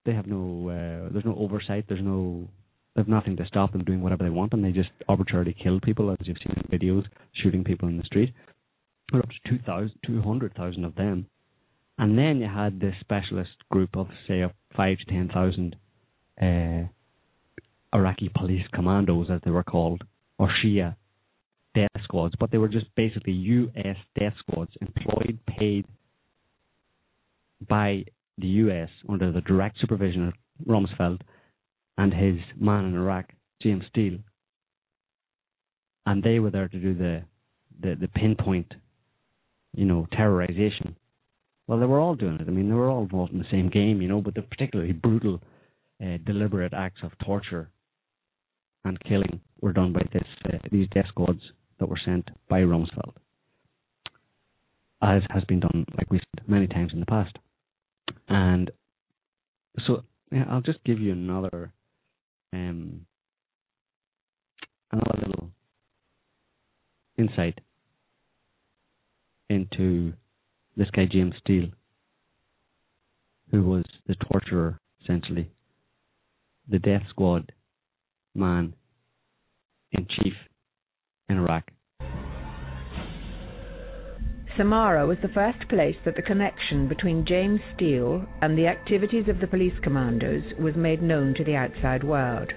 they 0.04 0.12
have 0.12 0.26
no, 0.26 0.68
uh, 0.68 1.12
there's 1.12 1.24
no 1.24 1.36
oversight, 1.36 1.84
there's 1.88 2.02
no, 2.02 2.48
have 2.96 3.08
nothing 3.08 3.36
to 3.36 3.46
stop 3.46 3.72
them 3.72 3.84
doing 3.84 4.02
whatever 4.02 4.24
they 4.24 4.30
want, 4.30 4.52
and 4.52 4.64
they 4.64 4.72
just 4.72 4.90
arbitrarily 5.08 5.56
kill 5.62 5.80
people, 5.80 6.10
as 6.10 6.18
you've 6.22 6.36
seen 6.38 6.56
in 6.56 6.78
videos, 6.78 7.04
shooting 7.34 7.64
people 7.64 7.88
in 7.88 7.96
the 7.96 8.04
street. 8.04 8.32
We're 9.12 9.20
up 9.20 9.28
to 9.28 9.50
2,000, 9.50 9.92
200,000 10.06 10.84
of 10.84 10.94
them. 10.94 11.26
And 11.98 12.16
then 12.16 12.38
you 12.38 12.48
had 12.48 12.80
this 12.80 12.94
specialist 13.00 13.50
group 13.70 13.96
of, 13.96 14.08
say, 14.26 14.40
of 14.40 14.52
five 14.76 14.98
to 14.98 15.04
10,000 15.04 15.76
uh, 16.40 16.88
Iraqi 17.92 18.30
police 18.34 18.64
commandos, 18.72 19.28
as 19.30 19.40
they 19.44 19.50
were 19.50 19.64
called, 19.64 20.04
or 20.38 20.48
Shia 20.48 20.96
death 21.74 21.90
squads, 22.02 22.34
but 22.38 22.50
they 22.50 22.58
were 22.58 22.68
just 22.68 22.86
basically 22.96 23.32
U.S. 23.32 23.96
death 24.18 24.34
squads 24.38 24.72
employed, 24.80 25.38
paid 25.46 25.86
by 27.68 28.04
the 28.38 28.46
U.S. 28.46 28.88
under 29.08 29.30
the 29.30 29.40
direct 29.42 29.78
supervision 29.80 30.28
of 30.28 30.34
Rumsfeld 30.66 31.20
and 31.98 32.12
his 32.12 32.36
man 32.58 32.86
in 32.86 32.94
Iraq, 32.94 33.26
James 33.62 33.84
Steele. 33.90 34.18
And 36.06 36.22
they 36.22 36.38
were 36.38 36.50
there 36.50 36.68
to 36.68 36.78
do 36.78 36.94
the, 36.94 37.22
the, 37.80 37.96
the 38.00 38.08
pinpoint, 38.08 38.72
you 39.74 39.84
know, 39.84 40.06
terrorization. 40.12 40.94
Well, 41.66 41.78
they 41.78 41.86
were 41.86 42.00
all 42.00 42.14
doing 42.14 42.36
it. 42.40 42.48
I 42.48 42.50
mean, 42.50 42.68
they 42.68 42.74
were 42.74 42.88
all 42.88 43.02
involved 43.02 43.32
in 43.32 43.38
the 43.38 43.44
same 43.50 43.68
game, 43.68 44.02
you 44.02 44.08
know, 44.08 44.20
but 44.20 44.34
the 44.34 44.42
particularly 44.42 44.92
brutal, 44.92 45.40
uh, 46.02 46.16
deliberate 46.24 46.72
acts 46.72 47.02
of 47.04 47.12
torture 47.24 47.68
and 48.84 48.98
killing 49.00 49.40
were 49.60 49.72
done 49.72 49.92
by 49.92 50.02
this 50.12 50.26
uh, 50.46 50.56
these 50.72 50.88
death 50.94 51.06
squads 51.08 51.42
that 51.80 51.88
were 51.88 51.98
sent 52.04 52.28
by 52.48 52.60
Rumsfeld, 52.60 53.14
as 55.02 55.22
has 55.30 55.42
been 55.44 55.60
done, 55.60 55.86
like 55.96 56.10
we 56.10 56.18
said, 56.18 56.48
many 56.48 56.68
times 56.68 56.92
in 56.92 57.00
the 57.00 57.06
past. 57.06 57.36
And 58.28 58.70
so 59.86 60.04
yeah, 60.30 60.44
I'll 60.48 60.60
just 60.60 60.84
give 60.84 61.00
you 61.00 61.12
another 61.12 61.72
um, 62.52 63.06
another 64.92 65.26
little 65.26 65.50
insight 67.18 67.60
into 69.48 70.12
this 70.76 70.90
guy 70.90 71.06
James 71.10 71.34
Steele, 71.40 71.70
who 73.50 73.62
was 73.62 73.84
the 74.06 74.14
torturer 74.14 74.78
essentially, 75.02 75.50
the 76.68 76.78
death 76.78 77.02
squad 77.08 77.52
man 78.34 78.74
in 79.92 80.06
chief 80.06 80.34
in 81.30 81.38
Iraq. 81.38 81.70
Samarra 84.58 85.06
was 85.06 85.18
the 85.22 85.28
first 85.28 85.68
place 85.68 85.96
that 86.04 86.16
the 86.16 86.22
connection 86.22 86.88
between 86.88 87.24
James 87.26 87.60
Steele 87.74 88.26
and 88.42 88.58
the 88.58 88.66
activities 88.66 89.28
of 89.28 89.40
the 89.40 89.46
police 89.46 89.78
commandos 89.82 90.42
was 90.58 90.74
made 90.76 91.00
known 91.00 91.34
to 91.34 91.44
the 91.44 91.54
outside 91.54 92.04
world. 92.04 92.52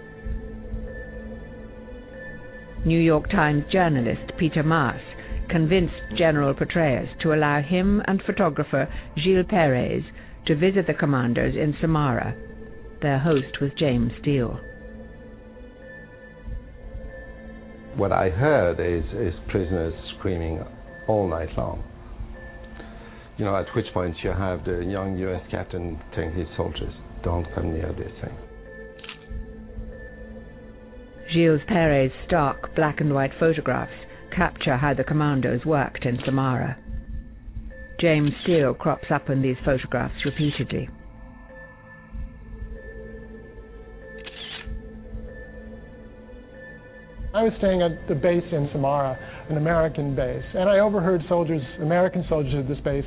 New 2.85 2.99
York 2.99 3.29
Times 3.29 3.63
journalist 3.71 4.33
Peter 4.37 4.63
Maass 4.63 4.99
convinced 5.49 5.93
General 6.17 6.53
Petraeus 6.53 7.07
to 7.21 7.33
allow 7.33 7.61
him 7.61 8.01
and 8.05 8.21
photographer 8.25 8.91
Gilles 9.15 9.45
Peress 9.49 10.03
to 10.47 10.55
visit 10.55 10.87
the 10.87 10.93
commandos 10.93 11.55
in 11.55 11.73
Samarra. 11.81 12.35
Their 13.01 13.19
host 13.19 13.61
was 13.61 13.71
James 13.77 14.11
Steele. 14.19 14.59
What 17.95 18.11
I 18.11 18.29
heard 18.29 18.79
is, 18.79 19.03
is 19.13 19.33
prisoners 19.49 19.93
screaming 20.17 20.63
all 21.07 21.27
night 21.27 21.49
long. 21.57 21.83
You 23.37 23.45
know, 23.45 23.55
at 23.55 23.67
which 23.75 23.85
point 23.93 24.15
you 24.23 24.31
have 24.31 24.65
the 24.65 24.83
young 24.83 25.17
U.S. 25.17 25.41
captain 25.51 26.01
telling 26.13 26.33
his 26.33 26.47
soldiers, 26.57 26.93
don't 27.23 27.45
come 27.53 27.73
near 27.73 27.93
this 27.93 28.11
thing. 28.21 28.35
Gilles 31.33 31.61
Peress's 31.67 32.11
stark 32.27 32.75
black 32.75 32.99
and 32.99 33.13
white 33.13 33.31
photographs 33.39 33.93
capture 34.35 34.77
how 34.77 34.93
the 34.93 35.03
commandos 35.03 35.65
worked 35.65 36.05
in 36.05 36.17
Samarra. 36.17 36.75
James 37.99 38.31
Steele 38.43 38.73
crops 38.73 39.07
up 39.11 39.29
in 39.29 39.41
these 39.41 39.57
photographs 39.63 40.25
repeatedly. 40.25 40.89
I 47.35 47.41
was 47.41 47.53
staying 47.57 47.81
at 47.81 48.07
the 48.07 48.13
base 48.13 48.43
in 48.51 48.69
Samarra, 48.69 49.17
an 49.49 49.57
American 49.57 50.15
base, 50.15 50.43
and 50.53 50.69
I 50.69 50.77
overheard 50.77 51.23
soldiers, 51.27 51.63
American 51.81 52.23
soldiers 52.29 52.53
at 52.59 52.67
this 52.67 52.77
base, 52.85 53.05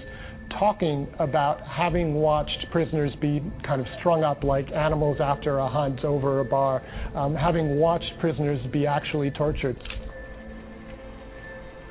talking 0.59 1.07
about 1.21 1.61
having 1.63 2.15
watched 2.15 2.67
prisoners 2.73 3.13
be 3.21 3.41
kind 3.65 3.81
of 3.81 3.87
strung 4.01 4.25
up 4.25 4.43
like 4.43 4.67
animals 4.73 5.19
after 5.21 5.59
a 5.59 5.69
hunt 5.69 6.05
over 6.05 6.41
a 6.41 6.45
bar, 6.45 6.83
um, 7.15 7.37
having 7.37 7.79
watched 7.79 8.11
prisoners 8.19 8.59
be 8.73 8.85
actually 8.85 9.31
tortured. 9.31 9.77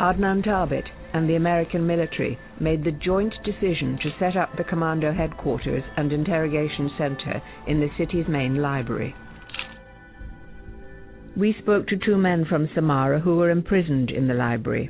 Adnan 0.01 0.45
Thabit 0.45 0.83
and 1.13 1.29
the 1.29 1.35
American 1.35 1.87
military 1.87 2.37
made 2.59 2.83
the 2.83 2.91
joint 2.91 3.33
decision 3.45 3.97
to 4.03 4.09
set 4.19 4.35
up 4.35 4.49
the 4.57 4.65
commando 4.65 5.13
headquarters 5.13 5.83
and 5.95 6.11
interrogation 6.11 6.91
center 6.97 7.41
in 7.65 7.79
the 7.79 7.87
city's 7.97 8.27
main 8.27 8.55
library. 8.61 9.15
We 11.37 11.53
spoke 11.61 11.87
to 11.87 11.97
two 11.97 12.15
men 12.15 12.45
from 12.45 12.69
Samarra 12.69 13.19
who 13.21 13.35
were 13.35 13.49
imprisoned 13.49 14.09
in 14.09 14.27
the 14.27 14.33
library. 14.33 14.89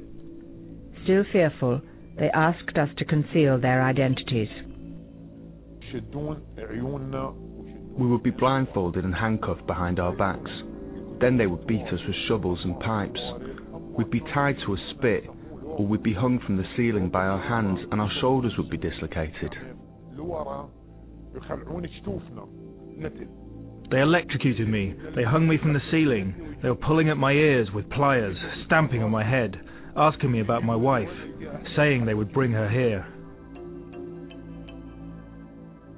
Still 1.04 1.24
fearful, 1.32 1.82
they 2.20 2.30
asked 2.30 2.78
us 2.78 2.90
to 2.98 3.06
conceal 3.06 3.60
their 3.60 3.82
identities. 3.82 4.50
We 7.98 8.08
would 8.08 8.24
be 8.24 8.30
blindfolded 8.30 9.04
and 9.04 9.16
handcuffed 9.16 9.66
behind 9.66 10.00
our 10.00 10.14
backs. 10.14 10.52
Then 11.20 11.38
they 11.38 11.48
would 11.48 11.66
beat 11.66 11.88
us 11.88 12.00
with 12.06 12.16
shovels 12.28 12.60
and 12.64 12.80
pipes. 12.80 13.20
We'd 13.98 14.12
be 14.12 14.22
tied 14.34 14.58
to 14.66 14.74
a 14.74 14.78
spit, 14.92 15.24
or 15.64 15.88
we'd 15.88 16.04
be 16.04 16.14
hung 16.14 16.40
from 16.46 16.58
the 16.58 16.66
ceiling 16.78 17.10
by 17.10 17.26
our 17.26 17.42
hands 17.42 17.80
and 17.92 18.00
our 18.00 18.12
shoulders 18.22 18.54
would 18.58 18.70
be 18.70 18.78
dislocated. 18.78 19.56
They 23.92 24.02
electrocuted 24.02 24.68
me. 24.68 24.96
They 25.16 25.24
hung 25.24 25.48
me 25.48 25.58
from 25.62 25.74
the 25.74 25.82
ceiling. 25.92 26.58
They 26.62 26.70
were 26.70 26.76
pulling 26.76 27.10
at 27.10 27.18
my 27.18 27.32
ears 27.32 27.70
with 27.74 27.90
pliers, 27.92 28.36
stamping 28.66 29.04
on 29.04 29.12
my 29.12 29.24
head, 29.24 29.56
asking 29.96 30.32
me 30.32 30.42
about 30.42 30.64
my 30.64 30.76
wife, 30.76 31.10
saying 31.76 32.06
they 32.06 32.16
would 32.16 32.34
bring 32.34 32.52
her 32.52 32.70
here. 32.70 33.06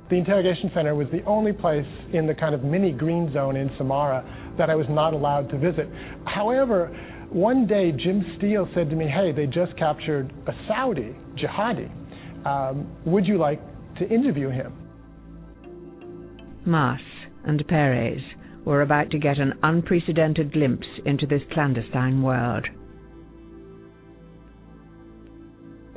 The 0.10 0.16
interrogation 0.16 0.72
center 0.74 0.96
was 0.96 1.08
the 1.12 1.24
only 1.24 1.54
place 1.54 1.86
in 2.14 2.28
the 2.28 2.34
kind 2.34 2.56
of 2.56 2.64
mini 2.64 2.92
green 2.92 3.32
zone 3.34 3.56
in 3.56 3.70
Samarra 3.72 4.58
that 4.58 4.70
I 4.70 4.76
was 4.76 4.88
not 4.90 5.14
allowed 5.14 5.50
to 5.50 5.58
visit. 5.58 5.88
However, 6.26 6.88
one 7.30 7.68
day 7.68 7.92
Jim 7.92 8.24
Steele 8.38 8.70
said 8.74 8.90
to 8.90 8.96
me, 8.96 9.08
Hey, 9.08 9.32
they 9.34 9.46
just 9.46 9.78
captured 9.78 10.34
a 10.48 10.54
Saudi 10.68 11.16
jihadi. 11.36 11.92
Um, 12.46 12.90
would 13.06 13.26
you 13.26 13.38
like 13.38 13.62
to 14.00 14.08
interview 14.08 14.50
him? 14.50 14.74
Maass 16.66 17.17
and 17.48 17.66
Peress 17.68 18.22
were 18.66 18.82
about 18.82 19.10
to 19.12 19.18
get 19.18 19.40
an 19.40 19.54
unprecedented 19.64 20.52
glimpse 20.52 20.88
into 21.06 21.26
this 21.26 21.42
clandestine 21.54 22.22
world. 22.22 22.68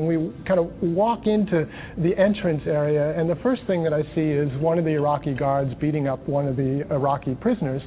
And 0.01 0.09
we 0.09 0.33
kind 0.49 0.59
of 0.59 0.71
walk 0.81 1.27
into 1.27 1.69
the 1.99 2.17
entrance 2.17 2.63
area, 2.67 3.13
and 3.21 3.29
the 3.29 3.37
first 3.43 3.61
thing 3.67 3.85
that 3.85 3.93
I 3.93 4.01
see 4.15 4.23
is 4.23 4.49
one 4.59 4.79
of 4.79 4.87
the 4.87 4.93
Iraqi 4.93 5.35
guards 5.35 5.75
beating 5.79 6.09
up 6.09 6.27
one 6.27 6.49
of 6.49 6.57
the 6.57 6.87
Iraqi 6.91 7.35
prisoners. 7.35 7.83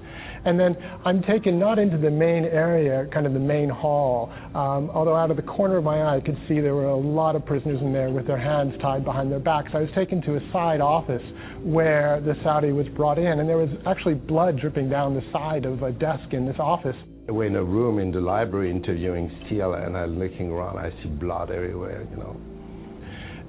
And 0.46 0.60
then 0.60 0.78
I'm 1.06 1.24
taken 1.24 1.58
not 1.58 1.80
into 1.80 1.98
the 1.98 2.12
main 2.12 2.46
area, 2.46 3.08
kind 3.12 3.26
of 3.26 3.34
the 3.34 3.40
main 3.40 3.68
hall, 3.68 4.32
um, 4.54 4.92
although 4.94 5.16
out 5.16 5.32
of 5.32 5.38
the 5.38 5.44
corner 5.44 5.78
of 5.78 5.86
my 5.86 6.02
eye 6.02 6.18
I 6.18 6.22
could 6.22 6.38
see 6.48 6.60
there 6.60 6.76
were 6.76 6.86
a 6.86 6.96
lot 6.96 7.36
of 7.36 7.48
prisoners 7.48 7.82
in 7.82 7.92
there 7.92 8.12
with 8.12 8.28
their 8.28 8.38
hands 8.38 8.76
tied 8.80 9.04
behind 9.04 9.32
their 9.32 9.40
backs. 9.40 9.72
I 9.74 9.80
was 9.80 9.90
taken 9.96 10.22
to 10.22 10.36
a 10.36 10.52
side 10.52 10.82
office 10.82 11.24
where 11.64 12.22
the 12.22 12.36
Saudi 12.44 12.74
was 12.74 12.86
brought 12.90 13.18
in, 13.18 13.40
and 13.40 13.50
there 13.50 13.58
was 13.58 13.70
actually 13.88 14.16
blood 14.16 14.60
dripping 14.60 14.88
down 14.88 15.16
the 15.16 15.24
side 15.32 15.66
of 15.66 15.82
a 15.82 15.92
desk 15.92 16.32
in 16.32 16.46
this 16.46 16.58
office. 16.60 16.96
We're 17.28 17.46
in 17.46 17.56
a 17.56 17.64
room 17.64 18.00
in 18.00 18.12
the 18.12 18.20
library 18.20 18.70
interviewing 18.70 19.32
Steele, 19.46 19.74
and 19.76 19.96
I'm 19.96 20.20
looking 20.20 20.52
around. 20.52 20.78
I 20.78 20.92
see 21.02 21.10
blood 21.10 21.52
everywhere, 21.52 22.06
you 22.12 22.18
know. 22.18 22.36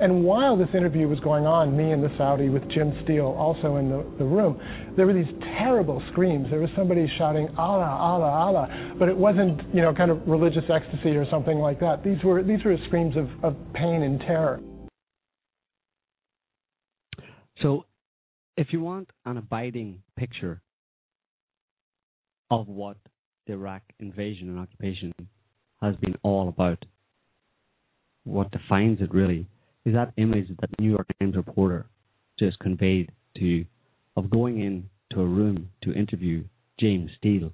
And 0.01 0.25
while 0.25 0.57
this 0.57 0.69
interview 0.75 1.09
was 1.09 1.21
going 1.21 1.47
on, 1.47 1.77
me 1.77 1.93
and 1.93 2.03
the 2.03 2.11
Saudi 2.19 2.49
with 2.49 2.69
Jim 2.71 2.93
Steele 3.05 3.35
also 3.39 3.77
in 3.77 3.89
the, 3.89 4.05
the 4.19 4.25
room, 4.25 4.61
there 4.97 5.07
were 5.07 5.13
these 5.13 5.33
terrible 5.59 6.03
screams. 6.11 6.49
There 6.51 6.61
was 6.61 6.71
somebody 6.77 7.11
shouting 7.17 7.49
Allah, 7.57 7.85
Allah, 7.85 8.31
Allah, 8.31 8.95
but 8.99 9.09
it 9.09 9.17
wasn't, 9.17 9.61
you 9.73 9.83
know, 9.83 9.95
kind 9.95 10.11
of 10.11 10.27
religious 10.27 10.65
ecstasy 10.69 11.11
or 11.11 11.27
something 11.31 11.59
like 11.59 11.79
that. 11.81 12.03
These 12.03 12.23
were 12.25 12.43
these 12.43 12.63
were 12.65 12.77
screams 12.87 13.17
of, 13.17 13.29
of 13.45 13.57
pain 13.73 14.03
and 14.03 14.21
terror. 14.21 14.61
So, 17.63 17.87
if 18.57 18.69
you 18.73 18.81
want 18.81 19.11
an 19.25 19.37
abiding 19.37 20.03
picture 20.17 20.61
of 22.51 22.69
what 22.69 22.97
the 23.47 23.53
Iraq 23.53 23.83
invasion 24.01 24.49
and 24.49 24.59
occupation 24.59 25.13
has 25.81 25.97
been 25.97 26.17
all 26.23 26.49
about. 26.49 26.85
What 28.25 28.51
defines 28.51 29.01
it 29.01 29.13
really 29.13 29.47
is 29.85 29.95
that 29.95 30.13
image 30.17 30.49
that 30.61 30.71
New 30.79 30.91
York 30.91 31.07
Times 31.21 31.37
reporter 31.37 31.87
just 32.39 32.59
conveyed 32.59 33.13
to 33.37 33.45
you 33.45 33.67
of 34.17 34.31
going 34.31 34.61
into 34.61 35.23
a 35.23 35.27
room 35.27 35.71
to 35.83 35.93
interview 35.93 36.45
James 36.81 37.11
Steele. 37.19 37.53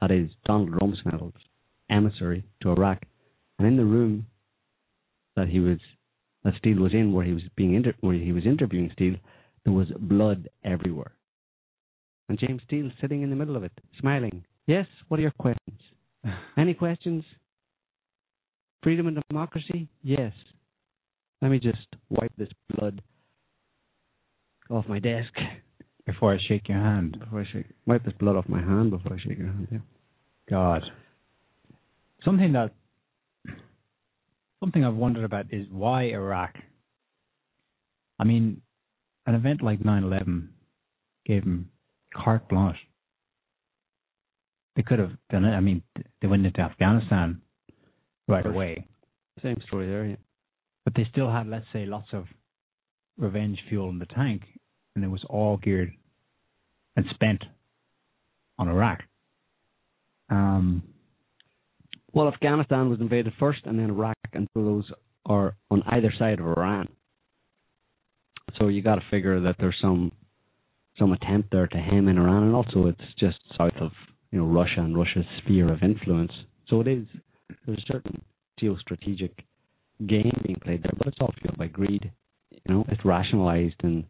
That 0.00 0.10
is 0.10 0.30
Donald 0.46 0.70
Rumsfeld's 0.70 1.42
emissary 1.90 2.44
to 2.62 2.70
Iraq. 2.70 3.02
And 3.58 3.68
in 3.68 3.76
the 3.76 3.84
room 3.84 4.26
that 5.36 5.48
he 5.48 5.60
was 5.60 5.78
that 6.44 6.54
Steele 6.58 6.82
was 6.82 6.92
in 6.92 7.12
where 7.12 7.24
he 7.24 7.32
was 7.32 7.42
being 7.56 7.74
inter- 7.74 7.94
where 8.00 8.14
he 8.14 8.32
was 8.32 8.44
interviewing 8.44 8.90
Steele, 8.92 9.16
there 9.64 9.72
was 9.72 9.88
blood 9.98 10.48
everywhere. 10.62 11.12
And 12.28 12.38
James 12.38 12.62
Steele 12.66 12.90
sitting 13.00 13.22
in 13.22 13.30
the 13.30 13.36
middle 13.36 13.56
of 13.56 13.64
it, 13.64 13.72
smiling, 13.98 14.44
Yes, 14.66 14.86
what 15.08 15.18
are 15.18 15.22
your 15.22 15.32
questions? 15.38 15.80
Any 16.56 16.74
questions? 16.74 17.24
Freedom 18.82 19.06
and 19.06 19.22
democracy? 19.28 19.88
Yes. 20.02 20.32
Let 21.42 21.50
me 21.50 21.58
just 21.58 21.86
wipe 22.08 22.32
this 22.38 22.48
blood 22.70 23.02
off 24.70 24.86
my 24.88 24.98
desk. 24.98 25.32
Before 26.06 26.34
I 26.34 26.38
shake 26.48 26.68
your 26.68 26.78
hand. 26.78 27.18
Before 27.18 27.40
I 27.40 27.44
shake 27.50 27.66
wipe 27.86 28.04
this 28.04 28.14
blood 28.18 28.36
off 28.36 28.48
my 28.48 28.60
hand 28.60 28.90
before 28.90 29.14
I 29.14 29.18
shake 29.18 29.38
your 29.38 29.48
hand, 29.48 29.68
yeah. 29.70 29.78
God. 30.48 30.82
Something 32.24 32.52
that 32.52 32.72
something 34.60 34.84
I've 34.84 34.94
wondered 34.94 35.24
about 35.24 35.46
is 35.50 35.66
why 35.70 36.04
Iraq? 36.04 36.54
I 38.18 38.24
mean, 38.24 38.60
an 39.26 39.34
event 39.34 39.62
like 39.62 39.80
9/11 39.80 40.48
gave 41.26 41.42
him 41.42 41.70
carte 42.14 42.48
blanche 42.48 42.78
they 44.76 44.82
could 44.82 44.98
have 44.98 45.12
done 45.30 45.44
it. 45.44 45.52
I 45.52 45.60
mean, 45.60 45.82
they 46.20 46.28
went 46.28 46.46
into 46.46 46.60
Afghanistan 46.60 47.40
right 48.28 48.44
away. 48.44 48.86
Same 49.42 49.60
story 49.66 49.86
there, 49.86 50.06
yeah. 50.06 50.16
But 50.84 50.94
they 50.94 51.06
still 51.10 51.30
had, 51.30 51.46
let's 51.46 51.66
say, 51.72 51.86
lots 51.86 52.08
of 52.12 52.26
revenge 53.16 53.58
fuel 53.68 53.88
in 53.90 53.98
the 53.98 54.06
tank, 54.06 54.42
and 54.94 55.04
it 55.04 55.08
was 55.08 55.24
all 55.28 55.56
geared 55.56 55.92
and 56.96 57.06
spent 57.14 57.42
on 58.58 58.68
Iraq. 58.68 59.02
Um, 60.30 60.82
well, 62.12 62.28
Afghanistan 62.28 62.90
was 62.90 63.00
invaded 63.00 63.32
first, 63.38 63.60
and 63.64 63.78
then 63.78 63.90
Iraq, 63.90 64.16
and 64.32 64.48
so 64.54 64.62
those 64.62 64.90
are 65.26 65.56
on 65.70 65.82
either 65.86 66.12
side 66.18 66.38
of 66.38 66.46
Iran. 66.46 66.88
So 68.58 68.68
you 68.68 68.82
got 68.82 68.96
to 68.96 69.02
figure 69.10 69.40
that 69.40 69.56
there's 69.58 69.76
some 69.80 70.12
some 70.98 71.12
attempt 71.12 71.50
there 71.50 71.66
to 71.66 71.76
hem 71.76 72.06
in 72.06 72.18
Iran, 72.18 72.44
and 72.44 72.54
also 72.54 72.86
it's 72.86 73.00
just 73.18 73.38
south 73.58 73.72
of 73.80 73.90
you 74.34 74.40
know 74.40 74.46
Russia 74.46 74.80
and 74.80 74.96
Russia's 74.98 75.24
sphere 75.38 75.72
of 75.72 75.84
influence. 75.84 76.32
So 76.68 76.80
it 76.80 76.88
is 76.88 77.06
there's 77.64 77.78
a 77.78 77.92
certain 77.92 78.20
geostrategic 78.60 79.30
game 80.08 80.32
being 80.44 80.58
played 80.60 80.82
there, 80.82 80.92
but 80.98 81.06
it's 81.06 81.18
all 81.20 81.32
fueled 81.40 81.56
by 81.56 81.68
greed. 81.68 82.10
You 82.50 82.74
know, 82.74 82.84
it's 82.88 83.04
rationalized 83.04 83.76
in 83.84 84.04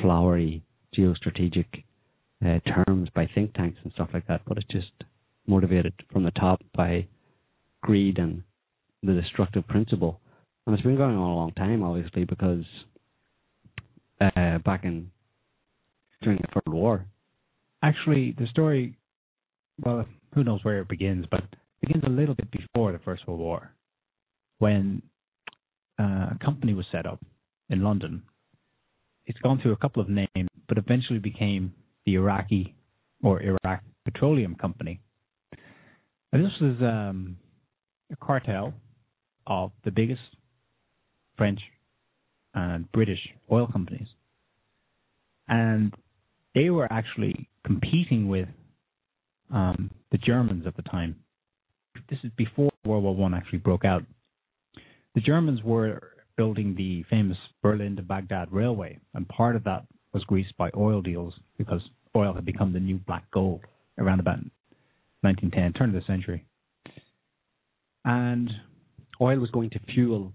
flowery 0.00 0.62
geostrategic 0.96 1.66
uh, 2.44 2.60
terms 2.60 3.10
by 3.14 3.28
think 3.34 3.52
tanks 3.52 3.78
and 3.84 3.92
stuff 3.92 4.08
like 4.14 4.26
that, 4.26 4.40
but 4.46 4.56
it's 4.56 4.68
just 4.70 4.90
motivated 5.46 5.92
from 6.10 6.24
the 6.24 6.30
top 6.30 6.62
by 6.74 7.06
greed 7.82 8.16
and 8.18 8.42
the 9.02 9.12
destructive 9.12 9.68
principle. 9.68 10.18
And 10.66 10.74
it's 10.74 10.82
been 10.82 10.96
going 10.96 11.14
on 11.14 11.30
a 11.30 11.36
long 11.36 11.52
time, 11.52 11.82
obviously, 11.82 12.24
because 12.24 12.64
uh, 14.18 14.58
back 14.64 14.84
in 14.84 15.10
during 16.22 16.38
the 16.38 16.48
First 16.54 16.68
War. 16.68 17.04
Actually, 17.82 18.34
the 18.38 18.46
story 18.46 18.96
well, 19.80 20.04
who 20.34 20.44
knows 20.44 20.64
where 20.64 20.80
it 20.80 20.88
begins, 20.88 21.26
but 21.30 21.40
it 21.40 21.86
begins 21.86 22.04
a 22.06 22.10
little 22.10 22.34
bit 22.34 22.50
before 22.50 22.92
the 22.92 22.98
First 22.98 23.26
World 23.26 23.40
War, 23.40 23.72
when 24.58 25.02
uh, 25.98 26.30
a 26.34 26.38
company 26.44 26.74
was 26.74 26.86
set 26.92 27.06
up 27.06 27.20
in 27.68 27.82
London. 27.82 28.22
It's 29.26 29.38
gone 29.40 29.60
through 29.60 29.72
a 29.72 29.76
couple 29.76 30.02
of 30.02 30.08
names, 30.08 30.48
but 30.68 30.78
eventually 30.78 31.18
became 31.18 31.72
the 32.04 32.14
Iraqi 32.14 32.74
or 33.22 33.42
Iraq 33.42 33.82
Petroleum 34.04 34.54
Company. 34.54 35.00
And 36.32 36.44
this 36.44 36.52
was 36.60 36.76
um, 36.80 37.36
a 38.12 38.16
cartel 38.16 38.74
of 39.46 39.72
the 39.84 39.90
biggest 39.90 40.20
French 41.36 41.60
and 42.54 42.90
British 42.92 43.20
oil 43.50 43.66
companies. 43.66 44.08
And 45.48 45.94
they 46.54 46.70
were 46.70 46.90
actually 46.90 47.48
competing 47.64 48.28
with 48.28 48.48
um, 49.50 49.90
the 50.10 50.18
Germans 50.18 50.66
at 50.66 50.76
the 50.76 50.82
time. 50.82 51.16
This 52.10 52.18
is 52.24 52.30
before 52.36 52.70
World 52.84 53.04
War 53.04 53.14
One 53.14 53.34
actually 53.34 53.58
broke 53.58 53.84
out. 53.84 54.02
The 55.14 55.20
Germans 55.20 55.62
were 55.62 56.12
building 56.36 56.74
the 56.76 57.04
famous 57.08 57.38
Berlin 57.62 57.96
to 57.96 58.02
Baghdad 58.02 58.52
railway, 58.52 58.98
and 59.14 59.26
part 59.28 59.56
of 59.56 59.64
that 59.64 59.86
was 60.12 60.22
greased 60.24 60.56
by 60.56 60.70
oil 60.76 61.00
deals 61.00 61.34
because 61.58 61.80
oil 62.14 62.34
had 62.34 62.44
become 62.44 62.72
the 62.72 62.80
new 62.80 62.96
black 62.96 63.30
gold 63.30 63.60
around 63.98 64.20
about 64.20 64.38
1910, 65.22 65.72
turn 65.72 65.94
of 65.94 65.94
the 65.94 66.06
century. 66.06 66.44
And 68.04 68.50
oil 69.20 69.38
was 69.38 69.50
going 69.50 69.70
to 69.70 69.80
fuel 69.92 70.32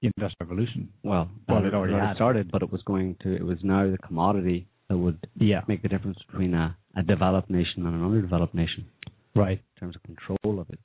the 0.00 0.10
industrial 0.16 0.48
revolution. 0.48 0.88
Well, 1.02 1.28
well, 1.48 1.64
it 1.64 1.74
already 1.74 1.94
had. 1.94 2.16
started, 2.16 2.50
but 2.50 2.62
it 2.62 2.70
was 2.70 2.82
going 2.82 3.16
to. 3.22 3.34
It 3.34 3.44
was 3.44 3.58
now 3.62 3.90
the 3.90 3.98
commodity 3.98 4.66
that 4.94 4.98
would 4.98 5.26
yeah. 5.34 5.62
make 5.66 5.82
the 5.82 5.88
difference 5.88 6.18
between 6.30 6.54
a, 6.54 6.76
a 6.96 7.02
developed 7.02 7.50
nation 7.50 7.84
and 7.84 7.96
an 7.96 8.04
underdeveloped 8.04 8.54
nation. 8.54 8.86
Right. 9.34 9.58
In 9.58 9.80
terms 9.80 9.96
of 9.96 10.02
control 10.04 10.60
of 10.60 10.70
it. 10.70 10.78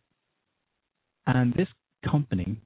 And 1.27 1.53
this 1.53 1.67
company, 2.09 2.59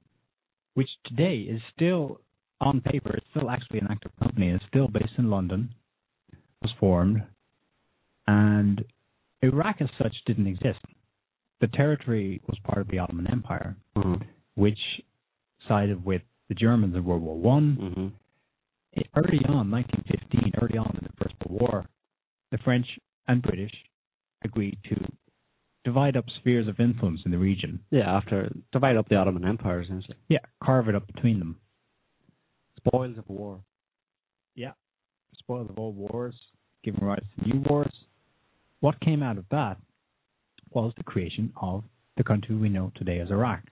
which 0.72 0.88
today 1.04 1.40
is 1.40 1.60
still 1.76 2.20
on 2.62 2.80
paper, 2.80 3.14
it's 3.14 3.26
still 3.30 3.50
actually 3.50 3.80
an 3.80 3.88
active 3.90 4.12
company, 4.18 4.48
it's 4.48 4.64
still 4.68 4.88
based 4.88 5.12
in 5.18 5.28
London, 5.28 5.68
was 6.62 6.70
formed, 6.80 7.22
and 8.26 8.82
Iraq 9.42 9.76
as 9.82 9.88
such 10.02 10.14
didn't 10.24 10.46
exist. 10.46 10.78
The 11.60 11.66
territory 11.66 12.40
was 12.46 12.56
part 12.64 12.78
of 12.78 12.88
the 12.88 13.00
Ottoman 13.00 13.30
Empire, 13.30 13.76
mm-hmm. 13.94 14.22
which 14.54 14.78
sided 15.68 16.06
with 16.06 16.22
the 16.48 16.54
Germans 16.54 16.94
in 16.94 17.04
World 17.04 17.20
War 17.20 17.36
One. 17.36 17.76
Mm-hmm 17.78 18.06
early 19.16 19.40
on, 19.48 19.70
1915, 19.70 20.52
early 20.60 20.78
on 20.78 20.96
in 21.00 21.06
the 21.06 21.24
First 21.24 21.34
World 21.46 21.60
War, 21.60 21.86
the 22.50 22.58
French 22.58 22.86
and 23.26 23.42
British 23.42 23.72
agreed 24.42 24.78
to 24.88 24.96
divide 25.84 26.16
up 26.16 26.24
spheres 26.40 26.68
of 26.68 26.80
influence 26.80 27.20
in 27.24 27.30
the 27.30 27.38
region. 27.38 27.80
Yeah, 27.90 28.10
after 28.10 28.52
divide 28.72 28.96
up 28.96 29.08
the 29.08 29.16
Ottoman 29.16 29.44
Empire, 29.44 29.82
essentially. 29.82 30.16
Yeah, 30.28 30.38
carve 30.62 30.88
it 30.88 30.94
up 30.94 31.06
between 31.06 31.38
them. 31.38 31.56
Spoils 32.76 33.18
of 33.18 33.28
war. 33.28 33.60
Yeah, 34.54 34.72
spoils 35.38 35.68
of 35.70 35.78
all 35.78 35.92
wars, 35.92 36.34
giving 36.82 37.04
rise 37.04 37.22
to 37.38 37.48
new 37.48 37.62
wars. 37.68 37.92
What 38.80 39.00
came 39.00 39.22
out 39.22 39.38
of 39.38 39.44
that 39.50 39.78
was 40.70 40.92
the 40.96 41.04
creation 41.04 41.52
of 41.60 41.84
the 42.16 42.24
country 42.24 42.54
we 42.54 42.68
know 42.68 42.92
today 42.94 43.20
as 43.20 43.30
Iraq. 43.30 43.62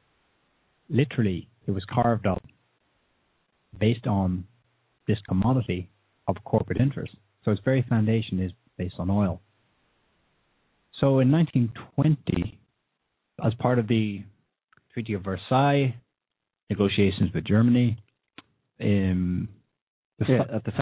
Literally, 0.88 1.48
it 1.66 1.70
was 1.70 1.84
carved 1.88 2.26
up 2.26 2.42
based 3.78 4.06
on 4.06 4.44
this 5.06 5.18
commodity 5.28 5.90
of 6.28 6.36
corporate 6.44 6.80
interest. 6.80 7.12
So 7.44 7.50
its 7.50 7.60
very 7.64 7.82
foundation 7.88 8.40
is 8.40 8.52
based 8.78 8.94
on 8.98 9.10
oil. 9.10 9.40
So 11.00 11.18
in 11.18 11.32
1920, 11.32 12.58
as 13.44 13.52
part 13.54 13.78
of 13.78 13.88
the 13.88 14.22
Treaty 14.92 15.14
of 15.14 15.22
Versailles, 15.24 15.94
negotiations 16.70 17.30
with 17.34 17.44
Germany. 17.44 17.98
Um, 18.80 19.48
the 20.18 20.26
Yeah, 20.28 20.42
at 20.54 20.64
the 20.64 20.72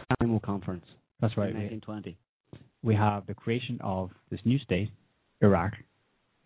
conference. 0.44 0.84
that's 1.20 1.36
right. 1.36 1.51
In 1.51 1.56
1920. 1.80 2.16
we 2.82 2.94
have 2.94 3.26
the 3.26 3.34
creation 3.34 3.78
of 3.82 4.10
this 4.30 4.40
new 4.44 4.59
state, 4.59 4.90
Iraq, 5.40 5.72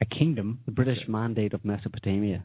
a 0.00 0.06
kingdom, 0.06 0.60
The 0.66 0.72
British 0.72 0.98
Mandate 1.08 1.54
of 1.54 1.64
Mesopotamia. 1.64 2.44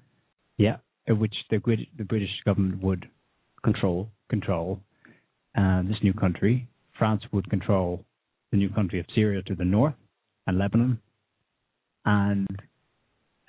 yeah, 0.57 0.77
which 1.07 1.35
the 1.49 1.59
the 1.97 2.05
British 2.05 2.29
government 2.45 2.81
would 2.83 3.07
Control. 3.63 4.09
control 4.29 4.79
uh, 5.57 5.81
this 5.83 5.97
new 6.03 6.13
country. 6.13 6.67
France 6.97 7.23
would 7.31 7.49
control 7.49 8.03
the 8.51 8.57
new 8.57 8.69
country 8.69 8.99
of 8.99 9.05
Syria 9.15 9.41
to 9.43 9.55
the 9.55 9.65
north 9.65 9.93
and 10.47 10.57
Lebanon. 10.57 10.99
And 12.05 12.47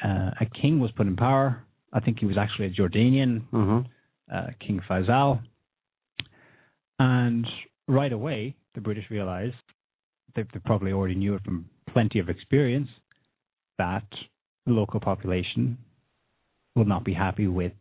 uh, 0.05 0.31
a 0.40 0.47
king 0.60 0.78
was 0.81 0.90
put 0.93 1.06
in 1.06 1.16
power. 1.16 1.62
I 1.93 2.01
think 2.01 2.18
he 2.18 2.27
was 2.27 2.36
actually 2.39 2.66
a 2.66 2.70
Jordanian, 2.70 3.43
Uh-huh. 3.52 3.82
uh, 4.35 4.47
King 4.64 4.81
Faisal. 4.89 5.40
And 6.98 7.47
right 7.89 8.12
away, 8.12 8.55
the 8.74 8.81
British 8.81 9.05
realized, 9.10 9.55
they, 10.36 10.43
they 10.43 10.60
probably 10.64 10.93
already 10.93 11.14
knew 11.14 11.35
it 11.35 11.43
from 11.44 11.66
plenty 11.93 12.18
of 12.18 12.28
experience, 12.28 12.89
that 13.78 14.05
the 14.66 14.72
local 14.72 15.01
population 15.01 15.78
will 16.77 16.85
not 16.85 17.05
be 17.05 17.14
happy 17.14 17.47
with 17.48 17.72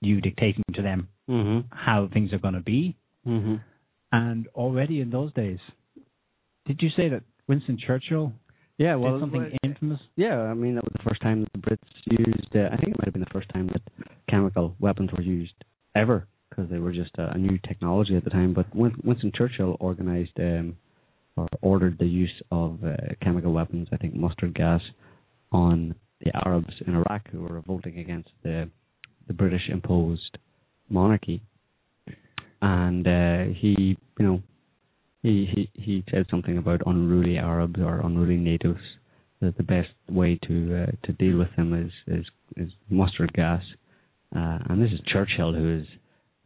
you 0.00 0.20
dictating 0.20 0.62
to 0.74 0.82
them 0.82 1.08
Mm-hmm. 1.28 1.68
how 1.70 2.08
things 2.12 2.32
are 2.32 2.38
going 2.38 2.54
to 2.54 2.60
be. 2.60 2.96
Mm-hmm. 3.26 3.56
And 4.12 4.48
already 4.54 5.00
in 5.00 5.10
those 5.10 5.32
days, 5.34 5.58
did 6.66 6.80
you 6.82 6.88
say 6.96 7.08
that 7.08 7.22
Winston 7.48 7.78
Churchill 7.84 8.32
Yeah, 8.78 8.96
well, 8.96 9.12
did 9.12 9.22
something 9.22 9.42
well, 9.42 9.50
infamous? 9.62 10.00
yeah, 10.16 10.38
I 10.38 10.54
mean 10.54 10.74
that 10.74 10.84
was 10.84 10.92
the 10.96 11.08
first 11.08 11.20
time 11.22 11.40
that 11.42 11.52
the 11.52 11.58
Brits 11.58 11.78
used. 12.06 12.54
Uh, 12.54 12.68
I 12.72 12.76
think 12.76 12.88
it 12.88 12.98
might 12.98 13.04
have 13.04 13.12
been 13.12 13.22
the 13.22 13.32
first 13.32 13.48
time 13.50 13.68
that 13.68 13.82
chemical 14.28 14.74
weapons 14.80 15.10
were 15.12 15.22
used 15.22 15.54
ever, 15.94 16.26
because 16.48 16.68
they 16.70 16.78
were 16.78 16.92
just 16.92 17.10
a, 17.18 17.32
a 17.32 17.38
new 17.38 17.58
technology 17.66 18.16
at 18.16 18.24
the 18.24 18.30
time. 18.30 18.54
But 18.54 18.66
Winston 18.74 19.32
Churchill 19.34 19.76
organized 19.80 20.38
um, 20.38 20.76
or 21.36 21.46
ordered 21.60 21.98
the 21.98 22.06
use 22.06 22.42
of 22.50 22.78
uh, 22.84 22.96
chemical 23.22 23.52
weapons. 23.52 23.88
I 23.92 23.96
think 23.96 24.14
mustard 24.14 24.54
gas 24.54 24.80
on 25.52 25.94
the 26.20 26.30
Arabs 26.46 26.74
in 26.86 26.94
Iraq 26.94 27.28
who 27.30 27.42
were 27.42 27.54
revolting 27.54 27.98
against 27.98 28.30
the 28.42 28.68
the 29.26 29.34
British 29.34 29.68
imposed 29.70 30.38
monarchy, 30.88 31.40
and 32.62 33.06
uh, 33.06 33.52
he, 33.54 33.96
you 34.18 34.26
know, 34.26 34.42
he, 35.22 35.46
he 35.54 35.70
he 35.74 36.04
said 36.10 36.26
something 36.30 36.58
about 36.58 36.82
unruly 36.86 37.38
Arabs 37.38 37.78
or 37.78 38.00
unruly 38.00 38.36
natives. 38.36 38.80
That 39.40 39.56
the 39.56 39.62
best 39.62 39.88
way 40.10 40.38
to 40.46 40.82
uh, 40.82 41.06
to 41.06 41.12
deal 41.12 41.38
with 41.38 41.48
them 41.56 41.72
is 41.72 41.92
is 42.06 42.26
is 42.56 42.72
mustard 42.90 43.32
gas, 43.32 43.62
uh, 44.36 44.58
and 44.68 44.82
this 44.82 44.92
is 44.92 45.00
Churchill 45.06 45.54
who 45.54 45.80
is 45.80 45.86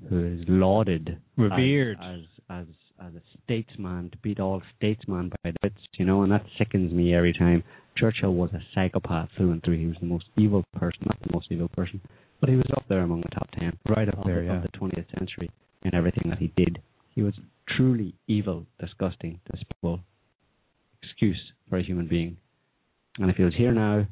who 0.08 0.24
is 0.24 0.44
lauded, 0.46 1.18
Revered. 1.36 1.98
as 2.00 2.20
as 2.50 2.66
as, 3.00 3.06
as 3.08 3.14
a 3.14 3.22
statesman 3.44 4.10
to 4.10 4.18
beat 4.18 4.38
all 4.38 4.62
statesmen 4.76 5.30
by 5.42 5.50
the 5.50 5.68
Brits, 5.68 5.82
you 5.98 6.04
know, 6.04 6.22
and 6.22 6.30
that 6.30 6.44
sickens 6.56 6.92
me 6.92 7.14
every 7.14 7.32
time. 7.32 7.64
Churchill 7.96 8.34
was 8.34 8.50
a 8.52 8.60
psychopath 8.74 9.28
through 9.36 9.52
and 9.52 9.62
through. 9.62 9.78
He 9.78 9.86
was 9.86 9.96
the 10.00 10.06
most 10.06 10.26
evil 10.36 10.64
person, 10.76 11.02
not 11.06 11.18
the 11.20 11.32
most 11.32 11.46
evil 11.50 11.68
person, 11.68 12.00
but 12.40 12.48
he 12.48 12.56
was 12.56 12.66
up 12.76 12.84
there 12.88 13.00
among 13.00 13.20
the 13.22 13.28
top 13.28 13.48
ten 13.52 13.76
Right 13.88 14.08
up 14.08 14.24
there, 14.24 14.40
the, 14.40 14.46
yeah. 14.46 14.56
of 14.56 14.62
the 14.62 14.68
20th 14.78 15.18
century 15.18 15.48
in 15.84 15.94
everything 15.94 16.30
that 16.30 16.38
he 16.38 16.52
did. 16.56 16.80
He 17.10 17.22
was 17.22 17.34
truly 17.76 18.14
evil, 18.26 18.66
disgusting, 18.80 19.40
despicable 19.50 20.00
excuse 21.02 21.40
for 21.68 21.78
a 21.78 21.82
human 21.82 22.06
being. 22.08 22.36
And 23.18 23.30
if 23.30 23.36
he 23.36 23.44
was 23.44 23.54
here 23.56 23.72
now, 23.72 24.06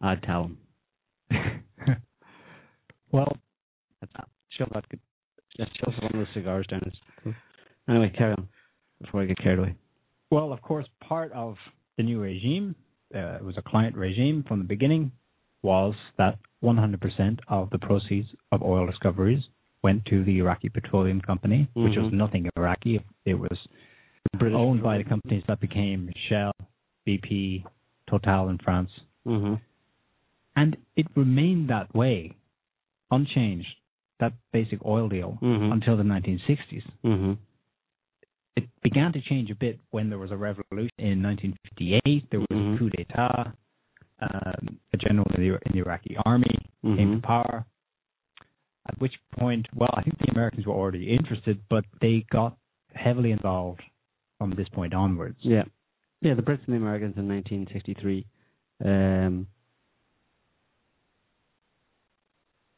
I'd 0.00 0.22
tell 0.22 0.44
him. 0.44 0.58
well, 3.12 3.36
shove 4.50 4.68
that. 4.72 4.88
good- 4.88 5.00
Let's 5.58 5.72
shove 5.76 5.94
one 6.00 6.12
of 6.14 6.18
those 6.20 6.34
cigars 6.34 6.66
down 6.68 6.82
his. 7.24 7.34
Anyway, 7.88 8.12
carry 8.16 8.32
on 8.32 8.48
before 9.02 9.22
I 9.22 9.26
get 9.26 9.38
carried 9.38 9.58
away. 9.58 9.74
well, 10.30 10.52
of 10.52 10.60
course, 10.62 10.86
part 11.00 11.32
of 11.32 11.56
the 11.96 12.02
new 12.04 12.20
regime, 12.20 12.76
uh, 13.14 13.36
it 13.36 13.44
was 13.44 13.56
a 13.58 13.62
client 13.62 13.96
regime 13.96 14.44
from 14.46 14.58
the 14.58 14.64
beginning, 14.64 15.10
was 15.62 15.94
that 16.16 16.38
100% 16.62 17.38
of 17.48 17.70
the 17.70 17.78
proceeds 17.78 18.28
of 18.52 18.62
oil 18.62 18.86
discoveries 18.86 19.42
went 19.88 20.04
to 20.12 20.22
the 20.28 20.36
Iraqi 20.42 20.68
Petroleum 20.68 21.20
Company, 21.30 21.60
which 21.84 21.96
was 21.96 22.10
Mhm. 22.12 22.18
nothing 22.24 22.42
Iraqi. 22.56 23.00
It 23.24 23.36
was 23.44 23.56
British 24.40 24.54
owned 24.64 24.82
by 24.82 24.94
the 24.98 25.04
companies 25.14 25.44
that 25.48 25.58
became 25.60 26.00
Shell, 26.26 26.52
BP, 27.06 27.64
Total 28.06 28.48
in 28.52 28.58
France. 28.58 28.90
Mm-hmm. 29.26 29.54
And 30.60 30.76
it 31.00 31.06
remained 31.14 31.64
that 31.74 31.88
way, 31.94 32.34
unchanged, 33.10 33.74
that 34.18 34.32
basic 34.52 34.80
oil 34.84 35.08
deal, 35.08 35.30
Mhm. 35.40 35.72
until 35.76 35.96
the 35.96 36.04
1960s. 36.04 36.84
Mm-hmm. 37.04 37.32
It 38.56 38.66
began 38.82 39.12
to 39.12 39.20
change 39.30 39.50
a 39.50 39.54
bit 39.54 39.76
when 39.94 40.10
there 40.10 40.18
was 40.24 40.32
a 40.32 40.36
revolution 40.48 40.98
in 40.98 41.22
1958. 41.22 42.28
There 42.30 42.40
was 42.40 42.50
a 42.50 42.76
coup 42.78 42.90
d'etat. 42.90 43.52
Um, 44.20 44.62
a 44.92 44.96
general 44.96 45.26
in 45.34 45.40
the, 45.42 45.48
in 45.66 45.72
the 45.74 45.78
Iraqi 45.78 46.16
army 46.26 46.56
came 46.82 46.96
Mhm. 47.10 47.20
to 47.20 47.26
power. 47.34 47.64
At 48.88 48.98
which 49.00 49.14
point, 49.38 49.66
well, 49.74 49.90
I 49.94 50.02
think 50.02 50.18
the 50.18 50.30
Americans 50.32 50.66
were 50.66 50.74
already 50.74 51.14
interested, 51.14 51.60
but 51.68 51.84
they 52.00 52.24
got 52.30 52.56
heavily 52.94 53.32
involved 53.32 53.82
from 54.38 54.50
this 54.56 54.68
point 54.70 54.94
onwards. 54.94 55.36
Yeah. 55.40 55.64
Yeah, 56.22 56.34
the 56.34 56.42
Brits 56.42 56.64
and 56.66 56.72
the 56.74 56.76
Americans 56.78 57.14
in 57.16 57.28
1963. 57.28 58.26
Um, 58.84 59.46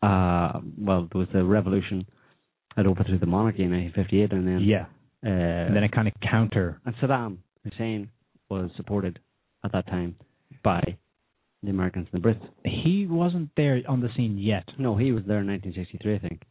uh, 0.02 0.60
well, 0.78 1.08
there 1.12 1.18
was 1.20 1.28
a 1.34 1.44
revolution 1.44 2.06
that 2.76 2.86
overthrew 2.86 3.18
the 3.18 3.26
monarchy 3.26 3.62
in 3.64 3.70
1958, 3.72 4.32
and 4.32 4.46
then 4.48 4.60
Yeah. 4.60 4.86
uh, 5.24 5.28
And 5.28 5.76
then 5.76 5.84
a 5.84 5.88
kind 5.88 6.08
of 6.08 6.14
counter. 6.20 6.80
and 6.86 6.94
Saddam 6.96 7.38
Hussein 7.64 8.10
was 8.48 8.70
supported 8.76 9.18
at 9.64 9.72
that 9.72 9.86
time 9.86 10.16
by 10.62 10.96
the 11.62 11.70
Americans 11.70 12.08
and 12.12 12.22
the 12.22 12.26
Brits. 12.28 12.40
He 12.64 13.06
wasn't 13.08 13.50
there 13.56 13.80
on 13.88 14.00
the 14.00 14.08
scene 14.16 14.38
yet. 14.38 14.64
No, 14.78 14.96
he 14.96 15.12
was 15.12 15.22
there 15.26 15.40
in 15.40 15.46
1963, 15.48 16.14
I 16.14 16.18
think. 16.18 16.42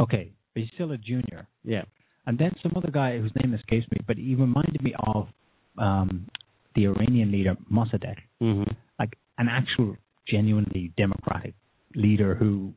Okay, 0.00 0.32
but 0.54 0.62
he's 0.62 0.70
still 0.74 0.92
a 0.92 0.98
junior. 0.98 1.46
Yeah. 1.64 1.82
And 2.26 2.38
then 2.38 2.52
some 2.62 2.72
other 2.76 2.90
guy 2.90 3.18
whose 3.18 3.32
name 3.42 3.54
escapes 3.54 3.86
me, 3.90 3.98
but 4.06 4.16
he 4.18 4.34
reminded 4.34 4.82
me 4.82 4.94
of 5.14 5.28
um, 5.78 6.28
the 6.74 6.86
Iranian 6.86 7.32
leader 7.32 7.56
Mossadegh, 7.72 8.18
Mm-hmm. 8.42 8.70
like 8.98 9.16
an 9.38 9.48
actual, 9.50 9.96
genuinely 10.28 10.92
democratic 10.98 11.54
leader 11.94 12.34
who 12.34 12.72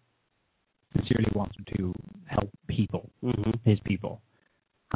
sincerely 0.95 1.29
wants 1.35 1.55
to 1.77 1.93
help 2.25 2.49
people, 2.67 3.09
Mm-hmm. 3.23 3.51
his 3.69 3.79
people. 3.85 4.21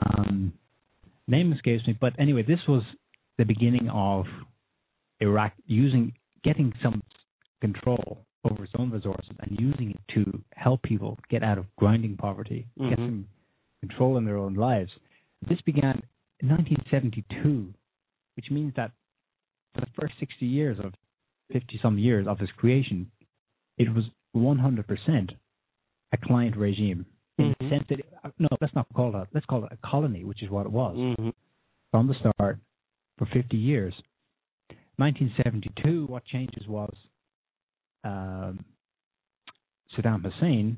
Um, 0.02 0.54
name 1.28 1.52
escapes 1.54 1.86
me, 1.88 1.98
but 2.00 2.14
anyway, 2.20 2.44
this 2.44 2.60
was 2.68 2.84
the 3.38 3.44
beginning 3.46 3.90
of 3.90 4.26
Iraq 5.20 5.54
using, 5.66 6.14
getting 6.46 6.72
some 6.82 7.02
control 7.60 8.20
over 8.46 8.64
its 8.64 8.74
own 8.78 8.92
resources 8.92 9.32
and 9.40 9.60
using 9.60 9.90
it 9.90 10.00
to 10.14 10.24
help 10.54 10.82
people 10.84 11.18
get 11.30 11.44
out 11.44 11.58
of 11.58 11.66
grinding 11.76 12.16
poverty, 12.16 12.68
get 12.78 13.00
Mhm. 13.00 13.06
some 13.08 13.28
control 13.82 14.18
in 14.18 14.26
their 14.26 14.38
own 14.38 14.54
lives. 14.54 14.92
This 15.42 15.60
began 15.62 16.02
in 16.40 16.48
1972, 16.48 17.74
which 18.36 18.52
means 18.52 18.74
that 18.76 18.92
for 19.74 19.82
the 19.82 19.92
first 20.00 20.14
60 20.20 20.46
years 20.46 20.78
of 20.80 20.94
50 21.52 21.78
some 21.80 21.98
years 21.98 22.28
of 22.28 22.40
its 22.42 22.52
creation, 22.54 23.12
it 23.78 23.90
was 23.94 24.06
100% 24.34 25.32
a 26.12 26.18
client 26.18 26.56
regime. 26.56 27.06
In 27.38 27.50
the 27.60 27.66
Mhm. 27.66 27.70
sense 27.70 27.88
that, 27.88 28.40
no, 28.40 28.48
let's 28.62 28.74
not 28.76 28.88
call 28.94 29.16
it, 29.22 29.28
let's 29.34 29.46
call 29.46 29.66
it 29.66 29.72
a 29.72 29.78
colony, 29.78 30.24
which 30.24 30.42
is 30.44 30.50
what 30.50 30.66
it 30.66 30.72
was 30.72 30.96
Mm-hmm. 30.96 31.30
from 31.92 32.08
the 32.08 32.14
start 32.16 32.60
for 33.18 33.26
50 33.26 33.58
years. 33.58 33.94
1972, 34.98 36.06
what 36.08 36.26
changes 36.26 36.68
was 36.68 36.94
um, 38.04 38.64
Saddam 39.98 40.24
Hussein, 40.24 40.78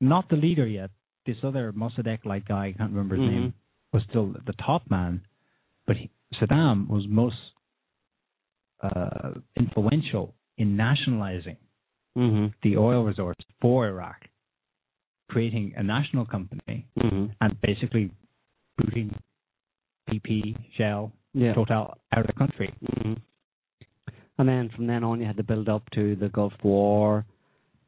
not 0.00 0.28
the 0.28 0.36
leader 0.36 0.66
yet, 0.66 0.90
this 1.26 1.36
other 1.42 1.72
Mossadegh-like 1.72 2.46
guy, 2.48 2.66
I 2.66 2.72
can't 2.72 2.90
remember 2.92 3.16
his 3.16 3.24
Mhm. 3.24 3.30
name, 3.32 3.54
was 3.92 4.02
still 4.08 4.34
the 4.46 4.52
top 4.54 4.88
man, 4.90 5.22
but 5.86 5.96
he, 5.96 6.10
Saddam 6.34 6.88
was 6.88 7.06
most 7.08 7.36
uh, 8.82 9.34
influential 9.56 10.34
in 10.56 10.74
nationalizing 10.76 11.56
Mm-hmm. 12.16 12.46
the 12.62 12.76
oil 12.76 13.04
resource 13.04 13.36
for 13.60 13.86
Iraq, 13.86 14.26
creating 15.28 15.74
a 15.76 15.82
national 15.82 16.24
company 16.26 16.86
Mm-hmm. 16.98 17.26
and 17.40 17.60
basically 17.60 18.10
booting 18.78 19.14
BP, 20.08 20.56
Shell, 20.76 21.12
Yeah. 21.34 21.52
Total 21.54 21.96
out 22.12 22.20
of 22.20 22.26
the 22.26 22.32
country. 22.32 22.74
hmm 23.02 23.14
And 24.40 24.48
then 24.48 24.70
from 24.74 24.86
then 24.86 25.04
on, 25.04 25.20
you 25.20 25.26
had 25.26 25.36
to 25.36 25.42
build 25.42 25.68
up 25.68 25.82
to 25.90 26.16
the 26.16 26.30
Gulf 26.30 26.54
War. 26.62 27.26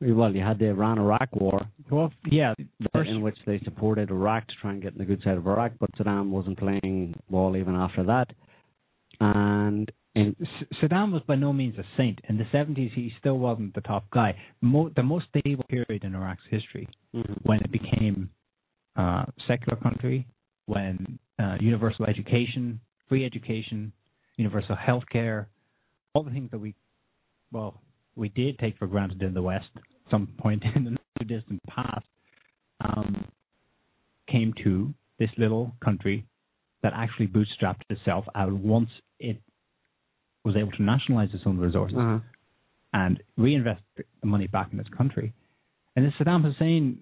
Well, 0.02 0.34
you 0.36 0.42
had 0.42 0.58
the 0.58 0.66
Iran-Iraq 0.66 1.34
War, 1.34 1.62
Well, 1.90 2.12
yeah, 2.30 2.52
the 2.58 2.88
first, 2.92 3.08
in 3.08 3.22
which 3.22 3.38
they 3.46 3.58
supported 3.64 4.10
Iraq 4.10 4.46
to 4.48 4.54
try 4.60 4.72
and 4.72 4.82
get 4.82 4.92
in 4.92 4.98
the 4.98 5.06
good 5.06 5.22
side 5.22 5.38
of 5.38 5.46
Iraq, 5.46 5.72
but 5.80 5.90
Saddam 5.96 6.28
wasn't 6.28 6.58
playing 6.58 7.14
ball 7.30 7.56
even 7.56 7.74
after 7.74 8.02
that. 8.04 8.28
And 9.20 9.90
S- 10.14 10.66
Saddam 10.82 11.12
was 11.12 11.22
by 11.26 11.36
no 11.36 11.54
means 11.54 11.78
a 11.78 11.84
saint. 11.96 12.20
In 12.28 12.36
the 12.36 12.44
70s, 12.52 12.92
he 12.92 13.14
still 13.18 13.38
wasn't 13.38 13.72
the 13.74 13.80
top 13.80 14.10
guy. 14.10 14.36
Mo- 14.60 14.90
the 14.94 15.02
most 15.02 15.26
stable 15.30 15.64
period 15.70 16.04
in 16.04 16.14
Iraq's 16.14 16.44
history, 16.50 16.86
Mhm. 17.14 17.38
when 17.44 17.60
it 17.60 17.70
became 17.72 18.28
a 18.96 19.26
secular 19.46 19.78
country, 19.80 20.26
when 20.66 21.18
uh, 21.38 21.56
universal 21.60 22.04
education, 22.04 22.78
free 23.08 23.24
education, 23.24 23.92
universal 24.36 24.76
health 24.76 25.04
care, 25.10 25.48
all 26.14 26.22
the 26.22 26.30
things 26.30 26.51
that 26.51 26.59
we, 26.59 26.74
well, 27.52 27.80
we 28.16 28.28
did 28.30 28.59
take 28.59 28.76
for 28.78 28.86
granted 28.86 29.22
in 29.22 29.34
the 29.34 29.43
West 29.43 29.66
at 29.76 29.82
some 30.10 30.28
point 30.39 30.62
in 30.76 30.84
the 30.84 30.90
not 30.90 31.01
too 31.18 31.24
distant 31.24 31.60
past, 31.68 32.06
um, 32.80 33.24
came 34.30 34.52
to 34.64 34.93
this 35.18 35.30
little 35.39 35.72
country 35.84 36.24
that 36.82 36.93
actually 36.97 37.26
bootstrapped 37.28 37.82
itself 37.90 38.24
out 38.34 38.52
once 38.52 38.89
it 39.20 39.40
was 40.44 40.56
able 40.56 40.72
to 40.72 40.82
nationalize 40.82 41.28
its 41.32 41.44
own 41.47 41.56
resources 41.59 41.97
Uh-huh. 41.97 42.18
and 42.93 43.22
reinvest 43.36 43.82
the 43.97 44.26
money 44.26 44.48
back 44.48 44.68
in 44.72 44.80
its 44.80 44.89
country. 44.90 45.32
And 45.94 46.05
then 46.05 46.12
Saddam 46.18 46.43
Hussein 46.43 46.98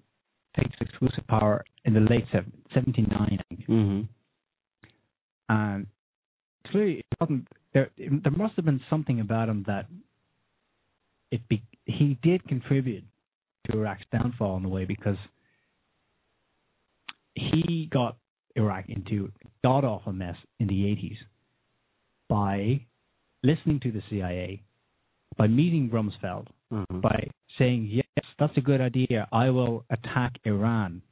takes 0.59 0.77
exclusive 0.81 1.27
power 1.28 1.65
in 1.85 1.95
the 1.95 2.01
late 2.01 2.24
sev- 2.32 2.45
79, 2.74 3.16
I 3.41 3.55
think. 3.55 3.66
Mhm. 3.69 4.09
And 5.49 5.87
clearly, 6.66 6.99
it 6.99 7.07
wasn't 7.20 7.49
there. 7.72 7.90
There 7.97 8.32
must 8.32 8.55
have 8.56 8.64
been 8.64 8.80
something 8.90 9.20
about 9.20 9.48
him 9.48 9.64
that 9.66 9.86
it 11.30 11.47
be, 11.48 11.62
he 11.86 12.18
did 12.22 12.47
contribute 12.48 13.05
to 13.66 13.76
Iraq's 13.76 14.05
downfall 14.10 14.56
in 14.56 14.64
a 14.64 14.68
way 14.68 14.84
because 14.84 15.16
he 17.34 17.88
got 17.92 18.16
Iraq 18.56 18.88
into 18.88 19.30
god 19.62 19.84
awful 19.84 20.12
mess 20.12 20.36
in 20.59 20.66
the 20.66 20.74
80s 20.74 21.16
by 22.28 22.80
listening 23.42 23.80
to 23.80 23.92
the 23.92 24.02
CIA, 24.10 24.62
by 25.36 25.47
meeting 25.47 25.88
Rumsfeld, 25.90 26.48
Mhm. 26.72 27.01
by 27.01 27.28
saying, 27.59 27.86
yes, 27.86 28.24
that's 28.38 28.56
a 28.56 28.60
good 28.60 28.80
idea. 28.80 29.28
I 29.32 29.51
will 29.51 29.84
attack 29.90 30.38
Iran. 30.44 31.02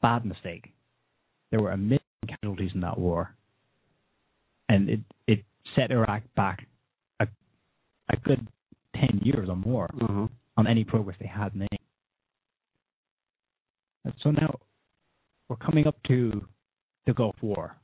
Bad 0.00 0.24
mistake. 0.24 0.72
There 1.50 1.60
were 1.60 1.72
a 1.72 1.76
million 1.76 2.00
casualties 2.26 2.70
in 2.74 2.80
that 2.80 2.98
war. 2.98 3.34
And 4.68 4.88
it, 4.88 5.00
it 5.26 5.44
set 5.74 5.90
Iraq 5.90 6.22
back 6.36 6.66
a, 7.20 7.26
a 8.10 8.16
good 8.16 8.46
10 8.96 9.20
years 9.22 9.48
or 9.48 9.56
more 9.56 9.88
Mhm. 9.94 10.30
on 10.56 10.66
any 10.66 10.84
progress 10.84 11.16
they 11.20 11.26
had 11.26 11.54
made. 11.54 11.68
And 14.04 14.14
so 14.22 14.30
now 14.30 14.58
we're 15.48 15.56
coming 15.56 15.86
up 15.86 15.96
to 16.08 16.46
the 17.06 17.14
Gulf 17.14 17.36
War. 17.42 17.76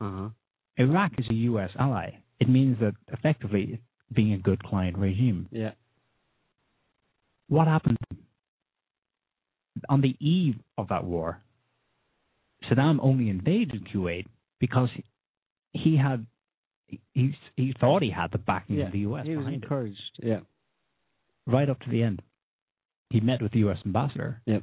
Uh-huh. 0.00 0.28
Iraq 0.76 1.12
is 1.18 1.26
a 1.30 1.34
U.S. 1.34 1.70
ally. 1.78 2.10
It 2.40 2.48
means 2.48 2.78
that 2.80 2.94
effectively 3.12 3.74
it's 3.74 3.82
being 4.12 4.32
a 4.32 4.38
good 4.38 4.62
client 4.62 4.98
regime. 4.98 5.48
Yeah. 5.50 5.72
What 7.48 7.68
happened 7.68 7.98
on 9.88 10.00
the 10.00 10.16
eve 10.24 10.56
of 10.76 10.88
that 10.88 11.04
war? 11.04 11.40
Saddam 12.68 12.98
only 13.02 13.28
invaded 13.28 13.86
Kuwait 13.92 14.26
because 14.58 14.88
he 15.72 15.96
had 15.96 16.26
he 17.12 17.34
he 17.56 17.74
thought 17.80 18.02
he 18.02 18.10
had 18.10 18.30
the 18.32 18.38
backing 18.38 18.76
Yeah. 18.76 18.86
of 18.86 18.92
the 18.92 18.98
U.S. 19.00 19.24
He 19.26 19.36
was 19.36 19.44
behind 19.44 19.54
it, 19.54 19.62
encouraged. 19.64 20.20
Yeah. 20.22 20.40
right 21.46 21.68
up 21.68 21.80
to 21.80 21.90
the 21.90 22.02
end. 22.02 22.22
He 23.10 23.20
met 23.20 23.42
with 23.42 23.52
the 23.52 23.60
U.S. 23.60 23.78
ambassador. 23.84 24.40
Yep. 24.46 24.62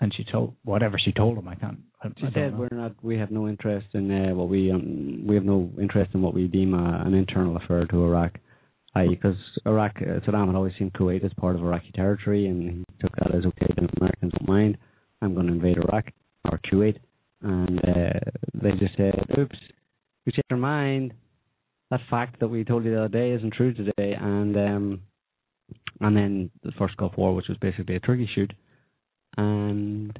And 0.00 0.12
she 0.14 0.24
told 0.30 0.54
whatever 0.64 0.98
she 1.02 1.12
told 1.12 1.38
him. 1.38 1.48
I 1.48 1.54
can't. 1.54 1.78
I, 2.02 2.08
She 2.18 2.26
I 2.26 2.32
said 2.32 2.52
know. 2.52 2.58
we're 2.70 2.76
not. 2.76 2.92
We 3.02 3.16
have 3.18 3.30
no 3.30 3.48
interest 3.48 3.86
in 3.94 4.10
uh, 4.10 4.34
what 4.34 4.48
we 4.48 4.70
um, 4.70 5.24
we 5.26 5.34
have 5.34 5.44
no 5.44 5.70
interest 5.80 6.10
in 6.14 6.20
what 6.22 6.34
we 6.34 6.46
deem 6.48 6.74
a, 6.74 7.02
an 7.06 7.14
internal 7.14 7.56
affair 7.56 7.86
to 7.86 8.04
Iraq. 8.04 8.32
I 8.94 9.06
because 9.08 9.36
Iraq 9.66 9.96
uh, 10.00 10.20
Saddam 10.26 10.46
had 10.46 10.54
always 10.56 10.72
seen 10.78 10.90
Kuwait 10.90 11.24
as 11.24 11.32
part 11.34 11.54
of 11.56 11.62
Iraqi 11.62 11.90
territory, 11.94 12.46
and 12.46 12.62
he 12.70 12.84
took 13.00 13.14
that 13.16 13.34
as 13.34 13.44
okay. 13.46 13.66
The 13.76 13.88
Americans 14.00 14.32
don't 14.38 14.48
mind. 14.48 14.78
I'm 15.22 15.34
going 15.34 15.46
to 15.46 15.52
invade 15.54 15.78
Iraq 15.78 16.06
or 16.50 16.60
Kuwait, 16.70 16.98
and 17.42 17.78
uh, 17.80 18.20
they 18.54 18.70
just 18.72 18.96
said, 18.98 19.14
"Oops, 19.38 19.56
we 20.26 20.32
changed 20.32 20.50
our 20.50 20.56
mind. 20.58 21.14
That 21.96 22.10
fact 22.10 22.40
that 22.40 22.48
we 22.48 22.62
told 22.62 22.84
you 22.84 22.90
the 22.90 23.04
other 23.04 23.08
day 23.08 23.30
isn't 23.32 23.54
true 23.54 23.72
today." 23.72 24.12
And 24.20 24.54
um, 24.56 25.00
and 26.00 26.14
then 26.14 26.50
the 26.62 26.72
first 26.72 26.96
Gulf 26.98 27.16
War, 27.16 27.34
which 27.34 27.48
was 27.48 27.56
basically 27.58 27.96
a 27.96 28.00
turkey 28.00 28.28
shoot, 28.34 28.52
and 29.38 30.18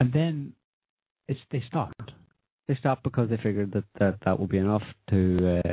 and 0.00 0.12
then 0.12 0.52
it's 1.28 1.38
they 1.52 1.62
stopped. 1.68 2.10
they 2.66 2.74
stopped 2.74 3.04
because 3.04 3.30
they 3.30 3.36
figured 3.36 3.70
that 3.72 3.84
that, 4.00 4.16
that 4.24 4.40
would 4.40 4.50
be 4.50 4.58
enough 4.58 4.82
to 5.10 5.60
uh, 5.64 5.72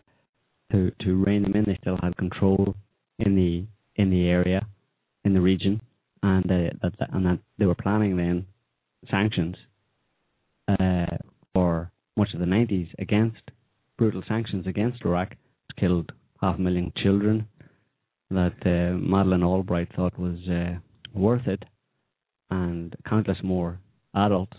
to 0.72 0.92
to 1.02 1.24
rein 1.26 1.42
them 1.42 1.56
in. 1.56 1.64
They 1.66 1.78
still 1.82 1.98
had 2.02 2.16
control 2.18 2.76
in 3.18 3.36
the 3.36 3.66
in 3.96 4.12
the 4.12 4.28
area, 4.30 4.68
in 5.26 5.34
the 5.34 5.42
region, 5.42 5.82
and 6.22 6.46
uh, 6.46 6.70
that 6.84 6.94
that- 7.00 7.14
and 7.14 7.26
that 7.26 7.40
they 7.58 7.66
were 7.66 7.76
planning 7.76 8.18
then 8.18 8.46
sanctions 9.10 9.56
uh, 10.68 11.18
for 11.56 11.92
much 12.16 12.34
of 12.36 12.40
the 12.40 12.46
90s 12.46 12.90
against 13.00 13.42
brutal 13.98 14.24
sanctions 14.28 14.68
against 14.68 15.04
Iraq, 15.06 15.30
which 15.30 15.78
killed 15.80 16.12
half 16.42 16.58
a 16.58 16.62
million 16.62 16.92
children. 17.04 17.48
That 18.30 18.56
uh, 18.66 18.98
Madeleine 18.98 19.44
Albright 19.44 19.90
thought 19.96 20.20
was 20.20 20.38
uh, 20.50 20.78
worth 21.14 21.48
it, 21.48 21.64
and 22.52 22.96
countless 23.08 23.38
more 23.42 23.80
adults 24.14 24.58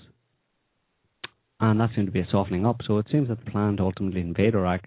and 1.61 1.81
that 1.81 1.91
seemed 1.95 2.07
to 2.07 2.13
be 2.13 2.21
a 2.21 2.29
softening 2.31 2.65
up. 2.65 2.81
So 2.87 2.99
it 2.99 3.07
seems 3.11 3.29
that 3.29 3.45
the 3.45 3.51
plan 3.51 3.77
to 3.77 3.83
ultimately 3.83 4.21
invade 4.21 4.55
Iraq 4.55 4.83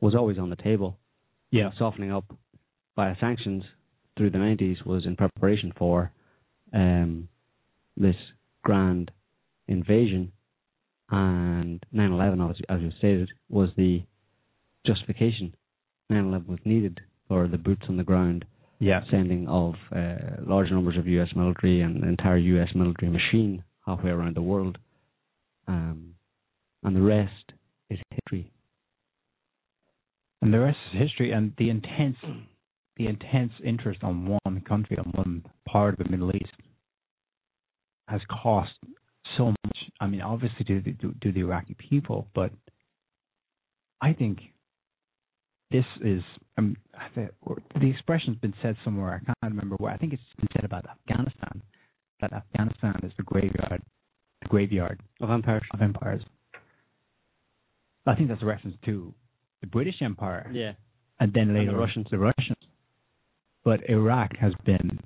was 0.00 0.14
always 0.14 0.38
on 0.38 0.50
the 0.50 0.56
table. 0.56 0.98
Yeah. 1.50 1.70
Softening 1.78 2.12
up 2.12 2.24
via 2.96 3.14
sanctions 3.20 3.64
through 4.16 4.30
the 4.30 4.38
90s 4.38 4.84
was 4.86 5.04
in 5.04 5.16
preparation 5.16 5.72
for 5.76 6.12
um, 6.72 7.28
this 7.96 8.16
grand 8.64 9.10
invasion. 9.68 10.32
And 11.10 11.84
9 11.92 12.12
11, 12.12 12.40
as, 12.40 12.56
as 12.68 12.80
you 12.80 12.90
stated, 12.98 13.30
was 13.48 13.70
the 13.76 14.02
justification. 14.86 15.54
9 16.10 16.26
11 16.26 16.46
was 16.48 16.58
needed 16.64 17.00
for 17.28 17.48
the 17.48 17.58
boots 17.58 17.82
on 17.88 17.96
the 17.96 18.02
ground 18.04 18.44
Yeah. 18.80 19.00
sending 19.10 19.46
of 19.48 19.74
uh, 19.94 20.42
large 20.46 20.70
numbers 20.70 20.96
of 20.96 21.06
U.S. 21.06 21.28
military 21.36 21.80
and 21.80 22.02
the 22.02 22.08
entire 22.08 22.38
U.S. 22.38 22.68
military 22.74 23.10
machine 23.10 23.62
halfway 23.86 24.10
around 24.10 24.36
the 24.36 24.42
world. 24.42 24.78
Um, 25.68 26.14
and 26.82 26.94
the 26.94 27.02
rest 27.02 27.52
is 27.90 27.98
history. 28.10 28.52
And 30.42 30.52
the 30.52 30.60
rest 30.60 30.76
is 30.92 31.00
history 31.00 31.32
and 31.32 31.52
the 31.58 31.70
intense 31.70 32.16
the 32.96 33.06
intense 33.08 33.52
interest 33.64 34.02
on 34.02 34.26
one 34.26 34.62
country, 34.66 34.96
on 34.96 35.10
one 35.12 35.44
part 35.68 35.98
of 35.98 36.04
the 36.04 36.10
Middle 36.10 36.34
East 36.34 36.52
has 38.08 38.20
cost 38.30 38.72
so 39.36 39.46
much. 39.64 39.76
I 40.00 40.06
mean, 40.06 40.20
obviously 40.20 40.64
to 40.66 40.80
the, 40.80 40.92
to, 40.94 41.14
to 41.22 41.32
the 41.32 41.40
Iraqi 41.40 41.74
people, 41.74 42.28
but 42.34 42.50
I 44.00 44.12
think 44.12 44.38
this 45.70 45.84
is 46.04 46.22
um, 46.58 46.76
the, 47.14 47.28
the 47.80 47.90
expression's 47.90 48.36
been 48.38 48.54
said 48.62 48.76
somewhere. 48.84 49.14
I 49.22 49.24
can't 49.24 49.38
remember 49.54 49.76
where. 49.76 49.92
I 49.92 49.96
think 49.96 50.12
it's 50.12 50.22
been 50.38 50.48
said 50.54 50.64
about 50.64 50.84
Afghanistan 50.88 51.62
that 52.20 52.32
Afghanistan 52.32 53.00
is 53.02 53.12
the 53.16 53.22
graveyard, 53.24 53.82
the 54.42 54.48
graveyard 54.48 55.00
Of 55.20 55.30
empires. 55.30 55.62
of 55.74 55.82
empires. 55.82 56.22
I 58.06 58.14
think 58.14 58.28
that's 58.28 58.42
a 58.42 58.46
reference 58.46 58.76
to 58.84 59.12
the 59.60 59.66
British 59.66 59.96
Empire 60.00 60.48
Yeah. 60.52 60.72
and 61.20 61.32
then 61.32 61.48
later 61.52 61.66
the 61.66 61.72
later 61.72 61.78
Russians. 61.78 62.06
The 62.10 62.18
Russians. 62.18 62.58
But 63.64 63.88
Iraq 63.90 64.36
has 64.36 64.52
been 64.64 65.00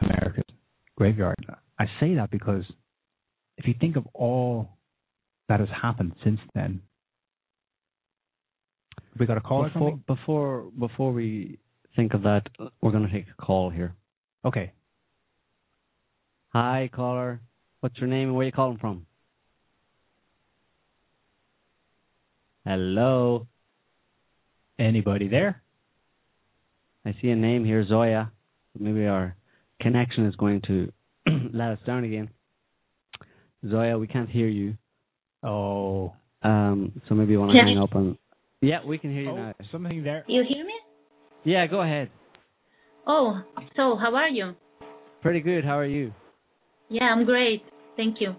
America's 0.00 0.44
graveyard. 0.96 1.34
I 1.78 1.84
say 2.00 2.14
that 2.14 2.30
because 2.30 2.64
if 3.58 3.66
you 3.66 3.74
think 3.78 3.96
of 3.96 4.06
all 4.14 4.70
that 5.48 5.60
has 5.60 5.68
happened 5.70 6.12
since 6.24 6.40
then, 6.54 6.80
we 9.18 9.26
got 9.26 9.36
a 9.36 9.40
call 9.40 9.64
Before, 9.64 9.98
before 10.06 10.62
before 10.78 11.12
we 11.12 11.58
think 11.96 12.14
of 12.14 12.22
that, 12.22 12.42
we're 12.80 12.92
going 12.92 13.06
to 13.06 13.12
take 13.12 13.26
a 13.36 13.42
call 13.42 13.68
here. 13.68 13.94
Okay. 14.44 14.72
Hi, 16.50 16.88
caller. 16.94 17.40
What's 17.80 17.98
your 17.98 18.08
name 18.08 18.28
and 18.28 18.36
where 18.36 18.46
you 18.46 18.52
calling 18.52 18.78
from? 18.78 19.06
Hello. 22.64 23.46
Anybody 24.78 25.28
there? 25.28 25.62
I 27.04 27.14
see 27.20 27.30
a 27.30 27.36
name 27.36 27.64
here, 27.64 27.84
Zoya. 27.86 28.30
Maybe 28.78 29.06
our 29.06 29.36
connection 29.80 30.26
is 30.26 30.36
going 30.36 30.62
to 30.68 30.92
let 31.52 31.70
us 31.70 31.78
down 31.84 32.04
again. 32.04 32.30
Zoya, 33.66 33.98
we 33.98 34.06
can't 34.06 34.28
hear 34.30 34.48
you. 34.48 34.76
Oh. 35.42 36.12
Um, 36.42 37.00
so 37.08 37.14
maybe 37.14 37.32
you 37.32 37.40
want 37.40 37.52
to 37.52 37.58
hang 37.58 37.78
up 37.78 37.94
on. 37.94 38.16
Yeah, 38.60 38.84
we 38.84 38.98
can 38.98 39.12
hear 39.12 39.22
you 39.22 39.30
Oh, 39.30 39.36
now. 39.36 39.54
something 39.70 40.02
there. 40.02 40.24
You 40.28 40.42
hear 40.48 40.64
me? 40.64 40.74
Yeah, 41.44 41.66
go 41.66 41.80
ahead. 41.82 42.10
Oh, 43.06 43.40
so 43.76 43.96
how 43.96 44.14
are 44.14 44.28
you? 44.28 44.54
Pretty 45.22 45.40
good. 45.40 45.64
How 45.64 45.78
are 45.78 45.86
you? 45.86 46.12
Yeah, 46.88 47.04
I'm 47.04 47.24
great. 47.24 47.62
Thank 47.96 48.20
you. 48.20 48.34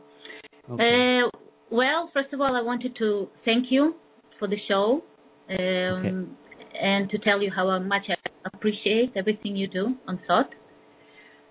Okay. 0.70 1.22
Uh, 1.26 1.30
well, 1.72 2.10
first 2.14 2.34
of 2.34 2.42
all, 2.42 2.56
I 2.56 2.62
wanted 2.62 2.96
to 2.98 3.28
thank 3.46 3.66
you 3.70 3.96
for 4.38 4.48
the 4.48 4.58
show. 4.68 5.04
Um, 5.50 6.38
and 6.80 7.10
to 7.10 7.18
tell 7.20 7.42
you 7.42 7.52
how 7.54 7.78
much 7.80 8.04
I 8.10 8.16
appreciate 8.54 9.14
everything 9.16 9.56
you 9.56 9.68
do 9.68 9.96
on 10.08 10.20
SOTT. 10.28 10.54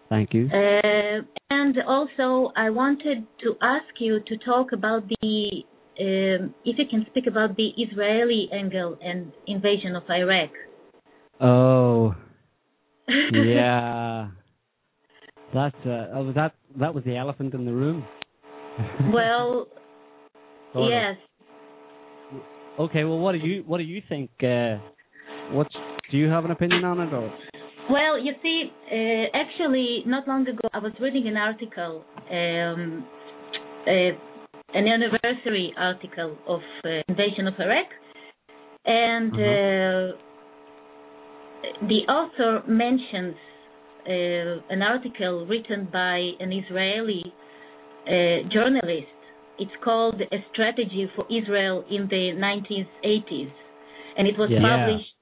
Thank 0.08 0.32
you. 0.32 0.48
Uh, 0.52 1.22
and 1.50 1.76
also, 1.86 2.52
I 2.56 2.70
wanted 2.70 3.26
to 3.42 3.56
ask 3.60 3.86
you 3.98 4.20
to 4.26 4.36
talk 4.38 4.72
about 4.72 5.02
the, 5.08 5.62
um, 6.00 6.54
if 6.64 6.78
you 6.78 6.84
can 6.90 7.04
speak 7.10 7.26
about 7.26 7.56
the 7.56 7.68
Israeli 7.76 8.48
angle 8.52 8.98
and 9.02 9.32
invasion 9.46 9.96
of 9.96 10.04
Iraq. 10.08 10.50
Oh, 11.40 12.14
yeah. 13.32 14.28
That's 15.54 15.76
uh, 15.86 16.08
oh, 16.14 16.24
was 16.24 16.34
that 16.34 16.54
that 16.78 16.94
was 16.94 17.04
the 17.04 17.16
elephant 17.16 17.54
in 17.54 17.64
the 17.64 17.72
room. 17.72 18.04
well, 19.12 19.66
Sort 20.74 20.84
of. 20.84 20.90
yes. 20.90 22.42
Okay. 22.78 23.04
Well, 23.04 23.18
what 23.18 23.32
do 23.32 23.38
you 23.38 23.62
what 23.66 23.78
do 23.78 23.84
you 23.84 24.02
think? 24.08 24.30
Uh, 24.42 24.76
what's 25.52 25.74
do 26.10 26.18
you 26.18 26.28
have 26.28 26.44
an 26.44 26.50
opinion 26.50 26.84
on 26.84 27.00
it 27.00 27.14
or? 27.14 27.32
Well, 27.90 28.18
you 28.22 28.32
see, 28.42 28.70
uh, 28.92 29.36
actually, 29.36 30.02
not 30.04 30.28
long 30.28 30.46
ago, 30.46 30.68
I 30.74 30.78
was 30.78 30.92
reading 31.00 31.26
an 31.26 31.38
article, 31.38 32.04
um, 32.30 33.06
uh, 33.86 34.76
an 34.76 34.86
anniversary 34.86 35.72
article 35.78 36.36
of 36.46 36.60
uh, 36.84 36.88
invasion 37.08 37.46
of 37.46 37.54
Iraq, 37.58 37.86
and 38.84 39.32
uh, 39.32 40.16
the 41.88 42.00
author 42.12 42.62
mentions 42.68 43.36
uh, 44.06 44.74
an 44.74 44.82
article 44.82 45.46
written 45.46 45.88
by 45.90 46.32
an 46.40 46.52
Israeli 46.52 47.24
uh, 48.06 48.48
journalist. 48.52 49.16
It's 49.58 49.72
called 49.82 50.20
"A 50.20 50.44
Strategy 50.52 51.10
for 51.16 51.24
Israel 51.30 51.84
in 51.90 52.06
the 52.08 52.32
1980s," 52.36 53.52
and 54.18 54.28
it 54.28 54.36
was 54.36 54.50
Yeah. 54.50 54.60
published. 54.60 55.14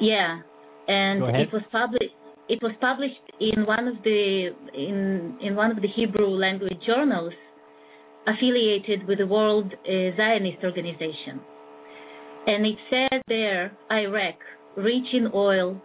Yeah, 0.00 0.40
and 0.88 1.36
it 1.36 1.52
was 1.52 1.62
published. 1.70 2.14
It 2.48 2.60
was 2.62 2.72
published 2.80 3.24
in 3.40 3.64
one 3.64 3.88
of 3.88 3.96
the 4.04 4.48
in 4.74 5.38
in 5.40 5.56
one 5.56 5.70
of 5.70 5.80
the 5.80 5.88
Hebrew 5.88 6.28
language 6.28 6.78
journals 6.86 7.32
affiliated 8.26 9.06
with 9.06 9.18
the 9.18 9.26
World 9.26 9.72
uh, 9.72 10.16
Zionist 10.16 10.62
Organization, 10.62 11.40
and 12.46 12.66
it 12.66 12.78
said 12.90 13.22
there 13.28 13.76
Iraq, 13.90 14.36
rich 14.76 15.08
in 15.12 15.28
oil 15.34 15.80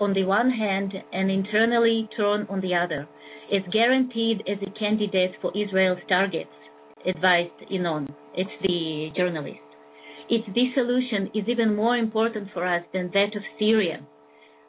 on 0.00 0.14
the 0.14 0.24
one 0.24 0.50
hand 0.50 0.94
and 1.12 1.30
internally 1.30 2.08
torn 2.16 2.46
on 2.48 2.60
the 2.60 2.74
other, 2.74 3.08
is 3.50 3.62
guaranteed 3.72 4.42
as 4.48 4.58
a 4.62 4.78
candidate 4.78 5.32
for 5.42 5.50
Israel's 5.56 5.98
targets, 6.08 6.50
advised 7.06 7.58
Yinon. 7.70 8.08
It's 8.34 8.50
the 8.62 9.10
journalist. 9.16 9.58
Its 10.30 10.46
dissolution 10.48 11.30
is 11.34 11.48
even 11.48 11.74
more 11.74 11.96
important 11.96 12.48
for 12.52 12.66
us 12.66 12.82
than 12.92 13.10
that 13.14 13.34
of 13.34 13.42
Syria. 13.58 14.06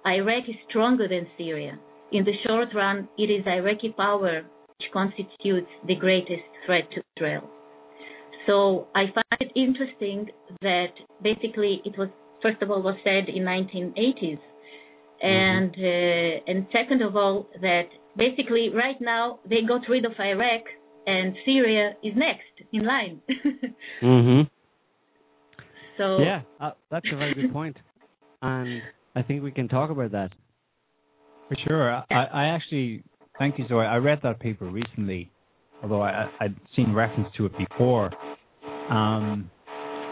Iraq 0.05 0.43
is 0.47 0.55
stronger 0.69 1.07
than 1.07 1.27
Syria. 1.37 1.77
In 2.11 2.23
the 2.23 2.33
short 2.45 2.69
run, 2.73 3.07
it 3.17 3.29
is 3.29 3.45
Iraqi 3.45 3.93
power 3.95 4.43
which 4.79 4.91
constitutes 4.91 5.69
the 5.87 5.95
greatest 5.95 6.47
threat 6.65 6.89
to 6.91 7.01
Israel. 7.17 7.49
So 8.47 8.87
I 8.95 9.05
find 9.13 9.41
it 9.41 9.51
interesting 9.55 10.29
that 10.61 10.93
basically 11.21 11.81
it 11.85 11.97
was 11.97 12.09
first 12.41 12.61
of 12.61 12.71
all 12.71 12.81
was 12.81 12.97
said 13.03 13.29
in 13.29 13.43
1980s, 13.43 14.39
and 15.21 15.75
uh, 15.75 16.43
and 16.47 16.65
second 16.71 17.01
of 17.01 17.15
all 17.15 17.47
that 17.61 17.89
basically 18.17 18.69
right 18.73 18.99
now 19.01 19.39
they 19.47 19.61
got 19.67 19.81
rid 19.89 20.05
of 20.05 20.13
Iraq 20.19 20.63
and 21.05 21.35
Syria 21.45 21.91
is 22.03 22.13
next 22.15 22.69
in 22.71 22.85
line. 22.85 23.21
Mm-hmm. 24.01 24.41
so 25.97 26.19
Yeah, 26.19 26.41
uh, 26.59 26.71
that's 26.89 27.05
a 27.11 27.17
very 27.17 27.33
good 27.33 27.53
point. 27.53 27.75
point, 27.75 27.85
and 28.41 28.81
I 29.19 29.23
think 29.23 29.43
we 29.43 29.51
can 29.51 29.67
talk 29.67 29.89
about 29.89 30.11
that. 30.13 30.31
For 31.49 31.57
sure. 31.67 31.91
I, 32.09 32.23
I 32.23 32.45
actually, 32.45 33.03
thank 33.37 33.59
you, 33.59 33.67
Zoe. 33.67 33.85
I 33.85 33.97
read 33.97 34.19
that 34.23 34.39
paper 34.39 34.65
recently, 34.65 35.29
although 35.83 36.01
I, 36.01 36.11
I- 36.11 36.29
I'd 36.45 36.55
seen 36.75 36.93
reference 36.93 37.27
to 37.35 37.45
it 37.47 37.51
before. 37.57 38.11
Um, 38.89 39.51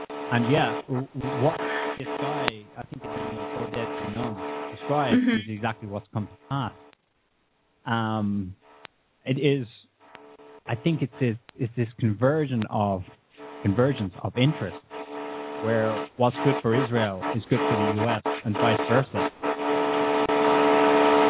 and 0.09 0.51
yeah, 0.51 0.81
w- 0.89 1.07
w- 1.17 1.43
what 1.43 1.57
this 1.97 2.07
guy, 2.19 2.47
I 2.77 2.83
think 2.83 3.01
it's 3.01 3.05
Oded 3.05 4.13
Yinon, 4.13 4.71
described 4.77 5.21
Mhm. 5.23 5.35
is 5.37 5.49
exactly 5.49 5.87
what's 5.87 6.07
come 6.13 6.27
to 6.27 6.33
pass. 6.49 6.73
Um, 7.85 8.55
it 9.25 9.39
is, 9.39 9.65
I 10.67 10.75
think 10.75 11.01
it's 11.01 11.13
this, 11.21 11.37
it's 11.57 11.73
this 11.77 11.87
conversion 11.97 12.63
of 12.69 13.03
convergence 13.63 14.13
of 14.21 14.33
interest, 14.37 14.77
where 15.63 16.09
what's 16.17 16.35
good 16.43 16.55
for 16.61 16.75
Israel 16.75 17.23
is 17.35 17.43
good 17.49 17.59
for 17.59 17.93
the 17.95 18.01
U.S. 18.03 18.21
and 18.47 18.55
vice 18.55 18.79
versa 18.89 19.29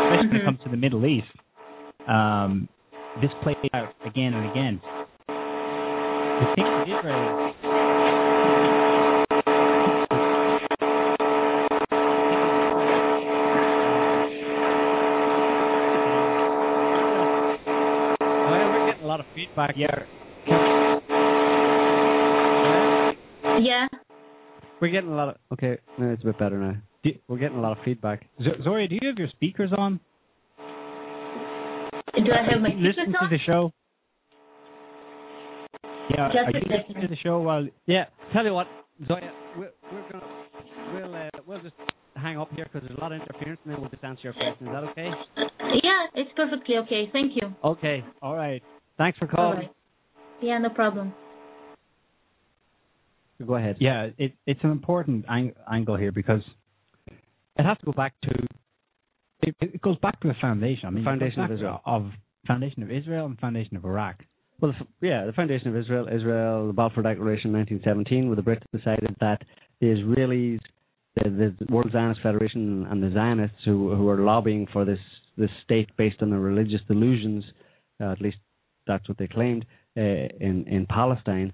especially 0.08 0.28
when 0.28 0.38
it 0.38 0.46
comes 0.46 0.60
to 0.64 0.70
the 0.70 0.78
Middle 0.78 1.06
East, 1.06 1.28
um, 2.08 2.70
this 3.22 3.32
played 3.44 3.58
out 3.74 3.94
again 4.06 4.34
and 4.34 4.50
again. 4.52 4.82
The 5.28 6.46
thing 6.56 6.66
with 6.66 6.88
Israel 6.98 7.54
Well, 18.50 18.70
we're 18.72 18.88
getting 18.88 19.04
a 19.04 19.08
lot 19.08 19.20
of 19.20 19.26
feedback 19.36 19.76
here. 19.76 20.08
Yeah. 23.60 23.88
We're 24.80 24.92
getting 24.92 25.10
a 25.10 25.16
lot 25.16 25.30
of. 25.30 25.36
Okay, 25.54 25.78
no, 25.98 26.12
it's 26.12 26.22
a 26.24 26.28
bit 26.28 26.38
better 26.40 26.60
now. 26.60 26.76
We're 27.28 27.38
getting 27.38 27.58
a 27.58 27.62
lot 27.62 27.78
of 27.78 27.84
feedback. 27.84 28.26
Z- 28.42 28.50
Zoria, 28.66 28.88
do 28.90 28.96
you 29.02 29.08
have 29.08 29.18
your 29.18 29.30
speakers 29.30 29.72
on? 29.78 30.00
Do 30.58 32.24
I 32.34 32.52
have 32.52 32.62
my 32.62 32.70
speakers 32.70 32.96
Listen 32.98 33.04
speakers 33.06 33.14
to 33.20 33.26
on? 33.26 33.30
the 33.32 33.40
show. 33.46 33.74
Yeah, 36.10 36.28
Just 36.30 36.38
are 36.38 36.44
you 36.46 36.62
second. 36.62 36.72
listening 36.88 37.02
to 37.02 37.08
the 37.10 37.16
show 37.22 37.40
while? 37.42 37.68
Yeah, 37.86 38.06
tell 38.34 38.46
you 38.46 38.54
what, 38.54 38.68
Zoya, 39.08 39.30
we're, 39.58 39.72
we're 39.92 40.10
gonna 40.12 40.24
we'll 40.94 41.16
uh, 41.16 41.30
we'll 41.46 41.62
just 41.62 41.76
hang 42.16 42.38
up 42.38 42.50
here 42.56 42.66
because 42.66 42.88
there's 42.88 42.98
a 42.98 43.02
lot 43.02 43.12
of 43.12 43.22
interference, 43.22 43.60
and 43.66 43.74
then 43.74 43.82
we'll 43.82 43.90
just 43.90 44.04
answer 44.04 44.22
your 44.24 44.34
question. 44.34 44.68
Is 44.68 44.74
that 44.74 44.84
okay? 44.92 45.10
Yeah, 45.84 46.06
it's 46.16 46.32
perfectly 46.36 46.78
okay. 46.78 47.10
Thank 47.12 47.34
you. 47.36 47.54
Okay. 47.64 48.04
All 48.22 48.36
right. 48.36 48.64
Thanks 48.98 49.18
for 49.20 49.28
calling. 49.28 49.58
right. 49.60 49.72
Yeah, 50.42 50.58
no 50.60 50.70
problem. 50.70 51.14
Go 53.46 53.56
ahead. 53.56 53.76
Yeah, 53.80 54.10
it, 54.18 54.34
it's 54.48 54.60
an 54.64 54.72
important 54.72 55.26
ang- 55.30 55.54
angle 55.72 55.96
here 55.98 56.12
because 56.12 56.42
it 57.58 57.66
has 57.66 57.78
to 57.80 57.86
go 57.86 57.92
back 57.92 58.14
to 58.24 58.32
it, 59.42 59.56
it 59.62 59.82
goes 59.82 59.98
back 60.00 60.20
to 60.22 60.28
the 60.28 60.34
foundation. 60.42 60.86
I 60.88 60.90
mean, 60.90 61.04
Foundation 61.04 61.42
of 61.42 61.52
Israel. 61.52 61.82
of 61.86 62.12
foundation 62.48 62.84
of 62.84 62.92
Israel 62.92 63.26
and 63.26 63.38
foundation 63.40 63.78
of 63.78 63.86
Iraq. 63.86 64.24
Well, 64.60 64.74
yeah, 65.02 65.26
the 65.26 65.34
foundation 65.34 65.68
of 65.68 65.76
Israel, 65.76 66.08
Israel, 66.08 66.68
the 66.68 66.74
Balfour 66.74 67.04
Declaration, 67.04 67.54
1917, 67.54 68.28
where 68.28 68.36
the 68.36 68.42
Brits 68.42 68.64
decided 68.76 69.16
that 69.20 69.44
the 69.82 69.88
Israelis, 69.88 70.60
the, 71.16 71.56
the 71.60 71.74
World 71.74 71.92
Zionist 71.92 72.22
Federation, 72.22 72.88
and 72.90 73.04
the 73.04 73.12
Zionists 73.14 73.58
who 73.66 73.96
who 73.96 74.10
are 74.10 74.18
lobbying 74.18 74.68
for 74.74 74.86
this 74.86 75.00
this 75.38 75.52
state 75.64 75.90
based 75.98 76.22
on 76.22 76.32
their 76.32 76.40
religious 76.40 76.82
delusions, 76.88 77.44
uh, 78.02 78.12
at 78.12 78.22
least 78.22 78.38
that's 78.88 79.08
what 79.08 79.18
they 79.20 79.28
claimed 79.28 79.66
uh, 79.96 80.02
in 80.02 80.66
in 80.68 80.88
Palestine. 80.90 81.54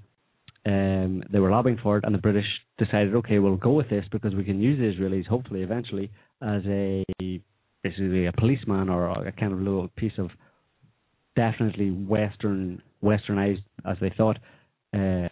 Um, 0.65 1.23
they 1.31 1.39
were 1.39 1.51
lobbying 1.51 1.77
for 1.83 1.97
it, 1.97 2.05
and 2.05 2.15
the 2.15 2.19
British 2.19 2.45
decided, 2.77 3.15
okay, 3.15 3.39
we'll 3.39 3.57
go 3.57 3.73
with 3.73 3.89
this 3.89 4.05
because 4.11 4.33
we 4.33 4.45
can 4.45 4.61
use 4.61 4.79
the 4.79 5.03
Israelis, 5.03 5.27
hopefully, 5.27 5.61
eventually, 5.61 6.09
as 6.41 6.61
a 6.67 7.03
basically 7.83 8.27
a 8.27 8.31
policeman 8.31 8.87
or 8.89 9.09
a 9.09 9.31
kind 9.33 9.51
of 9.51 9.59
little 9.59 9.89
piece 9.97 10.13
of 10.17 10.29
definitely 11.35 11.91
Western, 11.91 12.81
Westernized, 13.03 13.63
as 13.85 13.97
they 13.99 14.11
thought, 14.15 14.37
uh, 14.93 15.27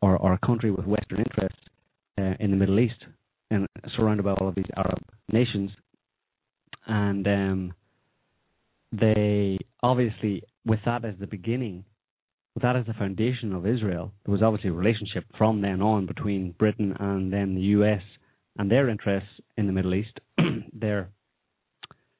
or 0.00 0.16
or 0.16 0.32
a 0.32 0.46
country 0.46 0.70
with 0.70 0.86
Western 0.86 1.18
interests 1.18 1.60
uh, 2.18 2.34
in 2.40 2.50
the 2.50 2.56
Middle 2.56 2.80
East 2.80 3.04
and 3.50 3.66
surrounded 3.94 4.22
by 4.22 4.32
all 4.32 4.48
of 4.48 4.54
these 4.54 4.64
Arab 4.76 5.02
nations, 5.30 5.70
and 6.86 7.26
um, 7.26 7.74
they 8.92 9.58
obviously, 9.82 10.42
with 10.64 10.80
that 10.86 11.04
as 11.04 11.14
the 11.20 11.26
beginning, 11.26 11.84
with 12.54 12.62
that 12.62 12.76
as 12.76 12.86
the 12.86 12.94
foundation 12.94 13.52
of 13.52 13.66
Israel, 13.66 14.12
there 14.24 14.32
was 14.32 14.42
obviously 14.42 14.70
a 14.70 14.72
relationship 14.72 15.24
from 15.36 15.60
then 15.60 15.82
on 15.82 16.06
between 16.06 16.52
Britain 16.52 16.94
and 16.98 17.32
then 17.32 17.54
the 17.54 17.60
U.S. 17.78 18.02
and 18.58 18.70
their 18.70 18.88
interests 18.88 19.28
in 19.56 19.66
the 19.66 19.72
Middle 19.72 19.94
East, 19.94 20.20
their 20.72 21.10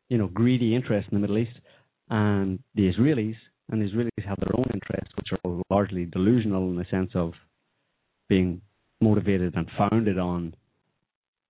you 0.09 0.19
know 0.19 0.27
greedy 0.27 0.75
interests 0.75 1.09
in 1.11 1.17
the 1.17 1.21
Middle 1.21 1.39
East, 1.39 1.59
and 2.11 2.59
the 2.75 2.91
Israelis, 2.93 3.37
and 3.71 3.81
the 3.81 3.87
Israelis 3.87 4.27
have 4.27 4.39
their 4.41 4.57
own 4.57 4.67
interests, 4.75 5.15
which 5.17 5.29
are 5.33 5.63
largely 5.71 6.05
delusional 6.05 6.69
in 6.71 6.77
the 6.77 6.87
sense 6.91 7.11
of 7.15 7.33
being 8.29 8.61
motivated 9.01 9.55
and 9.55 9.69
founded 9.79 10.19
on 10.19 10.55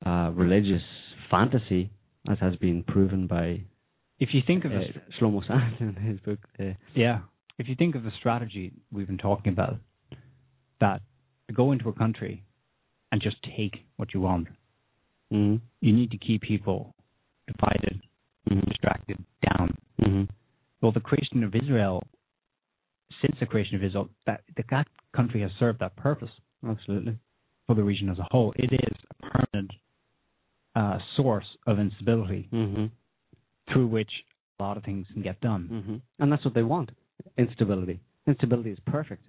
uh, 0.04 0.30
religious 0.34 0.82
fantasy, 1.30 1.90
as 2.30 2.38
has 2.40 2.54
been 2.56 2.82
proven 2.82 3.26
by 3.26 3.62
If 4.18 4.30
you 4.32 4.42
think 4.46 4.64
of 4.64 4.72
uh, 4.72 4.78
this, 4.78 4.88
Shlomo 5.18 5.46
Sand 5.46 5.76
in 5.80 5.94
his 6.02 6.20
book. 6.20 6.38
Uh, 6.60 6.74
Yeah. 6.94 7.20
If 7.58 7.68
you 7.68 7.74
think 7.76 7.94
of 7.94 8.02
the 8.02 8.10
strategy 8.18 8.72
we've 8.92 9.06
been 9.06 9.18
talking 9.18 9.52
about, 9.52 9.76
that 10.80 11.02
to 11.48 11.54
go 11.54 11.72
into 11.72 11.88
a 11.88 11.92
country 11.92 12.44
and 13.12 13.20
just 13.22 13.36
take 13.56 13.84
what 13.96 14.12
you 14.12 14.20
want. 14.20 14.48
Mm-hmm. 15.32 15.56
You 15.80 15.92
need 15.92 16.10
to 16.10 16.18
keep 16.18 16.42
people 16.42 16.94
divided, 17.46 18.00
Mm-hmm. 18.50 18.68
distracted, 18.68 19.24
down. 19.42 19.74
Mm-hmm. 20.02 20.24
Well, 20.82 20.92
the 20.92 21.00
creation 21.00 21.42
of 21.44 21.54
Israel, 21.54 22.02
since 23.22 23.34
the 23.40 23.46
creation 23.46 23.76
of 23.76 23.82
Israel, 23.82 24.10
that 24.26 24.42
that 24.70 24.86
country 25.16 25.40
has 25.40 25.50
served 25.58 25.78
that 25.80 25.96
purpose 25.96 26.28
Absolutely. 26.68 27.16
for 27.66 27.74
the 27.74 27.82
region 27.82 28.10
as 28.10 28.18
a 28.18 28.26
whole. 28.30 28.52
It 28.56 28.70
is 28.70 28.96
a 29.10 29.30
permanent 29.30 29.70
uh, 30.76 30.98
source 31.16 31.46
of 31.66 31.78
instability 31.78 32.48
Mm-hmm. 32.52 32.84
through 33.72 33.86
which 33.86 34.10
a 34.60 34.62
lot 34.62 34.76
of 34.76 34.84
things 34.84 35.06
can 35.14 35.22
get 35.22 35.40
done. 35.40 35.68
Mm-hmm. 35.72 35.96
And 36.22 36.30
that's 36.30 36.44
what 36.44 36.52
they 36.54 36.62
want. 36.64 36.90
Instability. 37.38 38.00
Instability 38.26 38.70
is 38.70 38.78
perfect. 38.86 39.22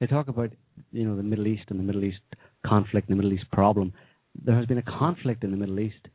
They 0.00 0.06
talk 0.06 0.28
about, 0.28 0.50
you 0.92 1.04
know, 1.04 1.16
the 1.16 1.22
Middle 1.22 1.46
East 1.46 1.64
and 1.68 1.78
the 1.78 1.84
Middle 1.84 2.04
East 2.04 2.20
conflict, 2.64 3.08
and 3.08 3.18
the 3.18 3.22
Middle 3.22 3.36
East 3.36 3.50
problem. 3.50 3.92
There 4.44 4.56
has 4.56 4.66
been 4.66 4.78
a 4.78 4.82
conflict 4.82 5.42
in 5.44 5.50
the 5.50 5.56
Middle 5.56 5.80
East 5.80 6.08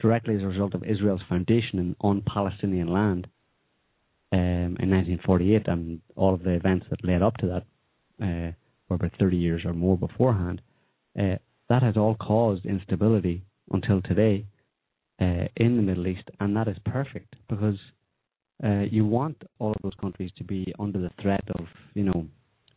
directly 0.00 0.34
as 0.34 0.42
a 0.42 0.46
result 0.46 0.74
of 0.74 0.84
Israel's 0.84 1.22
foundation 1.28 1.78
in, 1.78 1.96
on 2.00 2.22
Palestinian 2.22 2.88
land 2.88 3.26
um, 4.32 4.76
in 4.80 4.90
1948, 4.90 5.68
and 5.68 6.00
all 6.16 6.34
of 6.34 6.42
the 6.42 6.50
events 6.50 6.86
that 6.90 7.04
led 7.04 7.22
up 7.22 7.36
to 7.38 7.46
that 7.46 7.64
uh, 8.22 8.52
were 8.88 8.96
about 8.96 9.12
30 9.18 9.36
years 9.36 9.62
or 9.64 9.72
more 9.72 9.96
beforehand. 9.96 10.60
Uh, 11.18 11.36
that 11.68 11.82
has 11.82 11.96
all 11.96 12.16
caused 12.16 12.66
instability 12.66 13.44
until 13.70 14.02
today 14.02 14.44
uh, 15.20 15.46
in 15.56 15.76
the 15.76 15.82
Middle 15.82 16.06
East, 16.06 16.28
and 16.40 16.56
that 16.56 16.68
is 16.68 16.76
perfect 16.84 17.34
because 17.48 17.76
you 18.90 19.04
want 19.04 19.42
all 19.58 19.72
of 19.72 19.82
those 19.82 19.94
countries 20.00 20.30
to 20.38 20.44
be 20.44 20.72
under 20.78 21.00
the 21.00 21.10
threat 21.20 21.44
of, 21.58 21.66
you 21.94 22.04
know, 22.04 22.26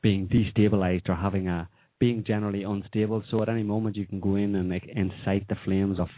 being 0.02 0.28
destabilized 0.28 1.10
or 1.10 1.16
having 1.16 1.48
a 1.48 1.68
being 1.99 2.24
generally 2.26 2.64
unstable. 2.64 3.24
So 3.32 3.41
at 3.41 3.49
any 3.49 3.64
moment 3.64 3.95
you 3.95 4.06
can 4.06 4.20
go 4.20 4.36
in 4.36 4.56
and 4.56 4.70
like, 4.70 4.86
incite 4.94 5.48
the 5.48 5.56
flames 5.64 5.99
of, 5.99 6.10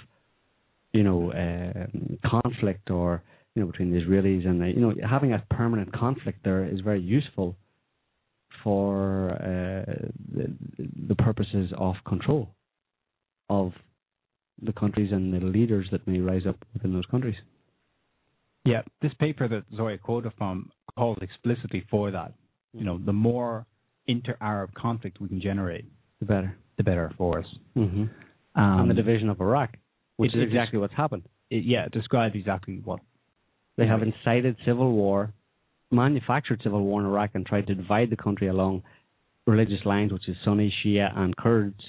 you 0.91 1.03
know, 1.03 1.31
uh, 1.31 1.85
conflict 2.27 2.89
or 2.89 3.22
you 3.57 3.64
know 3.64 3.72
between 3.72 3.91
the 3.91 3.99
Israelis 3.99 4.48
and 4.48 4.61
the, 4.61 4.68
you 4.68 4.81
know 4.81 4.94
having 5.10 5.34
a 5.34 5.44
permanent 5.49 5.91
conflict 5.91 6.39
there 6.44 6.64
is 6.65 6.80
very 6.81 7.02
useful 7.02 7.56
for 8.64 9.31
uh, 9.31 10.10
the, 10.35 10.53
the 11.07 11.15
purposes 11.15 11.72
of 11.77 11.95
control 12.07 12.49
of 13.49 13.72
the 14.61 14.73
countries 14.73 15.11
and 15.11 15.34
the 15.34 15.39
leaders 15.39 15.88
that 15.91 16.07
may 16.07 16.19
rise 16.19 16.44
up 16.48 16.57
within 16.73 16.94
those 16.94 17.06
countries. 17.06 17.35
Yeah, 18.66 18.82
this 19.02 19.14
paper 19.20 19.48
that 19.48 19.64
Zoya 19.76 19.98
quoted 19.98 20.34
from 20.38 20.70
calls 20.98 21.18
explicitly 21.22 21.86
for 21.90 22.12
that. 22.12 22.34
You 22.74 22.84
know, 22.84 23.00
the 23.04 23.14
more 23.14 23.66
inter-Arab 24.08 24.74
conflict 24.74 25.20
we 25.22 25.28
can 25.30 25.42
generate, 25.42 25.86
The 26.20 26.26
better. 26.26 26.58
the 26.78 26.84
better 26.84 27.12
for 27.18 27.40
us. 27.40 27.46
Mm-hmm. 27.76 28.04
Um, 28.60 28.80
and 28.82 28.90
the 28.90 28.94
division 28.96 29.30
of 29.30 29.40
Iraq, 29.40 29.76
which 30.18 30.36
is 30.36 30.42
exactly 30.44 30.80
what's 30.80 30.94
happened. 30.94 31.24
it, 31.50 31.64
yeah, 31.64 31.86
it 31.86 31.92
describes 31.92 32.36
exactly 32.36 32.82
what. 32.84 33.00
They 33.78 33.86
have 33.88 34.02
incited 34.02 34.58
civil 34.66 34.92
war, 34.92 35.32
manufactured 35.92 36.62
civil 36.64 36.82
war 36.84 37.00
in 37.02 37.06
Iraq, 37.08 37.32
and 37.36 37.46
tried 37.46 37.68
to 37.68 37.76
divide 37.76 38.10
the 38.10 38.16
country 38.18 38.48
along 38.48 38.84
religious 39.46 39.86
lines, 39.86 40.12
which 40.12 40.28
is 40.28 40.36
Sunni, 40.44 40.74
Shia, 40.84 41.16
and 41.18 41.36
Kurds, 41.38 41.80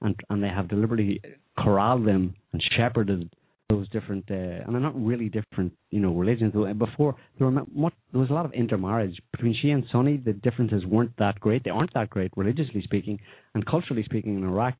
and 0.00 0.16
and 0.30 0.42
they 0.42 0.48
have 0.48 0.68
deliberately 0.68 1.20
corralled 1.58 2.06
them 2.06 2.34
and 2.52 2.62
shepherded 2.76 3.30
those 3.68 3.88
different, 3.90 4.24
uh, 4.30 4.34
and 4.34 4.74
they're 4.74 4.80
not 4.80 4.94
really 5.02 5.28
different, 5.28 5.72
you 5.90 6.00
know, 6.00 6.12
religions. 6.14 6.52
Before 6.78 7.16
there 7.38 7.48
were 7.48 7.64
much, 7.74 7.94
there 8.12 8.20
was 8.20 8.30
a 8.30 8.32
lot 8.32 8.44
of 8.46 8.52
intermarriage 8.52 9.20
between 9.32 9.54
Shia 9.54 9.74
and 9.74 9.84
Sunni. 9.90 10.18
The 10.18 10.32
differences 10.34 10.84
weren't 10.86 11.12
that 11.18 11.40
great. 11.40 11.64
They 11.64 11.70
aren't 11.70 11.92
that 11.94 12.10
great, 12.10 12.30
religiously 12.36 12.82
speaking, 12.82 13.18
and 13.54 13.66
culturally 13.66 14.04
speaking. 14.04 14.36
In 14.36 14.44
Iraq, 14.44 14.74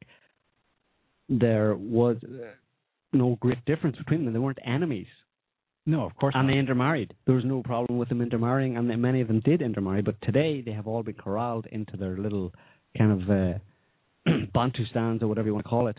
there 1.28 1.74
was 1.74 2.16
uh, 2.24 2.46
no 3.12 3.36
great 3.40 3.64
difference 3.64 3.96
between 3.96 4.24
them. 4.24 4.32
They 4.32 4.38
weren't 4.38 4.58
enemies 4.64 5.08
No, 5.84 6.04
of 6.04 6.14
course 6.16 6.34
and 6.36 6.46
not. 6.46 6.52
they 6.52 6.58
intermarried. 6.58 7.14
There 7.26 7.34
was 7.34 7.44
no 7.44 7.62
problem 7.62 7.98
with 7.98 8.08
them 8.08 8.20
intermarrying, 8.22 8.76
and 8.76 8.86
many 9.02 9.20
of 9.20 9.28
them 9.28 9.40
did 9.44 9.62
intermarry. 9.62 10.02
But 10.02 10.20
today, 10.22 10.60
they 10.60 10.72
have 10.72 10.86
all 10.86 11.02
been 11.02 11.14
corralled 11.14 11.66
into 11.72 11.96
their 11.96 12.16
little 12.16 12.52
kind 12.96 13.12
of 13.20 13.30
uh, 13.30 13.58
Bantustans 14.54 15.22
or 15.22 15.26
whatever 15.28 15.48
you 15.48 15.54
want 15.54 15.64
to 15.66 15.70
call 15.70 15.88
it 15.88 15.98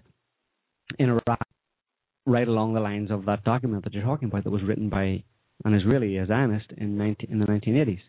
in 1.00 1.10
Iraq, 1.10 1.42
right 2.28 2.48
along 2.48 2.74
the 2.74 2.80
lines 2.80 3.10
of 3.10 3.26
that 3.26 3.44
document 3.44 3.84
that 3.86 3.94
you're 3.94 4.04
talking 4.04 4.28
about 4.28 4.44
that 4.44 4.52
was 4.52 4.62
written 4.64 4.90
by 4.90 5.24
an 5.66 5.74
Israeli, 5.74 6.18
a 6.18 6.28
Zionist, 6.28 6.68
in 6.78 6.98
19, 6.98 7.32
in 7.32 7.40
the 7.40 7.46
1980s. 7.46 8.02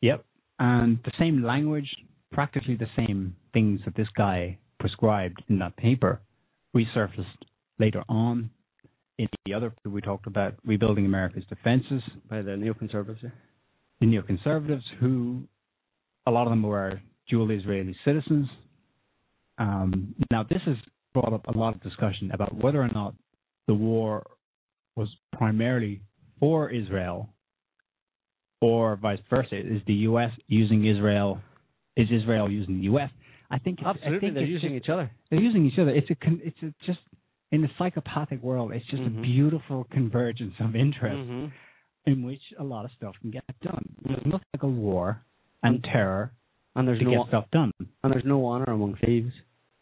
Yep. 0.00 0.24
And 0.58 0.98
the 1.04 1.12
same 1.18 1.44
language, 1.44 1.88
practically 2.32 2.76
the 2.76 2.88
same 2.96 3.36
things 3.52 3.80
that 3.84 3.94
this 3.94 4.08
guy 4.16 4.58
prescribed 4.80 5.42
in 5.48 5.58
that 5.60 5.76
paper 5.76 6.20
resurfaced 6.74 7.24
later 7.78 8.02
on 8.08 8.50
in 9.18 9.28
the 9.44 9.54
other 9.54 9.70
paper 9.70 9.90
we 9.90 10.00
talked 10.00 10.26
about, 10.26 10.54
Rebuilding 10.64 11.04
America's 11.04 11.44
Defenses, 11.48 12.02
by 12.28 12.42
the 12.42 12.52
neoconservatives. 12.52 13.22
Yeah? 13.22 13.30
the 14.00 14.06
neoconservatives, 14.06 14.82
who 14.98 15.42
a 16.26 16.30
lot 16.30 16.46
of 16.46 16.50
them 16.50 16.62
were 16.62 17.00
dual 17.28 17.50
Israeli 17.50 17.94
citizens. 18.04 18.48
Um, 19.58 20.14
now, 20.30 20.42
this 20.42 20.60
has 20.66 20.76
brought 21.12 21.32
up 21.32 21.46
a 21.46 21.56
lot 21.56 21.74
of 21.74 21.82
discussion 21.82 22.30
about 22.32 22.54
whether 22.54 22.80
or 22.80 22.88
not 22.88 23.14
the 23.66 23.74
war 23.74 24.26
was 24.96 25.08
primarily 25.32 26.00
for 26.38 26.70
Israel 26.70 27.28
or 28.60 28.96
vice 28.96 29.18
versa. 29.28 29.56
Is 29.56 29.80
the 29.86 29.94
U.S. 30.10 30.30
using 30.48 30.86
Israel? 30.86 31.40
Is 31.96 32.08
Israel 32.10 32.50
using 32.50 32.76
the 32.78 32.84
U.S.? 32.84 33.10
I 33.50 33.58
think 33.58 33.78
it's, 33.80 33.86
I 33.86 33.90
Absolutely, 33.90 34.20
think 34.20 34.34
they're 34.34 34.44
using 34.44 34.70
just- 34.74 34.84
each 34.84 34.90
other. 34.90 35.10
They're 35.30 35.40
using 35.40 35.66
each 35.66 35.78
other. 35.78 35.90
It's 35.90 36.08
a 36.10 36.16
it's 36.46 36.62
a 36.62 36.72
just 36.86 37.00
in 37.52 37.62
the 37.62 37.68
psychopathic 37.78 38.42
world. 38.42 38.72
It's 38.72 38.86
just 38.86 39.02
Mhm. 39.02 39.18
a 39.18 39.22
beautiful 39.22 39.84
convergence 39.90 40.54
of 40.60 40.76
interest 40.76 41.16
Mhm. 41.28 41.50
in 42.06 42.22
which 42.22 42.42
a 42.58 42.64
lot 42.64 42.84
of 42.84 42.92
stuff 42.92 43.16
can 43.20 43.30
get 43.30 43.44
done. 43.60 43.84
There's 44.04 44.24
nothing 44.24 44.46
like 44.54 44.62
a 44.62 44.68
war 44.68 45.22
and 45.64 45.82
terror 45.82 46.32
And 46.76 46.86
there's 46.86 47.00
to 47.00 47.04
no 47.06 47.10
get 47.22 47.26
stuff 47.28 47.50
done. 47.50 47.72
and 48.04 48.12
there's 48.12 48.24
no 48.24 48.44
honor 48.44 48.70
among 48.72 48.94
thieves. 49.04 49.34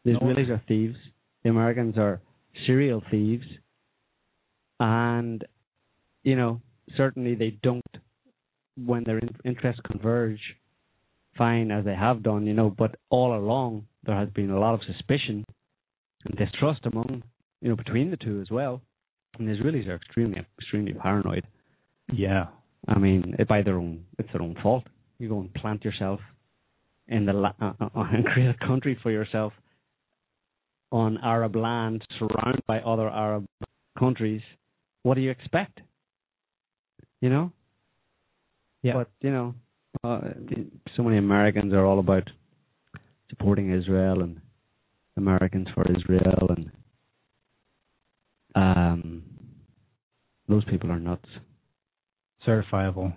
The 0.04 0.12
No. 0.14 0.20
Israelis 0.20 0.48
are 0.48 0.58
thieves. 0.66 0.96
The 1.48 1.52
Americans 1.52 1.96
are 1.96 2.20
serial 2.66 3.02
thieves. 3.10 3.46
And, 4.78 5.42
you 6.22 6.36
know, 6.36 6.60
certainly 6.94 7.36
they 7.36 7.56
don't, 7.62 7.80
when 8.76 9.02
their 9.04 9.18
interests 9.46 9.80
converge, 9.90 10.40
fine 11.38 11.70
as 11.70 11.86
they 11.86 11.94
have 11.94 12.22
done, 12.22 12.46
you 12.46 12.52
know, 12.52 12.68
but 12.68 12.96
all 13.08 13.34
along 13.34 13.86
there 14.04 14.14
has 14.14 14.28
been 14.28 14.50
a 14.50 14.60
lot 14.60 14.74
of 14.74 14.80
suspicion 14.86 15.42
and 16.26 16.36
distrust 16.36 16.84
among, 16.84 17.22
you 17.62 17.70
know, 17.70 17.76
between 17.76 18.10
the 18.10 18.18
two 18.18 18.42
as 18.42 18.50
well. 18.50 18.82
And 19.38 19.48
the 19.48 19.52
Israelis 19.52 19.88
are 19.88 19.96
extremely, 19.96 20.44
extremely 20.60 20.92
paranoid. 20.92 21.46
Yeah. 22.12 22.48
I 22.86 22.98
mean, 22.98 23.36
by 23.48 23.62
their 23.62 23.78
own, 23.78 24.04
it's 24.18 24.28
their 24.34 24.42
own 24.42 24.58
fault. 24.62 24.84
You 25.18 25.30
go 25.30 25.40
and 25.40 25.54
plant 25.54 25.82
yourself 25.82 26.20
in 27.06 27.24
the 27.24 27.32
la- 27.32 27.54
uh, 27.58 27.72
uh, 27.80 27.88
and 27.94 28.26
create 28.26 28.54
a 28.54 28.66
country 28.66 28.98
for 29.02 29.10
yourself 29.10 29.54
on 30.90 31.18
Arab 31.22 31.56
land, 31.56 32.04
surrounded 32.18 32.64
by 32.66 32.78
other 32.80 33.08
Arab 33.08 33.46
countries. 33.98 34.42
What 35.02 35.14
do 35.14 35.20
you 35.20 35.30
expect? 35.30 35.80
You 37.20 37.30
know. 37.30 37.52
Yeah. 38.82 38.94
But 38.94 39.10
you 39.20 39.30
know, 39.30 39.54
uh, 40.04 40.20
so 40.96 41.02
many 41.02 41.18
Americans 41.18 41.72
are 41.72 41.84
all 41.84 41.98
about 41.98 42.28
supporting 43.28 43.72
Israel 43.72 44.22
and 44.22 44.40
Americans 45.16 45.68
for 45.74 45.84
Israel, 45.90 46.48
and 46.56 46.70
um, 48.54 49.22
those 50.48 50.64
people 50.64 50.90
are 50.90 51.00
nuts. 51.00 51.28
Certifiable. 52.46 53.14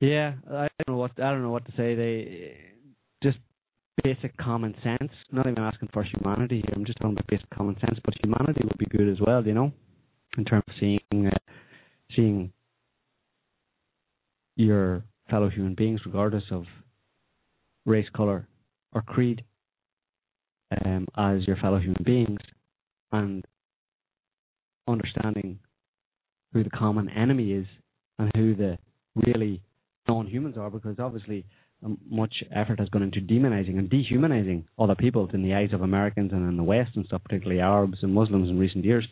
Yeah, 0.00 0.34
I 0.50 0.68
don't 0.86 0.88
know 0.88 0.96
what 0.96 1.12
I 1.16 1.30
don't 1.30 1.42
know 1.42 1.50
what 1.50 1.64
to 1.66 1.72
say. 1.72 1.94
They 1.94 2.56
just 3.22 3.38
basic 4.02 4.36
common 4.36 4.74
sense. 4.82 5.12
Not 5.30 5.46
even 5.46 5.62
asking 5.62 5.90
for 5.92 6.02
humanity 6.02 6.62
here. 6.64 6.74
I'm 6.74 6.84
just 6.84 6.98
talking 6.98 7.12
about 7.12 7.26
basic 7.26 7.48
common 7.50 7.76
sense. 7.80 7.98
But 8.04 8.14
humanity 8.22 8.62
would 8.64 8.78
be 8.78 8.86
good 8.86 9.08
as 9.08 9.20
well, 9.20 9.44
you 9.46 9.54
know, 9.54 9.72
in 10.36 10.44
terms 10.44 10.64
of 10.68 10.74
seeing 10.80 11.26
uh, 11.26 11.38
seeing 12.14 12.52
your 14.56 15.02
fellow 15.30 15.48
human 15.48 15.74
beings, 15.74 16.00
regardless 16.04 16.44
of 16.50 16.64
race, 17.86 18.08
color, 18.14 18.46
or 18.92 19.02
creed, 19.02 19.42
um, 20.84 21.06
as 21.16 21.46
your 21.46 21.56
fellow 21.56 21.78
human 21.78 22.02
beings, 22.04 22.40
and 23.12 23.44
understanding 24.88 25.58
who 26.52 26.62
the 26.62 26.70
common 26.70 27.08
enemy 27.10 27.52
is 27.52 27.66
and 28.18 28.30
who 28.36 28.54
the 28.54 28.76
really 29.14 29.62
non-humans 30.08 30.56
are 30.58 30.70
because 30.70 30.96
obviously 30.98 31.44
much 32.10 32.44
effort 32.54 32.78
has 32.78 32.88
gone 32.88 33.02
into 33.02 33.20
demonizing 33.20 33.78
and 33.78 33.90
dehumanizing 33.90 34.66
other 34.78 34.94
peoples 34.94 35.30
in 35.32 35.42
the 35.42 35.54
eyes 35.54 35.72
of 35.72 35.82
Americans 35.82 36.32
and 36.32 36.48
in 36.48 36.56
the 36.56 36.62
West 36.62 36.92
and 36.94 37.04
stuff, 37.06 37.22
particularly 37.24 37.60
Arabs 37.60 37.98
and 38.02 38.14
Muslims 38.14 38.48
in 38.48 38.58
recent 38.58 38.84
years. 38.84 39.06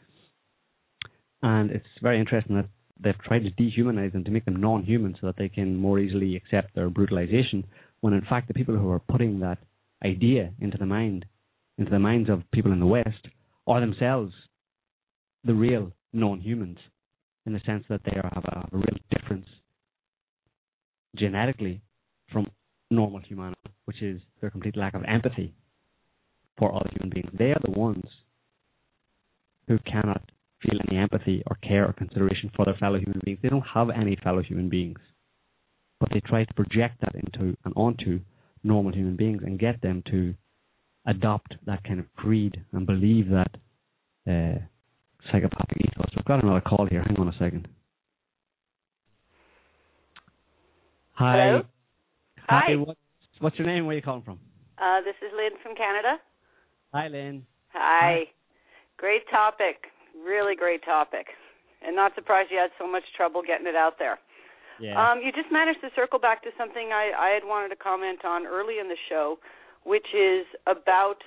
And 1.43 1.71
it's 1.71 1.87
very 2.03 2.21
interesting 2.21 2.57
that 2.57 2.69
they've 3.03 3.19
tried 3.19 3.45
to 3.45 3.51
dehumanize 3.51 4.13
them 4.13 4.25
to 4.25 4.31
make 4.31 4.45
them 4.45 4.61
non-human 4.61 5.17
so 5.21 5.27
that 5.27 5.37
they 5.37 5.49
can 5.49 5.77
more 5.77 5.99
easily 5.99 6.37
accept 6.37 6.75
their 6.75 6.91
brutalization. 6.91 7.65
When 8.01 8.15
in 8.15 8.23
fact 8.23 8.49
the 8.49 8.55
people 8.55 8.77
who 8.77 8.91
are 8.91 9.01
putting 9.01 9.41
that 9.41 9.59
idea 10.05 10.53
into 10.61 10.79
the 10.79 10.87
mind 10.87 11.27
into 11.79 11.91
the 11.91 11.99
minds 11.99 12.29
of 12.29 12.43
people 12.53 12.73
in 12.73 12.79
the 12.79 12.87
West 12.87 13.27
are 13.67 13.81
themselves 13.81 14.33
the 15.45 15.55
real 15.55 15.93
non 16.13 16.41
humans 16.41 16.79
in 17.47 17.53
the 17.55 17.61
sense 17.65 17.85
that 17.89 18.03
they 18.05 18.13
have 18.15 18.45
a 18.45 18.69
real 18.71 18.99
difference 19.11 19.47
genetically 21.17 21.81
from 22.31 22.47
normal 22.91 23.21
humanity, 23.21 23.71
which 23.85 24.03
is 24.03 24.21
their 24.41 24.51
complete 24.51 24.77
lack 24.77 24.95
of 24.95 25.03
empathy 25.07 25.55
for 26.59 26.75
other 26.75 26.91
human 26.93 27.11
beings. 27.11 27.31
They 27.39 27.53
are 27.53 27.61
the 27.65 27.71
ones 27.71 28.05
who 29.69 29.79
cannot 29.81 30.31
feel 30.63 30.79
any 30.89 30.99
empathy 30.99 31.43
or 31.47 31.57
care 31.63 31.87
or 31.87 31.93
consideration 31.93 32.51
for 32.55 32.65
their 32.65 32.75
fellow 32.75 32.99
human 32.99 33.21
beings. 33.25 33.39
They 33.43 33.49
don't 33.49 33.65
have 33.75 33.89
any 33.91 34.17
fellow 34.23 34.43
human 34.43 34.69
beings. 34.69 34.99
But 35.99 36.11
they 36.13 36.21
try 36.21 36.45
to 36.45 36.55
project 36.55 37.01
that 37.03 37.15
into 37.15 37.57
and 37.65 37.75
onto 37.77 38.21
normal 38.63 38.93
human 38.93 39.17
beings 39.17 39.43
and 39.45 39.59
get 39.59 39.81
them 39.81 40.03
to 40.11 40.35
adopt 41.07 41.55
that 41.67 41.85
kind 41.85 42.01
of 42.01 42.07
creed 42.17 42.63
and 42.73 42.87
believe 42.87 43.29
that 43.31 43.57
uh, 44.29 44.59
psychopathic 45.31 45.79
ethos. 45.79 46.11
We've 46.17 46.25
got 46.25 46.43
another 46.43 46.61
call 46.61 46.87
here. 46.91 47.03
Hang 47.07 47.17
on 47.17 47.29
a 47.29 47.33
second. 47.39 47.69
Hi. 51.13 51.37
Hello? 51.37 51.63
Hi. 52.51 52.63
Hi. 52.67 52.77
What's, 52.77 53.01
what's 53.39 53.59
your 53.59 53.67
name? 53.69 53.87
Where 53.87 53.95
are 53.95 53.97
you 53.97 54.03
calling 54.03 54.23
from? 54.23 54.39
Uh, 54.77 55.01
this 55.07 55.15
is 55.23 55.31
Lynn 55.37 55.55
from 55.63 55.77
Canada. 55.77 56.19
Hi, 56.93 57.07
Lynn. 57.07 57.47
Hi. 57.73 58.25
Great 58.97 59.23
topic. 59.31 59.87
Really 60.27 60.57
great 60.57 60.85
topic. 60.85 61.27
And 61.87 61.95
not 61.95 62.13
surprised 62.17 62.51
you 62.51 62.59
had 62.59 62.71
so 62.79 62.91
much 62.91 63.05
trouble 63.17 63.41
getting 63.47 63.69
it 63.69 63.77
out 63.77 63.95
there. 63.99 64.19
Yeah. 64.81 64.99
Um, 64.99 65.21
you 65.23 65.31
just 65.31 65.53
managed 65.53 65.81
to 65.83 65.91
circle 65.95 66.19
back 66.19 66.43
to 66.43 66.51
something 66.59 66.91
I, 66.93 67.13
I 67.17 67.29
had 67.31 67.45
wanted 67.45 67.69
to 67.69 67.77
comment 67.77 68.25
on 68.25 68.47
early 68.47 68.81
in 68.81 68.89
the 68.89 68.99
show, 69.09 69.39
which 69.85 70.07
is 70.13 70.45
about 70.67 71.23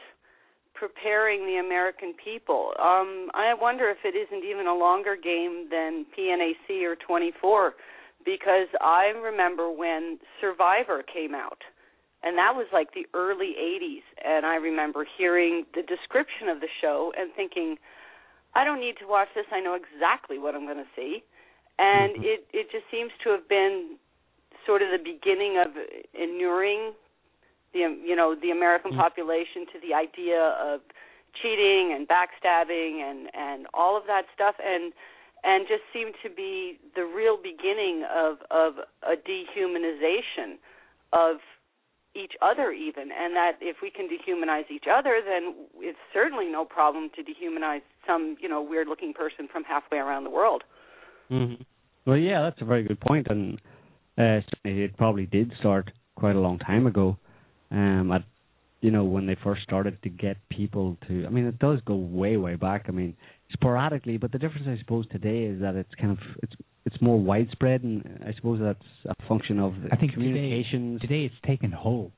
preparing 0.74 1.46
the 1.46 1.64
American 1.64 2.14
people. 2.22 2.74
Um, 2.82 3.30
I 3.34 3.54
wonder 3.54 3.90
if 3.90 4.04
it 4.04 4.18
isn't 4.18 4.44
even 4.44 4.68
a 4.68 4.76
longer 4.76 5.16
game 5.16 5.70
than 5.72 6.06
PNAC 6.18 6.84
or 6.84 6.98
24, 6.98 7.74
because 8.26 8.68
I 8.82 9.08
remember 9.16 9.72
when 9.72 10.20
Survivor 10.42 11.04
came 11.04 11.36
out, 11.36 11.60
and 12.24 12.38
that 12.38 12.54
was 12.56 12.68
like 12.72 12.94
the 12.94 13.06
early 13.14 13.56
80s, 13.60 14.04
and 14.24 14.46
I 14.46 14.56
remember 14.56 15.06
hearing 15.18 15.66
the 15.76 15.82
description 15.84 16.48
of 16.50 16.62
the 16.62 16.70
show 16.82 17.12
and 17.18 17.32
thinking, 17.36 17.78
I 18.56 18.64
don't 18.64 18.80
need 18.80 18.96
to 19.02 19.08
watch 19.08 19.28
this. 19.36 19.46
I 19.52 19.60
know 19.60 19.76
exactly 19.76 20.40
what 20.40 20.56
I'm 20.56 20.66
going 20.66 20.78
to 20.78 20.90
see. 20.96 21.24
And 21.80 22.16
Mm-hmm. 22.16 22.22
it 22.22 22.46
it 22.54 22.68
just 22.72 22.86
seems 22.92 23.12
to 23.24 23.32
have 23.32 23.50
been 23.50 23.98
sort 24.66 24.82
of 24.82 24.90
the 24.92 25.04
beginning 25.04 25.58
of 25.58 25.74
inuring 26.14 26.94
the 27.74 27.84
um, 27.86 28.02
you 28.06 28.16
know 28.16 28.36
the 28.40 28.52
American 28.52 28.92
Mm-hmm. 28.92 29.00
population 29.00 29.66
to 29.74 29.80
the 29.82 29.94
idea 29.94 30.56
of 30.62 30.82
cheating 31.42 31.94
and 31.96 32.08
backstabbing 32.08 33.02
and 33.02 33.30
and 33.34 33.68
all 33.74 33.98
of 33.98 34.04
that 34.08 34.24
stuff 34.34 34.56
and 34.64 34.94
and 35.44 35.66
just 35.68 35.84
seemed 35.94 36.14
to 36.24 36.30
be 36.30 36.80
the 36.96 37.04
real 37.04 37.38
beginning 37.38 38.04
of 38.14 38.38
of 38.52 38.76
a 39.04 39.16
dehumanization 39.16 40.58
of 41.12 41.38
each 42.16 42.34
other 42.42 42.72
even 42.72 43.10
and 43.12 43.36
that 43.36 43.54
if 43.60 43.78
we 43.82 43.90
can 43.90 44.08
dehumanize 44.08 44.70
each 44.70 44.86
other 44.92 45.20
then 45.26 45.56
it's 45.78 45.98
certainly 46.14 46.46
no 46.46 46.64
problem 46.64 47.10
to 47.16 47.24
dehumanize 47.24 47.82
some 48.06 48.36
you 48.40 48.48
know 48.48 48.62
weird 48.62 48.88
looking 48.88 49.14
person 49.14 49.48
from 49.52 49.64
halfway 49.64 49.98
around 49.98 50.24
the 50.24 50.30
world 50.30 50.64
hmm 51.30 51.56
Well, 52.06 52.18
yeah, 52.18 52.42
that's 52.42 52.62
a 52.62 52.66
very 52.66 52.84
good 52.84 53.00
point, 53.00 53.28
and 53.30 53.60
uh, 54.18 54.42
it 54.64 54.96
probably 54.98 55.26
did 55.26 55.52
start 55.60 55.92
quite 56.16 56.36
a 56.36 56.40
long 56.40 56.60
time 56.60 56.86
ago. 56.88 57.18
Um, 57.72 58.12
at 58.12 58.24
you 58.82 58.92
know 58.92 59.06
when 59.06 59.26
they 59.26 59.38
first 59.44 59.64
started 59.64 60.02
to 60.04 60.10
get 60.10 60.38
people 60.50 60.98
to. 61.08 61.26
I 61.26 61.30
mean, 61.30 61.46
it 61.46 61.60
does 61.60 61.80
go 61.86 61.96
way, 61.96 62.38
way 62.38 62.56
back. 62.56 62.86
I 62.88 62.92
mean, 62.92 63.16
sporadically, 63.54 64.18
but 64.18 64.32
the 64.32 64.40
difference, 64.40 64.68
I 64.68 64.78
suppose, 64.80 65.06
today 65.12 65.44
is 65.44 65.62
that 65.62 65.76
it's 65.76 65.94
kind 66.00 66.12
of 66.12 66.18
it's 66.42 66.54
it's 66.86 67.02
more 67.02 67.20
widespread, 67.20 67.84
and 67.84 68.22
I 68.28 68.34
suppose 68.36 68.60
that's 68.62 68.86
a 69.08 69.28
function 69.28 69.60
of 69.60 69.74
I 69.92 69.96
think 69.96 70.14
communications. 70.14 71.02
Today, 71.02 71.14
today 71.28 71.34
it's 71.34 71.48
taken 71.48 71.72
hold. 71.72 72.12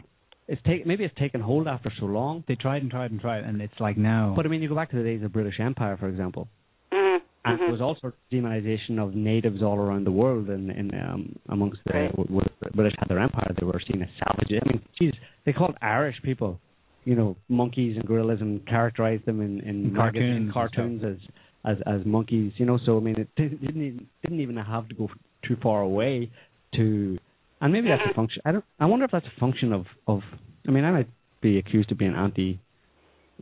It's 0.47 0.61
take 0.65 0.85
maybe 0.85 1.03
it's 1.03 1.15
taken 1.19 1.41
hold 1.41 1.67
after 1.67 1.91
so 1.99 2.05
long. 2.05 2.43
They 2.47 2.55
tried 2.55 2.81
and 2.81 2.91
tried 2.91 3.11
and 3.11 3.19
tried, 3.19 3.43
and 3.43 3.61
it's 3.61 3.79
like 3.79 3.97
now. 3.97 4.33
But 4.35 4.45
I 4.45 4.49
mean, 4.49 4.61
you 4.61 4.69
go 4.69 4.75
back 4.75 4.91
to 4.91 4.97
the 4.97 5.03
days 5.03 5.17
of 5.17 5.23
the 5.23 5.29
British 5.29 5.59
Empire, 5.59 5.97
for 5.97 6.07
example. 6.09 6.47
mm-hmm. 6.91 7.23
and 7.45 7.59
there 7.59 7.71
was 7.71 7.81
all 7.81 7.95
sorts 8.01 8.17
of 8.17 8.37
demonization 8.37 8.99
of 8.99 9.13
natives 9.15 9.61
all 9.61 9.77
around 9.77 10.05
the 10.05 10.11
world, 10.11 10.49
and, 10.49 10.69
and 10.71 10.93
um, 10.95 11.35
amongst 11.49 11.79
the 11.85 11.93
Right. 11.93 12.11
w- 12.11 12.27
w- 12.27 12.49
the 12.61 12.69
British 12.75 12.95
had 12.99 13.07
their 13.09 13.19
empire, 13.19 13.51
they 13.59 13.65
were 13.65 13.81
seen 13.91 14.01
as 14.01 14.09
savages. 14.19 14.59
I 14.63 14.67
mean, 14.69 14.81
geez, 14.99 15.13
they 15.45 15.53
called 15.53 15.75
Irish 15.81 16.15
people, 16.23 16.59
you 17.06 17.15
know, 17.15 17.38
monkeys 17.48 17.95
and 17.95 18.06
gorillas, 18.06 18.41
and 18.41 18.65
characterized 18.68 19.26
them 19.26 19.41
in 19.41 19.61
in, 19.61 19.86
In 19.86 19.95
cartoons 19.95 20.38
and 20.38 20.53
cartoons 20.53 21.03
as 21.03 21.18
as 21.65 21.77
as 21.86 22.06
monkeys, 22.06 22.52
you 22.57 22.65
know. 22.65 22.80
So 22.86 22.98
I 22.98 22.99
mean, 22.99 23.15
it 23.18 23.30
didn't 23.36 23.61
didn't 23.61 23.82
even, 23.82 24.07
didn't 24.23 24.41
even 24.41 24.57
have 24.57 24.90
to 24.90 24.95
go 24.95 25.10
too 25.48 25.56
far 25.61 25.82
away 25.82 26.32
to, 26.76 27.18
and 27.61 27.72
maybe 27.72 27.88
that's 27.88 28.02
a 28.10 28.14
function. 28.14 28.41
I 28.45 28.52
don't. 28.52 28.65
I 28.80 28.86
wonder 28.86 29.06
if 29.06 29.11
that's 29.11 29.26
a 29.26 29.40
function 29.40 29.72
of 29.72 29.86
of. 30.07 30.22
I 30.68 30.72
mean, 30.72 30.84
I 30.84 30.91
might 30.91 31.10
be 31.41 31.60
accused 31.60 31.91
of 31.91 31.98
being 31.98 32.15
anti 32.15 32.60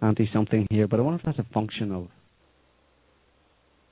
anti 0.02 0.30
something 0.34 0.68
here, 0.70 0.88
but 0.88 1.00
I 1.00 1.04
wonder 1.04 1.20
if 1.20 1.26
that's 1.26 1.40
a 1.40 1.54
function 1.54 1.92
of 1.92 2.08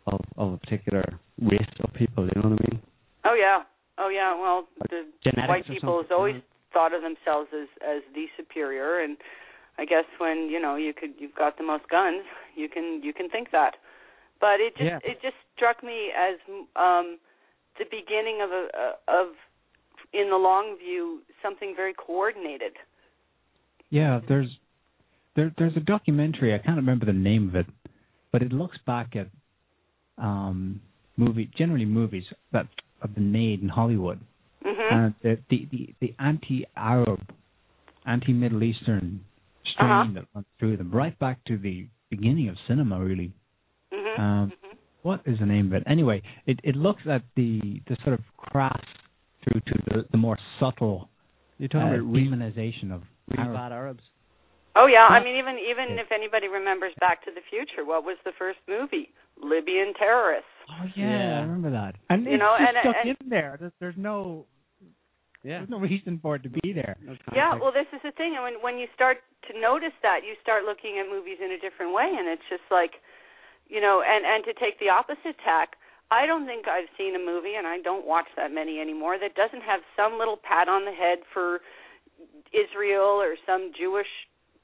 of 0.07 0.19
of 0.37 0.53
a 0.53 0.57
particular 0.57 1.03
race 1.41 1.61
of 1.81 1.93
people. 1.93 2.25
You 2.25 2.41
know 2.41 2.49
what 2.49 2.59
I 2.59 2.71
mean? 2.71 2.81
Oh 3.25 3.35
yeah, 3.39 3.63
oh 3.97 4.09
yeah. 4.09 4.39
Well, 4.39 4.67
the 4.89 5.05
genetics 5.23 5.47
white 5.47 5.67
people 5.67 5.97
has 5.97 6.03
something, 6.03 6.17
always 6.17 6.35
yeah. 6.35 6.73
thought 6.73 6.93
of 6.93 7.01
themselves 7.01 7.49
as 7.53 7.67
as 7.81 8.01
the 8.13 8.25
superior, 8.37 8.99
and 8.99 9.17
I 9.77 9.85
guess 9.85 10.05
when 10.17 10.49
you 10.49 10.59
know 10.59 10.75
you 10.75 10.93
could 10.93 11.11
you've 11.17 11.35
got 11.35 11.57
the 11.57 11.63
most 11.63 11.87
guns, 11.89 12.23
you 12.55 12.69
can 12.69 13.01
you 13.03 13.13
can 13.13 13.29
think 13.29 13.51
that. 13.51 13.75
But 14.39 14.59
it 14.59 14.75
just 14.75 14.85
Yeah. 14.85 14.99
it 15.03 15.21
just 15.21 15.35
struck 15.55 15.83
me 15.83 16.11
as 16.17 16.35
um 16.75 17.17
the 17.77 17.85
beginning 17.85 18.41
of 18.41 18.51
a 18.51 18.69
of 19.07 19.27
in 20.13 20.29
the 20.29 20.37
long 20.37 20.77
view 20.77 21.21
something 21.41 21.73
very 21.75 21.93
coordinated. 21.93 22.73
Yeah, 23.89 24.19
there's 24.27 24.49
there 25.35 25.51
there's 25.57 25.75
a 25.77 25.81
documentary. 25.81 26.53
I 26.53 26.57
can't 26.57 26.77
remember 26.77 27.05
the 27.05 27.13
name 27.13 27.49
of 27.49 27.55
it, 27.55 27.65
but 28.31 28.41
it 28.41 28.51
looks 28.51 28.77
back 28.85 29.15
at 29.15 29.27
um 30.17 30.81
movie 31.17 31.49
generally 31.57 31.85
movies 31.85 32.25
that 32.51 32.67
have 33.01 33.15
been 33.15 33.31
made 33.31 33.61
in 33.61 33.69
Hollywood. 33.69 34.19
Mhm. 34.65 34.91
And 34.91 35.15
the 35.21 35.39
the 35.49 35.67
the, 35.71 35.93
the 36.01 36.15
anti-Arab, 36.19 37.21
anti-Middle 38.05 38.63
Eastern 38.63 39.23
strain 39.73 39.89
Uh-huh. 39.89 40.11
that 40.15 40.25
runs 40.33 40.47
through 40.59 40.77
them, 40.77 40.91
right 40.91 41.17
back 41.19 41.43
to 41.45 41.57
the 41.57 41.87
beginning 42.09 42.49
of 42.49 42.55
cinema, 42.67 42.99
really. 42.99 43.31
Mhm. 43.93 44.19
Um, 44.19 44.53
what 45.03 45.21
is 45.25 45.39
the 45.39 45.45
name 45.45 45.67
of 45.67 45.73
it? 45.73 45.83
Anyway, 45.87 46.21
it 46.45 46.59
it 46.63 46.75
looks 46.75 47.03
at 47.07 47.23
the 47.35 47.81
the 47.87 47.95
sort 48.03 48.13
of 48.19 48.21
crass 48.37 48.81
through 49.43 49.61
to 49.61 49.75
the 49.87 50.05
the 50.11 50.17
more 50.17 50.37
subtle 50.59 51.09
You're 51.57 51.69
talking 51.69 51.87
uh, 51.89 51.93
about 51.95 52.05
really, 52.13 52.27
demonization 52.27 52.91
of 52.91 53.03
Arab. 53.37 53.53
bad 53.53 53.71
Arabs. 53.71 54.03
Oh 54.75 54.85
yeah, 54.87 55.05
I 55.07 55.21
mean 55.23 55.35
even 55.35 55.57
even 55.59 55.99
if 55.99 56.11
anybody 56.11 56.47
remembers 56.47 56.93
Back 56.99 57.23
to 57.25 57.31
the 57.31 57.41
Future, 57.49 57.83
what 57.85 58.03
was 58.05 58.17
the 58.23 58.31
first 58.37 58.59
movie? 58.67 59.09
Libyan 59.41 59.93
terrorists. 59.95 60.47
Oh 60.69 60.85
yeah, 60.95 61.09
Yeah. 61.09 61.37
I 61.39 61.41
remember 61.41 61.71
that. 61.71 61.95
And 62.09 62.25
You 62.25 62.33
it's 62.33 62.39
know, 62.39 62.55
just 62.57 62.69
and- 62.69 62.77
stuck 62.81 62.95
and- 63.05 63.17
in 63.21 63.29
there. 63.29 63.57
There's, 63.59 63.73
there's 63.79 63.97
no 63.97 64.45
Yeah. 65.43 65.59
there's 65.59 65.69
no 65.69 65.79
reason 65.79 66.19
for 66.21 66.35
it 66.35 66.43
to 66.43 66.49
be 66.49 66.73
there. 66.73 66.95
No 67.01 67.15
Yeah, 67.33 67.55
well, 67.55 67.71
this 67.71 67.87
is 67.93 68.01
the 68.03 68.11
thing, 68.11 68.35
and 68.35 68.43
when 68.43 68.61
when 68.61 68.77
you 68.77 68.87
start 68.93 69.17
to 69.49 69.59
notice 69.59 69.95
that, 70.01 70.21
you 70.23 70.35
start 70.41 70.65
looking 70.65 70.99
at 70.99 71.09
movies 71.09 71.39
in 71.43 71.51
a 71.51 71.59
different 71.59 71.93
way, 71.93 72.05
and 72.07 72.27
it's 72.27 72.45
just 72.49 72.63
like, 72.69 73.01
you 73.67 73.81
know, 73.81 74.03
and 74.05 74.25
and 74.25 74.43
to 74.45 74.53
take 74.53 74.77
the 74.79 74.89
opposite 74.89 75.37
tack, 75.43 75.77
I 76.11 76.25
don't 76.25 76.45
think 76.45 76.67
I've 76.67 76.89
seen 76.97 77.15
a 77.15 77.19
movie, 77.19 77.55
and 77.57 77.65
I 77.65 77.79
don't 77.81 78.05
watch 78.05 78.27
that 78.37 78.51
many 78.51 78.79
anymore, 78.79 79.17
that 79.17 79.33
doesn't 79.33 79.63
have 79.65 79.81
some 79.97 80.19
little 80.19 80.37
pat 80.37 80.67
on 80.69 80.85
the 80.85 80.91
head 80.93 81.19
for 81.33 81.61
Israel 82.53 83.17
or 83.21 83.35
some 83.45 83.71
Jewish 83.77 84.09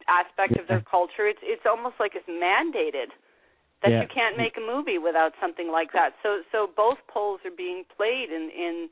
aspect 0.07 0.57
of 0.59 0.67
their 0.67 0.81
culture. 0.81 1.27
It's 1.27 1.41
it's 1.41 1.65
almost 1.65 1.95
like 1.99 2.13
it's 2.15 2.29
mandated 2.29 3.09
that 3.81 3.91
Yeah. 3.91 4.01
you 4.01 4.07
can't 4.07 4.37
make 4.37 4.57
a 4.57 4.61
movie 4.61 4.97
without 4.97 5.33
something 5.41 5.69
like 5.71 5.91
that. 5.93 6.13
So 6.23 6.43
so 6.51 6.67
both 6.75 6.99
poles 7.07 7.41
are 7.45 7.51
being 7.55 7.83
played 7.95 8.29
in 8.31 8.49
in 8.51 8.89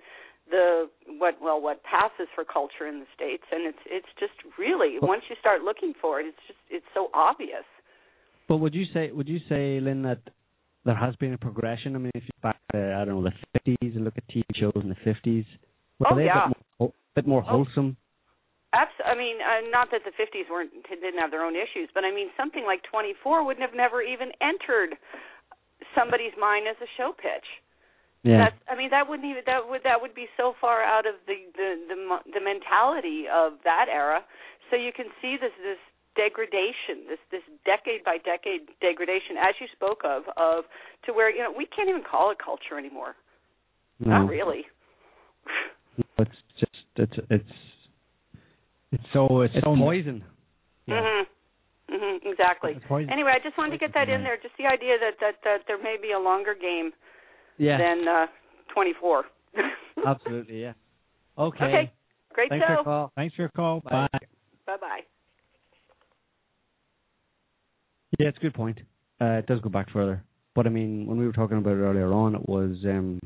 the 0.49 0.89
what 1.19 1.35
well 1.41 1.59
what 1.61 1.81
passes 1.84 2.27
for 2.35 2.43
culture 2.45 2.85
in 2.88 2.99
the 2.99 3.05
states 3.15 3.43
and 3.51 3.65
it's 3.65 3.84
it's 3.88 4.11
just 4.19 4.34
really 4.59 4.97
once 5.01 5.23
you 5.30 5.35
start 5.39 5.61
looking 5.63 5.93
for 5.99 6.19
it 6.19 6.26
it's 6.27 6.38
just 6.47 6.59
it's 6.69 6.85
so 6.93 7.09
obvious 7.13 7.65
But 8.47 8.57
would 8.57 8.76
you 8.76 8.85
say 8.93 9.11
would 9.11 9.27
you 9.27 9.39
say, 9.49 9.80
Lynn, 9.81 10.03
that 10.03 10.22
there 10.85 10.93
has 10.95 11.15
been 11.15 11.34
a 11.34 11.38
progression? 11.38 11.95
I 11.95 11.99
mean, 11.99 12.11
if 12.13 12.22
you 12.30 12.35
back 12.43 12.59
to 12.73 12.77
I 12.77 13.05
don't 13.05 13.15
know 13.17 13.23
the 13.23 13.34
fifties 13.53 13.93
and 13.97 14.03
look 14.05 14.17
at 14.17 14.27
TV 14.30 14.43
shows 14.53 14.77
in 14.77 14.89
the 14.89 15.01
fifties, 15.03 15.45
were 15.97 16.07
Oh, 16.11 16.15
they 16.15 16.26
yeah. 16.30 16.45
a 16.45 16.49
bit 16.49 16.57
more, 16.80 16.93
bit 17.15 17.26
more 17.27 17.41
Oh. 17.47 17.49
wholesome? 17.65 17.97
Abs- 18.73 19.01
I 19.03 19.15
mean, 19.15 19.38
uh, 19.41 19.61
not 19.72 19.89
that 19.91 20.03
the 20.05 20.11
50s 20.13 20.45
weren't 20.51 20.69
didn't 20.88 21.17
have 21.17 21.31
their 21.31 21.41
own 21.47 21.55
issues, 21.55 21.89
but 21.95 22.03
I 22.05 22.11
mean, 22.11 22.30
something 22.38 22.65
like 22.65 22.84
24 22.84 23.43
wouldn't 23.43 23.65
have 23.65 23.73
never 23.73 24.03
even 24.03 24.30
entered 24.41 24.93
somebody's 25.97 26.35
mind 26.38 26.67
as 26.67 26.76
a 26.84 26.89
show 26.97 27.13
pitch. 27.17 27.47
Yeah. 28.26 28.49
That's, 28.49 28.57
I 28.65 28.73
mean, 28.73 28.89
that 28.89 29.06
wouldn't 29.07 29.30
even 29.30 29.45
that 29.45 29.69
would 29.69 29.85
that 29.85 30.02
would 30.02 30.18
be 30.18 30.26
so 30.35 30.57
far 30.60 30.81
out 30.81 31.06
of 31.06 31.14
the 31.30 31.45
the 31.53 31.93
the, 31.93 31.95
mo- 31.95 32.26
the 32.26 32.41
mentality 32.41 33.30
of 33.30 33.61
that 33.64 33.85
era. 33.85 34.26
So 34.72 34.76
you 34.76 34.89
can 34.89 35.06
see 35.22 35.38
this 35.38 35.53
this 35.61 35.77
degradation, 36.18 37.06
this 37.06 37.22
this 37.30 37.45
decade 37.69 38.02
by 38.03 38.18
decade 38.18 38.65
degradation, 38.81 39.38
as 39.38 39.53
you 39.61 39.68
spoke 39.77 40.02
of, 40.03 40.23
of 40.41 40.65
to 41.06 41.14
where 41.14 41.30
you 41.30 41.45
know 41.45 41.53
we 41.56 41.69
can't 41.69 41.85
even 41.88 42.02
call 42.02 42.31
it 42.34 42.41
culture 42.41 42.81
anymore. 42.81 43.14
No. 44.02 44.26
Not 44.26 44.30
really. 44.30 44.65
It's 46.18 46.39
just 46.57 46.81
it's 46.97 47.18
it's 47.30 47.56
it's 48.91 49.07
so 49.14 49.41
it's, 49.45 49.53
it's 49.53 49.64
so 49.64 49.77
poison. 49.77 50.23
Mhm. 50.89 51.23
Mhm. 51.93 52.26
Exactly. 52.26 52.72
It's 52.73 52.85
poison. 52.89 53.11
Anyway, 53.14 53.31
I 53.38 53.39
just 53.43 53.56
wanted 53.56 53.77
to 53.77 53.77
get 53.77 53.93
that 53.93 54.10
in 54.10 54.23
there. 54.23 54.38
Just 54.41 54.57
the 54.57 54.65
idea 54.65 54.97
that 54.97 55.14
that 55.22 55.35
that 55.43 55.60
there 55.68 55.77
may 55.77 55.97
be 56.02 56.11
a 56.11 56.19
longer 56.19 56.56
game 56.56 56.89
Yeah. 57.57 57.77
than 57.77 58.07
uh 58.07 58.26
24. 58.73 59.23
Absolutely, 60.06 60.61
yeah. 60.61 60.73
Okay. 61.38 61.65
Okay. 61.65 61.91
Great 62.34 62.49
Thanks 62.49 62.65
for 62.65 62.69
show. 62.69 62.73
your 62.76 62.84
call. 62.84 63.11
Thanks 63.15 63.36
for 63.36 63.41
your 63.44 63.49
call. 63.56 63.80
Bye. 63.82 64.07
Bye. 64.11 64.19
Bye 64.68 64.77
bye. 64.82 64.99
Yeah, 68.19 68.27
it's 68.30 68.38
a 68.38 68.41
good 68.41 68.53
point. 68.53 68.80
Uh, 69.22 69.40
it 69.40 69.45
does 69.48 69.60
go 69.61 69.69
back 69.69 69.90
further. 69.91 70.23
But 70.53 70.68
I 70.68 70.69
mean, 70.69 71.06
when 71.06 71.18
we 71.18 71.26
were 71.26 71.34
talking 71.34 71.57
about 71.57 71.72
it 71.72 71.82
earlier 71.82 72.11
on, 72.14 72.36
it 72.36 72.48
was 72.48 72.77
um 72.86 73.19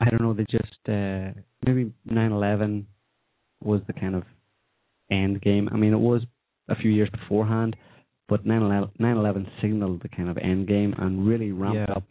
I 0.00 0.10
don't 0.10 0.22
know, 0.22 0.34
they 0.34 0.44
just 0.50 0.78
uh 0.88 1.32
maybe 1.66 1.92
nine 2.04 2.32
eleven 2.32 2.86
was 3.62 3.80
the 3.86 3.92
kind 3.92 4.14
of 4.14 4.22
end 5.10 5.40
game. 5.42 5.68
I 5.72 5.76
mean 5.76 5.92
it 5.92 5.98
was 6.00 6.22
a 6.68 6.76
few 6.76 6.90
years 6.90 7.08
beforehand, 7.10 7.76
but 8.28 8.44
9/11 8.46 9.46
signaled 9.62 10.02
the 10.02 10.08
kind 10.10 10.28
of 10.28 10.36
end 10.38 10.68
game 10.68 10.94
and 10.98 11.26
really 11.26 11.50
ramped 11.52 11.76
Yeah. 11.88 11.96
up 11.96 12.04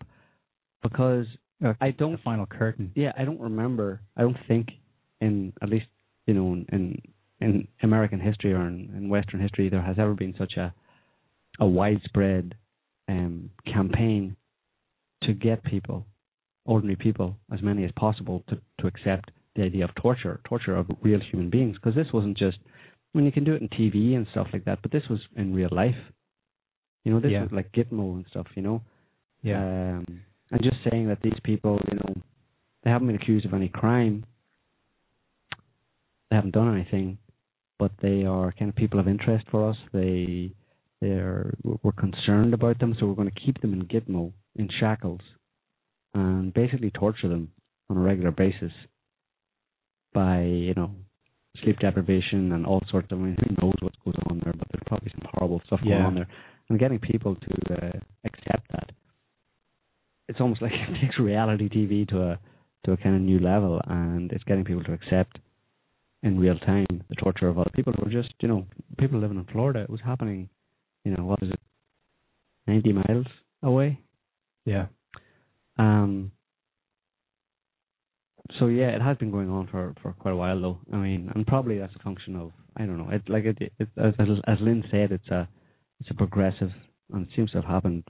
because 0.89 1.27
Uh, 1.63 1.73
I 1.81 1.91
don't 1.91 2.13
the 2.13 2.17
final 2.19 2.45
curtain. 2.45 2.91
yeah, 2.95 3.13
I 3.17 3.25
don't 3.25 3.39
remember. 3.39 4.01
I 4.15 4.21
don't 4.21 4.37
think 4.47 4.67
in 5.21 5.53
at 5.61 5.69
least 5.69 5.87
you 6.27 6.33
know 6.33 6.53
in 6.53 7.01
in 7.41 7.67
American 7.83 8.19
history 8.19 8.53
or 8.53 8.61
in, 8.67 8.91
in 8.97 9.09
Western 9.09 9.39
history 9.39 9.69
there 9.69 9.81
has 9.81 9.97
ever 9.99 10.13
been 10.13 10.35
such 10.37 10.57
a 10.57 10.73
a 11.59 11.65
widespread 11.65 12.55
um, 13.07 13.49
campaign 13.65 14.35
to 15.23 15.33
get 15.33 15.63
people, 15.63 16.05
ordinary 16.65 16.95
people, 16.95 17.35
as 17.51 17.61
many 17.61 17.83
as 17.83 17.91
possible, 17.93 18.43
to 18.49 18.55
to 18.79 18.87
accept 18.87 19.31
the 19.55 19.63
idea 19.63 19.83
of 19.83 19.93
torture, 19.95 20.39
torture 20.43 20.75
of 20.75 20.85
real 21.01 21.19
human 21.19 21.49
beings. 21.49 21.75
Because 21.77 21.95
this 21.95 22.13
wasn't 22.13 22.37
just 22.37 22.59
I 22.63 23.17
mean 23.17 23.25
you 23.25 23.31
can 23.31 23.43
do 23.43 23.53
it 23.55 23.61
in 23.63 23.69
TV 23.69 24.15
and 24.15 24.27
stuff 24.31 24.47
like 24.53 24.65
that, 24.65 24.79
but 24.83 24.91
this 24.91 25.07
was 25.09 25.19
in 25.35 25.55
real 25.55 25.69
life. 25.71 25.97
You 27.03 27.13
know, 27.13 27.19
this 27.19 27.31
Yeah. 27.31 27.43
was 27.43 27.51
like 27.51 27.71
Gitmo 27.71 28.15
and 28.17 28.25
stuff. 28.29 28.47
You 28.55 28.61
know, 28.61 28.81
Yeah. 29.41 29.59
um, 29.97 30.05
and 30.51 30.63
just 30.63 30.77
saying 30.89 31.07
that 31.07 31.21
these 31.21 31.39
people, 31.43 31.79
you 31.91 31.97
know, 31.97 32.21
they 32.83 32.89
haven't 32.89 33.07
been 33.07 33.15
accused 33.15 33.45
of 33.45 33.53
any 33.53 33.69
crime. 33.69 34.25
They 36.29 36.35
haven't 36.35 36.53
done 36.53 36.73
anything, 36.73 37.17
but 37.79 37.91
they 38.01 38.23
are 38.23 38.53
kind 38.57 38.69
of 38.69 38.75
people 38.75 38.99
of 38.99 39.07
interest 39.07 39.45
for 39.51 39.69
us. 39.69 39.77
They, 39.93 40.51
they're, 41.01 41.53
we're 41.63 41.91
concerned 41.91 42.53
about 42.53 42.79
them, 42.79 42.95
so 42.99 43.05
we're 43.05 43.15
going 43.15 43.31
to 43.31 43.39
keep 43.45 43.61
them 43.61 43.73
in 43.73 43.85
Gitmo, 43.85 44.31
in 44.55 44.69
shackles, 44.79 45.21
and 46.13 46.53
basically 46.53 46.91
torture 46.91 47.27
them 47.27 47.51
on 47.89 47.97
a 47.97 48.01
regular 48.01 48.31
basis 48.31 48.71
by, 50.13 50.41
you 50.41 50.73
know, 50.73 50.91
sleep 51.63 51.79
deprivation 51.79 52.51
and 52.51 52.65
all 52.65 52.81
sorts 52.89 53.07
of. 53.11 53.19
I 53.19 53.21
mean, 53.21 53.37
who 53.39 53.65
knows 53.65 53.75
what 53.81 53.93
goes 54.05 54.15
on 54.29 54.41
there? 54.43 54.53
But 54.57 54.67
there's 54.71 54.83
probably 54.85 55.11
some 55.11 55.29
horrible 55.33 55.61
stuff 55.65 55.81
going 55.83 55.95
on 56.05 56.15
there, 56.15 56.27
and 56.69 56.79
getting 56.79 56.99
people 56.99 57.35
to 57.35 57.73
uh, 57.73 57.99
accept 58.25 58.71
that 58.71 58.91
it's 60.27 60.39
almost 60.39 60.61
like 60.61 60.71
it 60.89 61.01
takes 61.01 61.19
reality 61.19 61.69
TV 61.69 62.07
to 62.09 62.21
a 62.21 62.39
to 62.85 62.91
a 62.93 62.97
kind 62.97 63.15
of 63.15 63.21
new 63.21 63.39
level, 63.39 63.81
and 63.87 64.31
it's 64.31 64.43
getting 64.43 64.63
people 64.63 64.83
to 64.83 64.93
accept 64.93 65.39
in 66.23 66.39
real 66.39 66.57
time 66.59 66.87
the 67.09 67.15
torture 67.15 67.47
of 67.47 67.59
other 67.59 67.69
people 67.75 67.93
who 67.93 68.07
are 68.07 68.11
just 68.11 68.33
you 68.41 68.47
know 68.47 68.65
people 68.97 69.19
living 69.19 69.37
in 69.37 69.45
Florida. 69.51 69.81
It 69.81 69.89
was 69.89 70.01
happening, 70.03 70.49
you 71.03 71.15
know, 71.15 71.25
what 71.25 71.41
is 71.41 71.49
it, 71.49 71.59
ninety 72.67 72.93
miles 72.93 73.27
away. 73.63 73.99
Yeah. 74.65 74.87
Um. 75.77 76.31
So 78.59 78.67
yeah, 78.67 78.89
it 78.89 79.01
has 79.01 79.17
been 79.17 79.31
going 79.31 79.49
on 79.49 79.67
for 79.67 79.93
for 80.01 80.13
quite 80.13 80.33
a 80.33 80.37
while 80.37 80.59
though. 80.59 80.79
I 80.93 80.97
mean, 80.97 81.31
and 81.33 81.45
probably 81.45 81.79
that's 81.79 81.95
a 81.95 82.03
function 82.03 82.35
of 82.35 82.51
I 82.77 82.85
don't 82.85 82.97
know. 82.97 83.09
It 83.09 83.23
like 83.27 83.45
it, 83.45 83.57
it 83.79 83.89
as 83.97 84.13
as 84.19 84.27
as 84.47 84.57
Lynn 84.61 84.83
said, 84.89 85.11
it's 85.11 85.27
a 85.29 85.47
it's 85.99 86.09
a 86.11 86.13
progressive, 86.13 86.71
and 87.11 87.27
it 87.27 87.29
seems 87.35 87.51
to 87.51 87.57
have 87.57 87.65
happened 87.65 88.03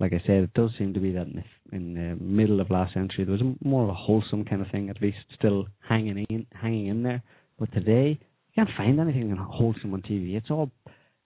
like 0.00 0.12
I 0.12 0.20
said, 0.26 0.42
it 0.42 0.54
does 0.54 0.70
seem 0.78 0.92
to 0.94 1.00
be 1.00 1.12
that 1.12 1.26
in 1.26 1.42
the, 1.70 1.76
in 1.76 1.94
the 1.94 2.24
middle 2.24 2.60
of 2.60 2.70
last 2.70 2.94
century 2.94 3.24
there 3.24 3.32
was 3.32 3.40
a, 3.42 3.54
more 3.66 3.84
of 3.84 3.88
a 3.88 3.94
wholesome 3.94 4.44
kind 4.44 4.60
of 4.60 4.70
thing, 4.70 4.90
at 4.90 5.00
least 5.00 5.18
still 5.38 5.66
hanging 5.88 6.26
in, 6.28 6.46
hanging 6.52 6.88
in 6.88 7.02
there. 7.02 7.22
But 7.58 7.72
today 7.72 8.18
you 8.18 8.54
can't 8.64 8.76
find 8.76 8.98
anything 9.00 9.34
wholesome 9.36 9.94
on 9.94 10.02
TV. 10.02 10.34
It's 10.36 10.50
all 10.50 10.70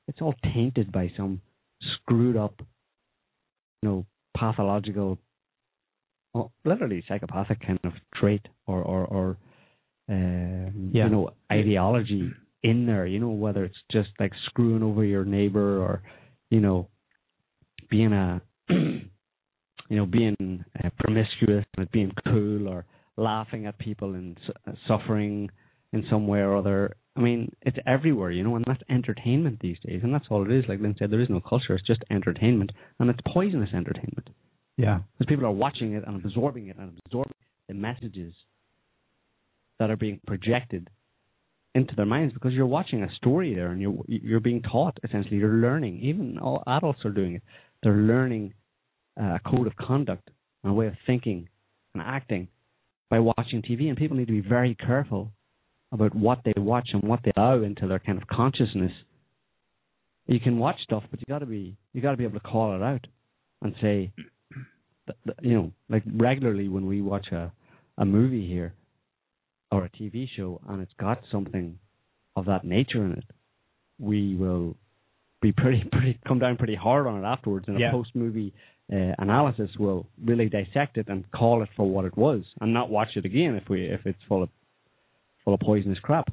it's 0.07 0.21
all 0.21 0.35
tainted 0.55 0.91
by 0.93 1.11
some 1.17 1.41
screwed 1.95 2.37
up, 2.37 2.55
you 3.83 3.89
know, 3.89 4.07
pathological, 4.37 5.19
well, 6.35 6.53
literally 6.65 7.05
psychopathic 7.09 7.61
kind 7.67 7.79
of 7.85 7.93
trait 8.15 8.47
or 8.67 8.83
or 8.83 9.05
or 9.07 9.37
um, 10.11 10.91
Yeah. 10.93 11.05
you 11.05 11.11
know 11.11 11.31
ideology 11.51 12.31
in 12.63 12.87
there. 12.87 13.07
You 13.07 13.19
know, 13.19 13.31
whether 13.31 13.65
it's 13.65 13.79
just 13.91 14.11
like 14.21 14.33
screwing 14.47 14.83
over 14.83 15.05
your 15.05 15.25
neighbor 15.25 15.79
or 15.83 16.03
you 16.51 16.61
know 16.61 16.89
being 17.91 18.13
a 18.13 18.41
you 19.89 19.97
know 19.97 20.07
being 20.07 20.65
uh, 20.83 20.89
promiscuous 20.99 21.65
and 21.77 21.91
being 21.91 22.13
cool 22.27 22.69
or 22.69 22.85
laughing 23.17 23.67
at 23.67 23.79
people 23.79 24.15
and 24.15 24.39
su- 24.47 24.53
uh, 24.67 24.73
suffering 24.87 25.51
in 25.93 26.05
some 26.11 26.27
way 26.27 26.41
or 26.41 26.57
other. 26.57 26.95
I 27.17 27.21
mean, 27.21 27.51
it's 27.63 27.79
everywhere, 27.85 28.31
you 28.31 28.45
know, 28.45 28.55
and 28.55 28.65
that's 28.65 28.83
entertainment 28.89 29.59
these 29.61 29.79
days, 29.85 30.03
and 30.05 30.15
that's 30.15 30.27
all 30.31 30.45
it 30.49 30.53
is. 30.53 30.65
Like 30.69 30.81
Lynn 30.81 30.95
said, 30.99 31.11
there 31.11 31.21
is 31.21 31.29
no 31.29 31.41
culture; 31.41 31.75
it's 31.75 31.87
just 31.87 32.03
entertainment, 32.11 32.71
and 33.01 33.11
it's 33.11 33.19
poisonous 33.27 33.71
entertainment 33.75 34.31
Yeah. 34.77 35.01
because 35.19 35.29
people 35.29 35.45
are 35.47 35.51
watching 35.51 35.95
it 35.95 36.05
and 36.07 36.25
absorbing 36.25 36.69
it 36.69 36.77
and 36.79 36.97
absorbing 37.07 37.35
the 37.67 37.75
messages 37.75 38.35
that 39.81 39.91
are 39.91 39.97
being 39.97 40.21
projected 40.27 40.91
into 41.75 41.95
their 41.97 42.07
minds 42.07 42.33
because 42.35 42.53
you're 42.53 42.67
watching 42.67 43.03
a 43.03 43.15
story 43.17 43.55
there 43.55 43.71
and 43.71 43.81
you're 43.81 43.95
you're 44.09 44.41
being 44.41 44.63
taught 44.63 44.99
essentially 45.05 45.37
you're 45.37 45.59
learning 45.59 45.99
even 46.01 46.39
all 46.39 46.63
adults 46.67 46.99
are 47.05 47.11
doing 47.11 47.35
it 47.35 47.43
they're 47.83 47.93
learning 47.93 48.55
uh, 49.21 49.37
a 49.37 49.41
code 49.45 49.67
of 49.67 49.77
conduct 49.77 50.31
and 50.63 50.73
a 50.73 50.75
way 50.75 50.87
of 50.87 50.95
thinking 51.07 51.49
and 51.95 52.03
acting 52.03 52.49
by 53.11 53.19
watching 53.19 53.63
TV 53.63 53.89
and 53.89 53.97
people 53.97 54.17
need 54.17 54.27
to 54.27 54.43
be 54.43 54.47
very 54.47 54.75
careful 54.75 55.31
about 55.93 56.15
what 56.15 56.41
they 56.45 56.53
watch 56.57 56.89
and 56.93 57.03
what 57.03 57.21
they 57.25 57.33
allow 57.37 57.63
into 57.63 57.87
their 57.87 57.99
kind 57.99 58.21
of 58.21 58.29
consciousness. 58.29 58.93
You 60.27 60.41
can 60.41 60.59
watch 60.59 60.77
stuff 60.83 61.05
but 61.11 61.21
you 61.21 61.27
got 61.29 61.39
to 61.39 61.47
be 61.47 61.77
you 61.93 62.03
got 62.03 62.11
to 62.11 62.17
be 62.17 62.25
able 62.25 62.39
to 62.39 62.47
call 62.47 62.77
it 62.77 62.83
out 62.83 63.07
and 63.63 63.75
say 63.81 64.13
you 65.41 65.55
know 65.55 65.73
like 65.89 66.03
regularly 66.15 66.69
when 66.69 66.87
we 66.87 67.01
watch 67.01 67.29
a 67.33 67.51
a 67.97 68.05
movie 68.05 68.47
here 68.47 68.75
or 69.71 69.85
a 69.85 69.91
TV 69.91 70.27
show 70.37 70.61
and 70.69 70.81
it's 70.81 70.93
got 70.99 71.21
something 71.31 71.79
of 72.37 72.47
that 72.47 72.65
nature 72.65 73.05
in 73.05 73.13
it, 73.13 73.25
we 73.99 74.37
will 74.37 74.77
be 75.41 75.53
pretty 75.53 75.85
pretty 75.93 76.19
come 76.27 76.39
down 76.39 76.57
pretty 76.57 76.75
hard 76.75 77.07
on 77.07 77.23
it 77.23 77.27
afterwards 77.27 77.67
and 77.69 77.79
Yeah. 77.79 77.89
a 77.89 77.93
post 77.93 78.11
movie 78.15 78.53
uh, 78.93 79.13
analysis 79.19 79.71
will 79.79 80.07
really 80.25 80.49
dissect 80.49 80.97
it 80.97 81.09
and 81.09 81.31
call 81.31 81.63
it 81.63 81.69
for 81.77 81.89
what 81.89 82.05
it 82.05 82.17
was 82.17 82.43
and 82.61 82.73
not 82.73 82.89
watch 82.91 83.09
it 83.17 83.25
again 83.25 83.55
if 83.55 83.69
we 83.69 83.85
if 83.85 84.01
it's 84.07 84.19
full 84.29 84.43
of 84.43 84.49
full 85.45 85.55
of 85.55 85.61
poisonous 85.61 85.99
crap. 86.01 86.29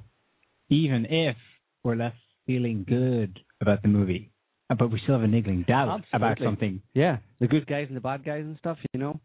Even 0.70 1.06
if 1.06 1.36
we're 1.84 1.96
left 1.96 2.16
feeling 2.48 2.84
good 2.88 3.40
about 3.62 3.82
the 3.82 3.88
movie, 3.88 4.32
uh, 4.70 4.76
but 4.76 4.92
we 4.92 5.00
still 5.04 5.16
have 5.16 5.24
a 5.24 5.28
niggling 5.28 5.64
doubt 5.68 6.02
about 6.14 6.38
something. 6.44 6.82
Yeah, 6.94 7.18
the 7.40 7.48
good 7.48 7.68
guys 7.68 7.86
and 7.88 7.96
the 7.96 8.02
bad 8.02 8.24
guys 8.26 8.44
and 8.44 8.58
stuff, 8.58 8.78
you 8.94 9.00
know. 9.00 9.20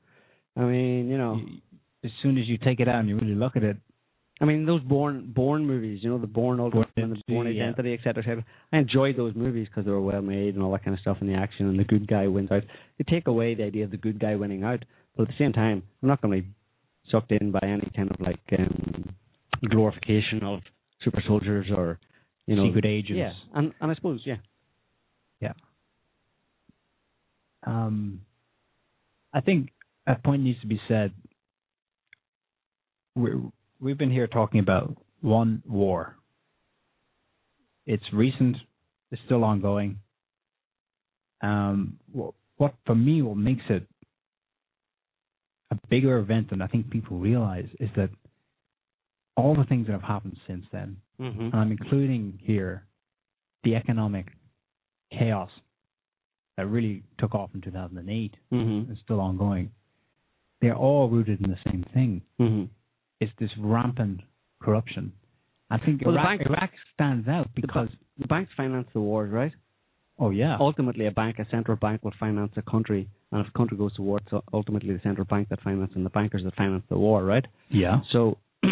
I 0.56 0.62
mean, 0.62 1.08
you 1.08 1.16
know, 1.16 1.40
As 2.04 2.10
soon 2.22 2.36
as 2.38 2.46
you 2.48 2.58
take 2.58 2.80
it 2.80 2.88
out 2.88 2.96
and 3.00 3.08
you 3.08 3.16
really 3.16 3.34
look 3.34 3.56
at 3.56 3.62
it, 3.62 3.76
I 4.40 4.46
mean, 4.46 4.64
those 4.64 4.80
Bourne 4.82 5.30
Bourne 5.34 5.66
movies, 5.66 6.00
you 6.02 6.08
know, 6.08 6.18
the 6.18 6.26
Bourne 6.26 6.60
ultimate 6.60 6.88
and 6.96 7.12
the 7.12 7.16
Identity, 7.16 7.24
Bourne 7.28 7.54
yeah. 7.54 7.62
identity, 7.64 7.92
et 7.92 8.00
cetera, 8.02 8.22
et 8.22 8.26
cetera. 8.26 8.44
I 8.72 8.78
enjoyed 8.78 9.16
those 9.16 9.34
movies 9.34 9.68
because 9.68 9.84
they 9.84 9.90
were 9.90 10.00
well 10.00 10.22
made 10.22 10.54
and 10.54 10.62
all 10.62 10.72
that 10.72 10.82
kind 10.82 10.94
of 10.94 11.00
stuff, 11.00 11.18
and 11.20 11.28
the 11.28 11.34
action 11.34 11.68
and 11.68 11.78
the 11.78 11.84
good 11.84 12.08
guy 12.08 12.26
wins 12.26 12.50
out. 12.50 12.62
You 12.96 13.04
take 13.08 13.26
away 13.26 13.54
the 13.54 13.64
idea 13.64 13.84
of 13.84 13.90
the 13.90 13.98
good 13.98 14.18
guy 14.18 14.36
winning 14.36 14.64
out, 14.64 14.84
but 15.14 15.24
at 15.24 15.28
the 15.28 15.34
same 15.38 15.52
time, 15.52 15.82
I'm 16.02 16.08
not 16.08 16.22
going 16.22 16.36
to 16.36 16.42
be 16.42 16.54
sucked 17.10 17.32
in 17.32 17.50
by 17.50 17.60
any 17.62 17.90
kind 17.94 18.10
of 18.10 18.18
like 18.18 18.40
um, 18.58 19.14
glorification 19.68 20.42
of 20.42 20.60
super 21.02 21.22
soldiers 21.26 21.66
or 21.74 21.98
you 22.46 22.56
know 22.56 22.66
Secret 22.66 22.86
agents. 22.86 23.18
Yeah, 23.18 23.32
and 23.54 23.74
and 23.80 23.90
I 23.90 23.94
suppose 23.94 24.20
yeah, 24.24 24.36
Yeah. 25.40 25.52
Um, 27.66 28.22
I 29.34 29.42
think 29.42 29.68
a 30.06 30.14
point 30.14 30.42
needs 30.42 30.60
to 30.62 30.66
be 30.66 30.80
said. 30.88 31.12
We're, 33.14 33.40
we've 33.80 33.98
been 33.98 34.10
here 34.10 34.26
talking 34.26 34.60
about 34.60 34.96
one 35.20 35.62
war. 35.66 36.16
It's 37.86 38.04
recent. 38.12 38.56
It's 39.10 39.20
still 39.26 39.44
ongoing. 39.44 39.98
Um, 41.42 41.98
what, 42.12 42.34
what 42.56 42.74
for 42.86 42.94
me, 42.94 43.22
what 43.22 43.36
makes 43.36 43.62
it 43.68 43.86
a 45.70 45.78
bigger 45.88 46.18
event 46.18 46.50
than 46.50 46.60
I 46.62 46.66
think 46.66 46.90
people 46.90 47.18
realize 47.18 47.68
is 47.78 47.88
that 47.96 48.10
all 49.36 49.54
the 49.54 49.64
things 49.64 49.86
that 49.86 49.92
have 49.92 50.02
happened 50.02 50.36
since 50.46 50.64
then, 50.72 50.96
mm-hmm. 51.20 51.40
and 51.40 51.54
I'm 51.54 51.70
including 51.72 52.38
here 52.42 52.84
the 53.64 53.76
economic 53.76 54.26
chaos 55.16 55.50
that 56.56 56.66
really 56.66 57.02
took 57.18 57.34
off 57.34 57.50
in 57.54 57.60
2008 57.60 58.34
Mhm. 58.52 58.90
is 58.92 58.98
still 59.04 59.20
ongoing. 59.20 59.70
They're 60.60 60.76
all 60.76 61.08
rooted 61.08 61.40
in 61.40 61.50
the 61.50 61.58
same 61.70 61.84
thing. 61.94 62.22
Mhm. 62.38 62.68
It's 63.20 63.32
this 63.38 63.50
rampant 63.58 64.20
corruption. 64.62 65.12
I 65.70 65.78
think 65.78 66.02
Well, 66.04 66.14
the 66.14 66.20
Iraq, 66.20 66.38
bank- 66.38 66.50
Iraq 66.50 66.70
stands 66.94 67.28
out 67.28 67.48
because 67.54 67.88
the 68.18 68.26
banks 68.26 68.50
finance 68.56 68.88
the 68.92 69.00
wars, 69.00 69.30
right? 69.30 69.52
oh 70.18 70.30
yeah, 70.30 70.56
Ultimately, 70.60 71.06
a 71.06 71.10
bank, 71.10 71.38
a 71.38 71.46
central 71.50 71.76
bank, 71.78 72.04
will 72.04 72.12
finance 72.20 72.52
a 72.56 72.62
country, 72.62 73.08
and 73.32 73.40
if 73.40 73.48
a 73.54 73.56
country 73.58 73.76
goes 73.78 73.94
to 73.94 74.02
war, 74.02 74.18
it's 74.18 74.44
ultimately 74.52 74.92
the 74.92 75.00
central 75.02 75.24
bank 75.26 75.48
that 75.48 75.60
finances 75.62 75.96
and 75.96 76.04
the 76.04 76.10
bankers 76.10 76.42
that 76.44 76.54
finance 76.56 76.84
the 76.90 76.98
war, 76.98 77.24
right? 77.24 77.46
yeah, 77.70 78.00
So, 78.12 78.36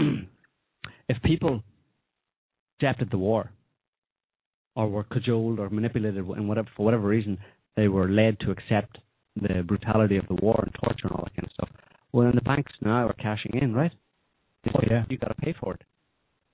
if 1.09 1.23
people 1.23 1.63
accepted 2.81 3.11
the 3.11 3.19
war, 3.19 3.51
or 4.77 4.89
were 4.89 5.05
cajoled 5.05 5.59
or 5.59 5.71
manipulated, 5.71 6.25
and 6.25 6.49
whatever 6.49 6.69
for 6.77 6.85
whatever 6.85 7.07
reason, 7.09 7.39
they 7.77 7.89
were 7.89 8.09
led 8.09 8.39
to 8.41 8.51
accept 8.51 8.99
the 9.37 9.63
brutality 9.67 10.17
of 10.17 10.27
the 10.29 10.35
war 10.35 10.61
and 10.65 10.75
torture 10.83 11.07
and 11.09 11.13
all 11.13 11.25
that 11.25 11.35
kind 11.35 11.45
of 11.47 11.53
stuff. 11.53 11.69
Well, 12.13 12.27
then 12.27 12.35
the 12.35 12.43
banks 12.43 12.73
now 12.83 13.07
are 13.09 13.13
cashing 13.15 13.53
in, 13.61 13.73
right? 13.75 13.93
Oh, 14.75 14.81
yeah. 14.91 15.05
you've 15.09 15.21
got 15.21 15.29
to 15.29 15.35
pay 15.35 15.55
for 15.61 15.75
it. 15.75 15.83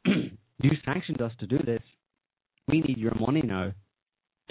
you 0.63 0.71
sanctioned 0.85 1.21
us 1.21 1.33
to 1.41 1.47
do 1.47 1.59
this. 1.59 1.83
We 2.69 2.81
need 2.81 2.97
your 2.99 3.15
money 3.19 3.43
now 3.45 3.73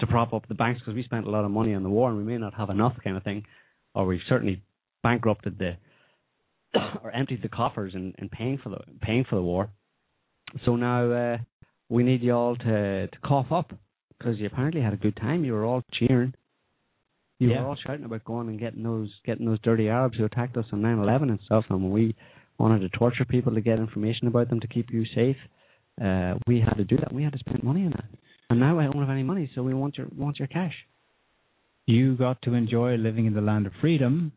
to 0.00 0.06
prop 0.06 0.32
up 0.32 0.46
the 0.48 0.54
banks 0.54 0.80
because 0.80 0.94
we 0.94 1.02
spent 1.04 1.26
a 1.26 1.30
lot 1.30 1.44
of 1.44 1.50
money 1.50 1.74
on 1.74 1.82
the 1.82 1.88
war 1.88 2.08
and 2.10 2.18
we 2.18 2.24
may 2.24 2.38
not 2.38 2.54
have 2.54 2.70
enough, 2.70 2.94
kind 3.02 3.16
of 3.16 3.22
thing, 3.22 3.44
or 3.94 4.06
we've 4.06 4.20
certainly 4.28 4.62
bankrupted 5.02 5.58
the 5.58 5.76
or 7.02 7.10
emptied 7.12 7.42
the 7.42 7.48
coffers 7.48 7.94
in, 7.94 8.14
in 8.18 8.28
paying 8.28 8.58
for 8.62 8.70
the 8.70 8.78
paying 9.00 9.24
for 9.28 9.36
the 9.36 9.42
war. 9.42 9.70
So 10.64 10.76
now 10.76 11.10
uh, 11.10 11.38
we 11.88 12.02
need 12.02 12.22
you 12.22 12.32
all 12.34 12.56
to 12.56 13.06
to 13.08 13.18
cough 13.24 13.50
up 13.52 13.72
because 14.18 14.38
you 14.38 14.46
apparently 14.46 14.80
had 14.80 14.92
a 14.92 14.96
good 14.98 15.16
time. 15.16 15.44
You 15.44 15.52
were 15.52 15.64
all 15.64 15.82
cheering. 15.92 16.34
You 17.38 17.50
Yeah. 17.50 17.62
were 17.62 17.68
all 17.68 17.76
shouting 17.76 18.04
about 18.04 18.24
going 18.24 18.48
and 18.48 18.58
getting 18.58 18.82
those 18.82 19.10
getting 19.24 19.46
those 19.46 19.60
dirty 19.62 19.88
Arabs 19.88 20.16
who 20.16 20.24
attacked 20.24 20.56
us 20.56 20.66
on 20.72 20.82
9/11 20.82 21.30
and 21.30 21.40
stuff. 21.44 21.64
And 21.70 21.90
we 21.90 22.14
wanted 22.58 22.80
to 22.80 22.88
torture 22.98 23.24
people 23.24 23.54
to 23.54 23.60
get 23.60 23.78
information 23.78 24.26
about 24.28 24.48
them 24.50 24.60
to 24.60 24.68
keep 24.68 24.90
you 24.90 25.04
safe, 25.14 25.36
uh, 26.02 26.34
we 26.46 26.60
had 26.60 26.74
to 26.74 26.84
do 26.84 26.96
that. 26.98 27.12
We 27.12 27.22
had 27.24 27.32
to 27.32 27.38
spend 27.38 27.62
money 27.62 27.84
on 27.84 27.90
that. 27.90 28.04
And 28.50 28.60
now 28.60 28.78
I 28.78 28.84
don't 28.84 29.00
have 29.00 29.10
any 29.10 29.22
money, 29.22 29.50
so 29.54 29.62
we 29.62 29.74
want 29.74 29.96
your 29.98 30.06
want 30.16 30.38
your 30.38 30.48
cash. 30.48 30.74
you 31.86 32.16
got 32.16 32.40
to 32.42 32.54
enjoy 32.54 32.94
living 32.96 33.26
in 33.26 33.34
the 33.34 33.40
land 33.40 33.66
of 33.66 33.72
freedom, 33.80 34.32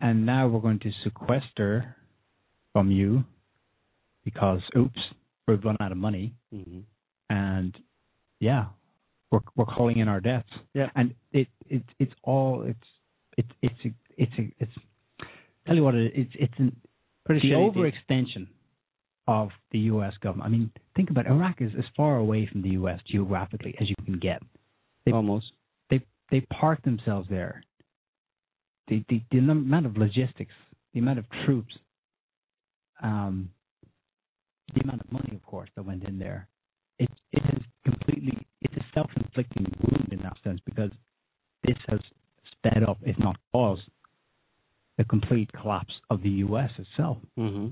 and 0.00 0.26
now 0.26 0.46
we're 0.48 0.60
going 0.60 0.78
to 0.80 0.90
sequester 1.04 1.96
from 2.72 2.90
you 2.90 3.24
because 4.24 4.60
oops, 4.76 4.98
we've 5.46 5.62
run 5.64 5.76
out 5.80 5.92
of 5.92 5.98
money, 5.98 6.34
Mm-hmm. 6.54 6.80
and 7.30 7.76
yeah, 8.40 8.66
we're 9.30 9.40
we're 9.56 9.64
calling 9.66 9.98
in 9.98 10.08
our 10.08 10.20
debts. 10.20 10.48
Yeah. 10.74 10.90
and 10.94 11.14
it 11.32 11.48
it 11.68 11.82
it's 11.98 12.12
all 12.22 12.62
it's 12.66 12.88
it's 13.36 13.48
it's 13.62 13.80
a, 13.84 13.90
it's 14.16 14.32
a, 14.38 14.52
it's 14.60 14.72
tell 15.66 15.76
you 15.76 15.84
what 15.84 15.94
it 15.94 16.12
it's 16.14 16.32
it's 16.34 16.54
an 16.58 16.74
Pretty 17.26 17.48
the 17.48 17.54
overextension 17.54 18.46
of 19.26 19.50
the 19.72 19.80
U.S. 19.80 20.12
government. 20.22 20.46
I 20.46 20.50
mean, 20.50 20.70
think 20.94 21.10
about 21.10 21.26
it. 21.26 21.32
Iraq 21.32 21.60
is 21.60 21.72
as 21.76 21.84
far 21.96 22.16
away 22.16 22.48
from 22.50 22.62
the 22.62 22.70
U.S. 22.70 23.00
geographically 23.10 23.74
as 23.80 23.88
you 23.88 23.96
can 24.04 24.18
get. 24.18 24.42
They, 25.04 25.12
Almost. 25.12 25.46
They 25.90 26.00
they 26.30 26.40
park 26.42 26.82
themselves 26.82 27.28
there. 27.28 27.64
The, 28.88 29.04
the 29.08 29.20
the 29.32 29.38
amount 29.38 29.86
of 29.86 29.96
logistics, 29.96 30.52
the 30.94 31.00
amount 31.00 31.18
of 31.18 31.24
troops, 31.44 31.74
um, 33.02 33.50
the 34.74 34.82
amount 34.82 35.00
of 35.00 35.10
money, 35.10 35.32
of 35.34 35.44
course, 35.44 35.68
that 35.74 35.84
went 35.84 36.04
in 36.04 36.18
there. 36.18 36.48
It 36.98 37.10
it 37.32 37.42
has 37.42 37.62
completely 37.84 38.46
it's 38.62 38.76
a 38.76 38.84
self-inflicting 38.94 39.66
wound 39.82 40.08
in 40.12 40.20
that 40.20 40.36
sense 40.44 40.60
because 40.64 40.90
this 41.64 41.76
has 41.88 42.00
sped 42.52 42.84
up, 42.84 42.98
if 43.02 43.18
not 43.18 43.36
caused, 43.52 43.82
the 44.98 45.04
complete 45.04 45.50
collapse 45.52 45.92
of 46.10 46.22
the 46.22 46.30
U.S. 46.46 46.70
itself. 46.78 47.18
Mm-hmm. 47.38 47.68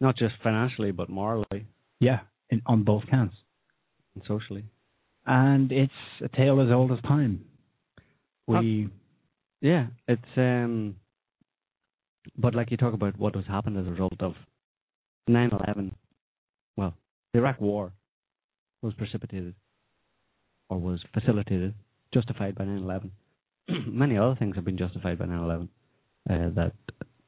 Not 0.00 0.16
just 0.16 0.34
financially, 0.42 0.90
but 0.90 1.08
morally 1.08 1.66
Yeah, 2.00 2.20
in, 2.50 2.60
on 2.66 2.82
both 2.84 3.04
counts. 3.10 3.36
and 4.14 4.22
socially. 4.28 4.64
And 5.26 5.72
it's 5.72 5.92
a 6.22 6.28
tale 6.28 6.60
as 6.60 6.70
old 6.70 6.92
as 6.92 7.00
time. 7.02 7.44
We 8.46 8.88
Yeah, 9.60 9.86
it's 10.06 10.22
um. 10.36 10.96
But 12.36 12.54
like 12.54 12.70
you 12.70 12.76
talk 12.76 12.92
about 12.94 13.18
what 13.18 13.34
has 13.34 13.44
happened 13.46 13.78
as 13.78 13.86
a 13.86 13.90
result 13.90 14.20
of 14.20 14.34
9/11, 15.28 15.92
well, 16.76 16.94
the 17.32 17.38
Iraq 17.40 17.60
War 17.60 17.92
was 18.82 18.94
precipitated 18.94 19.54
or 20.68 20.78
was 20.78 21.00
facilitated, 21.14 21.74
justified 22.12 22.54
by 22.56 22.64
9/11. 22.64 23.10
Many 23.86 24.16
other 24.18 24.36
things 24.36 24.54
have 24.56 24.64
been 24.64 24.78
justified 24.78 25.18
by 25.18 25.24
9/11 25.26 25.62
uh, 25.62 25.66
that 26.26 26.72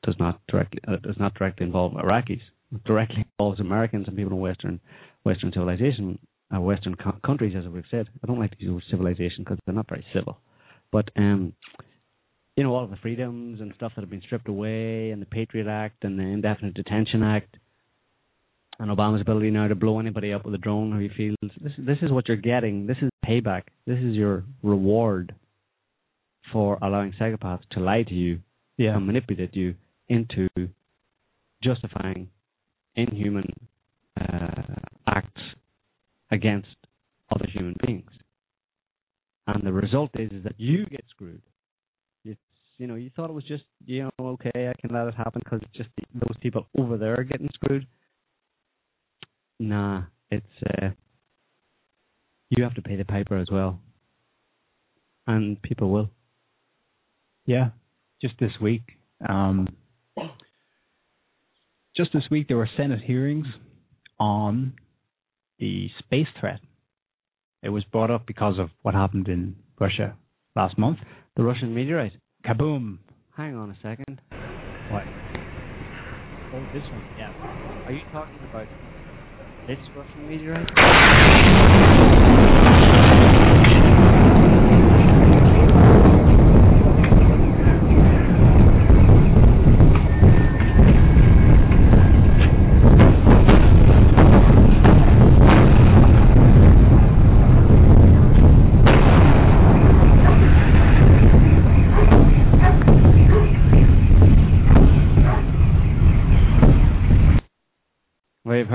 does 0.03 0.17
not 0.19 0.41
directly 0.49 0.81
uh, 0.89 0.97
does 0.97 1.17
not 1.19 1.35
directly 1.35 1.67
involve 1.67 1.93
Iraqis. 1.93 2.41
It 2.75 2.85
directly 2.85 3.25
involves 3.39 3.61
Americans 3.61 4.07
and 4.09 4.17
people 4.17 4.33
in 4.33 4.41
Western 4.41 4.81
Western 5.25 5.53
civilization, 5.53 6.19
uh, 6.55 6.61
Western 6.61 6.95
co- 6.95 7.19
countries, 7.25 7.55
as 7.57 7.69
we've 7.69 7.85
said. 7.91 8.09
I 8.23 8.27
don't 8.27 8.39
like 8.39 8.57
to 8.57 8.65
use 8.65 8.83
civilization 8.91 9.45
because 9.45 9.59
they're 9.65 9.75
not 9.75 9.89
very 9.89 10.05
civil, 10.15 10.39
but 10.93 11.09
um, 11.17 11.53
you 12.57 12.65
know 12.65 12.75
all 12.75 12.85
of 12.85 12.91
the 12.91 12.97
freedoms 12.97 13.61
and 13.61 13.73
stuff 13.77 13.93
that 13.95 14.03
have 14.03 14.11
been 14.11 14.23
stripped 14.23 14.49
away, 14.49 15.11
and 15.11 15.21
the 15.21 15.27
Patriot 15.27 15.67
Act 15.69 16.05
and 16.05 16.19
the 16.19 16.25
Indefinite 16.25 16.75
Detention 16.75 17.23
Act, 17.23 17.57
and 18.79 18.91
Obama's 18.91 19.21
ability 19.21 19.51
now 19.51 19.69
to 19.69 19.75
blow 19.75 19.99
anybody 19.99 20.33
up 20.33 20.45
with 20.45 20.55
a 20.55 20.59
drone 20.59 20.93
who 20.93 20.99
he 20.99 21.09
feels. 21.17 21.53
This 21.61 21.73
this 21.79 21.99
is 22.03 22.11
what 22.11 22.29
you're 22.29 22.37
getting. 22.37 22.87
This 22.87 22.99
is 23.03 23.11
payback. 23.27 23.65
This 23.87 23.99
is 23.99 24.15
your 24.15 24.45
reward 24.63 25.35
for 26.53 26.79
allowing 26.81 27.13
psychopaths 27.21 27.69
to 27.73 27.81
lie 27.81 28.05
to 28.05 28.15
you 28.15 28.41
yeah 28.79 28.97
and 28.97 29.07
manipulate 29.07 29.55
you 29.55 29.75
into 30.09 30.49
justifying 31.63 32.29
inhuman 32.97 33.53
uh, 34.19 34.63
acts 35.07 35.43
against 36.31 36.69
other 37.35 37.47
human 37.53 37.77
beings. 37.85 38.11
And 39.47 39.63
the 39.65 39.73
result 39.73 40.11
is, 40.15 40.31
is 40.33 40.45
that 40.45 40.55
you 40.59 40.87
get 40.87 41.05
screwed. 41.11 41.43
It's, 42.25 42.41
you 42.77 42.87
know, 42.87 42.97
you 42.97 43.11
thought 43.15 43.31
it 43.31 43.35
was 43.35 43.45
just, 43.45 43.65
you 43.87 44.05
know, 44.05 44.27
okay, 44.27 44.51
I 44.69 44.81
can 44.81 44.95
let 44.95 45.09
it 45.09 45.15
happen 45.15 45.41
because 45.45 45.61
it's 45.63 45.77
just 45.77 45.89
those 46.15 46.37
people 46.41 46.67
over 46.79 46.97
there 46.97 47.19
are 47.19 47.25
getting 47.25 47.49
screwed. 47.55 47.87
Nah, 49.59 50.03
it's, 50.31 50.47
uh, 50.83 50.91
you 52.51 52.63
have 52.63 52.75
to 52.75 52.83
pay 52.83 52.97
the 52.97 53.05
piper 53.05 53.37
as 53.39 53.49
well. 53.51 53.81
And 55.27 55.61
people 55.63 55.91
will. 55.91 56.11
Yeah, 57.47 57.71
just 58.21 58.35
this 58.41 58.53
week. 58.61 58.83
Um, 59.29 59.69
just 61.97 62.13
this 62.13 62.25
week, 62.31 62.49
there 62.49 62.57
were 62.57 62.69
Senate 62.77 63.01
hearings 63.01 63.47
on 64.21 64.75
the 65.59 65.89
space 65.99 66.29
threat. 66.39 66.61
It 67.63 67.71
was 67.71 67.85
brought 67.85 68.11
up 68.11 68.27
because 68.27 68.59
of 68.59 68.71
what 68.83 68.95
happened 68.95 69.29
in 69.29 69.57
Russia 69.81 70.17
last 70.55 70.79
month. 70.79 70.99
The 71.37 71.43
Russian 71.43 71.75
meteorite. 71.75 72.13
Kaboom! 72.47 72.99
Hang 73.37 73.57
on 73.57 73.71
a 73.71 73.77
second. 73.83 74.21
What? 74.91 75.03
Oh, 76.55 76.67
this 76.73 76.83
one. 76.83 77.05
Yeah. 77.19 77.33
Are 77.87 77.93
you 77.93 78.01
talking 78.13 78.39
about 78.49 78.67
this 79.67 79.79
Russian 79.97 80.29
meteorite? 80.29 80.69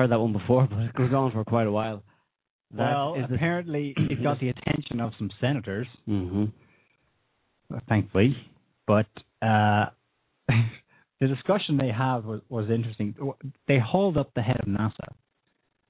Heard 0.04 0.12
that 0.12 0.20
one 0.20 0.34
before, 0.34 0.68
but 0.70 0.80
it 0.80 0.94
goes 0.94 1.14
on 1.14 1.32
for 1.32 1.44
quite 1.44 1.68
a 1.68 1.72
while. 1.72 2.04
That 2.72 2.92
well, 2.92 3.16
apparently 3.32 3.94
it 3.98 4.24
got 4.24 4.40
the 4.40 4.50
attention 4.50 5.00
of 5.00 5.12
some 5.18 5.30
senators, 5.40 5.88
Mhm. 6.08 6.52
uh, 7.74 7.80
thankfully. 7.88 8.36
But 8.88 9.06
uh, 9.42 9.86
the 10.48 11.28
discussion 11.28 11.78
they 11.78 11.90
had 11.92 12.26
was, 12.26 12.42
was 12.50 12.70
interesting. 12.70 13.16
They 13.68 13.78
hauled 13.80 14.18
up 14.18 14.32
the 14.36 14.42
head 14.42 14.60
of 14.60 14.68
NASA, 14.68 15.08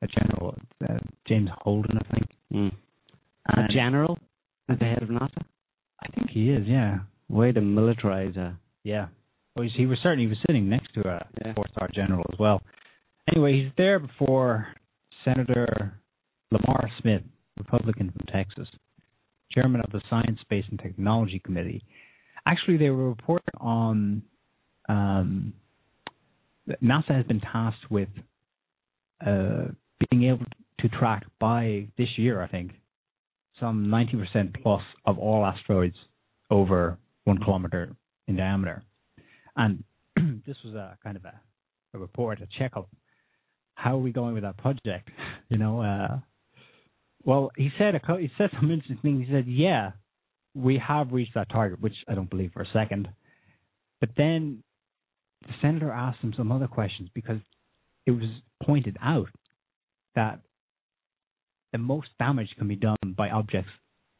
a 0.01 0.07
general, 0.07 0.55
uh, 0.87 0.97
James 1.27 1.49
Holden, 1.61 1.97
I 1.97 2.13
think. 2.13 2.29
Mm. 2.53 2.71
A 3.47 3.73
general 3.73 4.17
at 4.69 4.79
the 4.79 4.85
head 4.85 5.01
of 5.03 5.09
NASA? 5.09 5.41
I 6.01 6.07
think 6.15 6.29
he 6.31 6.49
is, 6.49 6.67
yeah. 6.67 6.99
Way 7.29 7.51
to 7.53 7.61
militarize 7.61 8.35
a. 8.37 8.57
Yeah. 8.83 9.07
Well, 9.55 9.67
he 9.73 9.85
was 9.85 9.99
certainly 10.03 10.25
he 10.25 10.29
was 10.29 10.37
sitting 10.45 10.67
next 10.67 10.93
to 10.95 11.07
a 11.07 11.25
Yeah. 11.45 11.53
four-star 11.53 11.89
general 11.93 12.25
as 12.33 12.37
well. 12.39 12.61
Anyway, 13.31 13.63
he's 13.63 13.71
there 13.77 13.99
before 13.99 14.67
Senator 15.23 15.93
Lamar 16.51 16.89
Smith, 17.01 17.21
Republican 17.57 18.11
from 18.11 18.25
Texas, 18.27 18.67
chairman 19.51 19.81
of 19.81 19.91
the 19.91 20.01
Science, 20.09 20.39
Space, 20.41 20.65
and 20.69 20.79
Technology 20.79 21.39
Committee. 21.39 21.83
Actually, 22.45 22.77
they 22.77 22.89
were 22.89 23.09
reporting 23.09 23.53
on 23.59 24.23
um, 24.89 25.53
NASA 26.81 27.15
has 27.15 27.25
been 27.25 27.39
tasked 27.39 27.89
with 27.89 28.09
uh, 29.25 29.65
being 30.09 30.23
able 30.23 30.45
to 30.79 30.89
track 30.89 31.25
by 31.39 31.87
this 31.97 32.09
year, 32.17 32.41
I 32.41 32.47
think, 32.47 32.71
some 33.59 33.85
90% 33.87 34.61
plus 34.61 34.81
of 35.05 35.17
all 35.17 35.45
asteroids 35.45 35.95
over 36.49 36.97
one 37.23 37.37
kilometer 37.37 37.95
in 38.27 38.35
diameter. 38.35 38.83
And 39.55 39.83
this 40.45 40.57
was 40.63 40.73
a 40.73 40.97
kind 41.03 41.15
of 41.15 41.25
a, 41.25 41.39
a 41.93 41.99
report, 41.99 42.41
a 42.41 42.47
checkup. 42.57 42.89
How 43.83 43.95
are 43.95 44.01
we 44.01 44.13
going 44.13 44.33
with 44.33 44.43
that 44.43 44.55
project? 44.55 45.09
You 45.49 45.57
know, 45.57 45.81
uh, 45.81 46.19
well, 47.25 47.51
he 47.57 47.69
said 47.77 47.95
a, 47.95 48.17
he 48.17 48.29
said 48.37 48.49
some 48.53 48.71
interesting 48.71 48.97
things. 49.01 49.27
He 49.27 49.33
said, 49.33 49.45
"Yeah, 49.45 49.91
we 50.55 50.77
have 50.77 51.11
reached 51.11 51.33
that 51.35 51.49
target," 51.49 51.81
which 51.81 51.95
I 52.07 52.15
don't 52.15 52.29
believe 52.29 52.51
for 52.53 52.61
a 52.61 52.67
second. 52.71 53.09
But 53.99 54.11
then 54.15 54.63
the 55.41 55.53
senator 55.61 55.91
asked 55.91 56.21
him 56.21 56.33
some 56.37 56.49
other 56.49 56.67
questions 56.67 57.09
because 57.13 57.39
it 58.05 58.11
was 58.11 58.29
pointed 58.63 58.95
out 59.01 59.27
that 60.15 60.39
the 61.73 61.77
most 61.77 62.07
damage 62.19 62.51
can 62.57 62.69
be 62.69 62.77
done 62.77 62.95
by 63.17 63.31
objects 63.31 63.71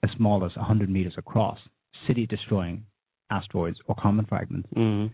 as 0.04 0.10
small 0.18 0.44
as 0.44 0.54
100 0.58 0.90
meters 0.90 1.14
across, 1.18 1.60
city 2.06 2.26
destroying 2.26 2.84
asteroids 3.30 3.78
or 3.88 3.96
comet 3.96 4.28
fragments. 4.28 4.68
Mm-hmm. 4.76 5.14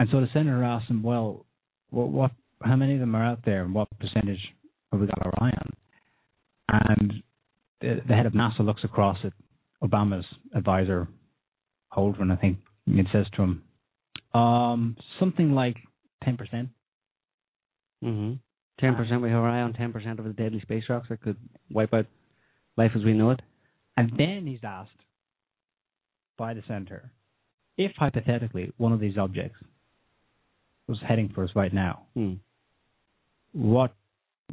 And 0.00 0.08
so 0.10 0.22
the 0.22 0.28
senator 0.32 0.64
asked 0.64 0.88
him, 0.88 1.02
well, 1.02 1.44
what, 1.90 2.08
what, 2.08 2.30
how 2.62 2.76
many 2.76 2.94
of 2.94 3.00
them 3.00 3.14
are 3.14 3.24
out 3.24 3.44
there 3.44 3.64
and 3.64 3.74
what 3.74 3.88
percentage 3.98 4.40
have 4.92 5.00
we 5.00 5.06
got 5.06 5.26
our 5.26 5.34
eye 5.40 5.52
on? 5.52 5.70
And 6.68 7.12
the, 7.80 8.00
the 8.06 8.14
head 8.14 8.26
of 8.26 8.32
NASA 8.32 8.60
looks 8.60 8.84
across 8.84 9.18
at 9.24 9.32
Obama's 9.82 10.26
advisor, 10.54 11.08
Holdren, 11.92 12.32
I 12.32 12.36
think, 12.36 12.58
and 12.86 13.06
says 13.12 13.26
to 13.36 13.42
him, 13.42 13.62
um, 14.34 14.96
something 15.18 15.52
like 15.52 15.76
10%. 16.26 16.68
Mm-hmm. 18.04 18.32
Ten 18.78 18.94
percent. 18.94 19.22
We 19.22 19.30
have 19.30 19.38
our 19.38 19.48
eye 19.48 19.62
on 19.62 19.72
ten 19.72 19.92
percent 19.92 20.18
of 20.18 20.26
the 20.26 20.32
deadly 20.32 20.60
space 20.60 20.84
rocks 20.88 21.08
that 21.08 21.22
could 21.22 21.36
wipe 21.70 21.94
out 21.94 22.06
life 22.76 22.90
as 22.94 23.04
we 23.04 23.14
know 23.14 23.30
it. 23.30 23.40
And 23.96 24.12
then 24.18 24.46
he's 24.46 24.60
asked 24.62 24.90
by 26.36 26.52
the 26.52 26.62
center 26.68 27.10
if 27.78 27.92
hypothetically 27.96 28.72
one 28.76 28.92
of 28.92 29.00
these 29.00 29.16
objects 29.16 29.58
was 30.86 30.98
heading 31.06 31.30
for 31.34 31.44
us 31.44 31.50
right 31.54 31.72
now. 31.72 32.02
Hmm. 32.14 32.34
What 33.56 33.94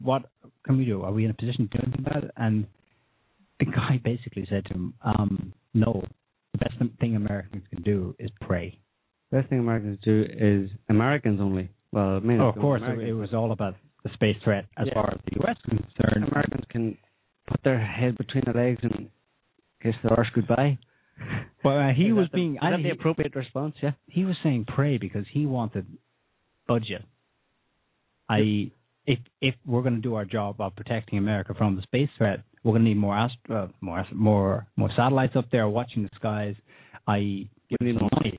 what 0.02 0.24
can 0.66 0.78
we 0.78 0.86
do? 0.86 1.04
Are 1.04 1.12
we 1.12 1.26
in 1.26 1.32
a 1.32 1.34
position 1.34 1.68
to 1.70 1.78
do 1.78 1.84
anything 1.84 2.06
about 2.08 2.24
it? 2.24 2.32
And 2.38 2.66
the 3.60 3.66
guy 3.66 4.00
basically 4.04 4.46
said 4.50 4.66
to 4.66 4.74
him, 4.74 4.94
um, 5.04 5.54
"No. 5.74 6.04
The 6.54 6.58
best 6.60 6.76
thing 7.00 7.16
Americans 7.16 7.64
can 7.70 7.82
do 7.84 8.16
is 8.20 8.30
pray." 8.42 8.80
Best 9.32 9.50
thing 9.50 9.60
Americans 9.60 9.98
do 10.04 10.26
is 10.30 10.70
Americans 10.90 11.40
only. 11.42 11.70
Well, 11.92 12.18
I 12.18 12.20
mean, 12.20 12.40
oh, 12.40 12.50
of 12.50 12.56
course, 12.56 12.82
it, 12.86 13.00
it 13.10 13.14
was 13.14 13.34
all 13.34 13.52
about 13.52 13.76
the 14.04 14.10
space 14.14 14.38
threat 14.44 14.66
as 14.78 14.88
Yeah. 14.88 14.94
far 14.94 15.12
as 15.14 15.20
the 15.26 15.38
U.S. 15.42 15.58
is 15.66 15.80
concerned. 15.80 16.28
Americans 16.32 16.66
can 16.70 16.98
put 17.48 17.60
their 17.64 17.80
head 17.80 18.18
between 18.18 18.44
their 18.46 18.54
legs 18.54 18.80
and 18.84 19.10
kiss 19.82 19.96
their 20.04 20.14
arse 20.18 20.30
goodbye. 20.34 20.78
Well, 21.64 21.80
uh, 21.80 21.94
he 21.94 22.12
was 22.12 22.26
that 22.26 22.32
the- 22.34 22.38
being. 22.38 22.60
I 22.62 22.72
that 22.72 22.84
the 22.84 22.90
appropriate 22.90 23.36
response? 23.36 23.76
Yeah. 23.82 23.92
He 24.08 24.26
was 24.26 24.36
saying 24.44 24.66
pray 24.68 24.98
because 24.98 25.26
he 25.32 25.46
wanted 25.46 25.86
budget. 26.68 27.04
I 28.30 28.72
if 29.06 29.20
if 29.42 29.56
we're 29.66 29.82
going 29.82 29.96
to 29.96 30.02
do 30.02 30.16
our 30.16 30.26
job 30.26 30.60
of 30.60 30.76
protecting 30.76 31.18
America 31.18 31.54
from 31.54 31.76
the 31.76 31.82
space 31.82 32.10
threat, 32.18 32.42
we're 32.64 32.72
going 32.72 32.84
to 32.84 32.90
need 32.90 32.98
more 32.98 33.30
uh, 33.50 33.68
more 33.82 34.06
more 34.14 34.68
more 34.76 34.90
satellites 34.96 35.36
up 35.36 35.46
there 35.52 35.68
watching 35.68 36.04
the 36.04 36.10
skies. 36.16 36.56
I 37.08 37.48
give 37.70 37.82
need 37.82 38.00
more 38.00 38.10
money. 38.14 38.38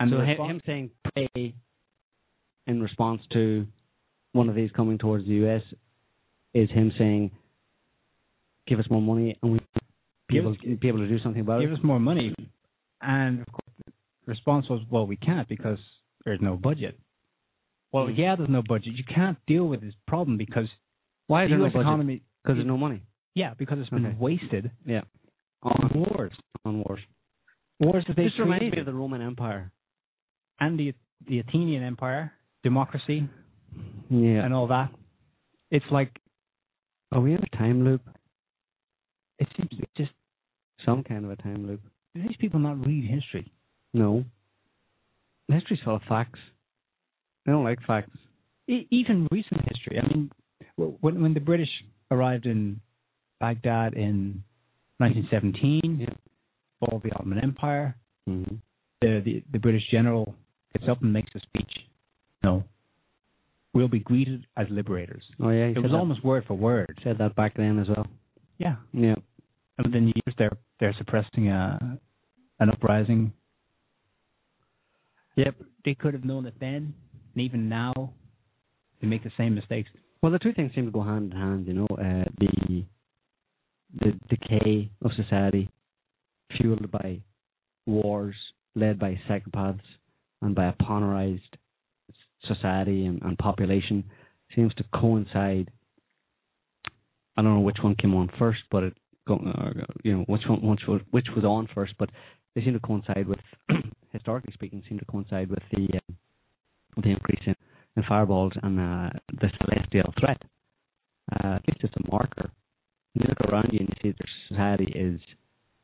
And 0.00 0.10
so 0.10 0.20
him, 0.20 0.36
him 0.38 0.60
saying 0.66 0.90
pray 1.14 1.54
in 2.66 2.82
response 2.82 3.22
to 3.32 3.66
one 4.32 4.48
of 4.48 4.54
these 4.54 4.70
coming 4.72 4.98
towards 4.98 5.24
the 5.24 5.32
U.S. 5.34 5.62
is 6.54 6.70
him 6.70 6.92
saying, 6.98 7.30
"Give 8.66 8.78
us 8.78 8.86
more 8.90 9.02
money, 9.02 9.38
and 9.42 9.52
we 9.52 9.58
be 10.28 10.38
able 10.38 10.52
us- 10.52 10.78
be 10.80 10.88
able 10.88 10.98
to 10.98 11.08
do 11.08 11.18
something 11.20 11.40
about 11.40 11.60
give 11.60 11.70
it." 11.70 11.72
Give 11.72 11.78
us 11.78 11.84
more 11.84 12.00
money. 12.00 12.34
And 13.00 13.40
of 13.40 13.46
course, 13.46 13.66
the 13.86 13.92
response 14.26 14.68
was, 14.68 14.80
well, 14.90 15.06
we 15.06 15.16
can't 15.16 15.48
because 15.48 15.78
there's 16.24 16.40
no 16.40 16.56
budget. 16.56 16.98
Well, 17.92 18.10
yeah, 18.10 18.36
there's 18.36 18.48
no 18.50 18.62
budget. 18.66 18.94
You 18.94 19.04
can't 19.04 19.38
deal 19.46 19.64
with 19.66 19.80
this 19.80 19.94
problem 20.06 20.36
because 20.36 20.68
Why 21.28 21.44
is 21.44 21.48
the 21.48 21.50
there 21.52 21.58
no 21.58 21.64
U.S. 21.64 21.72
budget? 21.74 21.86
economy 21.86 22.22
Because 22.42 22.56
there's 22.56 22.66
no 22.66 22.76
money. 22.76 23.02
Yeah, 23.34 23.54
because 23.54 23.78
it's 23.78 23.90
been 23.90 24.06
Okay. 24.06 24.16
wasted 24.18 24.70
Yeah. 24.84 25.02
on 25.62 25.90
wars. 25.94 26.32
On 26.64 26.78
wars. 26.82 27.00
Wars 27.80 28.04
that 28.08 28.16
they 28.16 28.24
This 28.24 28.38
reminds 28.38 28.62
me 28.62 28.70
created. 28.70 28.80
of 28.80 28.86
the 28.86 28.94
Roman 28.98 29.20
Empire. 29.22 29.72
and 30.60 30.78
the 30.78 30.94
the 31.26 31.38
Athenian 31.38 31.82
Empire, 31.82 32.32
democracy, 32.62 33.26
Yeah. 34.10 34.44
and 34.44 34.52
all 34.52 34.66
that. 34.68 34.90
It's 35.70 35.90
like 35.90 36.10
Are 37.12 37.20
we 37.20 37.32
in 37.34 37.42
a 37.42 37.56
time 37.56 37.84
loop? 37.84 38.02
it 39.38 39.48
seems 39.56 39.70
to 39.70 39.86
just 39.96 40.12
Some 40.84 41.02
kind 41.04 41.24
of 41.24 41.30
a 41.30 41.36
time 41.36 41.66
loop. 41.66 41.80
do 42.14 42.22
these 42.22 42.36
people 42.36 42.60
not 42.60 42.84
read 42.86 43.04
history? 43.04 43.50
No. 43.94 44.24
History's 45.48 45.80
full 45.82 45.96
of 45.96 46.02
facts. 46.04 46.40
They 47.46 47.52
don't 47.52 47.64
like 47.64 47.78
facts. 47.86 48.10
E- 48.68 48.86
even 48.90 49.28
recent 49.30 49.60
history. 49.68 50.00
I 50.02 50.06
mean, 50.08 50.30
when 50.76 51.22
when 51.22 51.32
the 51.32 51.40
British 51.40 51.70
arrived 52.10 52.44
in 52.46 52.80
Baghdad 53.40 53.94
in 53.94 54.42
1917, 54.98 56.00
Yeah. 56.00 56.08
fall 56.80 56.96
of 56.96 57.02
the 57.02 57.12
Ottoman 57.12 57.38
Empire, 57.38 57.96
Mm-hmm. 58.28 58.56
the, 59.00 59.22
the 59.24 59.44
the 59.52 59.58
British 59.60 59.84
general 59.90 60.34
gets 60.72 60.88
up 60.90 61.00
and 61.02 61.12
makes 61.12 61.30
a 61.36 61.40
speech. 61.40 61.70
No, 62.42 62.64
we'll 63.72 63.86
be 63.88 64.00
greeted 64.00 64.46
as 64.56 64.66
liberators. 64.68 65.22
Oh 65.40 65.50
yeah, 65.50 65.66
It 65.66 65.78
was 65.78 65.92
that- 65.92 65.96
almost 65.98 66.24
word 66.24 66.44
for 66.46 66.54
word. 66.54 66.98
said 67.04 67.18
that 67.18 67.36
back 67.36 67.54
then 67.56 67.78
as 67.78 67.88
well. 67.88 68.06
Yeah, 68.58 68.76
Yeah. 68.92 69.14
and 69.78 69.94
then 69.94 70.08
years 70.08 70.34
they're 70.36 70.56
they're 70.80 70.94
suppressing 70.98 71.48
a 71.48 71.98
an 72.58 72.70
uprising. 72.70 73.32
Yep, 75.36 75.54
they 75.84 75.94
could 75.94 76.14
have 76.14 76.24
known 76.24 76.46
it 76.46 76.54
then, 76.58 76.94
and 77.36 77.44
even 77.44 77.68
now, 77.68 77.92
they 79.00 79.06
make 79.06 79.22
the 79.22 79.32
same 79.36 79.54
mistakes. 79.54 79.90
Well, 80.22 80.32
the 80.32 80.38
two 80.38 80.54
things 80.54 80.72
seem 80.74 80.86
to 80.86 80.90
go 80.90 81.02
hand 81.02 81.32
in 81.32 81.38
hand. 81.38 81.66
You 81.66 81.74
know, 81.74 81.86
uh, 81.90 82.24
the 82.38 82.84
the 84.00 84.12
decay 84.28 84.90
of 85.02 85.12
society, 85.16 85.70
fueled 86.56 86.90
by 86.90 87.20
wars, 87.86 88.34
led 88.74 88.98
by 88.98 89.20
psychopaths, 89.28 89.80
and 90.42 90.54
by 90.54 90.66
a 90.66 90.72
polarized 90.82 91.56
society 92.46 93.06
and, 93.06 93.20
and 93.22 93.38
population, 93.38 94.04
seems 94.54 94.74
to 94.74 94.84
coincide. 94.94 95.70
I 97.36 97.42
don't 97.42 97.54
know 97.54 97.60
which 97.60 97.78
one 97.82 97.96
came 97.96 98.14
on 98.14 98.30
first, 98.38 98.60
but 98.70 98.82
it, 98.82 98.96
uh, 99.28 99.70
you 100.02 100.16
know, 100.16 100.24
which 100.26 100.42
one, 100.48 100.62
which 100.62 100.80
was, 100.88 101.02
which 101.10 101.26
was 101.34 101.44
on 101.44 101.68
first, 101.74 101.92
but 101.98 102.08
they 102.54 102.62
seem 102.62 102.72
to 102.72 102.80
coincide 102.80 103.28
with, 103.28 103.40
historically 104.12 104.54
speaking, 104.54 104.82
seem 104.88 104.98
to 104.98 105.04
coincide 105.04 105.50
with 105.50 105.62
the 105.70 105.88
uh, 105.94 106.12
the 106.96 107.10
increase 107.10 107.42
in, 107.46 107.54
in 107.96 108.02
fireballs 108.08 108.52
and 108.62 108.78
uh, 108.78 109.10
the 109.40 109.48
celestial 109.58 110.12
threat. 110.18 110.42
Uh, 111.32 111.56
at 111.56 111.68
least 111.68 111.80
it's 111.82 111.94
a 111.96 112.10
marker. 112.10 112.50
You 113.14 113.26
look 113.28 113.40
around 113.50 113.70
you 113.72 113.80
and 113.80 113.88
you 113.88 113.96
see 114.02 114.16
that 114.16 114.26
society 114.48 114.92
is 114.94 115.20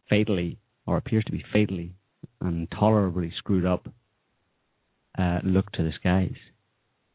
fatally, 0.08 0.58
or 0.86 0.96
appears 0.96 1.24
to 1.24 1.32
be 1.32 1.44
fatally, 1.52 1.94
and 2.40 2.68
tolerably 2.70 3.32
screwed 3.38 3.66
up. 3.66 3.88
Uh, 5.18 5.38
look 5.44 5.70
to 5.72 5.82
the 5.82 5.92
skies. 5.98 6.36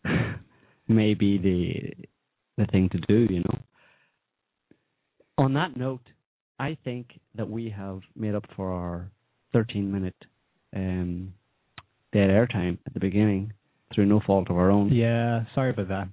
Maybe 0.87 1.37
the 1.37 2.05
the 2.57 2.65
thing 2.71 2.89
to 2.89 2.99
do, 3.07 3.31
you 3.31 3.39
know. 3.39 3.59
On 5.37 5.53
that 5.53 5.77
note, 5.77 6.01
I 6.59 6.77
think 6.83 7.19
that 7.35 7.49
we 7.49 7.69
have 7.69 8.01
made 8.15 8.33
up 8.33 8.45
for 8.55 8.71
our 8.71 9.11
13 9.53 9.91
minute 9.91 10.15
um, 10.75 11.33
dead 12.11 12.29
air 12.29 12.47
time 12.47 12.79
at 12.85 12.93
the 12.93 12.99
beginning 12.99 13.53
through 13.93 14.05
no 14.05 14.19
fault 14.25 14.49
of 14.49 14.57
our 14.57 14.69
own. 14.69 14.91
Yeah, 14.91 15.45
sorry 15.55 15.71
about 15.71 15.87
that. 15.89 16.07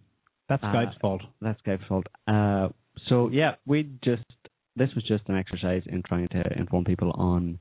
That's 0.49 0.63
Uh, 0.63 0.73
Skype's 0.73 0.97
fault. 1.01 1.23
That's 1.41 1.61
Skype's 1.63 1.87
fault. 1.89 2.07
Uh, 2.27 2.69
so 3.09 3.29
yeah, 3.31 3.55
we 3.67 3.89
just 4.05 4.23
this 4.77 4.91
was 4.95 5.05
just 5.05 5.23
an 5.29 5.37
exercise 5.37 5.83
in 5.87 6.03
trying 6.03 6.29
to 6.29 6.43
inform 6.59 6.85
people 6.85 7.13
on 7.13 7.59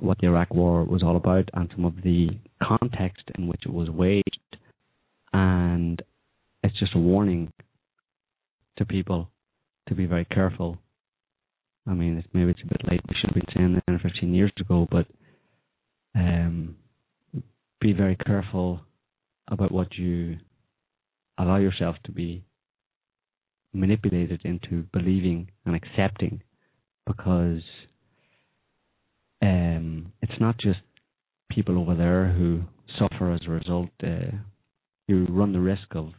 what 0.00 0.18
the 0.18 0.26
Iraq 0.26 0.54
War 0.54 0.84
was 0.84 1.02
all 1.02 1.16
about 1.16 1.48
and 1.52 1.68
some 1.76 1.84
of 1.84 1.94
the 2.02 2.28
context 2.62 3.22
in 3.36 3.46
which 3.46 3.60
it 3.66 3.72
was 3.72 3.90
waged, 3.90 4.56
and 5.32 6.02
it's 6.62 6.78
just 6.78 6.94
a 6.94 6.98
warning 6.98 7.52
to 8.78 8.84
people 8.84 9.28
to 9.88 9.94
be 9.94 10.06
very 10.06 10.24
careful. 10.24 10.78
I 11.86 11.94
mean, 11.94 12.16
it's, 12.18 12.28
maybe 12.32 12.50
it's 12.52 12.62
a 12.62 12.66
bit 12.66 12.80
late. 12.90 13.00
We 13.08 13.14
should 13.20 13.30
have 13.30 13.34
been 13.34 13.54
saying 13.54 13.82
that 13.86 14.00
15 14.00 14.32
years 14.32 14.52
ago, 14.58 14.86
but 14.90 15.06
um, 16.14 16.76
be 17.80 17.92
very 17.92 18.16
careful 18.16 18.80
about 19.52 19.70
what 19.70 19.96
you 19.96 20.38
allow 21.38 21.58
yourself 21.58 21.96
to 22.04 22.10
be 22.10 22.42
manipulated 23.74 24.40
into 24.44 24.84
believing 24.92 25.50
and 25.66 25.76
accepting 25.76 26.42
because 27.06 27.62
um, 29.42 30.12
it's 30.22 30.40
not 30.40 30.58
just 30.58 30.80
people 31.50 31.78
over 31.78 31.94
there 31.94 32.32
who 32.32 32.62
suffer 32.98 33.32
as 33.32 33.40
a 33.46 33.50
result. 33.50 33.90
Uh, 34.02 34.36
you 35.06 35.26
run 35.28 35.52
the 35.52 35.60
risk 35.60 35.94
of 35.94 36.12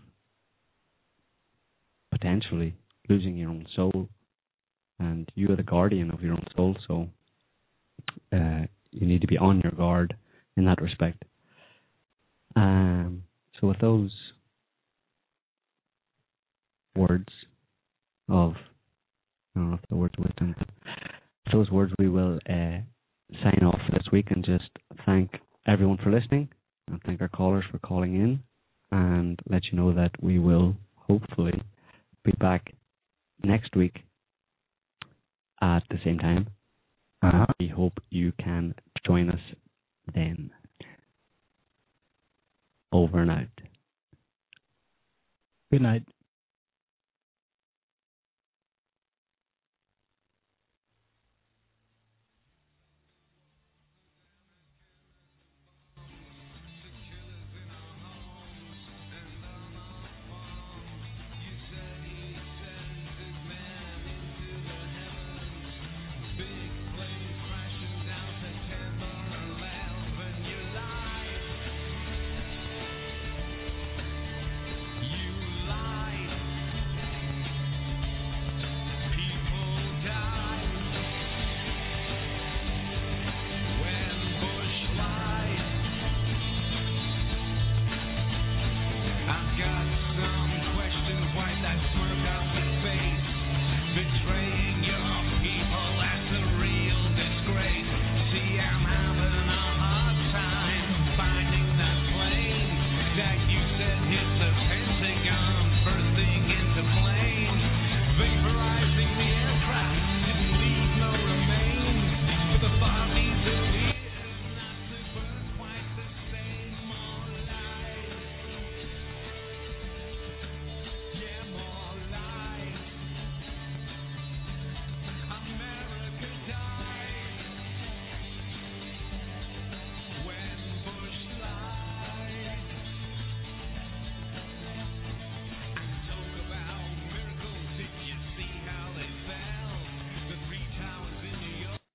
potentially 2.12 2.76
losing 3.10 3.36
your 3.36 3.50
own 3.50 3.66
soul, 3.76 4.08
and 5.00 5.30
you 5.36 5.52
are 5.52 5.56
the 5.56 5.64
guardian 5.64 6.12
of 6.12 6.22
your 6.22 6.34
own 6.34 6.46
soul. 6.56 6.76
So 6.88 7.08
uh, 8.32 8.66
you 8.92 9.08
need 9.08 9.22
to 9.22 9.28
be 9.28 9.38
on 9.38 9.62
your 9.62 9.72
guard 9.72 10.16
in 10.56 10.66
that 10.66 10.82
respect. 10.82 11.24
Um, 12.56 13.24
so 13.60 13.68
with 13.68 13.80
those 13.80 14.12
words 16.96 17.30
of 18.30 18.54
I 19.56 19.60
don't 19.60 19.70
know 19.70 19.80
if 19.82 19.90
the 19.90 19.96
words 19.96 20.16
wisdom, 20.18 20.56
those 21.52 21.70
words 21.70 21.94
we 22.00 22.10
will 22.10 22.40
uh, 22.50 22.80
sign 23.44 23.62
off 23.64 23.80
for 23.86 23.92
this 23.92 24.08
week 24.12 24.28
and 24.32 24.44
just 24.44 24.70
thank 25.06 25.32
everyone 25.68 25.98
for 26.04 26.12
listening 26.12 26.50
and 26.90 27.02
thank 27.06 27.22
our 27.22 27.28
callers 27.28 27.64
for 27.72 27.80
calling 27.80 28.16
in 28.16 28.40
and 28.92 29.40
let 29.50 29.62
you 29.72 29.78
know 29.78 29.94
that 29.94 30.12
we 30.22 30.40
will 30.40 30.76
hopefully 30.96 31.62
be 32.24 32.32
back 32.40 32.74
next 33.44 33.76
week 33.76 34.00
at 35.62 35.84
the 35.90 35.98
same 36.04 36.18
time. 36.18 36.48
Uh-huh. 37.22 37.46
We 37.60 37.68
hope 37.68 37.94
you 38.10 38.34
can 38.40 38.74
join 39.06 39.30
us 39.30 39.40
then. 40.14 40.52
Over 42.94 43.20
and 43.22 43.32
out. 43.32 43.48
Good 45.72 45.82
night. 45.82 46.04